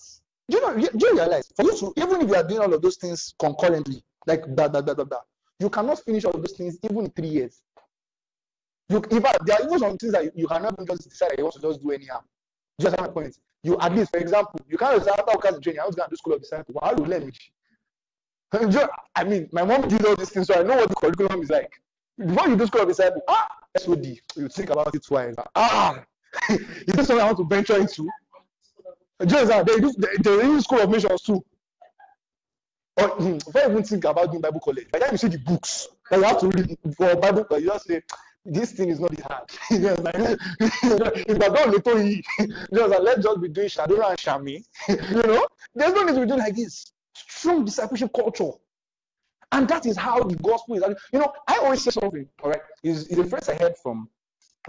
do 0.49 0.59
you 0.59 0.63
know? 0.63 0.75
Do 0.75 1.07
you 1.07 1.15
realize 1.17 1.51
for 1.57 1.65
you 1.65 1.77
to 1.79 1.93
even 1.97 2.21
if 2.21 2.29
you 2.29 2.35
are 2.35 2.47
doing 2.47 2.61
all 2.61 2.73
of 2.75 2.83
those 2.83 2.97
things 2.97 3.35
concurrently, 3.39 4.03
like 4.27 4.43
that, 4.57 4.73
that, 4.73 4.87
that, 4.87 4.97
that, 4.97 5.11
that 5.11 5.21
you 5.61 5.71
cannot 5.71 5.99
finish 6.01 6.25
all 6.25 6.33
those 6.33 6.53
things 6.53 6.79
even 6.83 7.05
in 7.05 7.11
three 7.11 7.29
years. 7.29 7.63
You, 8.89 9.01
fact, 9.01 9.47
there 9.47 9.57
are 9.57 9.65
even 9.65 9.79
some 9.79 9.97
things 9.97 10.13
that 10.13 10.25
you, 10.25 10.33
you 10.35 10.47
cannot 10.47 10.77
just 10.87 11.09
decide 11.09 11.33
you 11.39 11.45
want 11.45 11.55
to 11.55 11.61
just 11.63 11.83
do 11.83 11.91
anyhow. 11.91 12.21
Just 12.81 12.99
my 12.99 13.09
point. 13.09 13.39
You 13.63 13.79
at 13.81 13.95
least, 13.95 14.11
for 14.11 14.19
example, 14.19 14.61
you 14.69 14.77
can't 14.77 14.97
just 15.03 15.09
after 15.09 15.33
workers 15.35 15.61
training. 15.61 15.81
I 15.81 15.87
was 15.87 15.95
going 15.95 16.09
to 16.09 16.11
do 16.11 16.17
school 16.17 16.35
of 16.35 16.43
disciple. 16.43 16.79
How 16.83 16.93
do 16.93 17.05
learn 17.05 17.23
it? 17.23 17.39
I 19.17 19.25
mean, 19.25 19.49
my 19.53 19.65
mom 19.65 19.89
did 19.89 20.05
all 20.05 20.17
these 20.17 20.31
things, 20.31 20.49
so 20.49 20.61
I 20.61 20.63
know 20.63 20.77
what 20.77 20.89
the 20.89 20.95
curriculum 20.95 21.43
is 21.43 21.51
like. 21.51 21.73
Before 22.19 22.49
you 22.49 22.57
do 22.57 22.67
school 22.67 22.83
of 22.83 22.89
disciple, 22.89 23.23
ah, 23.27 23.49
SOD, 23.79 24.07
you 24.37 24.49
think 24.49 24.71
about 24.71 24.95
it 24.95 25.05
twice. 25.05 25.35
Ah, 25.57 26.05
is 26.51 26.59
this 26.95 27.07
something 27.07 27.21
I 27.21 27.25
want 27.25 27.39
to 27.39 27.45
venture 27.45 27.79
into? 27.79 28.09
Just 29.27 29.49
that 29.49 29.67
they 29.67 29.77
do, 29.77 29.93
they, 29.97 30.39
they 30.39 30.61
school 30.61 30.81
of 30.81 30.91
missions 30.91 31.23
too. 31.23 31.43
Or 32.97 33.21
I 33.57 33.71
even 33.71 33.83
think 33.83 34.05
about 34.05 34.31
doing 34.31 34.41
Bible 34.41 34.61
college, 34.61 34.91
by 34.91 34.99
the 34.99 35.05
time 35.07 35.15
you 35.15 35.19
see 35.19 35.29
the 35.29 35.39
books 35.39 35.89
that 36.11 36.19
you 36.19 36.25
have 36.25 36.41
to 36.41 36.49
read 36.49 36.79
for 36.97 37.17
Bible 37.17 37.45
college, 37.45 37.65
you 37.65 37.71
just 37.71 37.87
say, 37.87 38.03
this 38.47 38.73
thing 38.73 38.91
is 38.91 39.01
not 39.01 39.11
this 39.11 39.25
hard. 39.25 39.49
just 39.71 40.03
like, 40.03 40.15
if 40.61 41.43
I 41.43 41.49
don't 41.49 41.71
little 41.71 41.99
just 42.75 42.91
like, 42.91 43.01
let's 43.01 43.23
just 43.23 43.41
be 43.41 43.49
doing 43.49 43.69
Shadura 43.69 44.11
and 44.11 44.19
Shami. 44.19 44.65
you 44.89 45.23
know, 45.23 45.47
there's 45.75 45.95
no 45.95 46.05
need 46.05 46.15
to 46.15 46.21
be 46.21 46.27
doing 46.27 46.41
like 46.41 46.55
this. 46.55 46.93
Strong 47.15 47.65
discipleship 47.65 48.11
culture. 48.15 48.51
And 49.53 49.69
that 49.69 49.87
is 49.87 49.97
how 49.97 50.23
the 50.23 50.37
gospel 50.37 50.77
is. 50.77 50.83
You 51.13 51.21
know, 51.21 51.33
I 51.49 51.59
always 51.59 51.83
say 51.83 51.91
something, 51.91 52.29
all 52.43 52.51
right? 52.51 52.61
Is 52.83 53.09
the 53.09 53.25
first 53.25 53.49
I 53.49 53.55
heard 53.55 53.77
from 53.79 54.09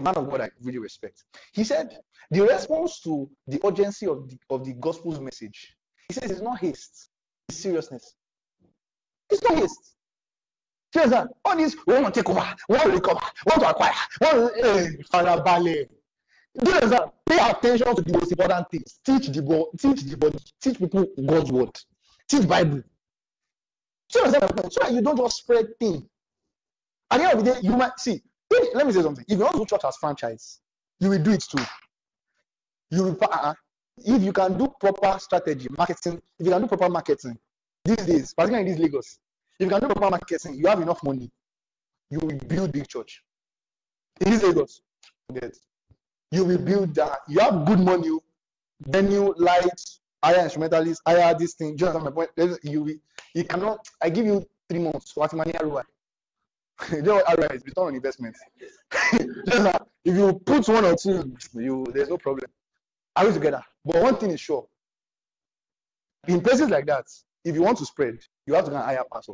man 0.00 0.14
of 0.16 0.30
God 0.30 0.40
I 0.40 0.50
really 0.62 0.78
respect. 0.78 1.24
He 1.52 1.64
said, 1.64 1.98
the 2.30 2.42
response 2.42 3.00
to 3.00 3.28
the 3.46 3.60
urgency 3.64 4.06
of 4.06 4.28
the, 4.28 4.38
of 4.50 4.64
the 4.64 4.74
gospel's 4.74 5.20
message, 5.20 5.74
he 6.08 6.14
says, 6.14 6.30
it's 6.30 6.40
not 6.40 6.60
haste, 6.60 7.10
seriousness. 7.50 8.14
It's 9.30 9.42
not 9.42 9.56
haste. 9.56 9.96
Says 10.94 11.10
that 11.10 11.28
all 11.44 11.56
this 11.56 11.76
we 11.86 11.94
want 11.94 12.14
to 12.14 12.20
take 12.20 12.30
over, 12.30 12.54
we 12.68 12.76
want 12.76 12.88
to 12.88 12.94
recover, 12.94 13.20
we 13.46 13.50
want 13.50 13.62
to 13.62 13.70
acquire, 13.70 13.92
we 14.20 14.26
want 14.26 14.54
to 14.54 14.68
eh, 14.68 14.90
farabalẹ̀. 15.12 15.88
Do 16.58 16.70
you 16.70 16.76
understand? 16.76 17.10
Pay 17.28 17.50
attention 17.50 17.96
to 17.96 18.02
the 18.02 18.12
most 18.12 18.30
important 18.30 18.70
things. 18.70 19.00
Teach 19.04 19.26
the 19.26 19.66
teach 19.78 20.02
the 20.02 20.16
body, 20.16 20.38
teach 20.60 20.78
people 20.78 21.06
God's 21.26 21.52
word, 21.52 21.76
teach 22.28 22.48
Bible. 22.48 22.82
So 24.08 24.30
that 24.30 24.92
you 24.92 25.02
don't 25.02 25.18
just 25.18 25.38
spread 25.38 25.66
things. 25.78 26.04
At 27.10 27.18
the 27.18 27.24
end 27.24 27.38
of 27.38 27.44
the 27.44 27.54
day, 27.54 27.60
you 27.62 27.76
might 27.76 27.98
see. 27.98 28.22
Let 28.74 28.86
me 28.86 28.92
say 28.92 29.02
something. 29.02 29.24
If 29.28 29.38
you 29.38 29.44
want 29.44 29.54
to 29.54 29.58
do 29.58 29.66
church 29.66 29.84
as 29.84 29.96
franchise, 29.96 30.60
you 31.00 31.10
will 31.10 31.22
do 31.22 31.32
it 31.32 31.42
too. 31.42 31.62
You 32.90 33.02
will, 33.04 33.18
uh, 33.20 33.54
if 33.98 34.22
you 34.22 34.32
can 34.32 34.56
do 34.58 34.72
proper 34.80 35.18
strategy, 35.18 35.68
marketing, 35.76 36.20
if 36.38 36.46
you 36.46 36.52
can 36.52 36.62
do 36.62 36.68
proper 36.68 36.88
marketing 36.88 37.38
these 37.84 37.96
days, 37.96 38.34
particularly 38.34 38.70
in 38.70 38.76
this 38.76 38.82
Lagos, 38.82 39.18
if 39.58 39.64
you 39.64 39.70
can 39.70 39.80
do 39.80 39.86
proper 39.86 40.10
marketing, 40.10 40.54
you 40.54 40.66
have 40.66 40.80
enough 40.80 41.02
money, 41.02 41.30
you 42.10 42.18
will 42.18 42.36
build 42.46 42.72
big 42.72 42.86
church. 42.88 43.22
In 44.20 44.30
this 44.30 44.42
Lagos. 44.42 44.82
You 46.32 46.44
will 46.44 46.58
build 46.58 46.94
that. 46.96 47.20
You 47.28 47.40
have 47.40 47.64
good 47.64 47.80
money, 47.80 48.10
venue, 48.80 49.32
lights, 49.36 50.00
hire 50.22 50.42
instrumentalists, 50.42 51.02
hire 51.06 51.34
this 51.38 51.54
thing. 51.54 51.76
Just 51.76 51.94
on 51.94 52.04
my 52.04 52.10
point. 52.10 52.30
You 52.62 52.82
will, 52.82 52.94
you 53.34 53.44
cannot. 53.44 53.86
I 54.02 54.10
give 54.10 54.26
you 54.26 54.46
three 54.68 54.80
months. 54.80 55.16
What 55.16 55.32
money 55.32 55.52
ROI? 55.62 55.82
you 56.92 57.02
know 57.02 57.22
what 57.24 57.54
is 57.54 57.62
return 57.64 57.86
on 57.86 57.94
investment. 57.94 58.36
If 60.04 60.16
you 60.16 60.34
put 60.34 60.68
one 60.68 60.84
or 60.84 60.94
two, 60.94 61.34
you 61.54 61.84
there's 61.92 62.08
no 62.08 62.18
problem. 62.18 62.48
Are 63.16 63.26
we 63.26 63.32
together? 63.32 63.62
But 63.84 64.02
one 64.02 64.16
thing 64.16 64.30
is 64.30 64.40
sure. 64.40 64.66
In 66.28 66.40
places 66.40 66.68
like 66.68 66.86
that, 66.86 67.06
if 67.44 67.54
you 67.54 67.62
want 67.62 67.78
to 67.78 67.86
spread, 67.86 68.18
you 68.46 68.54
have 68.54 68.64
to 68.66 68.70
go 68.70 68.76
and 68.76 68.84
hire 68.84 68.98
a 68.98 69.14
pastor. 69.14 69.32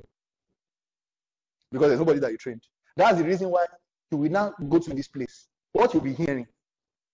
Because 1.71 1.89
there's 1.89 1.99
nobody 1.99 2.21
that 2.21 2.31
you 2.31 2.39
trained. 2.39 2.63
That's 2.97 3.19
the 3.19 3.25
reason 3.25 3.49
why 3.49 3.67
you 4.11 4.19
will 4.19 4.31
now 4.31 4.55
go 4.69 4.79
to 4.79 4.91
this 4.91 5.09
place. 5.09 5.49
What 5.73 5.95
you'll 5.95 6.03
be 6.03 6.13
hearing. 6.13 6.47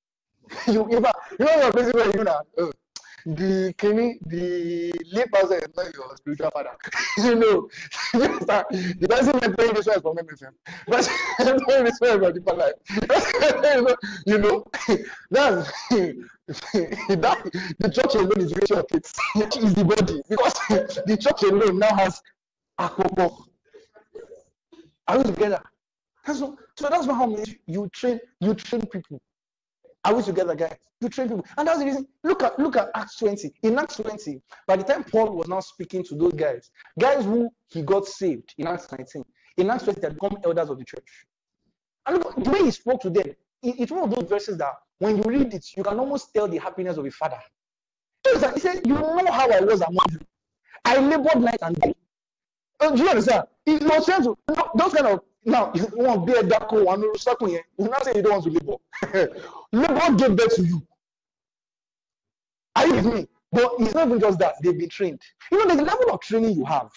you, 0.67 0.87
you 0.91 1.01
know, 1.01 1.13
you 1.39 1.45
know 1.45 1.59
what 1.59 1.75
basically 1.75 2.19
you 2.19 2.25
the 3.27 3.75
Kenny, 3.77 4.19
the 4.27 4.93
lay 5.13 5.25
pastor 5.33 5.59
is 5.59 5.69
not 5.77 5.95
your 5.95 6.17
spiritual 6.17 6.51
father. 6.51 6.71
you 7.19 7.35
know, 7.35 7.69
the 8.13 9.09
person 9.09 9.39
that 9.41 9.55
playing 9.57 9.75
this 9.75 9.87
one 9.87 9.95
eh? 9.95 9.97
is 9.97 10.03
from 10.03 10.17
MFM. 10.17 10.53
But 10.87 11.63
playing 11.65 11.85
this 11.85 12.01
one 12.01 12.11
about 12.11 12.35
deeper 12.35 12.55
life. 12.55 12.75
you 14.27 14.39
know, 14.39 14.65
that's 15.31 15.71
that 15.89 17.75
the 17.79 17.91
church 17.91 18.15
alone 18.15 18.41
is 18.41 18.55
ratio 18.55 18.79
of 18.79 18.87
it. 18.93 19.07
is 19.57 19.75
the 19.75 19.85
body 19.85 20.23
because 20.29 20.55
the 21.07 21.17
church 21.17 21.43
alone 21.43 21.79
now 21.79 21.95
has 21.97 22.21
akoko. 22.79 23.45
Are 25.07 25.19
we 25.19 25.25
together? 25.25 25.63
so, 26.27 26.59
so 26.77 26.89
that's 26.89 27.07
not 27.07 27.17
how 27.17 27.27
many 27.27 27.59
you 27.67 27.89
train 27.89 28.21
you 28.41 28.55
train 28.55 28.83
people. 28.87 29.21
Are 30.09 30.15
we 30.15 30.23
together, 30.23 30.55
guys? 30.55 30.75
You 31.03 31.11
train 31.11 31.29
people. 31.29 31.45
And 31.59 31.69
that's 31.69 31.81
the 31.81 31.85
reason. 31.85 32.09
Look 32.25 32.43
at 32.43 32.59
look 32.59 32.77
at 32.79 32.89
Acts 32.95 33.19
20. 33.19 33.53
In 33.63 33.79
Acts 33.79 33.99
20, 33.99 34.41
by 34.67 34.77
the 34.77 34.83
time 34.83 35.05
Paul 35.05 35.37
was 35.37 35.49
now 35.49 35.61
speaking 35.61 36.03
to 36.05 36.15
those 36.15 36.33
guys, 36.33 36.71
guys 36.99 37.27
who 37.27 37.51
he 37.67 37.83
got 37.83 38.07
saved 38.07 38.55
in 38.57 38.67
Acts 38.67 38.91
19, 38.91 39.23
in 39.59 39.69
Acts 39.69 39.85
20, 39.85 40.01
they 40.01 40.09
become 40.09 40.39
elders 40.43 40.71
of 40.71 40.79
the 40.79 40.85
church. 40.87 41.27
And 42.07 42.25
look, 42.25 42.43
the 42.43 42.51
way 42.51 42.65
he 42.65 42.71
spoke 42.71 43.03
to 43.03 43.11
them, 43.11 43.27
it's 43.63 43.93
one 43.93 44.05
of 44.05 44.11
those 44.11 44.27
verses 44.31 44.57
that 44.57 44.77
when 44.99 45.19
you 45.19 45.25
read 45.25 45.53
it, 45.53 45.67
you 45.77 45.83
can 45.85 45.99
almost 45.99 46.33
tell 46.33 46.49
the 46.49 46.57
happiness 46.57 46.97
of 46.97 47.05
a 47.05 47.11
father. 47.11 47.41
He 48.55 48.61
said, 48.61 48.87
You 48.87 48.95
know 48.95 49.31
how 49.31 49.51
I 49.51 49.61
was 49.61 49.83
among 49.83 50.07
you. 50.11 50.21
I 50.87 50.97
labored 51.01 51.43
night 51.43 51.59
and 51.61 51.77
day. 51.79 51.95
Uh, 52.81 52.93
do 52.93 53.03
you 53.03 53.11
understand? 53.11 53.45
Trying 53.67 54.23
to, 54.23 54.39
those 54.75 54.95
kind 54.95 55.07
of 55.09 55.21
now, 55.49 55.73
you 55.75 55.89
want 55.95 56.27
to 56.27 56.33
be 56.33 56.39
a 56.39 56.43
dako, 56.43 56.85
one 56.85 57.19
second 57.19 57.49
here. 57.49 57.65
You 57.79 57.89
not 57.89 58.05
say 58.05 58.13
you 58.17 58.23
don't 58.23 58.33
want 58.33 58.45
to 58.45 58.51
labor. 58.51 59.37
labor 59.73 60.17
gave 60.17 60.37
birth 60.37 60.57
to 60.57 60.63
you. 60.63 60.87
Are 62.77 62.87
you 62.87 62.95
with 62.97 63.07
me? 63.07 63.29
But 63.51 63.73
it's 63.79 63.95
not 63.95 64.09
even 64.09 64.21
just 64.21 64.39
that, 64.41 64.57
they've 64.63 64.79
been 64.79 64.91
trained. 64.91 65.23
You 65.51 65.59
know, 65.59 65.67
there's 65.67 65.81
a 65.81 65.85
level 65.85 66.11
of 66.11 66.21
training 66.21 66.55
you 66.55 66.67
have 66.67 66.91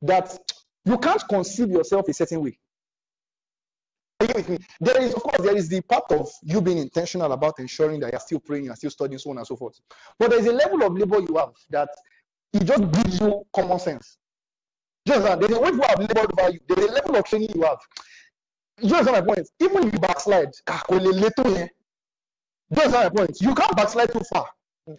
that 0.00 0.38
you 0.86 0.96
can't 0.96 1.22
conceive 1.28 1.68
yourself 1.68 2.08
a 2.08 2.14
certain 2.14 2.42
way. 2.42 2.58
Are 4.20 4.26
you 4.26 4.32
with 4.36 4.48
me? 4.48 4.58
There 4.80 5.02
is, 5.02 5.12
of 5.12 5.22
course, 5.22 5.42
there 5.42 5.56
is 5.56 5.68
the 5.68 5.82
part 5.82 6.10
of 6.10 6.30
you 6.42 6.62
being 6.62 6.78
intentional 6.78 7.30
about 7.30 7.58
ensuring 7.58 8.00
that 8.00 8.12
you're 8.12 8.20
still 8.20 8.40
praying, 8.40 8.64
you're 8.64 8.76
still 8.76 8.90
studying, 8.90 9.18
so 9.18 9.30
on 9.30 9.36
and 9.36 9.46
so 9.46 9.54
forth. 9.54 9.78
But 10.18 10.30
there's 10.30 10.46
a 10.46 10.52
level 10.52 10.82
of 10.82 10.94
labor 10.94 11.20
you 11.20 11.36
have 11.36 11.52
that 11.68 11.90
it 12.54 12.64
just 12.64 12.90
gives 12.90 13.20
you 13.20 13.44
common 13.54 13.78
sense. 13.78 14.16
Just 15.08 15.22
that 15.24 15.40
there's 15.40 15.52
a 15.52 15.58
way 15.60 15.70
you 15.70 15.80
have 15.80 16.00
you. 16.52 16.60
There's 16.68 16.90
a 16.90 16.92
level 16.92 17.16
of 17.16 17.24
training 17.24 17.48
you 17.54 17.62
have. 17.62 17.78
You 18.82 18.94
understand 18.94 19.26
my 19.26 19.34
point? 19.34 19.48
Even 19.58 19.88
if 19.88 19.92
you 19.94 19.98
backslide, 19.98 20.52
just 20.52 20.90
understand 20.90 21.64
my 22.92 23.08
point. 23.08 23.40
You 23.40 23.54
can't 23.54 23.74
backslide 23.74 24.12
too 24.12 24.20
far. 24.30 24.50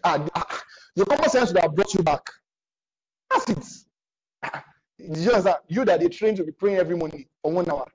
Ah, 0.02 0.26
ah, 0.34 0.62
the 0.96 1.04
common 1.04 1.30
sense 1.30 1.52
would 1.52 1.62
have 1.62 1.76
brought 1.76 1.94
you 1.94 2.02
back. 2.02 2.28
That's 3.30 3.50
it. 3.50 5.14
Just 5.14 5.44
that 5.44 5.62
you 5.68 5.84
that 5.84 6.00
they 6.00 6.08
train 6.08 6.34
to 6.34 6.44
be 6.44 6.50
praying 6.50 6.78
every 6.78 6.96
morning 6.96 7.26
for 7.40 7.52
one 7.52 7.70
hour. 7.70 7.86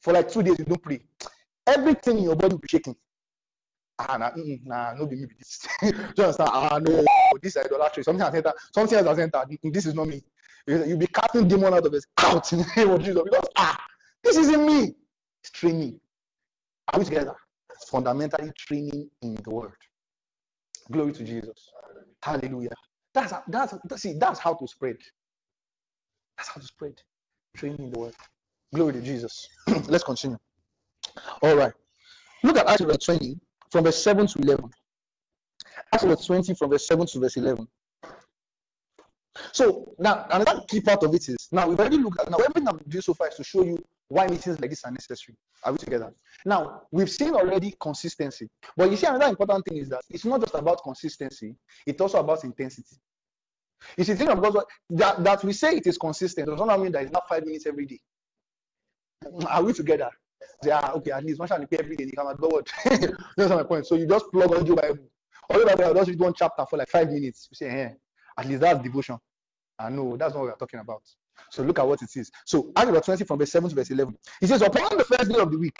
For 0.00 0.12
like 0.12 0.28
two 0.28 0.42
days, 0.42 0.58
you 0.58 0.64
don't 0.64 0.82
pray. 0.82 1.00
Everything 1.64 2.18
in 2.18 2.24
your 2.24 2.34
body 2.34 2.54
will 2.54 2.58
be 2.58 2.68
shaking. 2.68 2.96
Ah, 4.00 4.16
nah, 4.16 4.32
mm, 4.32 4.66
nah, 4.66 4.94
no 4.94 5.06
be 5.06 5.14
me 5.14 5.26
this. 5.38 5.64
Just 6.16 6.40
understand? 6.40 6.50
Ah, 6.52 6.80
no, 6.82 7.04
this 7.40 7.54
is 7.56 7.64
idolatry. 7.64 8.02
Something 8.02 8.24
has 8.24 8.34
entered. 8.34 8.52
Something 8.74 9.04
has 9.04 9.18
entered. 9.20 9.58
This 9.62 9.86
is 9.86 9.94
not 9.94 10.08
me. 10.08 10.24
You'll 10.66 10.98
be 10.98 11.06
casting 11.06 11.48
demon 11.48 11.74
out 11.74 11.86
of 11.86 11.92
his 11.92 12.06
out 12.18 12.52
in 12.52 12.60
the 12.60 12.66
name 12.76 12.90
of 12.90 13.02
Jesus 13.02 13.22
because 13.24 13.48
ah, 13.56 13.76
this 14.22 14.36
isn't 14.36 14.64
me. 14.64 14.94
It's 15.42 15.50
training. 15.50 15.98
Are 16.92 16.98
we 16.98 17.04
together? 17.04 17.34
Fundamentally 17.90 18.52
training 18.56 19.10
in 19.22 19.34
the 19.34 19.50
word. 19.50 19.74
Glory 20.90 21.12
to 21.12 21.24
Jesus. 21.24 21.70
Hallelujah. 22.22 22.70
That's 23.14 23.32
that's 23.48 23.74
see 23.96 24.14
that's 24.18 24.38
how 24.38 24.54
to 24.54 24.66
spread. 24.68 24.96
That's 26.36 26.48
how 26.48 26.60
to 26.60 26.66
spread. 26.66 26.94
Training 27.56 27.80
in 27.80 27.90
the 27.90 27.98
word. 27.98 28.14
Glory 28.74 28.94
to 28.94 29.00
Jesus. 29.00 29.48
Let's 29.88 30.04
continue. 30.04 30.38
All 31.42 31.56
right. 31.56 31.72
Look 32.42 32.56
at 32.56 32.66
Acts 32.66 33.04
20 33.04 33.38
from 33.70 33.84
verse 33.84 34.02
7 34.02 34.26
to 34.28 34.38
11. 34.40 34.70
Acts 35.92 36.26
20 36.26 36.54
from 36.54 36.70
verse 36.70 36.86
7 36.86 37.06
to 37.06 37.20
verse 37.20 37.36
11. 37.36 37.68
So 39.52 39.94
now 39.98 40.26
another 40.30 40.62
key 40.68 40.80
part 40.80 41.02
of 41.02 41.14
it 41.14 41.28
is 41.28 41.48
now 41.52 41.68
we've 41.68 41.78
already 41.78 41.98
looked 41.98 42.20
at 42.20 42.30
now 42.30 42.36
everything 42.38 42.68
I'm 42.68 42.78
doing 42.88 43.02
so 43.02 43.14
far 43.14 43.28
is 43.28 43.36
to 43.36 43.44
show 43.44 43.62
you 43.64 43.82
why 44.08 44.26
meetings 44.26 44.60
like 44.60 44.70
this 44.70 44.84
are 44.84 44.90
necessary. 44.90 45.36
Are 45.64 45.72
we 45.72 45.78
together? 45.78 46.12
Now 46.44 46.82
we've 46.90 47.10
seen 47.10 47.34
already 47.34 47.74
consistency, 47.80 48.48
but 48.76 48.90
you 48.90 48.96
see 48.96 49.06
another 49.06 49.26
important 49.26 49.64
thing 49.64 49.78
is 49.78 49.88
that 49.88 50.02
it's 50.10 50.24
not 50.24 50.40
just 50.40 50.54
about 50.54 50.82
consistency; 50.82 51.54
it's 51.86 52.00
also 52.00 52.18
about 52.18 52.44
intensity. 52.44 52.96
You 53.96 54.04
see, 54.04 54.14
think 54.14 54.30
of 54.30 54.38
what 54.38 54.66
that, 54.90 55.24
that 55.24 55.44
we 55.44 55.52
say 55.52 55.76
it 55.76 55.86
is 55.86 55.98
consistent 55.98 56.48
does 56.48 56.58
not 56.60 56.80
mean 56.80 56.92
that 56.92 57.04
it's 57.04 57.12
not 57.12 57.28
five 57.28 57.44
minutes 57.44 57.66
every 57.66 57.86
day. 57.86 58.00
Are 59.48 59.62
we 59.62 59.72
together? 59.72 60.10
Yeah, 60.64 60.92
okay, 60.96 61.10
at 61.12 61.24
least 61.24 61.38
one 61.38 61.48
shall 61.48 61.64
pay 61.66 61.78
every 61.78 61.96
day. 61.96 62.04
You 62.04 62.12
come 62.12 62.28
at 62.28 62.38
God. 62.38 62.68
That's 63.36 63.50
my 63.50 63.62
point. 63.62 63.86
So 63.86 63.96
you 63.96 64.06
just 64.06 64.30
plug 64.30 64.54
on 64.54 64.66
your 64.66 64.76
Bible. 64.76 64.98
The 65.48 65.74
Bible, 65.76 65.94
just 65.94 66.08
read 66.10 66.20
one 66.20 66.34
chapter 66.34 66.64
for 66.66 66.76
like 66.76 66.88
five 66.88 67.10
minutes. 67.10 67.48
You 67.50 67.56
say, 67.56 67.68
hey, 67.68 67.82
eh, 67.82 67.90
at 68.38 68.46
least 68.46 68.60
that's 68.60 68.82
devotion. 68.82 69.18
I 69.78 69.88
know 69.90 70.16
that's 70.16 70.34
what 70.34 70.44
we're 70.44 70.54
talking 70.56 70.80
about. 70.80 71.02
So 71.50 71.62
look 71.62 71.78
at 71.78 71.86
what 71.86 72.00
it 72.02 72.10
is. 72.16 72.30
So 72.44 72.72
Acts 72.76 73.06
20 73.06 73.24
from 73.24 73.38
verse 73.38 73.52
7 73.52 73.70
to 73.70 73.76
verse 73.76 73.90
11. 73.90 74.16
He 74.40 74.46
says, 74.46 74.62
Upon 74.62 74.96
the 74.96 75.04
first 75.04 75.30
day 75.30 75.38
of 75.38 75.50
the 75.50 75.58
week, 75.58 75.78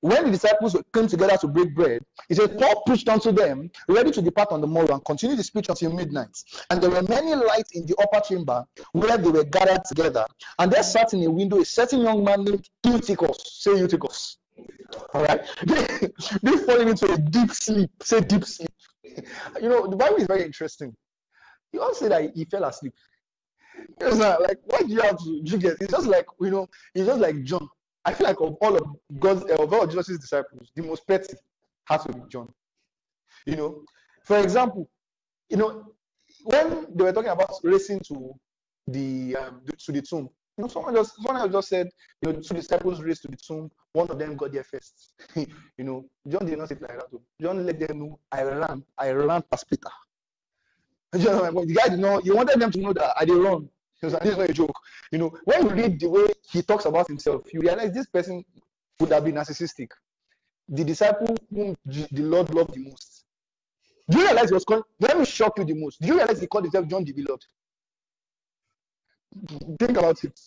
when 0.00 0.24
the 0.24 0.30
disciples 0.30 0.76
came 0.92 1.06
together 1.06 1.36
to 1.38 1.48
break 1.48 1.74
bread, 1.74 2.02
he 2.28 2.34
said, 2.34 2.58
Paul 2.58 2.82
preached 2.86 3.08
unto 3.08 3.32
them, 3.32 3.70
ready 3.88 4.10
to 4.10 4.22
depart 4.22 4.52
on 4.52 4.60
the 4.60 4.66
morrow, 4.66 4.94
and 4.94 5.04
continued 5.04 5.38
the 5.38 5.44
speech 5.44 5.68
until 5.68 5.92
midnight. 5.92 6.36
And 6.70 6.82
there 6.82 6.90
were 6.90 7.02
many 7.02 7.34
lights 7.34 7.72
in 7.72 7.86
the 7.86 7.96
upper 8.00 8.20
chamber 8.26 8.64
where 8.92 9.18
they 9.18 9.30
were 9.30 9.44
gathered 9.44 9.84
together. 9.84 10.26
And 10.58 10.72
there 10.72 10.82
sat 10.82 11.12
in 11.14 11.22
a 11.24 11.30
window 11.30 11.60
a 11.60 11.64
certain 11.64 12.00
young 12.00 12.24
man 12.24 12.44
named 12.44 12.68
Eutychus. 12.84 13.60
Say 13.60 13.78
Eutychus. 13.78 14.38
All 15.14 15.24
right. 15.24 15.40
They, 15.66 16.08
they 16.42 16.56
falling 16.58 16.88
into 16.88 17.10
a 17.12 17.18
deep 17.18 17.52
sleep. 17.52 17.90
Say 18.02 18.20
deep 18.20 18.44
sleep. 18.44 18.70
You 19.04 19.68
know, 19.68 19.86
the 19.86 19.96
Bible 19.96 20.16
is 20.16 20.26
very 20.26 20.44
interesting. 20.44 20.94
You 21.72 21.80
all 21.80 21.94
say 21.94 22.08
that 22.08 22.34
he 22.34 22.44
fell 22.44 22.64
asleep. 22.64 22.94
It's 24.00 24.16
not 24.16 24.42
like 24.42 24.58
why 24.64 24.80
do 24.80 24.92
you 24.92 25.00
have 25.00 25.18
to 25.18 25.40
you 25.44 25.58
get 25.58 25.76
it's 25.80 25.92
just 25.92 26.06
like 26.06 26.26
you 26.40 26.50
know, 26.50 26.68
it's 26.94 27.06
just 27.06 27.20
like 27.20 27.42
John. 27.42 27.68
I 28.04 28.12
feel 28.12 28.26
like 28.26 28.40
of 28.40 28.56
all 28.60 28.76
of 28.76 28.84
God's 29.18 29.44
of 29.50 29.72
all 29.72 29.86
Jesus' 29.86 30.18
disciples, 30.18 30.70
the 30.74 30.82
most 30.82 31.06
petty 31.06 31.34
has 31.84 32.04
to 32.04 32.12
be 32.12 32.20
John. 32.28 32.52
You 33.46 33.56
know, 33.56 33.82
for 34.24 34.38
example, 34.38 34.88
you 35.48 35.56
know, 35.56 35.94
when 36.44 36.86
they 36.94 37.04
were 37.04 37.12
talking 37.12 37.30
about 37.30 37.52
racing 37.62 38.00
to 38.08 38.34
the 38.88 39.36
um, 39.36 39.62
to 39.78 39.92
the 39.92 40.02
tomb, 40.02 40.28
you 40.58 40.62
know, 40.62 40.68
someone 40.68 40.94
just 40.94 41.16
someone 41.22 41.50
just 41.50 41.68
said, 41.68 41.88
you 42.20 42.32
know, 42.32 42.40
two 42.40 42.54
disciples 42.54 43.00
raced 43.00 43.22
to 43.22 43.28
the 43.28 43.36
tomb, 43.36 43.70
one 43.92 44.10
of 44.10 44.18
them 44.18 44.36
got 44.36 44.52
there 44.52 44.64
first. 44.64 45.14
you 45.36 45.46
know, 45.84 46.04
John 46.28 46.46
did 46.46 46.58
not 46.58 46.68
say 46.68 46.76
like 46.80 46.90
that. 46.98 47.06
John 47.40 47.64
let 47.64 47.78
them 47.78 47.98
know 47.98 48.18
I 48.30 48.42
ran, 48.42 48.84
I 48.98 49.10
ran 49.10 49.42
past 49.50 49.68
Peter. 49.68 49.90
The 51.66 51.78
guy 51.78 51.88
did 51.88 51.98
not, 51.98 52.24
you 52.24 52.34
wanted 52.34 52.58
them 52.58 52.70
to 52.70 52.80
know 52.80 52.92
that 52.94 53.14
I 53.18 53.24
did 53.24 53.36
wrong. 53.36 53.68
This 54.00 54.14
is 54.14 54.36
not 54.36 54.50
a 54.50 54.52
joke. 54.52 54.76
You 55.12 55.18
know, 55.18 55.34
when 55.44 55.62
you 55.62 55.70
read 55.70 56.00
the 56.00 56.08
way 56.08 56.26
he 56.50 56.62
talks 56.62 56.86
about 56.86 57.06
himself, 57.06 57.52
you 57.52 57.60
realize 57.60 57.92
this 57.92 58.06
person 58.06 58.44
would 58.98 59.10
have 59.10 59.24
been 59.24 59.34
narcissistic. 59.34 59.88
The 60.68 60.84
disciple 60.84 61.36
whom 61.54 61.76
the 61.84 62.22
Lord 62.22 62.52
loved 62.54 62.74
the 62.74 62.80
most. 62.80 63.24
Do 64.08 64.18
you 64.18 64.24
realize 64.24 64.48
he 64.48 64.54
was 64.54 64.64
called? 64.64 64.84
Let 65.00 65.18
me 65.18 65.24
shock 65.24 65.58
you 65.58 65.64
the 65.64 65.74
most. 65.74 66.00
Do 66.00 66.08
you 66.08 66.16
realize 66.16 66.40
he 66.40 66.46
called 66.46 66.64
himself 66.64 66.88
John 66.88 67.04
the 67.04 67.12
Beloved? 67.12 67.44
Think 69.78 69.96
about 69.96 70.24
it. 70.24 70.38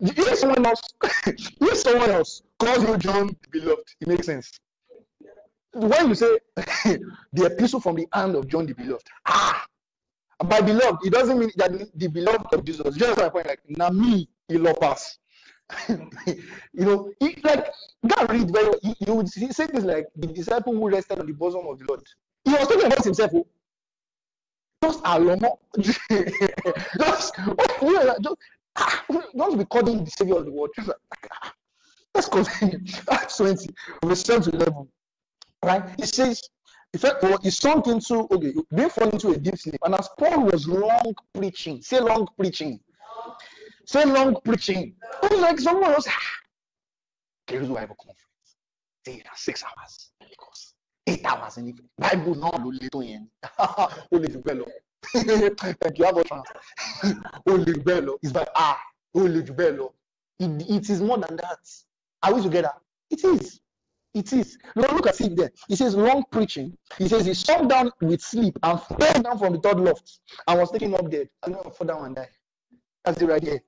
If 0.00 0.38
someone 0.38 0.64
else, 0.64 0.82
if 1.26 1.76
someone 1.76 2.10
else 2.10 2.42
calls 2.58 2.82
you 2.82 2.96
John 2.98 3.28
the 3.28 3.60
Beloved, 3.60 3.84
it 4.00 4.08
makes 4.08 4.26
sense. 4.26 4.58
When 5.72 6.08
you 6.08 6.14
say 6.14 6.38
the 7.32 7.46
epistle 7.46 7.80
from 7.80 7.96
the 7.96 8.06
hand 8.12 8.36
of 8.36 8.48
John 8.48 8.66
the 8.66 8.74
Beloved, 8.74 9.06
ah, 9.26 9.66
by 10.44 10.60
beloved, 10.60 11.06
it 11.06 11.12
doesn't 11.12 11.38
mean 11.38 11.50
that 11.56 11.72
the 11.94 12.08
beloved 12.08 12.52
of 12.52 12.64
Jesus. 12.64 12.96
Just 12.96 13.18
my 13.18 13.28
point, 13.28 13.46
like 13.46 13.60
now 13.68 13.90
me, 13.90 14.28
he 14.48 14.58
love 14.58 14.82
us. 14.82 15.18
you 15.88 15.96
know, 16.74 17.12
he, 17.20 17.36
like 17.44 17.66
God 18.06 18.30
read 18.30 18.50
very. 18.52 18.72
He, 18.82 18.94
he 18.98 19.10
would 19.10 19.28
he 19.32 19.52
say 19.52 19.66
things 19.66 19.84
like 19.84 20.06
the 20.16 20.26
disciple 20.28 20.74
who 20.74 20.88
rested 20.88 21.18
on 21.18 21.26
the 21.26 21.32
bosom 21.32 21.66
of 21.66 21.78
the 21.78 21.84
Lord. 21.86 22.02
He 22.44 22.52
was 22.52 22.66
talking 22.66 22.86
about 22.86 23.04
himself. 23.04 23.30
Oh. 23.34 23.46
Just 24.82 25.02
alomo, 25.04 25.58
just 25.78 26.00
you 26.08 27.92
know, 27.92 28.16
just 28.18 28.36
ah, 28.76 29.04
don't 29.36 29.58
be 29.58 29.64
calling 29.66 30.04
the 30.04 30.10
savior 30.10 30.36
of 30.36 30.46
the 30.46 30.52
world. 30.52 30.70
Just 30.74 30.88
like, 30.88 30.96
ah, 31.32 31.52
let's 32.14 32.28
continue. 32.28 32.80
Acts 33.10 33.36
20, 33.36 33.68
verse 34.04 34.22
7 34.22 34.50
to 34.50 34.56
11. 34.56 34.88
Right? 35.62 35.82
He 35.98 36.06
says, 36.06 36.48
in 36.92 36.98
fact, 37.00 37.22
well, 37.22 37.38
he 37.42 37.50
sunk 37.50 37.86
into 37.86 38.26
okay, 38.32 38.52
they 38.70 38.88
fall 38.88 39.10
into 39.10 39.30
a 39.30 39.36
deep 39.38 39.56
sleep. 39.56 39.76
And 39.84 39.94
as 39.94 40.08
Paul 40.18 40.44
was 40.44 40.66
long 40.66 41.14
preaching, 41.34 41.80
say 41.82 42.00
long 42.00 42.26
preaching, 42.36 42.80
say 43.84 44.04
long 44.04 44.36
preaching. 44.44 44.94
It 45.22 45.30
was 45.30 45.40
like 45.40 45.60
someone 45.60 45.92
else. 45.92 46.08
There 47.46 47.60
is 47.62 47.68
Bible 47.68 47.96
conference. 47.96 48.18
Say 49.06 49.22
six 49.36 49.62
hours. 49.64 50.10
Because 50.20 50.74
eight 51.06 51.24
hours 51.24 51.56
in 51.58 51.66
the 51.66 51.74
Bible 51.98 52.34
not 52.34 52.60
lo 52.62 52.70
le 52.70 52.88
to 52.90 53.02
yen. 53.02 53.28
O 53.58 54.16
le 54.16 54.26
ju 54.28 54.40
bẹ́ẹ̀. 54.42 54.70
Thank 55.80 55.98
you, 55.98 56.04
have 56.04 56.16
a 56.16 56.24
chance. 56.24 56.48
Only 57.46 57.72
bẹ́ẹ̀ 57.72 58.04
lọ. 58.06 58.18
It's 58.22 58.34
like 58.34 58.48
ah, 58.56 58.78
o 59.14 59.20
le 59.20 59.42
ju 59.42 59.52
bẹ́ẹ̀ 59.54 59.76
lọ. 59.78 59.92
It 60.40 60.88
is 60.90 61.00
more 61.02 61.18
than 61.18 61.36
that. 61.36 61.58
Are 62.22 62.34
we 62.34 62.42
together? 62.42 62.72
It 63.10 63.22
is. 63.24 63.60
It 64.12 64.32
is. 64.32 64.58
Look, 64.74 64.92
look 64.92 65.06
at 65.06 65.20
it 65.20 65.36
there. 65.36 65.50
He 65.68 65.76
says 65.76 65.94
long 65.94 66.24
preaching. 66.30 66.76
He 66.98 67.08
says 67.08 67.26
he 67.26 67.34
sat 67.34 67.68
down 67.68 67.92
with 68.00 68.20
sleep 68.20 68.58
and 68.62 68.80
fell 68.80 69.22
down 69.22 69.38
from 69.38 69.52
the 69.52 69.60
third 69.60 69.78
loft 69.78 70.18
and 70.48 70.58
was 70.58 70.70
taken 70.72 70.94
up 70.94 71.08
dead. 71.10 71.28
Going 71.44 71.62
to 71.62 71.70
fall 71.70 71.86
down 71.86 72.06
and 72.06 72.16
die. 72.16 72.28
That's 73.04 73.22
it 73.22 73.26
right 73.26 73.42
here. 73.42 73.62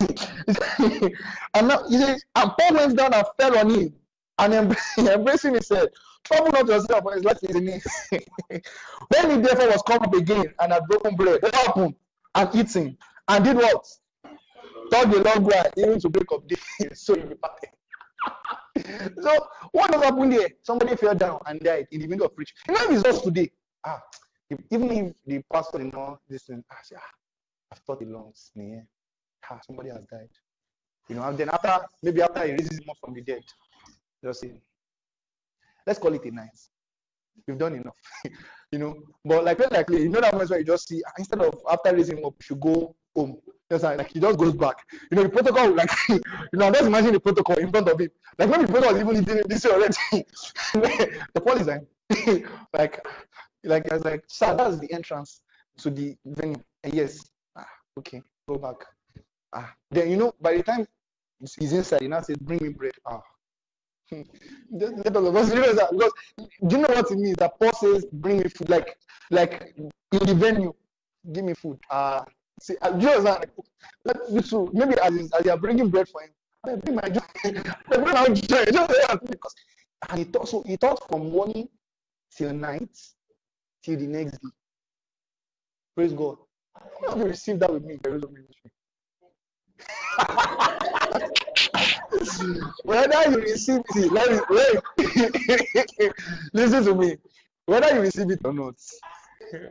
and 1.54 1.68
now 1.68 1.88
he 1.88 1.98
says, 1.98 2.24
and 2.34 2.50
Paul 2.58 2.74
went 2.74 2.96
down 2.96 3.14
and 3.14 3.24
fell 3.38 3.56
on 3.56 3.70
him 3.70 3.94
and 4.38 4.76
embracing 4.98 5.54
he 5.54 5.60
said, 5.60 5.88
Trouble 6.24 6.52
not 6.52 6.66
yourself, 6.66 7.02
for 7.02 7.14
his 7.14 7.24
life 7.24 7.38
is 7.42 7.54
in 7.54 7.68
it. 7.68 7.82
when 9.08 9.30
he 9.30 9.36
therefore 9.46 9.68
was 9.68 9.82
come 9.82 10.02
up 10.02 10.14
again 10.14 10.46
and 10.58 10.72
had 10.72 10.86
broken 10.86 11.14
bread, 11.16 11.42
what 11.42 11.54
happened? 11.54 11.94
And 12.34 12.54
eating, 12.54 12.96
and 13.28 13.44
did 13.44 13.56
what? 13.56 13.86
Thought 14.90 15.10
the 15.10 15.20
long 15.20 15.44
while, 15.44 15.70
even 15.76 16.00
to 16.00 16.08
break 16.08 16.32
up 16.32 16.48
the 16.48 16.56
so 16.94 17.14
he 17.14 17.20
departed. 17.20 17.68
so 19.22 19.46
what 19.72 19.94
has 19.94 20.02
happened 20.02 20.32
here? 20.32 20.48
Somebody 20.62 20.96
fell 20.96 21.14
down 21.14 21.40
and 21.46 21.60
died 21.60 21.86
in 21.92 22.00
the 22.00 22.06
middle 22.06 22.26
of 22.26 22.34
preaching. 22.34 22.56
You 22.68 22.74
know, 22.74 22.96
it's 22.96 23.04
us 23.04 23.22
today. 23.22 23.50
Ah, 23.86 24.00
if, 24.50 24.58
even 24.70 24.90
if 24.90 25.14
the 25.26 25.42
pastor 25.52 25.78
you 25.78 25.90
know 25.90 26.18
this 26.28 26.44
thing, 26.44 26.64
ah, 26.70 26.76
say, 26.82 26.96
ah, 26.98 27.10
I've 27.72 27.78
thought 27.80 28.02
it 28.02 28.08
long, 28.08 28.32
yeah. 28.56 28.80
Ah, 29.48 29.60
somebody 29.66 29.90
has 29.90 30.04
died. 30.10 30.28
You 31.08 31.16
know, 31.16 31.22
and 31.24 31.38
then 31.38 31.50
after 31.50 31.84
maybe 32.02 32.22
after 32.22 32.44
he 32.46 32.52
raises 32.52 32.78
him 32.78 32.88
up 32.90 32.96
from 33.00 33.14
the 33.14 33.20
dead, 33.20 33.42
just 34.24 34.40
say, 34.40 34.52
let's 35.86 35.98
call 35.98 36.14
it 36.14 36.24
a 36.24 36.30
night. 36.30 36.58
You've 37.46 37.58
done 37.58 37.74
enough. 37.74 37.94
you 38.72 38.78
know, 38.78 38.96
but 39.24 39.44
like 39.44 39.58
likely, 39.70 40.02
you 40.02 40.08
know 40.08 40.20
that 40.20 40.32
moment 40.32 40.50
where 40.50 40.58
you 40.58 40.64
just 40.64 40.88
see 40.88 41.02
ah, 41.06 41.12
instead 41.18 41.40
of 41.40 41.54
after 41.70 41.94
raising 41.94 42.18
him 42.18 42.24
up, 42.24 42.34
you 42.40 42.44
should 42.44 42.60
go 42.60 42.96
home. 43.14 43.38
Just 43.70 43.84
like 43.84 44.12
he 44.12 44.20
just 44.20 44.38
goes 44.38 44.54
back. 44.54 44.76
You 45.10 45.16
know, 45.16 45.22
the 45.24 45.28
protocol, 45.28 45.74
like 45.74 45.90
you 46.08 46.20
know, 46.52 46.70
just 46.70 46.86
imagine 46.86 47.12
the 47.12 47.20
protocol 47.20 47.56
in 47.56 47.70
front 47.70 47.88
of 47.88 47.98
him. 47.98 48.10
Like 48.38 48.50
maybe 48.50 48.66
the 48.66 48.72
protocol 48.72 48.96
is 48.96 49.02
even 49.02 49.38
in 49.38 49.42
this 49.48 49.66
already. 49.66 49.94
the 50.74 51.40
police 51.40 51.66
like, 52.26 52.46
like, 52.74 53.06
like 53.64 53.90
I 53.90 53.94
was 53.94 54.04
like, 54.04 54.24
sir, 54.28 54.54
that's 54.54 54.78
the 54.78 54.92
entrance 54.92 55.40
to 55.78 55.90
the 55.90 56.16
venue. 56.26 56.56
And 56.82 56.94
yes, 56.94 57.24
ah, 57.56 57.66
okay, 57.98 58.22
go 58.46 58.56
back. 58.56 58.76
Ah, 59.54 59.74
then 59.90 60.10
you 60.10 60.16
know, 60.18 60.34
by 60.40 60.58
the 60.58 60.62
time 60.62 60.86
he's 61.58 61.72
inside, 61.72 62.02
he 62.02 62.08
now 62.08 62.20
says, 62.20 62.36
bring 62.36 62.62
me 62.62 62.68
bread. 62.68 62.92
Ah, 63.06 63.22
because 64.10 64.26
do 64.70 66.76
you 66.76 66.78
know 66.78 66.88
what 66.88 67.10
it 67.10 67.18
means 67.18 67.36
that 67.36 67.58
Paul 67.58 67.72
says, 67.72 68.04
"Bring 68.12 68.38
me 68.38 68.48
food," 68.48 68.68
like 68.68 68.98
like 69.30 69.74
in 69.76 70.26
the 70.26 70.34
venue, 70.34 70.72
give 71.32 71.44
me 71.44 71.54
food. 71.54 71.78
Uh 71.90 72.24
see, 72.64 72.76
uh, 72.80 72.96
you 72.96 73.06
know, 73.06 73.18
like, 73.18 73.50
let 74.04 74.16
you 74.30 74.40
too. 74.40 74.70
Maybe 74.72 74.94
as, 75.02 75.12
as 75.32 75.44
you 75.44 75.50
are 75.50 75.58
bringing 75.58 75.90
bread 75.90 76.08
for 76.08 76.22
him, 76.22 76.30
I 76.64 76.76
bring 76.76 76.94
my 76.96 77.08
joy. 77.08 77.20
bring 77.88 78.04
my 78.04 78.28
joy. 78.28 78.64
because 79.28 79.54
and 80.08 80.18
he 80.18 80.24
thought 80.24 80.48
so. 80.48 80.62
He 80.62 80.76
thought 80.76 81.06
from 81.08 81.30
morning 81.30 81.68
till 82.34 82.54
night 82.54 82.96
till 83.82 83.98
the 83.98 84.06
next 84.06 84.38
day. 84.38 84.48
Praise 85.94 86.12
God. 86.12 86.36
How 86.74 87.10
have 87.10 87.18
you 87.18 87.24
received 87.26 87.60
that 87.60 87.72
with 87.72 87.84
me, 87.84 87.96
the 88.02 88.10
ministry? 88.10 88.70
whether 92.84 93.30
you 93.30 93.36
receive 93.40 93.80
it, 93.94 94.12
let 94.12 94.30
me 94.30 94.38
wait. 94.50 94.78
Listen 96.52 96.84
to 96.84 96.94
me. 96.94 97.16
Whether 97.66 97.94
you 97.94 98.00
receive 98.00 98.30
it 98.30 98.40
or 98.44 98.52
not. 98.52 98.74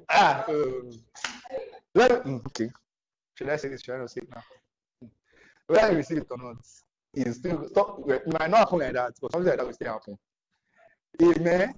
Ah, 0.09 0.43
um, 0.47 0.91
let 1.95 2.23
mm, 2.23 2.45
okay. 2.47 2.69
Should 3.35 3.49
I 3.49 3.55
say 3.55 3.69
this? 3.69 3.81
Should 3.81 3.95
I 3.95 3.99
not 3.99 4.11
say 4.11 4.21
it 4.21 4.29
now? 4.33 4.43
Whether 5.67 5.91
you 5.91 5.97
receive 5.97 6.17
it 6.19 6.27
or 6.29 6.37
not, 6.37 6.57
it's 7.13 7.37
still 7.37 7.67
stop. 7.67 7.99
It 8.09 8.27
might 8.27 8.49
not 8.49 8.59
happen 8.59 8.79
like 8.79 8.93
that, 8.93 9.13
but 9.21 9.31
something 9.31 9.49
like 9.49 9.57
that 9.57 9.65
will 9.65 9.73
still 9.73 9.93
happen. 9.93 10.17
Amen. 11.21 11.73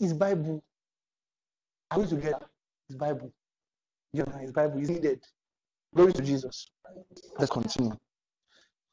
It's 0.00 0.12
Bible. 0.12 0.62
Are 1.90 2.00
we 2.00 2.06
together? 2.06 2.46
It's 2.88 2.96
Bible. 2.96 3.32
Yeah, 4.12 4.24
it's 4.40 4.52
Bible. 4.52 4.78
It's 4.78 4.88
needed. 4.88 5.22
Glory 5.94 6.12
to 6.12 6.22
Jesus. 6.22 6.70
Let's 7.38 7.50
continue. 7.50 7.92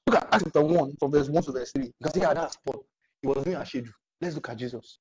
Look 0.08 0.16
at 0.16 0.28
Acts 0.32 0.44
chapter 0.46 0.62
1 0.62 0.96
from 1.00 1.12
verse 1.12 1.30
1 1.30 1.44
to 1.44 1.52
verse 1.52 1.72
3. 1.72 1.92
Because 2.00 2.14
can 2.14 2.22
see 2.22 2.26
how 2.26 2.34
that's 2.34 2.58
Paul. 2.66 2.86
He 3.22 3.28
was 3.28 3.44
doing 3.44 3.56
a 3.56 3.66
schedule. 3.66 3.94
Let's 4.22 4.36
look 4.36 4.50
at 4.50 4.58
Jesus. 4.58 5.00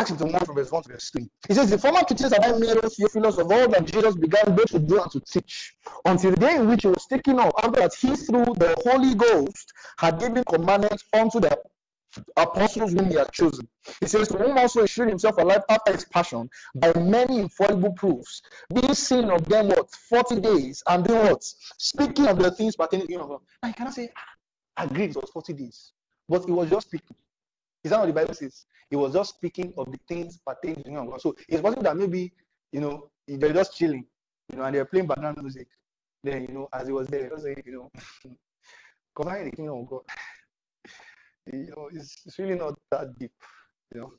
Acts 0.00 0.08
chapter 0.08 0.24
1 0.24 0.46
from 0.46 0.54
verse 0.54 0.72
1 0.72 0.82
to 0.84 0.88
verse 0.92 1.10
3. 1.10 1.28
He 1.48 1.52
says, 1.52 1.68
The 1.68 1.76
former 1.76 2.02
teachers 2.04 2.30
made 2.30 2.82
us 2.82 2.96
Theophilus 2.96 3.36
of 3.36 3.52
all 3.52 3.68
that 3.68 3.84
Jesus 3.84 4.16
began 4.16 4.56
both 4.56 4.70
to 4.70 4.78
do 4.78 4.98
and 4.98 5.10
to 5.10 5.20
teach, 5.20 5.74
until 6.06 6.30
the 6.30 6.38
day 6.38 6.56
in 6.56 6.68
which 6.68 6.82
he 6.84 6.88
was 6.88 7.04
taken 7.04 7.38
up, 7.38 7.52
after 7.62 7.80
that 7.80 7.92
he 7.92 8.16
through 8.16 8.54
the 8.56 8.74
Holy 8.82 9.14
Ghost 9.14 9.74
had 9.98 10.18
given 10.18 10.42
commandments 10.44 11.04
unto 11.12 11.38
the 11.38 11.54
apostles 12.38 12.94
whom 12.94 13.10
he 13.10 13.16
had 13.16 13.30
chosen. 13.30 13.68
He 14.00 14.06
says, 14.06 14.28
To 14.28 14.38
whom 14.38 14.56
also 14.56 14.80
he 14.80 14.86
showed 14.86 15.08
himself 15.08 15.36
alive 15.36 15.64
after 15.68 15.92
his 15.92 16.06
passion 16.06 16.48
by 16.74 16.94
many 16.98 17.38
infallible 17.38 17.92
proofs, 17.92 18.40
being 18.72 18.94
seen 18.94 19.28
of 19.28 19.46
them 19.50 19.68
what 19.68 19.90
40 19.90 20.40
days, 20.40 20.82
and 20.88 21.04
doing 21.04 21.24
what? 21.24 21.44
Speaking 21.44 22.26
of 22.26 22.38
the 22.38 22.50
things 22.52 22.74
pertaining 22.74 23.06
to 23.06 23.12
him. 23.12 23.28
Now 23.62 23.68
you 23.68 23.74
cannot 23.74 23.92
say, 23.92 24.10
ah, 24.16 24.22
I 24.78 24.84
agree 24.84 25.04
it 25.04 25.16
was 25.16 25.28
40 25.28 25.52
days, 25.52 25.92
but 26.26 26.46
he 26.46 26.52
was 26.52 26.70
just 26.70 26.86
speaking. 26.86 27.16
Is 27.82 27.90
that 27.90 28.00
what 28.00 28.06
the 28.06 28.12
Bible 28.12 28.34
says? 28.34 28.66
He 28.90 28.96
was 28.96 29.14
just 29.14 29.36
speaking 29.36 29.72
of 29.76 29.90
the 29.90 29.98
things 30.08 30.38
pertaining 30.46 30.82
to 30.84 30.90
him. 30.90 31.12
So 31.18 31.34
it's 31.48 31.62
possible 31.62 31.82
that 31.82 31.96
maybe, 31.96 32.32
you 32.72 32.80
know, 32.80 33.10
they're 33.26 33.52
just 33.52 33.76
chilling, 33.76 34.04
you 34.50 34.58
know, 34.58 34.64
and 34.64 34.74
they're 34.74 34.84
playing 34.84 35.06
background 35.06 35.38
music. 35.40 35.68
Then, 36.22 36.42
you 36.42 36.54
know, 36.54 36.68
as 36.72 36.86
he 36.86 36.92
was 36.92 37.08
there, 37.08 37.24
he 37.24 37.28
was 37.28 37.44
you 37.44 37.72
know, 37.72 37.90
concerning 39.14 39.50
the 39.50 39.56
kingdom 39.56 39.78
of 39.78 39.88
God 39.88 40.02
you 41.52 41.72
know, 41.76 41.88
it's, 41.92 42.22
it's 42.26 42.38
really 42.38 42.54
not 42.54 42.78
that 42.90 43.18
deep, 43.18 43.32
you 43.94 44.00
know. 44.00 44.12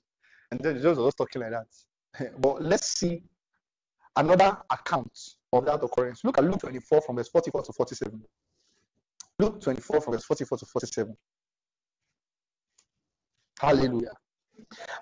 And 0.52 0.60
then 0.60 0.82
just 0.82 1.00
was 1.00 1.16
talking 1.16 1.42
like 1.42 1.52
that. 1.52 2.32
but 2.40 2.62
let's 2.62 3.00
see 3.00 3.24
another 4.16 4.58
account 4.70 5.18
of 5.54 5.66
that 5.66 5.84
occurrence. 5.84 6.24
Look 6.24 6.38
at 6.38 6.44
Luke 6.44 6.60
24 6.60 7.02
from 7.02 7.16
verse 7.16 7.30
44 7.30 7.64
to 7.64 7.74
47. 7.74 8.22
Luke 9.40 9.62
24 9.62 10.02
from 10.02 10.14
verse 10.14 10.26
44 10.26 10.58
to 10.58 10.66
47. 10.66 11.18
Hallelujah. 13.62 14.14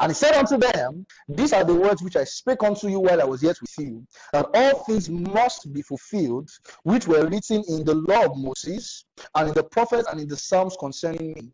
And 0.01 0.11
he 0.11 0.13
said 0.13 0.33
unto 0.33 0.57
them, 0.57 1.05
These 1.29 1.53
are 1.53 1.63
the 1.63 1.73
words 1.73 2.01
which 2.01 2.17
I 2.17 2.25
spake 2.25 2.61
unto 2.61 2.89
you 2.89 2.99
while 2.99 3.21
I 3.21 3.25
was 3.25 3.41
yet 3.41 3.55
with 3.61 3.73
you, 3.77 4.05
that 4.33 4.47
all 4.53 4.83
things 4.83 5.09
must 5.09 5.71
be 5.71 5.81
fulfilled, 5.81 6.49
which 6.83 7.07
were 7.07 7.25
written 7.27 7.63
in 7.69 7.85
the 7.85 7.95
law 7.95 8.25
of 8.25 8.37
Moses, 8.37 9.05
and 9.35 9.47
in 9.47 9.53
the 9.53 9.63
prophets, 9.63 10.09
and 10.11 10.19
in 10.19 10.27
the 10.27 10.35
Psalms 10.35 10.75
concerning 10.77 11.33
me. 11.33 11.53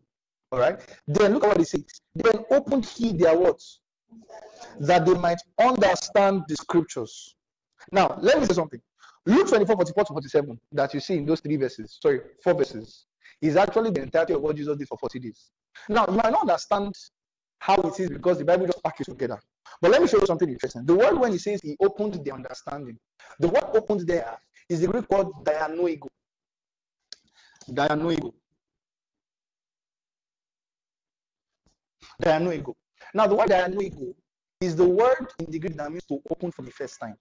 All 0.51 0.59
right. 0.59 0.79
Then 1.07 1.33
look 1.33 1.43
at 1.43 1.49
what 1.49 1.59
he 1.59 1.65
says. 1.65 1.85
Then 2.15 2.43
opened 2.49 2.85
he 2.85 3.13
their 3.13 3.37
words 3.37 3.81
that 4.79 5.05
they 5.05 5.13
might 5.13 5.39
understand 5.59 6.43
the 6.47 6.55
scriptures. 6.55 7.35
Now, 7.91 8.17
let 8.21 8.39
me 8.39 8.45
say 8.47 8.53
something. 8.53 8.81
Luke 9.27 9.47
24, 9.47 9.75
44 9.75 10.03
to 10.05 10.13
47 10.13 10.59
that 10.71 10.93
you 10.93 10.99
see 10.99 11.17
in 11.17 11.25
those 11.25 11.39
three 11.39 11.57
verses, 11.57 11.99
sorry, 12.01 12.21
four 12.43 12.53
verses, 12.55 13.05
is 13.41 13.55
actually 13.55 13.91
the 13.91 14.01
entirety 14.01 14.33
of 14.33 14.41
what 14.41 14.55
Jesus 14.55 14.77
did 14.77 14.87
for 14.87 14.97
40 14.97 15.19
days. 15.19 15.51
Now, 15.89 16.05
you 16.07 16.13
might 16.13 16.31
not 16.31 16.41
understand 16.41 16.93
how 17.59 17.75
it 17.77 17.99
is 17.99 18.09
because 18.09 18.37
the 18.37 18.45
Bible 18.45 18.65
just 18.65 18.83
packs 18.83 19.01
it 19.01 19.05
together. 19.05 19.39
But 19.81 19.91
let 19.91 20.01
me 20.01 20.07
show 20.07 20.19
you 20.19 20.25
something 20.25 20.49
interesting. 20.49 20.85
The 20.85 20.95
word 20.95 21.17
when 21.19 21.31
he 21.31 21.37
says 21.37 21.61
he 21.61 21.75
opened 21.81 22.23
the 22.23 22.31
understanding, 22.31 22.97
the 23.39 23.47
word 23.47 23.65
opened 23.73 24.07
there 24.07 24.37
is 24.69 24.81
the 24.81 24.87
Greek 24.87 25.09
word 25.09 25.27
dianoigo. 25.43 26.07
Dianoigo. 27.69 28.33
Dianoigo. 32.21 32.73
Now, 33.13 33.27
the 33.27 33.35
word 33.35 33.49
dianoigo 33.49 34.13
is 34.61 34.75
the 34.75 34.87
word 34.87 35.27
in 35.39 35.51
the 35.51 35.59
Greek 35.59 35.75
that 35.77 35.91
means 35.91 36.05
to 36.05 36.19
open 36.29 36.51
for 36.51 36.61
the 36.61 36.71
first 36.71 36.99
time. 36.99 37.17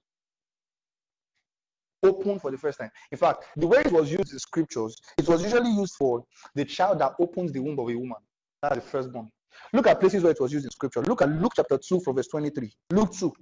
Open 2.05 2.39
for 2.39 2.51
the 2.51 2.59
first 2.59 2.79
time. 2.79 2.91
In 3.11 3.19
fact, 3.19 3.45
the 3.57 3.67
way 3.67 3.79
it 3.79 3.91
was 3.91 4.13
used 4.13 4.33
in 4.33 4.39
scriptures, 4.39 4.97
it 5.19 5.27
was 5.29 5.43
usually 5.43 5.71
used 5.71 5.95
for 5.95 6.23
the 6.55 6.65
child 6.65 7.01
that 7.01 7.13
opens 7.19 7.53
the 7.53 7.61
womb 7.61 7.79
of 7.79 7.89
a 7.89 7.95
woman. 7.97 8.19
That's 8.63 8.77
the 8.77 8.83
firstborn. 8.83 9.31
Look 9.73 9.87
at 9.87 10.01
places 10.01 10.23
where 10.23 10.33
it 10.33 10.41
was 10.41 10.53
used 10.53 10.65
in 10.65 10.71
scripture. 10.71 11.03
Look 11.03 11.23
at 11.23 11.31
Luke 11.31 11.53
chapter 11.57 11.79
2 11.79 12.01
from 12.01 12.17
verse 12.17 12.29
23. 12.29 12.71
Luke 12.91 13.13
2 13.13 13.33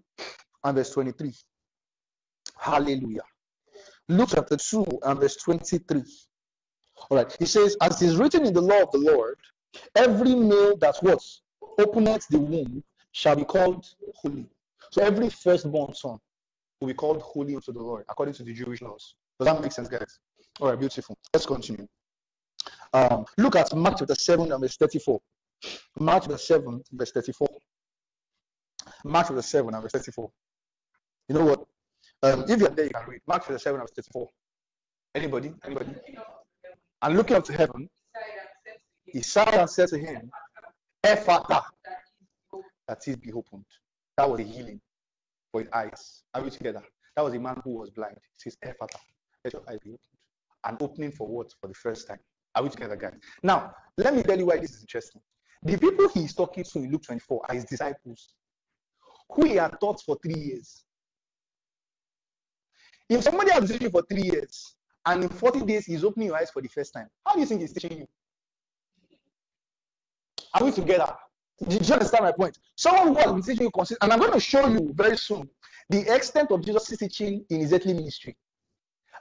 and 0.65 0.77
verse 0.77 0.91
23. 0.91 1.33
Hallelujah. 2.59 3.23
Luke 4.09 4.31
chapter 4.33 4.57
2 4.57 4.87
and 5.05 5.21
verse 5.21 5.37
23. 5.37 6.03
All 7.11 7.17
right. 7.17 7.37
He 7.39 7.47
says, 7.47 7.77
As 7.81 8.01
is 8.03 8.17
written 8.17 8.47
in 8.47 8.55
the 8.55 8.61
law 8.61 8.83
of 8.83 8.93
the 8.93 8.99
Lord, 8.99 9.39
every 9.97 10.35
male 10.35 10.77
that 10.77 10.97
what 11.01 11.21
openeth 11.79 12.29
the 12.29 12.39
womb 12.39 12.85
shall 13.13 13.37
be 13.37 13.45
called 13.45 13.87
holy. 14.15 14.47
So 14.91 15.03
every 15.03 15.31
firstborn 15.31 15.95
son 15.95 16.19
will 16.83 16.89
be 16.89 16.95
called 16.95 17.23
holy 17.23 17.55
unto 17.55 17.73
the 17.73 17.81
Lord, 17.81 18.05
according 18.09 18.35
to 18.35 18.43
the 18.43 18.53
Jewish 18.53 18.83
laws. 18.83 19.15
Does 19.39 19.47
that 19.47 19.63
make 19.63 19.71
sense, 19.73 19.89
guys? 19.89 20.19
All 20.61 20.69
right, 20.69 20.79
beautiful. 20.79 21.17
Let's 21.33 21.47
continue. 21.47 21.87
Um, 22.93 23.25
look 23.39 23.55
at 23.55 23.75
Mark 23.75 23.97
chapter 23.99 24.17
7 24.17 24.51
and 24.51 24.61
verse 24.61 24.77
34. 24.77 25.21
Mark 26.01 26.25
chapter 26.25 26.39
7, 26.39 26.83
verse 26.93 27.13
34. 27.13 27.49
Mark 29.05 29.29
chapter 29.29 29.43
7 29.43 29.73
and 29.73 29.83
verse 29.83 29.93
34. 29.93 30.31
You 31.29 31.35
know 31.37 31.45
what? 31.45 31.65
Um, 32.25 32.45
if 32.49 32.61
you're 32.61 32.69
there, 32.71 32.87
you 32.87 32.91
can 32.91 33.09
read. 33.09 33.21
Mark 33.29 33.43
chapter 33.43 33.59
7 33.59 33.81
and 33.81 33.89
verse 33.89 34.05
34. 34.05 34.29
Anybody? 35.15 35.53
Anybody? 35.65 35.95
And 37.03 37.17
looking 37.17 37.37
up 37.37 37.45
to 37.45 37.53
heaven, 37.53 37.89
he 39.07 39.23
sighed 39.23 39.55
and 39.55 39.71
said 39.71 39.89
to 39.91 39.99
him, 39.99 40.31
Ephphatha, 41.05 41.63
that 42.89 42.99
is 43.07 43.17
be 43.17 43.33
opened. 43.33 43.65
That 44.17 44.29
was 44.29 44.41
a 44.41 44.43
healing 44.43 44.81
his 45.61 45.69
eyes. 45.73 46.23
Are 46.35 46.43
we 46.43 46.51
together? 46.51 46.83
That 47.17 47.23
was 47.23 47.35
a 47.35 47.39
man 47.39 47.61
who 47.65 47.79
was 47.79 47.91
blind. 47.91 48.17
It 48.17 48.23
says, 48.37 48.57
Ephphatha, 48.65 48.99
let 49.45 49.53
your 49.53 49.63
eye 49.69 49.79
be 49.85 49.91
opened. 49.91 49.99
An 50.65 50.77
opening 50.81 51.13
for 51.13 51.27
what? 51.27 51.53
For 51.61 51.67
the 51.67 51.75
first 51.75 52.09
time. 52.09 52.21
Are 52.55 52.63
we 52.63 52.69
together, 52.69 52.97
guys? 52.97 53.15
Now, 53.43 53.73
let 53.97 54.15
me 54.15 54.23
tell 54.23 54.39
you 54.39 54.47
why 54.47 54.59
this 54.59 54.71
is 54.71 54.81
interesting. 54.83 55.21
The 55.63 55.79
people 55.79 56.09
he's 56.09 56.35
talking 56.35 56.65
to 56.65 56.79
in 56.79 56.91
Luke 56.91 57.03
24 57.03 57.43
are 57.49 57.55
his 57.55 57.65
disciples, 57.65 58.35
who 59.31 59.47
he 59.47 59.57
had 59.57 59.79
taught 59.81 60.01
for 60.03 60.17
three 60.23 60.41
years. 60.41 60.85
If 63.09 63.23
somebody 63.23 63.53
has 63.53 63.61
been 63.61 63.79
teaching 63.79 63.91
for 63.91 64.03
three 64.11 64.23
years 64.23 64.75
and 65.07 65.25
in 65.25 65.29
40 65.29 65.61
days 65.65 65.87
he's 65.87 66.05
opening 66.05 66.29
your 66.29 66.37
eyes 66.37 66.51
for 66.51 66.63
the 66.63 66.69
first 66.69 66.93
time, 66.93 67.09
how 67.27 67.35
do 67.35 67.41
you 67.41 67.47
think 67.47 67.61
he's 67.61 67.73
teaching 67.73 67.99
you? 67.99 68.07
Are 70.55 70.65
we 70.65 70.73
together? 70.73 71.15
Did 71.69 71.87
you 71.87 71.95
understand 71.95 72.25
my 72.25 72.33
point? 72.33 72.59
Someone 72.77 73.09
who 73.09 73.15
has 73.15 73.33
been 73.33 73.43
teaching 73.43 73.65
you 73.65 73.71
consistent, 73.71 74.03
and 74.03 74.13
I'm 74.13 74.19
going 74.19 74.33
to 74.33 74.41
show 74.41 74.67
you 74.69 74.93
very 74.95 75.17
soon 75.17 75.49
the 75.89 76.01
extent 76.15 76.51
of 76.51 76.65
Jesus' 76.65 76.97
teaching 76.97 77.45
in 77.51 77.61
his 77.61 77.73
earthly 77.73 77.95
ministry. 77.95 78.37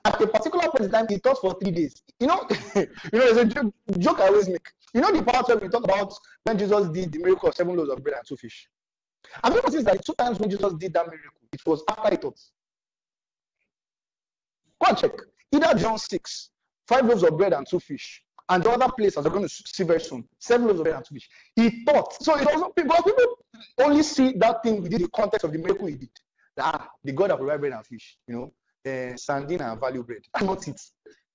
At 0.03 0.19
a 0.19 0.27
particular 0.27 0.67
point 0.69 0.85
in 0.85 0.91
time, 0.91 1.05
he 1.07 1.19
taught 1.19 1.39
for 1.39 1.55
three 1.61 1.71
days. 1.71 2.01
You 2.19 2.27
know, 2.27 2.47
you 2.75 2.87
know, 3.13 3.33
there's 3.33 3.37
a 3.37 3.45
joke, 3.45 3.73
joke 3.99 4.19
I 4.19 4.27
always 4.27 4.49
make. 4.49 4.67
You 4.93 5.01
know 5.01 5.11
the 5.11 5.23
part 5.23 5.47
where 5.47 5.57
we 5.57 5.69
talk 5.69 5.83
about 5.83 6.13
when 6.43 6.57
Jesus 6.57 6.89
did 6.89 7.11
the 7.11 7.19
miracle 7.19 7.49
of 7.49 7.55
seven 7.55 7.75
loaves 7.77 7.91
of 7.91 8.03
bread 8.03 8.15
and 8.17 8.27
two 8.27 8.35
fish. 8.35 8.67
I've 9.43 9.53
noticed 9.53 9.85
that 9.85 10.03
two 10.03 10.13
times 10.15 10.39
when 10.39 10.49
Jesus 10.49 10.73
did 10.73 10.93
that 10.93 11.05
miracle, 11.05 11.39
it 11.53 11.61
was 11.65 11.83
after 11.89 12.09
he 12.09 12.17
taught? 12.17 12.39
Go 14.83 14.89
and 14.89 14.97
check. 14.97 15.11
Either 15.53 15.79
John 15.79 15.97
6, 15.97 16.49
five 16.87 17.05
loaves 17.05 17.23
of 17.23 17.37
bread 17.37 17.53
and 17.53 17.67
two 17.67 17.79
fish, 17.79 18.23
and 18.51 18.63
the 18.63 18.69
other 18.69 18.91
places 18.91 19.23
we're 19.23 19.31
going 19.31 19.47
to 19.47 19.49
see 19.49 19.83
very 19.83 20.01
soon, 20.01 20.27
seven 20.37 20.67
loaves 20.67 20.79
of 20.79 20.83
bread 20.83 20.97
and 20.97 21.05
two 21.05 21.15
fish. 21.15 21.29
He 21.55 21.85
taught. 21.85 22.21
So 22.21 22.37
it 22.37 22.45
also 22.47 22.71
because 22.75 23.01
people 23.03 23.37
only 23.79 24.03
see 24.03 24.33
that 24.33 24.61
thing 24.61 24.83
within 24.83 25.01
the 25.01 25.07
context 25.09 25.45
of 25.45 25.53
the 25.53 25.57
miracle 25.57 25.87
he 25.87 25.95
did. 25.95 26.09
Ah, 26.59 26.89
the 27.03 27.13
God 27.13 27.31
of 27.31 27.39
bread 27.39 27.71
and 27.71 27.85
fish, 27.85 28.17
you 28.27 28.35
know, 28.35 28.53
uh, 28.85 29.15
and 29.33 29.79
value 29.79 30.03
bread. 30.03 30.21
That's 30.33 30.45
not 30.45 30.67
it. 30.67 30.81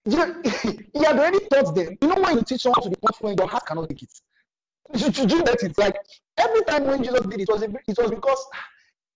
You 0.04 0.16
know, 0.16 0.42
he 0.94 1.04
had 1.04 1.18
already 1.18 1.40
taught 1.50 1.74
them. 1.74 1.96
You 2.02 2.08
know 2.08 2.20
when 2.20 2.36
you 2.36 2.42
teach 2.42 2.62
someone 2.62 2.82
to 2.82 2.90
be 2.90 2.96
where 3.20 3.34
your 3.36 3.48
heart 3.48 3.66
cannot 3.66 3.88
take 3.88 4.02
it. 4.02 4.12
You, 4.94 5.06
you, 5.06 5.36
you 5.36 5.42
get. 5.42 5.78
Like 5.78 5.96
every 6.36 6.62
time 6.64 6.84
when 6.84 7.02
Jesus 7.02 7.20
did 7.26 7.40
it, 7.40 7.48
was 7.48 7.62
it 7.62 7.98
was 7.98 8.10
because 8.10 8.46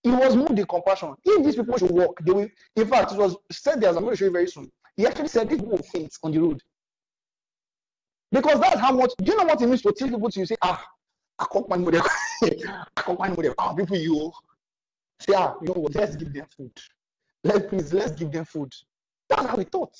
he 0.01 0.09
was 0.09 0.35
moved 0.35 0.57
with 0.57 0.67
compassion. 0.67 1.13
If 1.23 1.45
these 1.45 1.55
people 1.55 1.77
should 1.77 1.91
walk, 1.91 2.19
they 2.25 2.31
will. 2.31 2.49
In 2.75 2.87
fact, 2.87 3.11
it 3.11 3.19
was 3.19 3.37
said 3.51 3.79
there, 3.79 3.91
as 3.91 3.95
I'm 3.95 4.03
going 4.03 4.15
to 4.15 4.17
show 4.17 4.25
you 4.25 4.31
very 4.31 4.47
soon. 4.47 4.71
He 4.97 5.05
actually 5.05 5.27
said 5.27 5.49
these 5.49 5.59
people 5.59 5.77
will 5.77 5.83
faint 5.83 6.13
on 6.23 6.31
the 6.31 6.39
road. 6.39 6.61
Because 8.31 8.59
that's 8.59 8.79
how 8.79 8.91
much. 8.93 9.11
Do 9.17 9.31
you 9.31 9.37
know 9.37 9.43
what 9.45 9.61
it 9.61 9.67
means 9.67 9.81
to 9.81 9.91
teach 9.91 10.09
people 10.09 10.29
to 10.29 10.39
you 10.39 10.45
say, 10.45 10.55
ah, 10.61 10.83
I 11.37 11.45
can't 11.51 11.67
find 11.67 11.81
more. 11.81 11.95
I 11.95 12.01
can't 12.95 13.17
find. 13.17 13.53
Ah, 13.57 13.73
people, 13.73 13.97
you 13.97 14.31
say, 15.19 15.33
ah, 15.35 15.55
you 15.61 15.67
know? 15.73 15.87
Let's 15.93 16.15
give 16.15 16.33
them 16.33 16.45
food. 16.55 16.71
Let 17.43 17.69
please, 17.69 17.91
let's 17.93 18.11
give 18.11 18.31
them 18.31 18.45
food. 18.45 18.73
That's 19.29 19.45
how 19.45 19.57
he 19.57 19.65
taught. 19.65 19.97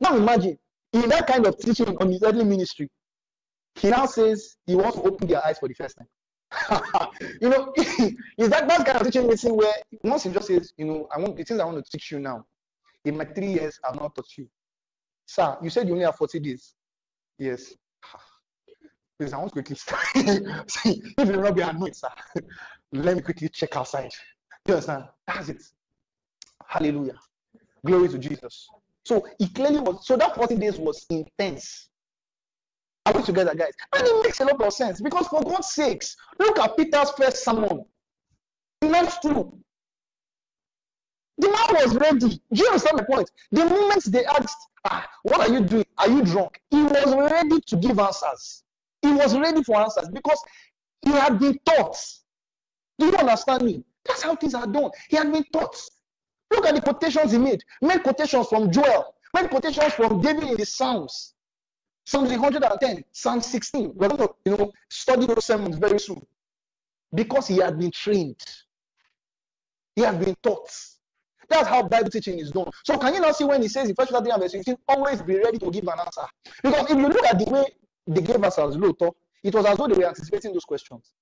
Now 0.00 0.16
imagine 0.16 0.58
in 0.92 1.08
that 1.08 1.26
kind 1.26 1.46
of 1.46 1.58
teaching 1.58 1.96
on 1.98 2.10
his 2.10 2.22
earthly 2.22 2.44
ministry, 2.44 2.90
he 3.76 3.88
now 3.88 4.06
says 4.06 4.56
he 4.66 4.74
wants 4.74 4.96
to 4.96 5.02
open 5.02 5.26
their 5.28 5.44
eyes 5.44 5.58
for 5.58 5.68
the 5.68 5.74
first 5.74 5.96
time. 5.96 6.08
you 7.40 7.48
know, 7.48 7.72
is 7.76 8.50
that 8.50 8.68
that 8.68 8.84
kind 8.84 8.98
of 8.98 9.04
teaching 9.04 9.26
meeting 9.26 9.56
where 9.56 9.72
once 10.02 10.24
he 10.24 10.30
just 10.30 10.48
says, 10.48 10.72
you 10.76 10.84
know, 10.84 11.08
I 11.14 11.18
want 11.18 11.36
the 11.36 11.44
things 11.44 11.60
I 11.60 11.64
want 11.64 11.82
to 11.82 11.90
teach 11.90 12.10
you 12.10 12.18
now. 12.18 12.44
In 13.04 13.16
my 13.16 13.24
three 13.24 13.52
years, 13.54 13.80
I've 13.88 13.96
not 13.96 14.14
taught 14.14 14.26
you. 14.36 14.48
Sir, 15.26 15.56
you 15.62 15.70
said 15.70 15.86
you 15.86 15.94
only 15.94 16.04
have 16.04 16.16
40 16.16 16.40
days. 16.40 16.74
Yes. 17.38 17.74
Please, 19.18 19.32
I 19.32 19.36
want 19.38 19.50
to 19.50 19.52
quickly 19.52 19.76
start. 19.76 20.02
See, 20.70 21.02
if 21.18 21.28
you 21.28 21.36
not 21.36 21.54
be 21.54 21.62
annoyed, 21.62 21.94
sir, 21.94 22.08
let 22.92 23.16
me 23.16 23.22
quickly 23.22 23.48
check 23.48 23.76
outside. 23.76 24.10
You 24.66 24.74
understand? 24.74 25.04
That's 25.26 25.48
it. 25.48 25.62
Hallelujah. 26.66 27.18
Glory 27.84 28.08
to 28.08 28.18
Jesus. 28.18 28.68
So 29.04 29.26
it 29.38 29.54
clearly 29.54 29.80
was 29.80 30.06
so 30.06 30.16
that 30.16 30.34
40 30.34 30.56
days 30.56 30.78
was 30.78 31.04
intense. 31.10 31.88
Are 33.04 33.12
we 33.12 33.22
together, 33.22 33.54
guys? 33.54 33.72
And 33.94 34.06
it 34.06 34.22
makes 34.22 34.40
a 34.40 34.44
lot 34.44 34.60
of 34.62 34.72
sense 34.72 35.00
because, 35.00 35.26
for 35.26 35.42
God's 35.42 35.72
sakes, 35.72 36.16
look 36.38 36.58
at 36.58 36.76
Peter's 36.76 37.10
first 37.10 37.44
sermon. 37.44 37.84
He 38.80 38.88
That's 38.88 39.18
true. 39.18 39.58
The 41.38 41.48
man 41.48 41.84
was 41.86 41.96
ready. 41.96 42.40
Do 42.52 42.62
you 42.62 42.66
understand 42.66 42.98
my 42.98 43.04
point? 43.04 43.30
The 43.50 43.64
moment 43.64 44.04
they 44.04 44.24
asked, 44.24 44.68
ah, 44.84 45.08
What 45.22 45.40
are 45.40 45.52
you 45.52 45.60
doing? 45.60 45.86
Are 45.98 46.08
you 46.08 46.24
drunk? 46.24 46.60
He 46.70 46.82
was 46.82 47.30
ready 47.30 47.60
to 47.60 47.76
give 47.76 47.98
answers. 47.98 48.62
He 49.00 49.12
was 49.12 49.36
ready 49.36 49.62
for 49.62 49.76
answers 49.80 50.08
because 50.08 50.40
he 51.02 51.10
had 51.10 51.38
been 51.38 51.58
taught. 51.64 51.96
Do 52.98 53.06
you 53.06 53.16
understand 53.16 53.62
me? 53.62 53.84
That's 54.04 54.22
how 54.22 54.36
things 54.36 54.54
are 54.54 54.66
done. 54.66 54.90
He 55.08 55.16
had 55.16 55.32
been 55.32 55.44
taught. 55.52 55.76
Look 56.50 56.66
at 56.66 56.74
the 56.74 56.80
quotations 56.82 57.32
he 57.32 57.38
made. 57.38 57.64
Made 57.80 58.02
quotations 58.02 58.48
from 58.48 58.70
Joel. 58.70 59.14
Made 59.34 59.48
quotations 59.48 59.94
from 59.94 60.20
David 60.20 60.44
in 60.44 60.56
the 60.56 60.66
Psalms. 60.66 61.34
Psalms 62.04 62.30
110, 62.30 63.04
Psalm 63.12 63.40
16. 63.40 63.92
We're 63.94 64.08
going 64.08 64.28
to, 64.28 64.34
you 64.44 64.56
know, 64.56 64.72
study 64.88 65.26
those 65.26 65.44
sermons 65.44 65.76
very 65.78 65.98
soon. 65.98 66.24
Because 67.14 67.48
he 67.48 67.58
had 67.58 67.78
been 67.78 67.90
trained. 67.90 68.40
He 69.94 70.02
had 70.02 70.20
been 70.22 70.36
taught. 70.42 70.68
That's 71.52 71.68
how 71.68 71.82
Bible 71.82 72.10
teaching 72.10 72.38
is 72.38 72.50
done. 72.50 72.70
So 72.84 72.96
can 72.96 73.12
you 73.14 73.20
now 73.20 73.32
see 73.32 73.44
when 73.44 73.60
he 73.60 73.68
says 73.68 73.88
in 73.88 73.94
First 73.94 74.10
Peter 74.10 74.24
3 74.24 74.32
verse 74.40 74.52
15, 74.52 74.76
always 74.88 75.20
be 75.20 75.36
ready 75.36 75.58
to 75.58 75.70
give 75.70 75.84
an 75.84 76.00
answer? 76.00 76.22
Because 76.62 76.90
if 76.90 76.96
you 76.96 77.08
look 77.08 77.26
at 77.26 77.38
the 77.38 77.50
way 77.50 77.66
they 78.06 78.22
gave 78.22 78.42
us 78.42 78.58
as 78.58 78.76
Luther, 78.76 79.10
it 79.44 79.54
was 79.54 79.66
as 79.66 79.76
though 79.76 79.86
they 79.86 79.98
were 79.98 80.06
anticipating 80.06 80.54
those 80.54 80.64
questions. 80.64 81.12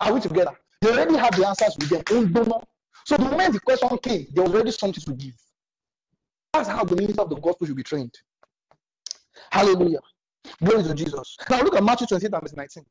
Are 0.00 0.12
we 0.12 0.20
together? 0.20 0.52
They 0.80 0.90
already 0.90 1.16
have 1.16 1.36
the 1.36 1.46
answers 1.46 1.76
with 1.78 1.90
them. 1.90 2.02
So 3.04 3.16
the 3.16 3.24
moment 3.24 3.52
the 3.52 3.60
question 3.60 3.98
came, 3.98 4.26
was 4.34 4.50
already 4.50 4.70
something 4.70 5.02
to 5.04 5.12
give. 5.12 5.34
That's 6.52 6.68
how 6.68 6.84
the 6.84 6.96
minister 6.96 7.20
of 7.20 7.28
the 7.28 7.36
gospel 7.36 7.66
should 7.66 7.76
be 7.76 7.82
trained. 7.82 8.14
Hallelujah. 9.50 10.00
Glory 10.64 10.82
to 10.82 10.94
Jesus. 10.94 11.36
Now 11.50 11.60
look 11.60 11.76
at 11.76 11.84
Matthew 11.84 12.06
28 12.06 12.32
and 12.32 12.42
verse 12.42 12.56
19. 12.56 12.84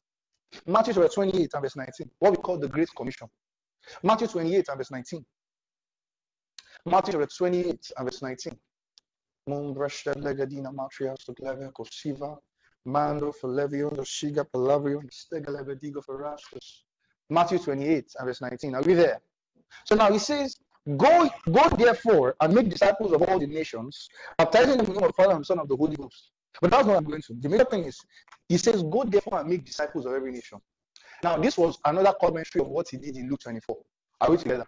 Matthew 0.68 0.94
28 0.94 1.49
and 1.54 1.62
verse 1.64 1.76
19. 1.76 2.12
What 2.20 2.32
we 2.32 2.38
call 2.38 2.60
the 2.60 2.68
Great 2.68 2.90
Commission. 2.95 3.28
Matthew 4.04 4.28
28 4.28 4.66
and 4.70 4.78
verse 4.78 4.91
19. 4.91 5.26
Matthew 6.88 7.26
28 7.26 7.91
and 7.97 8.09
verse 8.09 8.22
19. 8.22 8.57
Mando 12.85 13.34
Matthew 17.30 17.59
28 17.59 18.14
and 18.18 18.27
verse 18.27 18.41
19. 18.41 18.76
Are 18.76 18.81
we 18.81 18.93
there? 18.93 19.19
So 19.85 19.95
now 19.95 20.11
he 20.11 20.19
says, 20.19 20.57
Go, 20.95 21.30
go 21.51 21.68
therefore 21.77 22.35
and 22.39 22.53
make 22.53 22.69
disciples 22.69 23.11
of 23.11 23.22
all 23.23 23.38
the 23.38 23.47
nations, 23.47 24.07
baptizing 24.38 24.77
them 24.77 24.85
in 24.85 24.85
the 24.85 24.93
name 24.93 25.03
of 25.03 25.09
the 25.09 25.22
Father 25.22 25.35
and 25.35 25.45
Son 25.45 25.59
of 25.59 25.68
the 25.68 25.76
Holy 25.76 25.97
Ghost. 25.97 26.31
But 26.61 26.72
that's 26.72 26.88
what 26.88 26.95
I'm 26.95 27.03
going 27.03 27.22
to. 27.23 27.34
The 27.34 27.49
major 27.49 27.65
thing 27.65 27.84
is, 27.84 27.99
he 28.47 28.57
says, 28.57 28.81
Go 28.84 29.03
therefore 29.03 29.41
and 29.41 29.49
make 29.49 29.65
disciples 29.65 30.05
of 30.05 30.14
every 30.14 30.31
nation. 30.31 30.59
Now, 31.23 31.35
this 31.35 31.57
was 31.57 31.77
another 31.84 32.14
commentary 32.22 32.64
of 32.64 32.69
what 32.69 32.88
he 32.89 32.95
did 32.97 33.18
in 33.18 33.30
Luke 33.30 33.41
24. 33.41 33.76
Are 34.22 34.31
we 34.31 34.38
together? 34.38 34.65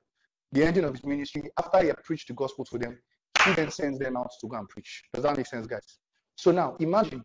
The 0.51 0.65
ending 0.65 0.83
of 0.83 0.93
his 0.93 1.05
ministry, 1.05 1.49
after 1.57 1.81
he 1.81 1.87
had 1.87 2.03
preached 2.03 2.27
the 2.27 2.33
gospel 2.33 2.65
to 2.65 2.77
them, 2.77 2.97
he 3.45 3.53
then 3.53 3.71
sends 3.71 3.99
them 3.99 4.17
out 4.17 4.31
to 4.41 4.47
go 4.47 4.57
and 4.57 4.67
preach. 4.67 5.03
Does 5.13 5.23
that 5.23 5.37
make 5.37 5.45
sense, 5.45 5.67
guys? 5.67 5.99
So 6.35 6.51
now 6.51 6.75
imagine 6.79 7.23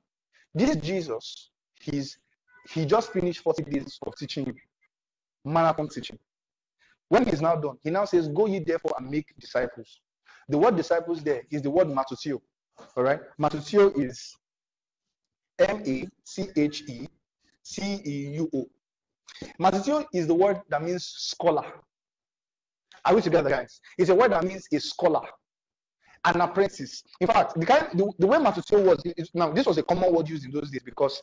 this 0.54 0.76
Jesus, 0.76 1.50
he's 1.80 2.18
he 2.70 2.86
just 2.86 3.12
finished 3.12 3.42
40 3.42 3.62
days 3.64 3.98
of 4.06 4.16
teaching 4.16 4.46
you, 4.46 4.54
marathon 5.44 5.88
teaching. 5.88 6.18
When 7.08 7.26
he's 7.26 7.42
now 7.42 7.56
done, 7.56 7.76
he 7.82 7.90
now 7.90 8.04
says, 8.06 8.28
Go 8.28 8.46
ye 8.46 8.60
therefore 8.60 8.94
and 8.98 9.10
make 9.10 9.26
disciples. 9.38 10.00
The 10.48 10.58
word 10.58 10.76
disciples 10.76 11.22
there 11.22 11.42
is 11.50 11.62
the 11.62 11.70
word 11.70 11.88
matheteuo. 11.88 12.40
All 12.96 13.02
right, 13.02 13.20
matheteuo 13.38 13.98
is 13.98 14.36
M 15.58 15.82
A 15.86 16.08
C 16.24 16.48
H 16.56 16.82
E 16.88 17.08
C 17.62 18.00
E 18.04 18.34
U 18.36 18.50
O. 18.54 18.66
Matheteuo 19.60 20.04
is 20.12 20.26
the 20.26 20.34
word 20.34 20.60
that 20.68 20.82
means 20.82 21.04
scholar. 21.04 21.64
Are 23.04 23.14
we 23.14 23.20
together, 23.20 23.50
guys? 23.50 23.80
It's 23.98 24.10
a 24.10 24.14
word 24.14 24.32
that 24.32 24.44
means 24.44 24.66
a 24.72 24.80
scholar, 24.80 25.22
an 26.24 26.40
apprentice. 26.40 27.02
In 27.20 27.26
fact, 27.26 27.58
the 27.58 27.66
kind 27.66 27.86
the, 27.94 28.10
the 28.18 28.26
way 28.26 28.38
matheteuo 28.38 28.84
was 28.84 29.02
is, 29.04 29.30
now 29.34 29.52
this 29.52 29.66
was 29.66 29.78
a 29.78 29.82
common 29.82 30.12
word 30.12 30.28
used 30.28 30.44
in 30.44 30.50
those 30.50 30.70
days 30.70 30.82
because 30.84 31.20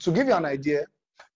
to 0.00 0.12
give 0.12 0.28
you 0.28 0.34
an 0.34 0.44
idea, 0.44 0.84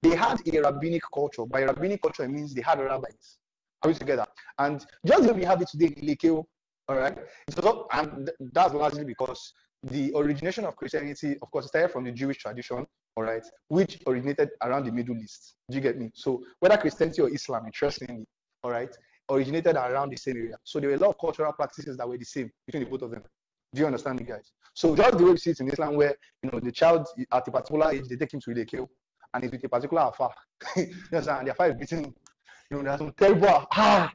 they 0.03 0.15
had 0.15 0.41
a 0.47 0.61
rabbinic 0.61 1.03
culture. 1.13 1.45
By 1.47 1.65
rabbinic 1.65 2.03
culture, 2.03 2.25
it 2.25 2.31
means 2.31 2.55
they 2.55 2.63
had 2.63 2.79
rabbis. 2.79 3.39
Are 3.83 3.89
we 3.89 3.95
together? 3.95 4.27
And 4.59 4.85
just 5.05 5.25
like 5.25 5.37
we 5.37 5.45
have 5.45 5.61
it 5.61 5.69
today 5.69 5.95
in 5.97 6.07
Lekeo, 6.07 6.45
all 6.89 6.97
right? 6.97 7.19
So, 7.51 7.87
and 7.93 8.31
that's 8.53 8.75
largely 8.75 9.05
because 9.05 9.53
the 9.83 10.13
origination 10.15 10.65
of 10.65 10.77
Christianity, 10.77 11.37
of 11.43 11.51
course, 11.51 11.67
started 11.67 11.91
from 11.91 12.05
the 12.05 12.13
Jewish 12.13 12.39
tradition, 12.39 12.87
all 13.17 13.25
right, 13.25 13.45
which 13.69 14.01
originated 14.07 14.51
around 14.63 14.87
the 14.87 14.93
Middle 14.93 15.17
East. 15.19 15.55
Do 15.71 15.77
you 15.77 15.83
get 15.83 15.99
me? 15.99 16.11
So 16.15 16.43
whether 16.61 16.77
Christianity 16.77 17.23
or 17.23 17.29
Islam, 17.33 17.67
interestingly, 17.67 18.27
all 18.63 18.71
right, 18.71 18.95
originated 19.31 19.77
around 19.77 20.11
the 20.11 20.17
same 20.17 20.37
area. 20.37 20.57
So 20.65 20.81
there 20.81 20.91
were 20.91 20.97
a 20.97 20.99
lot 20.99 21.11
of 21.11 21.19
cultural 21.19 21.53
practices 21.53 21.97
that 21.97 22.09
were 22.09 22.19
the 22.19 22.25
same 22.25 22.51
between 22.67 22.85
the 22.85 22.91
both 22.91 23.03
of 23.03 23.11
them. 23.11 23.23
Do 23.73 23.81
you 23.81 23.87
understand 23.87 24.21
me, 24.21 24.27
guys? 24.27 24.53
So 24.75 24.95
just 24.95 25.19
the 25.19 25.25
way 25.25 25.31
we 25.33 25.37
see 25.37 25.51
it 25.51 25.61
in 25.61 25.69
Islam, 25.69 25.97
where 25.97 26.15
you 26.43 26.51
know 26.51 26.61
the 26.61 26.73
child 26.73 27.07
at 27.33 27.49
a 27.49 27.51
particular 27.51 27.91
age, 27.91 28.09
they 28.09 28.17
take 28.17 28.33
him 28.35 28.41
to 28.41 28.51
Ilekeo, 28.51 28.89
and 29.33 29.45
it's 29.45 29.53
with 29.53 29.65
a 29.65 29.69
particular 29.69 30.03
alfa. 30.03 30.29
you 30.77 30.87
understand? 31.13 31.39
And 31.41 31.49
the 31.49 31.51
alfa 31.51 31.65
is 31.65 31.75
beating 31.77 32.15
you 32.71 32.79
know, 32.79 32.83
there's 32.83 32.99
some 32.99 33.13
terrible 33.13 33.67
ah 33.73 34.13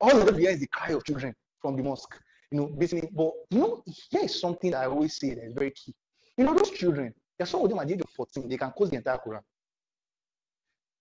all 0.00 0.16
of 0.16 0.36
behind 0.36 0.54
is 0.54 0.60
the 0.60 0.66
cry 0.68 0.94
of 0.94 1.04
children. 1.04 1.34
from 1.60 1.76
the 1.76 1.82
mosque. 1.82 2.18
You 2.50 2.58
know, 2.60 2.66
basically, 2.66 3.08
but 3.12 3.32
you 3.50 3.58
know, 3.58 3.82
here 4.10 4.24
is 4.24 4.40
something 4.40 4.70
that 4.72 4.82
I 4.82 4.86
always 4.86 5.16
say 5.16 5.34
that 5.34 5.44
is 5.44 5.52
very 5.52 5.70
key. 5.70 5.94
You 6.36 6.44
know, 6.44 6.54
those 6.54 6.70
children, 6.70 7.14
there's 7.38 7.50
some 7.50 7.62
of 7.62 7.68
them 7.68 7.78
at 7.78 7.86
the 7.86 7.94
age 7.94 8.00
of 8.00 8.10
14, 8.10 8.48
they 8.48 8.56
can 8.56 8.70
quote 8.72 8.90
the 8.90 8.96
entire 8.96 9.18
Quran. 9.18 9.40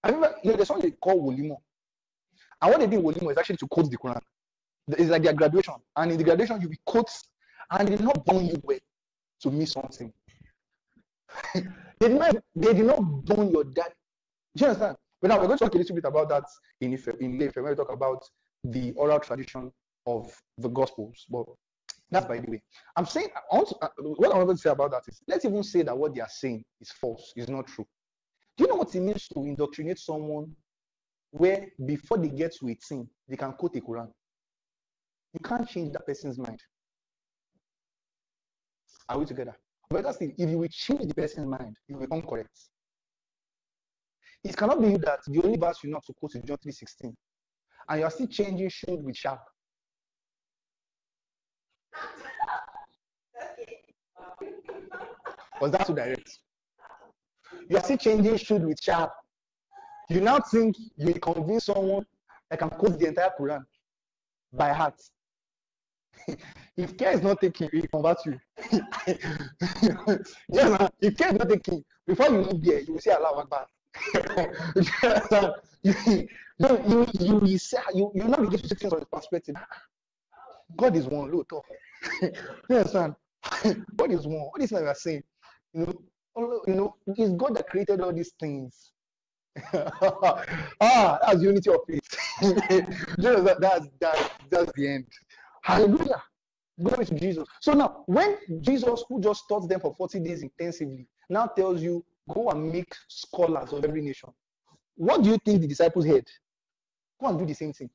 I 0.03 0.09
remember, 0.09 0.35
you 0.43 0.51
know, 0.51 0.55
there's 0.57 0.67
something 0.67 0.89
they 0.89 0.95
call 0.97 1.21
Wolimo. 1.21 1.57
And 2.61 2.71
what 2.71 2.79
they 2.79 2.87
did 2.87 2.99
in 2.99 3.05
Wolimo 3.05 3.31
is 3.31 3.37
actually 3.37 3.57
to 3.57 3.67
quote 3.67 3.89
the 3.89 3.97
Quran. 3.97 4.21
It's 4.89 5.09
like 5.09 5.23
their 5.23 5.33
graduation. 5.33 5.75
And 5.95 6.11
in 6.11 6.17
the 6.17 6.23
graduation, 6.23 6.61
you 6.61 6.69
will 6.69 6.75
quote, 6.85 7.09
and 7.71 7.87
they 7.87 7.95
did 7.95 8.05
not 8.05 8.25
burn 8.25 8.45
you 8.47 8.59
well 8.63 8.79
to 9.41 9.51
miss 9.51 9.73
something. 9.73 10.11
they, 11.53 11.61
did 11.99 12.19
not, 12.19 12.35
they 12.55 12.73
did 12.73 12.85
not 12.85 13.01
burn 13.25 13.49
your 13.51 13.63
dad. 13.63 13.93
Do 14.55 14.63
you 14.63 14.67
understand? 14.67 14.97
But 15.21 15.27
now 15.29 15.39
we're 15.39 15.47
going 15.47 15.59
to 15.59 15.65
talk 15.65 15.75
a 15.75 15.77
little 15.77 15.95
bit 15.95 16.05
about 16.05 16.29
that 16.29 16.45
in 16.81 16.93
Ife, 16.93 17.09
in 17.19 17.41
Ife 17.41 17.55
when 17.55 17.65
we 17.65 17.75
talk 17.75 17.91
about 17.91 18.23
the 18.63 18.93
oral 18.93 19.19
tradition 19.19 19.71
of 20.05 20.33
the 20.57 20.69
Gospels. 20.69 21.25
But 21.29 21.45
that's 22.09 22.25
by 22.25 22.39
the 22.39 22.49
way. 22.49 22.61
I'm 22.95 23.05
saying, 23.05 23.27
what 23.51 24.33
I 24.33 24.37
want 24.37 24.49
to 24.49 24.57
say 24.57 24.69
about 24.71 24.91
that 24.91 25.03
is, 25.07 25.21
let's 25.27 25.45
even 25.45 25.63
say 25.63 25.83
that 25.83 25.97
what 25.97 26.15
they 26.15 26.21
are 26.21 26.29
saying 26.29 26.63
is 26.81 26.91
false, 26.91 27.33
is 27.35 27.49
not 27.49 27.67
true. 27.67 27.85
Do 28.57 28.63
you 28.63 28.69
know 28.69 28.75
what 28.75 28.93
it 28.95 28.99
means 28.99 29.27
to 29.29 29.39
indoctrinate 29.41 29.99
someone 29.99 30.55
where 31.31 31.67
before 31.85 32.17
they 32.17 32.29
get 32.29 32.53
to 32.55 32.69
18, 32.69 33.07
they 33.27 33.37
can 33.37 33.53
quote 33.53 33.73
the 33.73 33.81
Quran? 33.81 34.09
You 35.33 35.39
can't 35.43 35.67
change 35.67 35.93
that 35.93 36.05
person's 36.05 36.37
mind. 36.37 36.59
Are 39.07 39.19
we 39.19 39.25
together? 39.25 39.55
But 39.89 40.11
still, 40.13 40.31
if 40.37 40.49
you 40.49 40.57
will 40.57 40.67
change 40.69 41.07
the 41.07 41.13
person's 41.13 41.47
mind, 41.47 41.75
you 41.87 41.95
will 41.95 42.01
become 42.01 42.21
correct. 42.21 42.57
It 44.43 44.55
cannot 44.55 44.81
be 44.81 44.97
that 44.97 45.19
the 45.27 45.41
only 45.43 45.57
verse 45.57 45.79
you 45.83 45.91
know 45.91 45.99
to 46.05 46.13
quote 46.13 46.35
is 46.35 46.43
John 46.43 46.57
3.16 46.65 47.13
and 47.89 47.99
you 47.99 48.05
are 48.05 48.11
still 48.11 48.27
changing 48.27 48.69
should 48.69 49.03
with 49.03 49.17
sharp. 49.17 49.41
Was 55.61 55.71
that 55.71 55.87
too 55.87 55.95
direct? 55.95 56.39
You 57.67 57.77
are 57.77 57.83
still 57.83 57.97
changing 57.97 58.37
should 58.37 58.63
with 58.63 58.77
sharp. 58.81 59.11
You 60.09 60.21
now 60.21 60.39
think 60.39 60.75
you 60.97 61.13
convince 61.15 61.65
someone 61.65 62.05
that 62.49 62.57
can 62.59 62.69
quote 62.69 62.97
the 62.99 63.07
entire 63.07 63.31
Quran 63.39 63.63
by 64.51 64.73
heart. 64.73 64.99
if 66.77 66.97
care 66.97 67.11
is 67.11 67.21
not 67.21 67.39
taken, 67.39 67.69
he 67.71 67.81
convert 67.87 68.17
you. 68.25 68.39
yes, 70.49 70.89
if 71.01 71.15
care 71.17 71.29
is 71.29 71.37
not 71.37 71.49
taken, 71.49 71.85
before 72.07 72.27
you 72.29 72.41
leave 72.41 72.63
there, 72.63 72.79
you 72.81 72.93
will 72.93 72.99
say 72.99 73.11
Allah 73.11 73.41
Akbar. 73.41 73.67
you, 75.83 75.93
you, 76.57 77.07
you, 77.19 77.41
you, 77.45 77.57
say, 77.57 77.77
you, 77.93 78.11
you 78.15 78.23
not 78.23 78.41
begin 78.41 78.59
to 78.59 78.67
see 78.67 78.75
things 78.75 78.91
from 78.91 78.99
his 78.99 79.07
perspective. 79.11 79.55
God 80.75 80.95
is 80.95 81.05
one, 81.05 81.31
look, 81.31 81.49
talk. 81.49 81.65
you 82.21 82.31
understand? 82.75 83.15
God 83.95 84.11
is 84.11 84.25
one. 84.25 84.49
What 84.51 84.61
is 84.61 84.71
that 84.71 84.81
we 84.81 84.87
are 84.87 84.95
saying? 84.95 85.23
You 85.73 85.85
know, 85.85 86.61
you 86.65 86.75
know, 86.75 86.95
it's 87.07 87.31
God 87.33 87.55
that 87.55 87.67
created 87.69 88.01
all 88.01 88.13
these 88.13 88.33
things. 88.39 88.91
ah, 90.81 91.19
that's 91.21 91.41
unity 91.41 91.69
of 91.69 91.79
faith. 91.87 92.09
that, 92.41 93.57
that's, 93.59 93.87
that, 93.99 94.31
that's 94.49 94.71
the 94.75 94.87
end. 94.87 95.05
Hallelujah. 95.63 96.21
Glory 96.81 97.05
to 97.05 97.15
Jesus. 97.15 97.47
So 97.61 97.73
now, 97.73 98.03
when 98.05 98.37
Jesus, 98.61 99.03
who 99.09 99.21
just 99.21 99.43
taught 99.49 99.67
them 99.67 99.79
for 99.79 99.93
40 99.93 100.19
days 100.21 100.41
intensively, 100.43 101.07
now 101.29 101.47
tells 101.47 101.81
you, 101.81 102.03
go 102.33 102.49
and 102.49 102.71
make 102.71 102.93
scholars 103.07 103.73
of 103.73 103.83
every 103.83 104.01
nation, 104.01 104.29
what 104.95 105.23
do 105.23 105.29
you 105.29 105.37
think 105.45 105.61
the 105.61 105.67
disciples 105.67 106.05
heard? 106.05 106.27
Go 107.19 107.27
and 107.27 107.39
do 107.39 107.45
the 107.45 107.53
same 107.53 107.73
thing. 107.73 107.89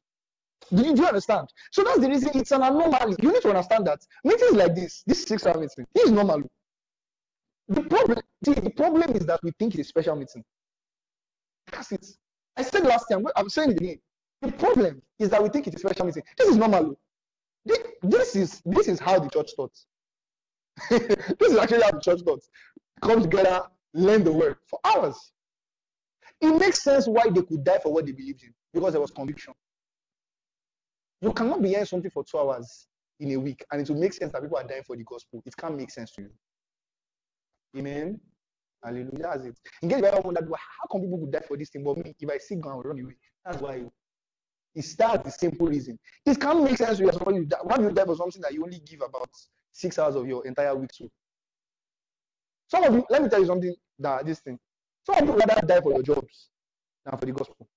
Do 0.72 0.82
you, 0.82 0.94
do 0.94 1.02
you 1.02 1.08
understand? 1.08 1.48
So 1.70 1.82
that's 1.84 2.00
the 2.00 2.08
reason 2.08 2.30
it's 2.34 2.52
an 2.52 2.62
anomaly. 2.62 3.16
You 3.20 3.32
need 3.32 3.42
to 3.42 3.50
understand 3.50 3.86
that 3.86 4.00
meetings 4.24 4.52
like 4.52 4.74
this, 4.74 5.02
this 5.06 5.24
six 5.24 5.46
hour 5.46 5.54
meeting, 5.54 5.86
this 5.94 6.04
is 6.04 6.10
normal. 6.10 6.42
The 7.68 7.82
problem, 7.82 8.18
the 8.42 8.72
problem 8.76 9.16
is 9.16 9.26
that 9.26 9.40
we 9.42 9.52
think 9.58 9.74
it's 9.74 9.88
a 9.88 9.88
special 9.88 10.16
meeting. 10.16 10.44
It. 11.92 12.06
I 12.56 12.62
said 12.62 12.84
last 12.84 13.06
time, 13.10 13.26
I'm 13.36 13.48
saying 13.48 13.72
it 13.72 13.80
again. 13.80 13.98
The 14.42 14.52
problem 14.52 15.02
is 15.18 15.30
that 15.30 15.42
we 15.42 15.48
think 15.48 15.66
it's 15.66 15.80
special 15.80 16.06
meeting. 16.06 16.22
This 16.36 16.48
is 16.48 16.56
normal. 16.56 16.98
This, 18.02 18.36
is 18.36 18.62
this 18.66 18.88
is 18.88 19.00
how 19.00 19.18
the 19.18 19.28
church 19.30 19.52
taught. 19.56 19.72
this 20.90 21.50
is 21.52 21.56
actually 21.56 21.82
how 21.82 21.92
the 21.92 22.00
church 22.00 22.24
taught. 22.24 22.42
Come 23.00 23.22
together, 23.22 23.62
learn 23.94 24.22
the 24.22 24.32
word 24.32 24.56
for 24.66 24.78
hours. 24.84 25.32
It 26.40 26.50
makes 26.58 26.82
sense 26.82 27.06
why 27.06 27.24
they 27.30 27.42
could 27.42 27.64
die 27.64 27.78
for 27.82 27.92
what 27.92 28.06
they 28.06 28.12
believed 28.12 28.42
in 28.42 28.52
because 28.72 28.92
there 28.92 29.00
was 29.00 29.10
conviction. 29.10 29.54
You 31.22 31.32
cannot 31.32 31.62
be 31.62 31.68
hearing 31.68 31.86
something 31.86 32.10
for 32.10 32.24
two 32.24 32.38
hours 32.38 32.86
in 33.20 33.32
a 33.32 33.36
week 33.36 33.64
and 33.72 33.80
it 33.80 33.88
will 33.88 33.98
make 33.98 34.12
sense 34.12 34.32
that 34.32 34.42
people 34.42 34.58
are 34.58 34.64
dying 34.64 34.82
for 34.82 34.96
the 34.96 35.04
gospel. 35.04 35.42
It 35.46 35.56
can't 35.56 35.76
make 35.76 35.90
sense 35.90 36.12
to 36.12 36.22
you. 36.22 36.30
Amen. 37.78 38.20
Hallelujah. 38.84 39.10
That's 39.18 39.44
it. 39.46 39.56
In 39.82 39.88
case 39.88 39.98
you 39.98 40.04
ever 40.04 40.20
wonder, 40.20 40.40
how 40.42 40.86
come 40.92 41.00
people 41.00 41.18
would 41.20 41.32
die 41.32 41.40
for 41.46 41.56
this 41.56 41.70
thing? 41.70 41.82
But 41.82 41.98
me, 41.98 42.14
if 42.18 42.30
I 42.30 42.38
see 42.38 42.56
God, 42.56 42.84
run 42.84 43.00
away. 43.00 43.16
That's 43.44 43.60
why 43.60 43.82
it 44.74 44.84
starts 44.84 45.24
the 45.24 45.30
simple 45.30 45.68
reason. 45.68 45.98
It 46.26 46.40
can't 46.40 46.62
make 46.62 46.76
sense 46.76 46.98
to 46.98 47.04
you. 47.04 47.10
Why 47.10 47.32
you, 47.32 47.44
die, 47.46 47.58
why 47.62 47.76
you 47.80 47.90
die 47.90 48.04
for 48.04 48.16
something 48.16 48.42
that 48.42 48.52
you 48.52 48.62
only 48.64 48.80
give 48.80 49.00
about 49.00 49.30
six 49.72 49.98
hours 49.98 50.16
of 50.16 50.26
your 50.26 50.46
entire 50.46 50.74
week 50.76 50.90
to? 50.98 51.10
Some 52.68 52.84
of 52.84 52.94
you, 52.94 53.06
let 53.08 53.22
me 53.22 53.28
tell 53.28 53.40
you 53.40 53.46
something 53.46 53.74
that 54.00 54.26
this 54.26 54.40
thing. 54.40 54.58
Some 55.04 55.16
of 55.16 55.28
you 55.28 55.36
rather 55.36 55.66
die 55.66 55.80
for 55.80 55.92
your 55.92 56.02
jobs 56.02 56.48
than 57.04 57.18
for 57.18 57.26
the 57.26 57.32
gospel. 57.32 57.68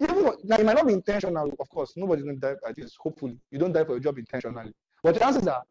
Even 0.00 0.24
now, 0.44 0.56
it 0.56 0.66
might 0.66 0.74
not 0.74 0.86
be 0.86 0.94
intentional, 0.94 1.52
of 1.60 1.68
course. 1.68 1.92
Nobody's 1.96 2.24
going 2.24 2.40
to 2.40 2.54
die 2.54 2.68
at 2.68 2.76
this. 2.76 2.96
Hopefully, 2.98 3.38
you 3.50 3.58
don't 3.58 3.72
die 3.72 3.84
for 3.84 3.92
your 3.92 4.00
job 4.00 4.18
intentionally. 4.18 4.72
But 5.02 5.18
chances 5.18 5.46
are, 5.46 5.62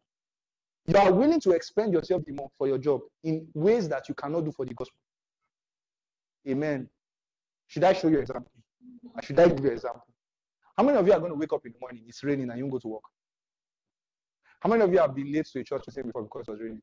you 0.86 0.96
are 0.96 1.12
willing 1.12 1.40
to 1.40 1.52
expend 1.52 1.92
yourself 1.92 2.24
the 2.26 2.32
more 2.32 2.50
for 2.58 2.66
your 2.66 2.78
job 2.78 3.00
in 3.22 3.46
ways 3.54 3.88
that 3.88 4.08
you 4.08 4.14
cannot 4.14 4.44
do 4.44 4.52
for 4.52 4.66
the 4.66 4.74
gospel. 4.74 4.96
Amen. 6.48 6.88
Should 7.68 7.84
I 7.84 7.92
show 7.92 8.08
you 8.08 8.16
an 8.16 8.22
example? 8.22 8.50
Should 9.22 9.38
I 9.38 9.48
give 9.48 9.60
you 9.60 9.68
an 9.68 9.74
example? 9.74 10.06
How 10.76 10.82
many 10.82 10.98
of 10.98 11.06
you 11.06 11.12
are 11.12 11.20
going 11.20 11.30
to 11.30 11.38
wake 11.38 11.52
up 11.52 11.64
in 11.64 11.72
the 11.72 11.78
morning? 11.78 12.02
It's 12.08 12.24
raining 12.24 12.50
and 12.50 12.58
you 12.58 12.68
go 12.68 12.78
to 12.78 12.88
work. 12.88 13.02
How 14.60 14.70
many 14.70 14.82
of 14.82 14.92
you 14.92 14.98
have 14.98 15.14
been 15.14 15.32
late 15.32 15.46
to 15.52 15.60
a 15.60 15.64
church 15.64 15.84
to 15.84 15.92
say 15.92 16.02
before 16.02 16.22
because 16.22 16.48
it 16.48 16.50
was 16.50 16.60
raining? 16.60 16.82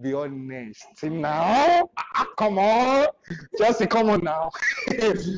Be 0.00 0.12
honest. 0.12 0.84
See 0.96 1.08
now, 1.08 1.88
ah, 1.96 2.26
come 2.36 2.58
on, 2.58 3.06
just 3.56 3.88
come 3.88 4.10
on 4.10 4.24
now. 4.24 4.50
it's 4.88 5.28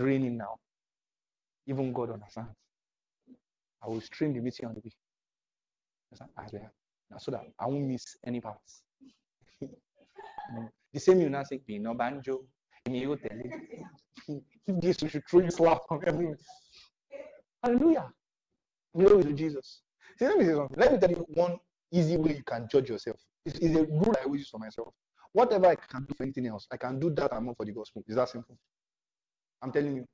raining 0.00 0.38
now. 0.38 0.56
Even 1.66 1.92
God 1.92 2.12
understands. 2.12 2.56
I 3.86 3.88
will 3.88 4.00
stream 4.00 4.34
the 4.34 4.40
meeting 4.40 4.66
on 4.66 4.74
the 4.74 4.80
week. 4.82 4.94
As 6.12 6.52
well. 6.52 6.70
So 7.18 7.30
that 7.30 7.42
I 7.58 7.66
won't 7.66 7.84
miss 7.84 8.16
any 8.26 8.40
parts. 8.40 8.82
the 9.60 11.00
same 11.00 11.20
you 11.20 11.30
now 11.30 11.44
say, 11.44 11.60
no 11.68 11.94
banjo. 11.94 12.40
You 12.88 13.16
tell 13.16 13.38
it. 13.38 14.42
This 14.66 15.02
we 15.02 15.08
should 15.08 15.22
throw 15.28 15.40
you 15.40 15.50
slap 15.50 15.82
on. 15.90 16.36
Hallelujah. 17.62 18.12
Glory 18.96 19.24
to 19.24 19.32
Jesus. 19.32 19.82
See, 20.18 20.26
let 20.26 20.38
me 20.38 20.44
say. 20.44 20.54
Let 20.76 20.92
me 20.92 20.98
tell 20.98 21.10
you 21.10 21.26
one 21.34 21.58
easy 21.92 22.16
way 22.16 22.36
you 22.36 22.42
can 22.42 22.66
judge 22.70 22.88
yourself. 22.88 23.20
It's, 23.44 23.58
it's 23.58 23.76
a 23.76 23.84
rule 23.84 24.14
I 24.20 24.24
always 24.24 24.40
use 24.40 24.50
for 24.50 24.58
myself. 24.58 24.88
Whatever 25.32 25.66
I 25.66 25.74
can 25.76 26.04
do 26.04 26.14
for 26.16 26.22
anything 26.24 26.46
else, 26.46 26.66
I 26.70 26.76
can 26.76 26.98
do 26.98 27.10
that 27.10 27.32
and 27.32 27.44
more 27.44 27.54
for 27.54 27.66
the 27.66 27.72
gospel. 27.72 28.02
Is 28.08 28.16
that 28.16 28.28
simple? 28.28 28.56
I'm 29.62 29.70
telling 29.72 29.96
you. 29.96 30.06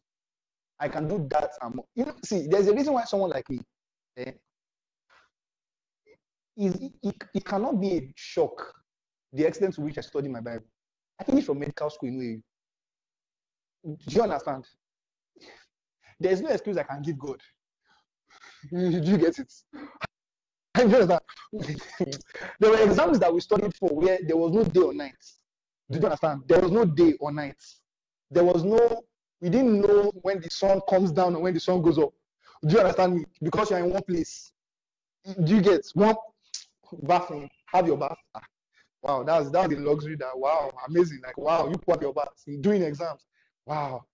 I 0.83 0.89
can 0.89 1.07
do 1.07 1.25
that 1.31 1.51
and 1.63 1.77
more. 1.77 1.85
You 1.95 2.07
know, 2.07 2.15
see, 2.25 2.49
there's 2.49 2.67
a 2.67 2.75
reason 2.75 2.93
why 2.93 3.05
someone 3.05 3.31
like 3.31 3.49
me, 3.49 3.61
eh, 4.17 4.33
is 6.57 6.75
it, 6.75 7.15
it 7.33 7.45
cannot 7.45 7.81
be 7.81 7.93
a 7.93 8.13
shock 8.17 8.75
the 9.33 9.45
extent 9.45 9.75
to 9.75 9.81
which 9.81 9.97
I 9.97 10.01
study 10.01 10.29
my 10.29 10.41
Bible. 10.41 10.67
I 11.21 11.25
finished 11.25 11.47
from 11.47 11.61
medical 11.61 11.89
school 11.89 12.09
in 12.09 12.19
OAU. 13.85 13.97
Do 14.07 14.15
you 14.15 14.23
understand? 14.23 14.65
There's 16.19 16.41
no 16.41 16.51
excuse 16.51 16.77
I 16.77 16.83
can 16.83 17.01
give 17.01 17.19
God. 17.19 17.41
Do 18.71 18.91
you 18.91 19.19
get 19.19 19.39
it? 19.39 19.53
I 20.75 20.83
understand. 20.83 21.21
there 22.59 22.71
were 22.71 22.83
exams 22.83 23.21
that 23.21 23.33
we 23.33 23.41
studied 23.41 23.75
for 23.77 23.91
where 23.91 24.19
there 24.27 24.37
was 24.37 24.53
no 24.53 24.65
day 24.65 24.81
or 24.81 24.95
night. 24.95 25.15
Do 25.89 25.99
you 26.01 26.05
understand? 26.05 26.43
There 26.49 26.61
was 26.61 26.73
no 26.73 26.85
day 26.85 27.15
or 27.21 27.31
night. 27.31 27.63
There 28.31 28.45
was 28.45 28.65
no, 28.65 29.03
we 29.43 29.51
didn't 29.51 29.81
know 29.81 30.13
when 30.23 30.41
the 30.41 30.49
sun 30.51 30.81
comes 30.89 31.11
down 31.11 31.35
and 31.35 31.43
when 31.43 31.53
the 31.53 31.61
sun 31.61 31.83
goes 31.83 31.99
up. 31.99 32.13
Do 32.65 32.75
you 32.75 32.79
understand 32.79 33.17
me? 33.17 33.25
Because 33.43 33.71
you're 33.71 33.81
in 33.81 33.91
one 33.91 34.03
place. 34.05 34.53
Do 35.43 35.57
you 35.57 35.61
get 35.61 35.85
one 35.95 36.15
bathroom? 37.03 37.51
Have 37.67 37.89
your 37.89 37.97
bath. 37.97 38.17
Ah, 38.37 38.43
wow, 39.03 39.23
that's 39.25 39.51
that's 39.51 39.69
the 39.69 39.81
luxury 39.81 40.15
that 40.17 40.39
wow, 40.39 40.71
amazing. 40.87 41.21
Like 41.25 41.37
wow, 41.37 41.67
you 41.67 41.77
put 41.77 42.01
your 42.01 42.15
bath 42.15 42.29
doing 42.61 42.83
exams. 42.83 43.27
Wow. 43.67 44.05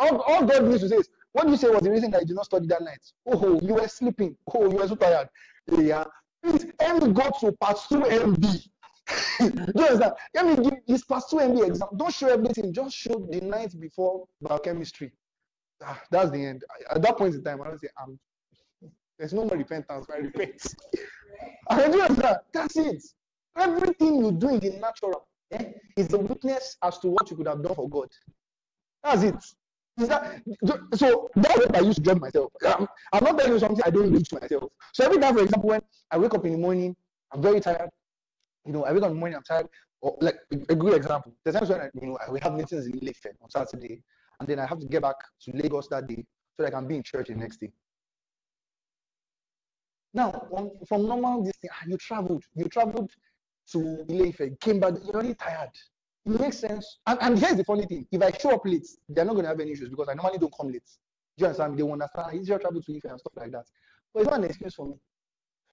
All, 0.00 0.20
all 0.22 0.44
God 0.44 0.64
needs 0.64 0.82
to 0.82 0.88
say 0.88 0.96
is, 0.96 1.08
what 1.32 1.44
do 1.44 1.50
you 1.50 1.56
say 1.56 1.68
was 1.68 1.82
the 1.82 1.90
reason 1.90 2.10
that 2.10 2.22
you 2.22 2.26
did 2.28 2.36
not 2.36 2.46
study 2.46 2.66
that 2.68 2.82
night? 2.82 3.12
Oh, 3.26 3.60
you 3.62 3.74
were 3.74 3.88
sleeping. 3.88 4.36
Oh, 4.52 4.70
you 4.70 4.76
were 4.76 4.88
so 4.88 4.96
tired. 4.96 5.28
Yeah. 5.70 6.04
Please, 6.42 6.66
let 6.80 7.02
me 7.02 7.12
go 7.12 7.30
to 7.40 7.50
2 7.50 7.54
MB. 7.56 8.68
you 9.40 9.46
understand? 9.46 10.12
Let 10.34 10.46
me 10.46 10.70
give 10.70 10.78
this 10.86 11.04
part 11.04 11.24
2 11.30 11.36
MB 11.36 11.66
exam. 11.66 11.88
Don't 11.96 12.12
show 12.12 12.28
everything. 12.28 12.72
Just 12.72 12.96
show 12.96 13.26
the 13.30 13.40
night 13.40 13.78
before 13.78 14.26
biochemistry. 14.40 15.12
ah, 15.82 16.00
that's 16.10 16.30
the 16.30 16.44
end. 16.44 16.64
At 16.90 17.02
that 17.02 17.16
point 17.16 17.34
in 17.34 17.42
time, 17.42 17.62
I 17.62 17.68
don't 17.68 17.78
say, 17.80 17.88
I'm 17.98 18.18
there's 19.18 19.32
no 19.32 19.44
more 19.44 19.56
repentance. 19.56 20.06
I 20.14 20.18
repent. 20.18 20.62
That. 21.68 22.44
That's 22.52 22.76
it. 22.76 23.02
Everything 23.56 24.24
you 24.24 24.32
do 24.32 24.48
in 24.50 24.60
the 24.60 24.70
natural 24.80 25.26
eh, 25.50 25.72
is 25.96 26.12
a 26.12 26.18
witness 26.18 26.76
as 26.82 26.98
to 26.98 27.08
what 27.08 27.28
you 27.30 27.36
could 27.36 27.48
have 27.48 27.62
done 27.62 27.74
for 27.74 27.88
God. 27.88 28.08
That's 29.02 29.22
it. 29.24 29.34
That 29.96 30.40
so? 30.94 31.28
That's 31.34 31.56
what 31.56 31.76
I 31.76 31.80
used 31.80 31.98
to 31.98 32.02
judge 32.04 32.20
myself. 32.20 32.52
I'm, 32.64 32.86
I'm 33.12 33.24
not 33.24 33.36
telling 33.36 33.54
you 33.54 33.58
something 33.58 33.82
I 33.84 33.90
don't 33.90 34.12
do 34.12 34.20
to 34.20 34.38
myself. 34.40 34.70
So 34.92 35.04
every 35.04 35.18
time, 35.18 35.34
for 35.34 35.42
example, 35.42 35.70
when 35.70 35.80
I 36.12 36.18
wake 36.18 36.34
up 36.34 36.44
in 36.46 36.52
the 36.52 36.58
morning, 36.58 36.94
I'm 37.32 37.42
very 37.42 37.60
tired. 37.60 37.90
You 38.68 38.74
know, 38.74 38.84
I 38.84 38.92
wake 38.92 39.02
up 39.02 39.08
in 39.08 39.14
the 39.14 39.18
morning, 39.20 39.36
I'm 39.36 39.42
tired. 39.44 39.66
Or 40.02 40.14
like 40.20 40.36
a 40.68 40.74
good 40.74 40.94
example, 40.94 41.32
there's 41.42 41.56
times 41.56 41.70
when 41.70 41.80
I, 41.80 41.88
you 41.94 42.06
know 42.06 42.18
we 42.30 42.38
have 42.40 42.52
meetings 42.52 42.86
in 42.86 43.00
Ife 43.08 43.26
on 43.42 43.50
Saturday, 43.50 44.02
and 44.38 44.46
then 44.46 44.58
I 44.60 44.66
have 44.66 44.78
to 44.78 44.86
get 44.86 45.00
back 45.02 45.16
to 45.44 45.56
Lagos 45.56 45.88
that 45.88 46.06
day 46.06 46.24
so 46.54 46.62
that 46.62 46.66
I 46.66 46.70
can 46.70 46.86
be 46.86 46.96
in 46.96 47.02
church 47.02 47.28
the 47.28 47.34
next 47.34 47.60
day. 47.60 47.72
Now, 50.12 50.46
from 50.86 51.06
normal 51.06 51.42
this 51.42 51.56
thing, 51.62 51.70
ah, 51.72 51.84
you 51.88 51.96
traveled, 51.96 52.44
you 52.54 52.66
traveled 52.66 53.10
to 53.72 53.78
Ileife, 54.08 54.60
came 54.60 54.80
back, 54.80 54.94
you're 55.02 55.14
already 55.14 55.34
tired. 55.34 55.70
It 56.26 56.38
makes 56.38 56.58
sense. 56.58 56.98
And, 57.06 57.18
and 57.22 57.38
here's 57.38 57.56
the 57.56 57.64
funny 57.64 57.86
thing: 57.86 58.06
if 58.12 58.22
I 58.22 58.30
show 58.32 58.50
up 58.50 58.66
late, 58.66 58.86
they're 59.08 59.24
not 59.24 59.32
going 59.32 59.44
to 59.44 59.48
have 59.48 59.60
any 59.60 59.72
issues 59.72 59.88
because 59.88 60.08
I 60.10 60.14
normally 60.14 60.38
don't 60.38 60.54
come 60.54 60.68
late. 60.68 60.82
Do 61.38 61.42
you 61.42 61.46
understand? 61.46 61.78
They 61.78 61.82
will 61.82 61.94
understand 61.94 62.26
ah, 62.28 62.36
easier 62.36 62.58
travel 62.58 62.82
to 62.82 62.96
Ife 62.96 63.04
and 63.04 63.18
stuff 63.18 63.32
like 63.34 63.50
that. 63.52 63.64
But 64.12 64.20
it's 64.20 64.30
not 64.30 64.40
an 64.40 64.44
excuse 64.44 64.74
for 64.74 64.86
me. 64.88 64.94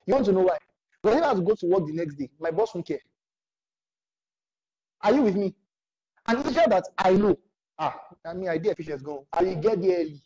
You 0.08 0.14
want 0.14 0.26
to 0.28 0.32
know 0.32 0.42
why? 0.42 0.58
I 1.08 1.28
have 1.28 1.38
to 1.38 1.42
go 1.44 1.56
to 1.56 1.66
work 1.68 1.86
the 1.86 1.94
next 1.94 2.16
day, 2.16 2.30
my 2.40 2.52
boss 2.52 2.74
won't 2.74 2.88
care. 2.88 3.00
Are 5.02 5.14
you 5.14 5.22
with 5.22 5.36
me? 5.36 5.54
And 6.28 6.40
it's 6.40 6.54
just 6.54 6.70
that 6.70 6.88
I 6.98 7.12
know. 7.12 7.38
Ah, 7.78 8.00
I 8.26 8.34
mean, 8.34 8.50
I 8.50 8.58
did 8.58 8.72
efficient 8.72 9.04
go. 9.04 9.28
I 9.32 9.44
will 9.44 9.56
get 9.56 9.82
there 9.82 10.00
early. 10.00 10.22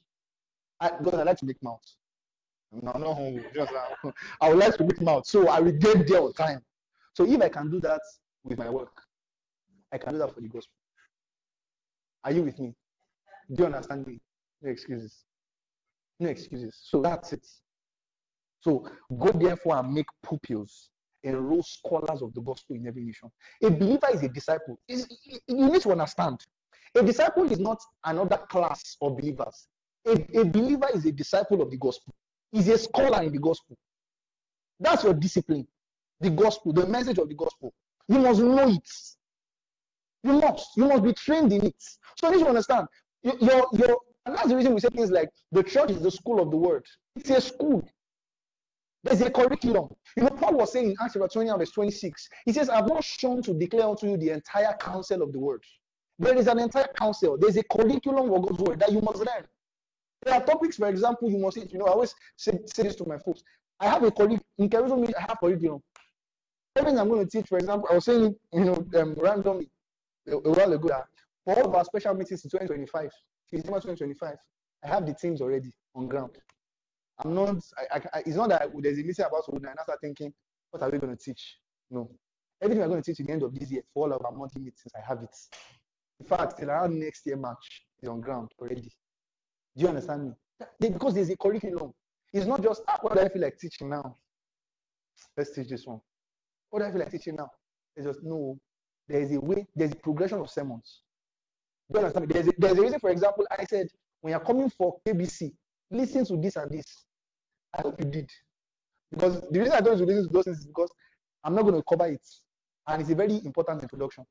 I, 0.80 0.92
because 0.92 1.20
I 1.20 1.24
like 1.24 1.38
to 1.40 1.46
make 1.46 1.62
mouth. 1.62 1.82
No, 2.72 2.92
no. 2.94 3.40
Just 3.54 3.74
uh, 3.74 4.12
I 4.42 4.50
would 4.50 4.60
like 4.60 4.78
to 4.78 4.84
make 4.84 5.02
mouth, 5.02 5.26
so 5.26 5.48
I 5.50 5.60
will 5.60 5.72
get 5.72 6.08
there 6.08 6.22
on 6.22 6.34
time. 6.34 6.62
So 7.14 7.26
if 7.26 7.42
I 7.42 7.50
can 7.50 7.70
do 7.70 7.80
that 7.82 8.02
with 8.44 8.58
my 8.58 8.70
work, 8.70 9.02
I 9.92 9.98
can 9.98 10.14
do 10.14 10.20
that 10.20 10.34
for 10.34 10.42
the 10.42 10.48
gospel. 10.48 10.74
Are 12.24 12.32
you 12.32 12.44
with 12.44 12.60
me? 12.60 12.76
Do 13.52 13.64
you 13.64 13.66
understand 13.66 14.06
me? 14.06 14.20
No 14.62 14.70
excuses. 14.70 15.26
No 16.20 16.30
excuses. 16.30 16.80
So 16.84 17.02
that's 17.02 17.34
it. 17.34 17.48
So 18.62 18.90
go 19.18 19.32
therefore 19.32 19.78
and 19.78 19.94
make 19.94 20.08
pupils, 20.28 20.90
enroll 21.24 21.64
scholars 21.64 22.22
of 22.22 22.34
the 22.34 22.42
gospel 22.42 22.76
in 22.76 22.88
every 22.88 23.04
nation. 23.04 23.32
A 23.64 23.70
believer 23.70 24.08
is 24.14 24.24
a 24.24 24.30
disciple. 24.30 24.80
you 24.88 25.06
need 25.48 25.82
to 25.82 25.92
understand. 25.92 26.40
A 26.96 27.04
disciple 27.04 27.50
is 27.52 27.60
not 27.60 27.80
another 28.04 28.38
class 28.38 28.98
of 29.02 29.18
believers. 29.18 29.68
A, 30.06 30.12
a 30.40 30.44
believer 30.44 30.88
is 30.94 31.06
a 31.06 31.12
disciple 31.12 31.62
of 31.62 31.70
the 31.70 31.78
gospel. 31.78 32.14
He's 32.52 32.68
a 32.68 32.78
scholar 32.78 33.22
in 33.24 33.32
the 33.32 33.40
gospel. 33.40 33.78
That's 34.80 35.04
your 35.04 35.14
discipline. 35.14 35.68
The 36.20 36.32
gospel, 36.32 36.74
the 36.74 36.88
message 36.88 37.18
of 37.18 37.30
the 37.30 37.36
gospel. 37.36 37.74
You 38.08 38.20
must 38.20 38.42
know 38.42 38.68
it. 38.68 38.90
You 40.24 40.34
must. 40.34 40.76
You 40.76 40.88
must 40.88 41.04
be 41.04 41.14
trained 41.14 41.54
in 41.54 41.66
it. 41.66 41.84
So 42.18 42.30
you 42.30 42.38
need 42.38 42.44
to 42.44 42.50
understand. 42.50 42.88
Your, 43.24 43.68
your, 43.74 44.00
and 44.26 44.36
that's 44.36 44.48
the 44.48 44.56
reason 44.56 44.74
we 44.74 44.80
say 44.80 44.90
things 44.90 45.12
like 45.12 45.30
the 45.52 45.64
church 45.64 45.92
is 45.92 46.02
the 46.02 46.12
school 46.12 46.42
of 46.42 46.50
the 46.50 46.58
word. 46.58 46.86
It's 47.16 47.30
a 47.30 47.40
school. 47.40 47.88
There's 49.04 49.22
a 49.22 49.30
curriculum. 49.30 49.90
You 50.18 50.24
know, 50.24 50.30
Paul 50.30 50.58
was 50.58 50.74
saying 50.74 50.92
in 50.92 50.96
Acts 51.02 51.14
chapter 51.14 51.28
20 51.28 51.50
verse 51.58 51.72
26, 51.72 52.30
he 52.46 52.52
says, 52.52 52.70
I've 52.70 52.88
not 52.88 53.04
shown 53.04 53.42
to 53.44 53.54
declare 53.54 53.88
unto 53.88 54.08
you 54.10 54.18
the 54.18 54.32
entire 54.32 54.76
counsel 54.80 55.22
of 55.22 55.32
the 55.32 55.40
word. 55.40 55.64
There 56.18 56.36
is 56.36 56.48
an 56.48 56.60
entire 56.60 56.90
counsel. 56.98 57.38
There's 57.38 57.56
a 57.56 57.64
curriculum 57.64 58.34
of 58.34 58.42
God's 58.48 58.60
word 58.62 58.80
that 58.82 58.92
you 58.92 59.00
must 59.02 59.20
learn. 59.20 59.46
There 60.24 60.36
are 60.36 60.44
topics, 60.44 60.76
for 60.76 60.90
example, 60.90 61.32
you 61.32 61.38
must, 61.38 61.56
you 61.56 61.80
know, 61.80 61.86
I 61.86 61.92
always 61.92 62.14
say, 62.36 62.60
say 62.66 62.84
this 62.84 62.96
to 62.98 63.06
my 63.06 63.18
folks. 63.18 63.42
I 63.80 63.88
have 63.88 64.04
a 64.04 64.12
colleague, 64.12 64.42
in 64.58 64.70
Kerusso, 64.70 65.14
I 65.18 65.22
have 65.22 65.40
curriculum. 65.40 65.82
Everything 66.76 67.00
I'm 67.00 67.08
going 67.08 67.26
to 67.26 67.30
teach, 67.30 67.48
for 67.48 67.58
example, 67.58 67.88
I 67.90 67.96
was 67.96 68.06
saying, 68.06 68.36
you 68.52 68.66
know, 68.66 68.86
um, 68.96 69.16
randomly 69.18 69.70
a, 70.28 70.36
a 70.36 70.52
while 70.52 70.74
ago 70.74 70.90
that 70.90 71.06
for 71.46 71.58
all 71.58 71.70
of 71.70 71.76
our 71.76 71.86
special 71.86 72.14
meetings 72.14 72.44
in 72.44 72.50
2025, 72.50 73.10
December 73.50 73.80
2025, 73.80 74.36
I 74.84 74.88
have 74.88 75.06
the 75.06 75.14
teams 75.14 75.40
already 75.40 75.72
on 75.96 76.08
ground. 76.08 76.32
I'm 77.24 77.36
not, 77.36 77.58
I, 77.92 78.02
I, 78.14 78.20
it's 78.20 78.36
not 78.36 78.50
that 78.50 78.70
there's 78.80 78.98
a 78.98 79.04
meeting 79.04 79.26
about 79.26 79.46
to 79.46 79.52
and 79.56 79.68
I 79.68 79.84
start 79.84 80.00
thinking, 80.02 80.34
what 80.72 80.82
are 80.84 80.90
we 80.90 80.98
going 80.98 81.16
to 81.16 81.22
teach? 81.22 81.58
No. 81.92 82.10
Everything 82.62 82.82
we're 82.82 82.90
going 82.90 83.04
to 83.04 83.12
teach 83.12 83.20
at 83.20 83.28
the 83.28 83.34
end 83.34 83.44
of 83.44 83.54
this 83.54 83.72
year, 83.72 83.82
for 83.94 84.08
all 84.08 84.14
of 84.14 84.26
our 84.26 84.32
monthly 84.32 84.62
meetings, 84.62 84.92
I 84.96 85.06
have 85.08 85.24
it. 85.24 85.36
In 86.20 86.26
fact, 86.26 86.60
till 86.60 86.70
around 86.70 87.00
next 87.00 87.26
year 87.26 87.38
March 87.38 87.84
is 88.02 88.10
on 88.10 88.22
ground 88.22 88.52
already. 88.60 88.92
Do 89.76 89.84
you 89.84 89.88
understand 89.88 90.28
me? 90.28 90.34
Because 90.80 91.14
there's 91.14 91.30
a 91.30 91.38
curriculum. 91.38 91.94
It's 92.34 92.46
not 92.46 92.62
just 92.62 92.84
ah, 92.88 92.98
what 93.02 93.16
do 93.16 93.22
I 93.22 93.30
feel 93.30 93.42
like 93.42 93.58
teaching 93.58 93.90
now. 93.90 94.18
Let's 95.38 95.56
teach 95.56 95.70
this 95.70 95.86
one. 95.86 96.02
What 96.70 96.80
do 96.80 96.86
I 96.86 96.92
feel 96.92 97.00
like 97.00 97.12
teaching 97.12 97.36
now? 97.36 97.50
It's 97.96 98.06
just 98.06 98.24
no. 98.24 98.60
There 99.08 99.22
is 99.22 99.32
a 99.32 99.40
way. 99.40 99.66
There's 99.76 99.94
a 99.94 99.96
progression 99.96 100.40
of 100.40 100.50
sermons. 100.50 101.02
Do 101.92 102.00
you 102.00 102.06
understand 102.06 102.28
me? 102.28 102.34
There's 102.34 102.48
a, 102.48 102.52
there's 102.58 102.78
a 102.78 102.82
reason. 102.82 103.00
For 103.00 103.10
example, 103.10 103.48
I 103.58 103.64
said 103.64 103.88
when 104.22 104.32
you're 104.32 104.40
coming 104.42 104.70
for 104.70 105.00
KBC, 105.08 105.54
listen 105.90 106.26
to 106.26 106.38
this 106.38 106.56
and 106.58 106.70
this. 106.70 107.06
I 107.78 107.82
hope 107.82 108.00
you 108.00 108.06
did. 108.06 108.30
Because 109.12 109.42
the 109.50 109.60
reason 109.60 109.74
I 109.74 109.82
don't 109.82 110.00
listen 110.00 110.28
to 110.28 110.34
those 110.34 110.46
things 110.46 110.60
is 110.60 110.66
because 110.68 110.92
I'm 111.44 111.56
not 111.56 111.64
going 111.64 111.76
to 111.76 111.84
cover 111.88 112.08
it. 112.12 112.26
And 112.88 113.02
it's 113.02 113.12
a 113.12 113.16
very 113.16 113.36
important 113.46 113.82
introduction 113.82 114.26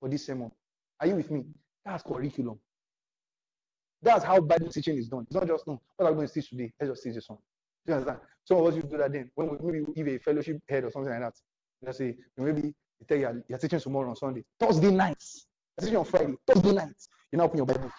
for 0.00 0.08
this 0.08 0.26
sermon. 0.26 0.50
Are 1.00 1.06
you 1.06 1.16
with 1.16 1.30
me? 1.30 1.44
That's 1.84 2.02
curriculum. 2.02 2.58
That's 4.02 4.24
how 4.24 4.40
Bible 4.40 4.68
teaching 4.68 4.98
is 4.98 5.08
done. 5.08 5.22
It's 5.22 5.34
not 5.34 5.46
just, 5.46 5.66
no, 5.66 5.80
what 5.96 6.08
I'm 6.08 6.14
going 6.14 6.26
to 6.26 6.32
teach 6.32 6.50
today, 6.50 6.72
let's 6.80 6.92
just 6.92 7.02
teach 7.04 7.14
this 7.14 7.28
one. 7.28 7.38
Do 7.86 7.92
you 7.92 7.98
understand? 7.98 8.20
Some 8.44 8.58
of 8.58 8.66
us 8.66 8.74
used 8.74 8.86
to 8.86 8.92
do 8.92 8.98
that 8.98 9.12
then. 9.12 9.30
When 9.34 9.50
we 9.50 9.80
maybe 9.80 9.92
give 9.94 10.08
a 10.08 10.18
fellowship 10.18 10.60
head 10.68 10.84
or 10.84 10.90
something 10.90 11.12
like 11.12 11.20
that. 11.20 11.34
Let's 11.84 11.98
say, 11.98 12.16
maybe 12.36 12.62
you 12.62 13.06
tell 13.08 13.18
you 13.18 13.42
you're 13.48 13.58
teaching 13.58 13.80
tomorrow 13.80 14.10
on 14.10 14.16
Sunday. 14.16 14.44
Thursday 14.58 14.90
nights. 14.90 15.46
You're 15.78 15.86
teaching 15.86 15.98
on 15.98 16.04
Friday. 16.04 16.34
Thursday 16.46 16.72
nights. 16.72 17.08
You 17.30 17.38
now 17.38 17.44
open 17.44 17.58
your 17.58 17.66
Bible. 17.66 17.92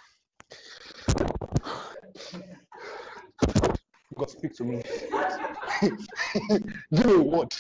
God 4.16 4.30
speak 4.30 4.54
to 4.56 4.64
me. 4.64 4.82
Give 5.82 7.06
me 7.06 7.14
a 7.14 7.20
word. 7.20 7.54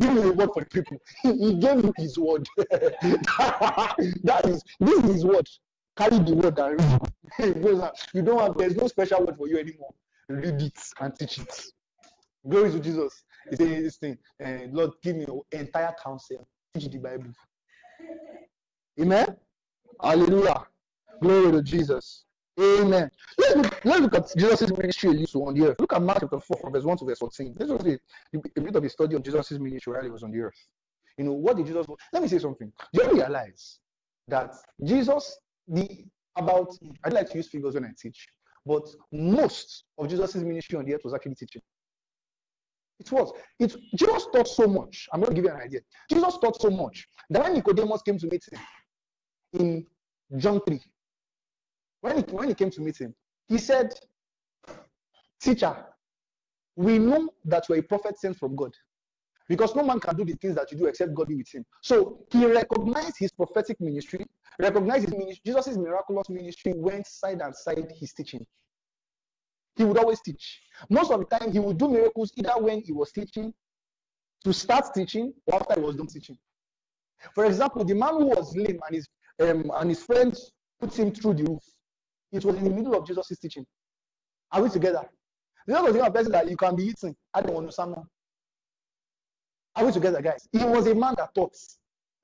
Give 0.00 0.14
me 0.14 0.22
a 0.22 0.32
word 0.32 0.50
for 0.52 0.60
the 0.62 0.66
people. 0.66 0.98
He 1.22 1.54
gave 1.54 1.84
me 1.84 1.92
his 1.96 2.18
word. 2.18 2.46
that 2.56 4.42
is 4.46 4.62
this 4.80 5.04
is 5.04 5.24
word. 5.24 5.48
Carry 5.96 6.18
the 6.18 6.34
word 6.34 6.58
and 6.58 6.80
read. 6.80 7.90
you 8.14 8.22
don't 8.22 8.40
have 8.40 8.56
there's 8.56 8.76
no 8.76 8.86
special 8.86 9.24
word 9.24 9.36
for 9.36 9.48
you 9.48 9.58
anymore. 9.58 9.94
Read 10.28 10.60
it 10.62 10.78
and 11.00 11.18
teach 11.18 11.38
it. 11.38 11.64
Glory 12.48 12.70
to 12.70 12.80
Jesus. 12.80 13.24
He 13.50 13.56
says 13.56 13.68
this 13.82 13.96
thing, 13.96 14.18
uh, 14.44 14.66
Lord, 14.70 14.90
give 15.02 15.16
me 15.16 15.24
your 15.26 15.42
entire 15.52 15.94
counsel. 16.02 16.46
Teach 16.74 16.88
the 16.90 16.98
Bible. 16.98 17.32
Amen. 19.00 19.36
Hallelujah. 20.02 20.66
Glory 21.20 21.52
to 21.52 21.62
Jesus. 21.62 22.25
Amen. 22.58 23.10
Let's 23.36 23.56
look, 23.56 23.84
let's 23.84 24.00
look 24.00 24.14
at 24.14 24.36
Jesus' 24.36 24.76
ministry 24.76 25.10
on 25.34 25.54
the 25.54 25.68
earth. 25.68 25.80
Look 25.80 25.92
at 25.92 26.00
Mark 26.00 26.20
chapter 26.20 26.40
4, 26.40 26.58
from 26.58 26.72
verse 26.72 26.84
1 26.84 26.98
to 26.98 27.04
verse 27.04 27.18
14. 27.18 27.54
This 27.56 27.68
was 27.68 27.84
a, 27.84 27.98
a 28.34 28.60
bit 28.60 28.74
of 28.74 28.82
a 28.82 28.88
study 28.88 29.14
on 29.14 29.22
Jesus' 29.22 29.52
ministry 29.52 29.92
while 29.92 30.02
he 30.02 30.10
was 30.10 30.22
on 30.22 30.30
the 30.30 30.40
earth. 30.40 30.66
You 31.18 31.24
know, 31.24 31.32
what 31.32 31.56
did 31.56 31.66
Jesus 31.66 31.86
Let 32.12 32.22
me 32.22 32.28
say 32.28 32.38
something. 32.38 32.72
Do 32.92 33.02
you 33.02 33.12
realize 33.12 33.78
that 34.28 34.54
Jesus, 34.82 35.38
the 35.68 36.04
about, 36.36 36.76
I'd 37.04 37.12
like 37.12 37.30
to 37.30 37.36
use 37.36 37.48
figures 37.48 37.74
when 37.74 37.84
I 37.84 37.90
teach, 37.98 38.26
but 38.64 38.86
most 39.12 39.84
of 39.98 40.08
Jesus' 40.08 40.36
ministry 40.36 40.78
on 40.78 40.84
the 40.84 40.94
earth 40.94 41.02
was 41.04 41.14
actually 41.14 41.34
teaching. 41.34 41.62
It 42.98 43.12
was. 43.12 43.32
It 43.60 43.76
Jesus 43.94 44.26
taught 44.32 44.48
so 44.48 44.66
much. 44.66 45.08
I'm 45.12 45.20
going 45.20 45.34
to 45.34 45.34
give 45.34 45.44
you 45.44 45.54
an 45.54 45.60
idea. 45.60 45.80
Jesus 46.10 46.38
taught 46.38 46.60
so 46.60 46.70
much 46.70 47.06
that 47.28 47.42
when 47.42 47.54
Nicodemus 47.54 48.02
came 48.02 48.18
to 48.18 48.26
meet 48.26 48.44
him 48.50 48.58
in 49.60 50.38
John 50.38 50.60
3, 50.66 50.80
when 52.00 52.16
he, 52.18 52.22
when 52.22 52.48
he 52.48 52.54
came 52.54 52.70
to 52.70 52.80
meet 52.80 52.98
him, 52.98 53.14
he 53.48 53.58
said, 53.58 53.92
Teacher, 55.40 55.76
we 56.76 56.98
know 56.98 57.28
that 57.44 57.68
you're 57.68 57.78
a 57.78 57.82
prophet 57.82 58.18
sent 58.18 58.36
from 58.36 58.56
God 58.56 58.72
because 59.48 59.74
no 59.74 59.82
man 59.82 60.00
can 60.00 60.16
do 60.16 60.24
the 60.24 60.34
things 60.34 60.56
that 60.56 60.70
you 60.72 60.78
do 60.78 60.86
except 60.86 61.14
God 61.14 61.28
be 61.28 61.36
with 61.36 61.52
him. 61.52 61.64
So 61.82 62.24
he 62.30 62.46
recognized 62.46 63.16
his 63.18 63.32
prophetic 63.32 63.80
ministry, 63.80 64.26
recognized 64.58 65.04
his 65.04 65.14
ministry, 65.14 65.40
Jesus' 65.44 65.76
miraculous 65.76 66.28
ministry 66.28 66.72
went 66.74 67.06
side 67.06 67.40
and 67.40 67.54
side 67.54 67.92
his 67.98 68.12
teaching. 68.12 68.44
He 69.76 69.84
would 69.84 69.98
always 69.98 70.20
teach. 70.20 70.60
Most 70.88 71.10
of 71.10 71.20
the 71.20 71.38
time, 71.38 71.52
he 71.52 71.58
would 71.58 71.78
do 71.78 71.88
miracles 71.88 72.32
either 72.36 72.54
when 72.58 72.80
he 72.80 72.92
was 72.92 73.12
teaching, 73.12 73.52
to 74.44 74.52
start 74.52 74.86
teaching, 74.94 75.34
or 75.46 75.56
after 75.56 75.74
he 75.74 75.80
was 75.80 75.96
done 75.96 76.06
teaching. 76.06 76.38
For 77.34 77.44
example, 77.44 77.84
the 77.84 77.94
man 77.94 78.14
who 78.14 78.26
was 78.26 78.54
lame 78.56 78.80
and 78.86 78.94
his 78.94 79.08
um, 79.40 79.70
and 79.74 79.90
his 79.90 80.02
friends 80.02 80.52
put 80.80 80.98
him 80.98 81.12
through 81.12 81.34
the 81.34 81.44
roof. 81.44 81.62
It 82.36 82.44
was 82.44 82.56
in 82.56 82.64
the 82.64 82.70
middle 82.70 82.94
of 82.94 83.06
Jesus' 83.06 83.38
teaching. 83.38 83.66
Are 84.52 84.62
we 84.62 84.68
together? 84.68 85.08
The 85.66 85.78
other 85.78 85.92
thing 85.92 86.02
of 86.02 86.14
person 86.14 86.32
that 86.32 86.48
you 86.48 86.56
can 86.56 86.76
be 86.76 86.84
eating. 86.84 87.16
I 87.34 87.40
don't 87.40 87.54
want 87.54 87.70
to. 87.70 88.02
Are 89.76 89.84
we 89.84 89.92
together, 89.92 90.22
guys? 90.22 90.46
He 90.52 90.64
was 90.64 90.86
a 90.86 90.94
man 90.94 91.14
that 91.18 91.34
taught. 91.34 91.56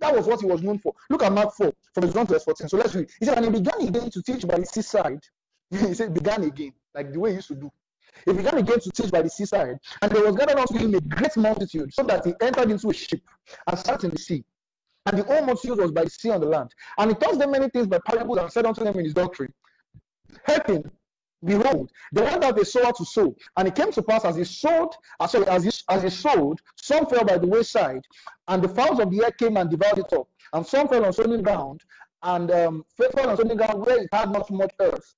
That 0.01 0.14
was 0.14 0.26
what 0.26 0.40
he 0.40 0.47
was 0.47 0.62
known 0.62 0.78
for. 0.78 0.94
Look 1.10 1.22
at 1.22 1.32
Mark 1.32 1.55
4, 1.55 1.72
from 1.94 2.05
verse 2.05 2.14
1 2.14 2.26
to 2.26 2.32
verse 2.34 2.44
14. 2.44 2.68
So 2.68 2.76
let's 2.76 2.94
read. 2.94 3.10
He 3.18 3.26
said, 3.26 3.36
And 3.36 3.47
he 3.47 3.60
began 3.60 3.80
again 3.80 4.10
to 4.10 4.22
teach 4.22 4.47
by 4.47 4.59
the 4.59 4.66
seaside 4.66 5.20
he 5.80 5.94
said, 5.94 6.12
began 6.12 6.43
again, 6.43 6.72
like 6.94 7.12
the 7.12 7.18
way 7.18 7.30
he 7.30 7.36
used 7.36 7.48
to 7.48 7.55
do. 7.55 7.70
He 8.26 8.32
began 8.34 8.59
again 8.59 8.78
to 8.78 8.90
teach 8.90 9.10
by 9.10 9.22
the 9.22 9.30
seaside, 9.30 9.78
and 10.02 10.12
there 10.12 10.22
was 10.22 10.36
gathered 10.36 10.59
unto 10.59 10.76
him 10.76 10.94
a 10.94 11.01
great 11.01 11.34
multitude, 11.36 11.94
so 11.94 12.02
that 12.02 12.26
he 12.26 12.34
entered 12.43 12.70
into 12.70 12.90
a 12.90 12.93
ship 12.93 13.22
and 13.66 13.78
sat 13.78 14.05
in 14.05 14.10
the 14.10 14.18
sea. 14.18 14.44
And 15.06 15.18
the 15.18 15.24
whole 15.24 15.43
multitude 15.43 15.78
was 15.78 15.90
by 15.90 16.05
the 16.05 16.10
sea 16.10 16.30
on 16.30 16.40
the 16.40 16.47
land. 16.47 16.74
And 16.98 17.10
he 17.10 17.16
taught 17.16 17.39
them 17.39 17.52
many 17.52 17.70
things 17.70 17.86
by 17.86 17.98
parables 18.05 18.39
and 18.39 18.52
said 18.52 18.66
unto 18.66 18.84
them 18.84 18.98
in 18.98 19.05
his 19.05 19.14
doctrine, 19.14 19.52
Hearken, 20.46 20.90
behold, 21.44 21.90
they 22.12 22.22
went 22.22 22.44
out 22.44 22.60
a 22.60 22.64
sower 22.64 22.92
to 22.92 23.04
sow. 23.04 23.34
And 23.56 23.68
it 23.68 23.74
came 23.74 23.92
to 23.92 24.02
pass 24.02 24.24
as 24.24 24.36
he 24.36 24.44
sowed, 24.44 24.90
uh, 25.20 25.26
sorry, 25.26 25.46
as 25.48 25.64
he, 25.64 25.70
as 25.88 26.02
he 26.02 26.10
sowed, 26.10 26.60
some 26.76 27.06
fell 27.06 27.24
by 27.24 27.38
the 27.38 27.46
wayside, 27.46 28.04
and 28.48 28.62
the 28.62 28.68
fowls 28.68 29.00
of 29.00 29.10
the 29.10 29.24
air 29.24 29.30
came 29.32 29.56
and 29.56 29.70
devoured 29.70 29.98
it 29.98 30.12
up. 30.12 30.28
And 30.52 30.66
some 30.66 30.88
fell 30.88 31.04
on 31.04 31.12
stony 31.12 31.42
ground, 31.42 31.82
and 32.22 32.50
um, 32.50 32.84
fell 32.96 33.30
on 33.30 33.36
stony 33.36 33.54
ground 33.56 33.84
where 33.84 34.02
it 34.02 34.09
had 34.12 34.30
not 34.30 34.50
much 34.50 34.72
earth 34.80 35.14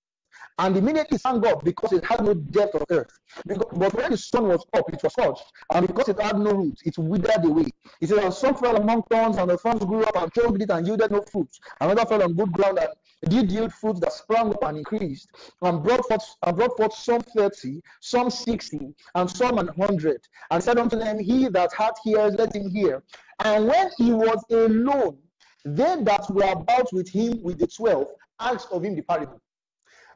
and 0.58 0.76
immediately 0.76 1.16
it 1.16 1.20
sank 1.20 1.44
up 1.46 1.64
because 1.64 1.92
it 1.92 2.04
had 2.04 2.24
no 2.24 2.34
depth 2.34 2.74
of 2.74 2.84
earth. 2.90 3.18
Because, 3.46 3.66
but 3.76 3.94
when 3.94 4.10
the 4.10 4.16
sun 4.16 4.48
was 4.48 4.64
up, 4.74 4.88
it 4.92 5.02
was 5.02 5.12
scorched, 5.12 5.44
and 5.72 5.86
because 5.86 6.08
it 6.08 6.20
had 6.20 6.38
no 6.38 6.52
roots, 6.52 6.82
it 6.84 6.96
withered 6.96 7.44
away. 7.44 7.66
He 8.00 8.06
said, 8.06 8.18
And 8.18 8.32
some 8.32 8.54
fell 8.54 8.76
among 8.76 9.02
thorns, 9.04 9.36
and 9.36 9.50
the 9.50 9.58
thorns 9.58 9.84
grew 9.84 10.04
up 10.04 10.16
and 10.16 10.32
choked 10.32 10.62
it 10.62 10.70
and 10.70 10.86
yielded 10.86 11.10
no 11.10 11.22
fruit. 11.22 11.48
Another 11.80 12.04
fell 12.06 12.22
on 12.22 12.34
good 12.34 12.52
ground 12.52 12.78
and 12.78 12.88
did 13.24 13.50
yield 13.50 13.72
fruit 13.72 14.00
that 14.00 14.12
sprang 14.12 14.50
up 14.50 14.62
and 14.64 14.78
increased, 14.78 15.28
and 15.62 15.82
brought 15.82 16.06
forth 16.06 16.36
and 16.42 16.56
brought 16.56 16.76
forth 16.76 16.94
some 16.94 17.20
thirty, 17.20 17.82
some 18.00 18.30
sixty, 18.30 18.94
and 19.14 19.30
some 19.30 19.58
an 19.58 19.68
hundred. 19.68 20.20
And 20.50 20.62
said 20.62 20.78
unto 20.78 20.98
them, 20.98 21.18
He 21.18 21.48
that 21.48 21.72
hath 21.74 21.94
ears, 22.06 22.34
let 22.38 22.54
him 22.54 22.68
hear. 22.70 23.02
And 23.40 23.66
when 23.66 23.90
he 23.98 24.12
was 24.12 24.44
alone, 24.50 25.18
they 25.64 25.96
that 26.02 26.26
were 26.30 26.52
about 26.52 26.92
with 26.92 27.08
him 27.08 27.42
with 27.42 27.58
the 27.58 27.66
twelve 27.66 28.08
asked 28.40 28.70
of 28.72 28.84
him 28.84 28.94
the 28.94 29.02
parable. 29.02 29.40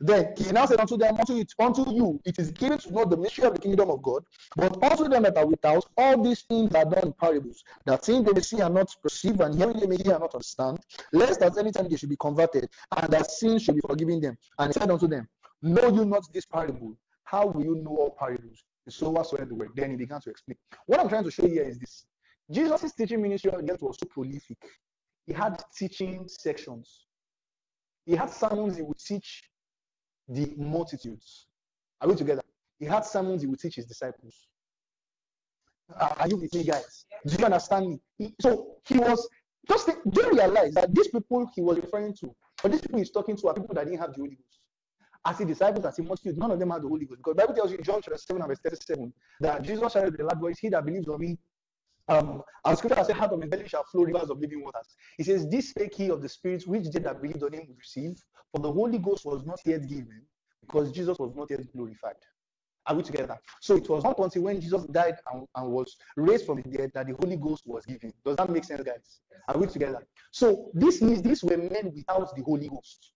Then 0.01 0.33
he 0.37 0.53
now 0.53 0.67
said 0.67 0.81
unto 0.81 0.97
them, 0.97 1.17
unto, 1.19 1.37
it, 1.37 1.53
unto 1.59 1.91
you, 1.91 2.21
it 2.25 2.39
is 2.39 2.51
given 2.51 2.79
to 2.79 2.93
know 2.93 3.05
the 3.05 3.17
mystery 3.17 3.47
of 3.47 3.55
the 3.55 3.61
kingdom 3.61 3.91
of 3.91 4.03
God, 4.03 4.25
but 4.57 4.83
unto 4.83 5.09
them 5.09 5.25
that 5.25 5.37
are 5.37 5.47
without, 5.47 5.85
all 5.97 6.23
these 6.23 6.43
things 6.43 6.75
are 6.75 6.85
done 6.85 7.07
in 7.07 7.13
parables, 7.13 7.65
that 7.85 8.05
seeing 8.05 8.23
they 8.23 8.33
may 8.33 8.41
see 8.41 8.61
and 8.61 8.75
not 8.75 8.95
perceive, 9.03 9.41
and 9.41 9.55
hearing 9.57 9.79
they 9.79 9.87
may 9.87 9.97
hear 9.97 10.13
and 10.13 10.21
not 10.21 10.35
understand, 10.35 10.79
lest 11.13 11.43
at 11.43 11.57
any 11.59 11.73
time 11.73 11.89
they 11.89 11.97
should 11.97 12.09
be 12.09 12.17
converted, 12.17 12.69
and 12.97 13.13
that 13.13 13.31
sin 13.31 13.59
should 13.59 13.75
be 13.75 13.81
forgiven 13.81 14.21
them. 14.21 14.39
And 14.59 14.73
he 14.73 14.79
said 14.79 14.91
unto 14.91 15.09
them, 15.09 15.29
Know 15.63 15.89
you 15.89 16.05
not 16.05 16.33
this 16.33 16.47
parable? 16.47 16.97
How 17.25 17.47
will 17.47 17.65
you 17.65 17.75
know 17.77 17.97
all 17.97 18.17
parables? 18.19 18.65
The 18.87 18.93
sower 18.93 19.25
sowed 19.25 19.49
the 19.49 19.55
word. 19.55 19.71
Then 19.75 19.91
he 19.91 19.97
began 19.97 20.21
to 20.21 20.31
explain. 20.31 20.57
What 20.87 21.01
I'm 21.01 21.09
trying 21.09 21.25
to 21.25 21.31
show 21.31 21.47
here 21.47 21.65
is 21.65 21.79
this. 21.79 22.07
Jesus' 22.51 22.93
teaching 22.95 23.21
ministry 23.21 23.51
was 23.51 23.99
so 24.01 24.07
prolific. 24.09 24.57
He 25.27 25.35
had 25.35 25.63
teaching 25.77 26.27
sections. 26.27 27.05
He 28.07 28.17
had 28.17 28.31
sermons 28.31 28.77
he 28.77 28.83
would 28.83 28.97
teach 28.97 29.43
the 30.29 30.53
multitudes. 30.57 31.47
Are 32.01 32.09
we 32.09 32.15
together? 32.15 32.43
He 32.79 32.87
had 32.87 33.05
sermons 33.05 33.43
he 33.43 33.49
would 33.49 33.59
teach 33.59 33.77
his 33.77 33.87
disciples. 33.87 34.47
Are 35.99 36.29
you 36.29 36.37
with 36.37 36.55
me, 36.55 36.65
guys? 36.65 37.07
Do 37.27 37.37
you 37.39 37.45
understand 37.45 37.99
me? 38.19 38.35
So 38.41 38.77
he 38.87 38.99
was 38.99 39.29
just 39.69 39.87
think, 39.87 39.99
do 40.11 40.23
you 40.23 40.31
realize 40.33 40.75
that 40.75 40.95
these 40.95 41.09
people 41.09 41.51
he 41.55 41.63
was 41.63 41.79
referring 41.79 42.15
to, 42.21 42.35
or 42.63 42.71
these 42.71 42.81
people 42.81 42.99
he's 42.99 43.11
talking 43.11 43.37
to, 43.37 43.49
are 43.49 43.55
people 43.55 43.75
that 43.75 43.85
didn't 43.85 44.01
have 44.01 44.13
the 44.13 44.19
Holy 44.19 44.37
Ghost. 44.37 44.61
As 45.25 45.39
the 45.39 45.45
disciples, 45.45 45.85
as 45.85 45.97
the 45.97 46.03
multitude, 46.03 46.39
none 46.39 46.51
of 46.51 46.59
them 46.59 46.71
had 46.71 46.83
the 46.83 46.89
Holy 46.89 47.05
Ghost. 47.05 47.19
Because 47.19 47.35
the 47.35 47.43
Bible 47.43 47.55
tells 47.55 47.71
you 47.73 47.79
in 47.79 47.85
John 47.85 48.01
chapter 48.03 48.19
7 48.19 48.41
and 48.41 48.49
verse 48.49 48.61
37 48.65 49.13
that 49.41 49.63
Jesus 49.63 49.95
with 49.95 50.21
a 50.21 50.25
loud 50.25 50.41
voice, 50.41 50.59
He 50.59 50.69
that 50.69 50.85
believes 50.85 51.09
on 51.09 51.21
me, 51.21 51.39
um, 52.09 52.43
as 52.65 52.79
scripture 52.79 53.05
says, 53.05 53.17
out 53.17 53.33
of 53.33 53.41
his 53.41 53.51
belly 53.51 53.69
shall 53.69 53.85
flow 53.85 54.03
rivers 54.03 54.31
of 54.31 54.41
living 54.41 54.63
waters. 54.63 54.97
He 55.17 55.25
says, 55.25 55.49
This 55.49 55.71
spake 55.71 55.95
he 55.95 56.11
of 56.11 56.23
the 56.23 56.29
Spirit 56.29 56.67
which 56.67 56.91
they 56.91 57.01
that 57.01 57.21
believed 57.21 57.43
on 57.43 57.53
him 57.53 57.65
would 57.69 57.79
receive, 57.79 58.17
for 58.53 58.61
the 58.61 58.73
Holy 58.73 58.99
Ghost 58.99 59.25
was 59.25 59.45
not 59.45 59.61
yet 59.65 59.87
given, 59.89 60.23
because 60.61 60.91
Jesus 60.93 61.19
was 61.19 61.35
not 61.35 61.51
yet 61.51 61.61
glorified. 61.73 62.17
Are 62.87 62.95
we 62.95 63.03
together? 63.03 63.39
So 63.61 63.77
it 63.77 63.87
was 63.89 64.03
not 64.03 64.19
until 64.19 64.43
when 64.43 64.61
Jesus 64.61 64.85
died 64.85 65.17
and, 65.31 65.47
and, 65.55 65.71
was 65.71 65.97
raised 66.17 66.47
from 66.47 66.63
the 66.63 66.71
dead 66.71 66.91
that 66.95 67.07
the 67.07 67.15
Holy 67.21 67.37
Ghost 67.37 67.65
was 67.67 67.85
given. 67.85 68.15
Does 68.25 68.37
that 68.37 68.49
make 68.49 68.65
sense, 68.65 68.83
guys? 68.83 69.21
Are 69.47 69.59
we 69.59 69.67
together? 69.67 70.03
So 70.31 70.71
this 70.73 71.03
means 71.03 71.21
these 71.21 71.45
were 71.45 71.59
men 71.59 71.93
without 71.95 72.35
the 72.35 72.43
Holy 72.43 72.69
Ghost. 72.69 73.13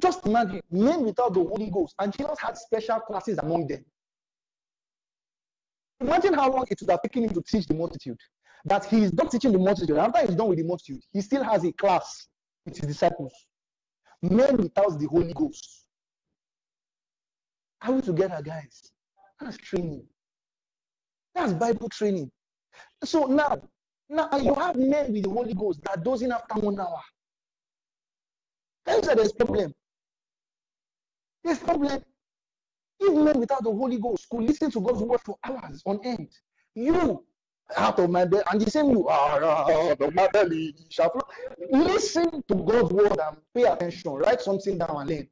Just 0.00 0.26
imagine 0.26 0.62
men 0.70 1.04
without 1.04 1.34
the 1.34 1.44
Holy 1.44 1.68
Ghost, 1.70 1.94
and 1.98 2.16
Jesus 2.16 2.38
had 2.38 2.56
special 2.56 3.00
classes 3.00 3.36
among 3.36 3.66
them. 3.66 3.84
Imagine 6.00 6.34
how 6.34 6.50
long 6.50 6.64
it 6.70 6.80
would 6.80 6.90
have 6.90 7.02
taken 7.02 7.24
him 7.24 7.30
to 7.30 7.42
teach 7.42 7.66
the 7.66 7.74
multitude. 7.74 8.18
That 8.64 8.84
he 8.84 9.04
is 9.04 9.12
not 9.12 9.30
teaching 9.30 9.52
the 9.52 9.58
multitude. 9.58 9.96
After 9.96 10.20
he's 10.20 10.34
done 10.34 10.48
with 10.48 10.58
the 10.58 10.64
multitude, 10.64 11.02
he 11.12 11.20
still 11.20 11.42
has 11.42 11.64
a 11.64 11.72
class 11.72 12.26
with 12.64 12.76
his 12.76 12.88
disciples. 12.88 13.32
Men 14.22 14.56
without 14.56 14.98
the 14.98 15.06
Holy 15.06 15.32
Ghost. 15.32 15.84
Are 17.82 17.92
we 17.92 18.02
together, 18.02 18.40
guys? 18.42 18.82
That's 19.40 19.56
training. 19.56 20.04
That's 21.34 21.54
Bible 21.54 21.88
training. 21.88 22.30
So 23.04 23.24
now, 23.24 23.62
now 24.08 24.28
you 24.36 24.54
have 24.54 24.76
men 24.76 25.12
with 25.12 25.24
the 25.24 25.30
Holy 25.30 25.54
Ghost 25.54 25.80
that 25.84 26.04
doesn't 26.04 26.30
have 26.30 26.44
one 26.56 26.78
hour. 26.78 27.00
Guys, 28.86 29.02
there's 29.02 29.32
problem. 29.32 29.72
There's 31.44 31.58
problem. 31.58 32.02
If 33.00 33.14
men 33.14 33.40
without 33.40 33.64
the 33.64 33.70
Holy 33.70 33.98
Ghost 33.98 34.28
could 34.28 34.42
listen 34.42 34.70
to 34.72 34.80
God's 34.80 35.02
word 35.02 35.20
for 35.20 35.36
hours 35.44 35.82
on 35.86 36.00
end, 36.04 36.28
you 36.74 37.24
out 37.76 37.98
of 37.98 38.10
my 38.10 38.24
belly, 38.24 38.42
and 38.50 38.60
the 38.60 38.70
same 38.70 38.90
you 38.90 39.08
ah, 39.08 39.38
ah, 39.42 39.64
ah, 39.68 39.90
out 39.90 40.00
of 40.00 40.14
my 40.14 40.28
belly 40.28 40.74
shall. 40.88 41.12
Listen 41.70 42.42
to 42.48 42.54
God's 42.54 42.92
word 42.92 43.18
and 43.18 43.36
pay 43.54 43.64
attention. 43.64 44.12
Write 44.14 44.40
something 44.40 44.76
down 44.78 44.96
and 45.00 45.10
learn. 45.10 45.28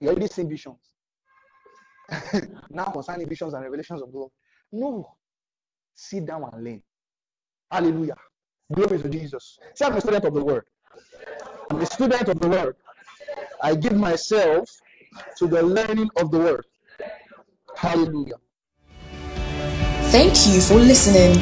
You 0.00 0.08
already 0.08 0.28
seen 0.28 0.48
visions. 0.48 0.78
now 2.70 2.84
concerning 2.86 3.28
visions 3.28 3.54
and 3.54 3.62
revelations 3.62 4.02
of 4.02 4.12
God. 4.12 4.28
No. 4.72 5.16
Sit 5.94 6.26
down 6.26 6.48
and 6.52 6.64
learn. 6.64 6.82
Hallelujah. 7.70 8.16
Glory 8.72 8.98
to 8.98 9.08
Jesus. 9.08 9.58
See, 9.74 9.84
I'm 9.84 9.94
a 9.94 10.00
student 10.00 10.24
of 10.24 10.34
the 10.34 10.44
word. 10.44 10.64
I'm 11.70 11.80
a 11.80 11.86
student 11.86 12.28
of 12.28 12.40
the 12.40 12.48
word. 12.48 12.76
I 13.62 13.74
give 13.74 13.96
myself 13.96 14.70
to 15.38 15.46
the 15.46 15.62
learning 15.62 16.10
of 16.16 16.30
the 16.30 16.38
word. 16.38 16.66
Hallelujah. 17.76 18.36
Thank 20.10 20.46
you 20.46 20.60
for 20.60 20.74
listening. 20.74 21.38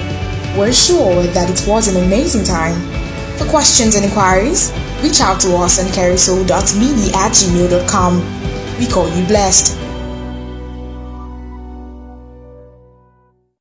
We're 0.59 0.73
sure 0.73 1.23
that 1.23 1.49
it 1.51 1.69
was 1.69 1.89
an 1.89 2.05
amazing 2.05 2.45
time. 2.45 2.77
For 3.39 3.47
questions 3.47 3.95
and 3.95 4.05
inquiries, 4.05 4.73
reach 5.03 5.21
out 5.21 5.41
to 5.43 5.55
us 5.57 5.79
on 5.83 5.91
carousel.me 5.93 7.11
at 7.15 7.33
gmail.com. 7.33 8.79
We 8.79 8.87
call 8.87 9.09
you 9.17 9.27
blessed. 9.27 9.88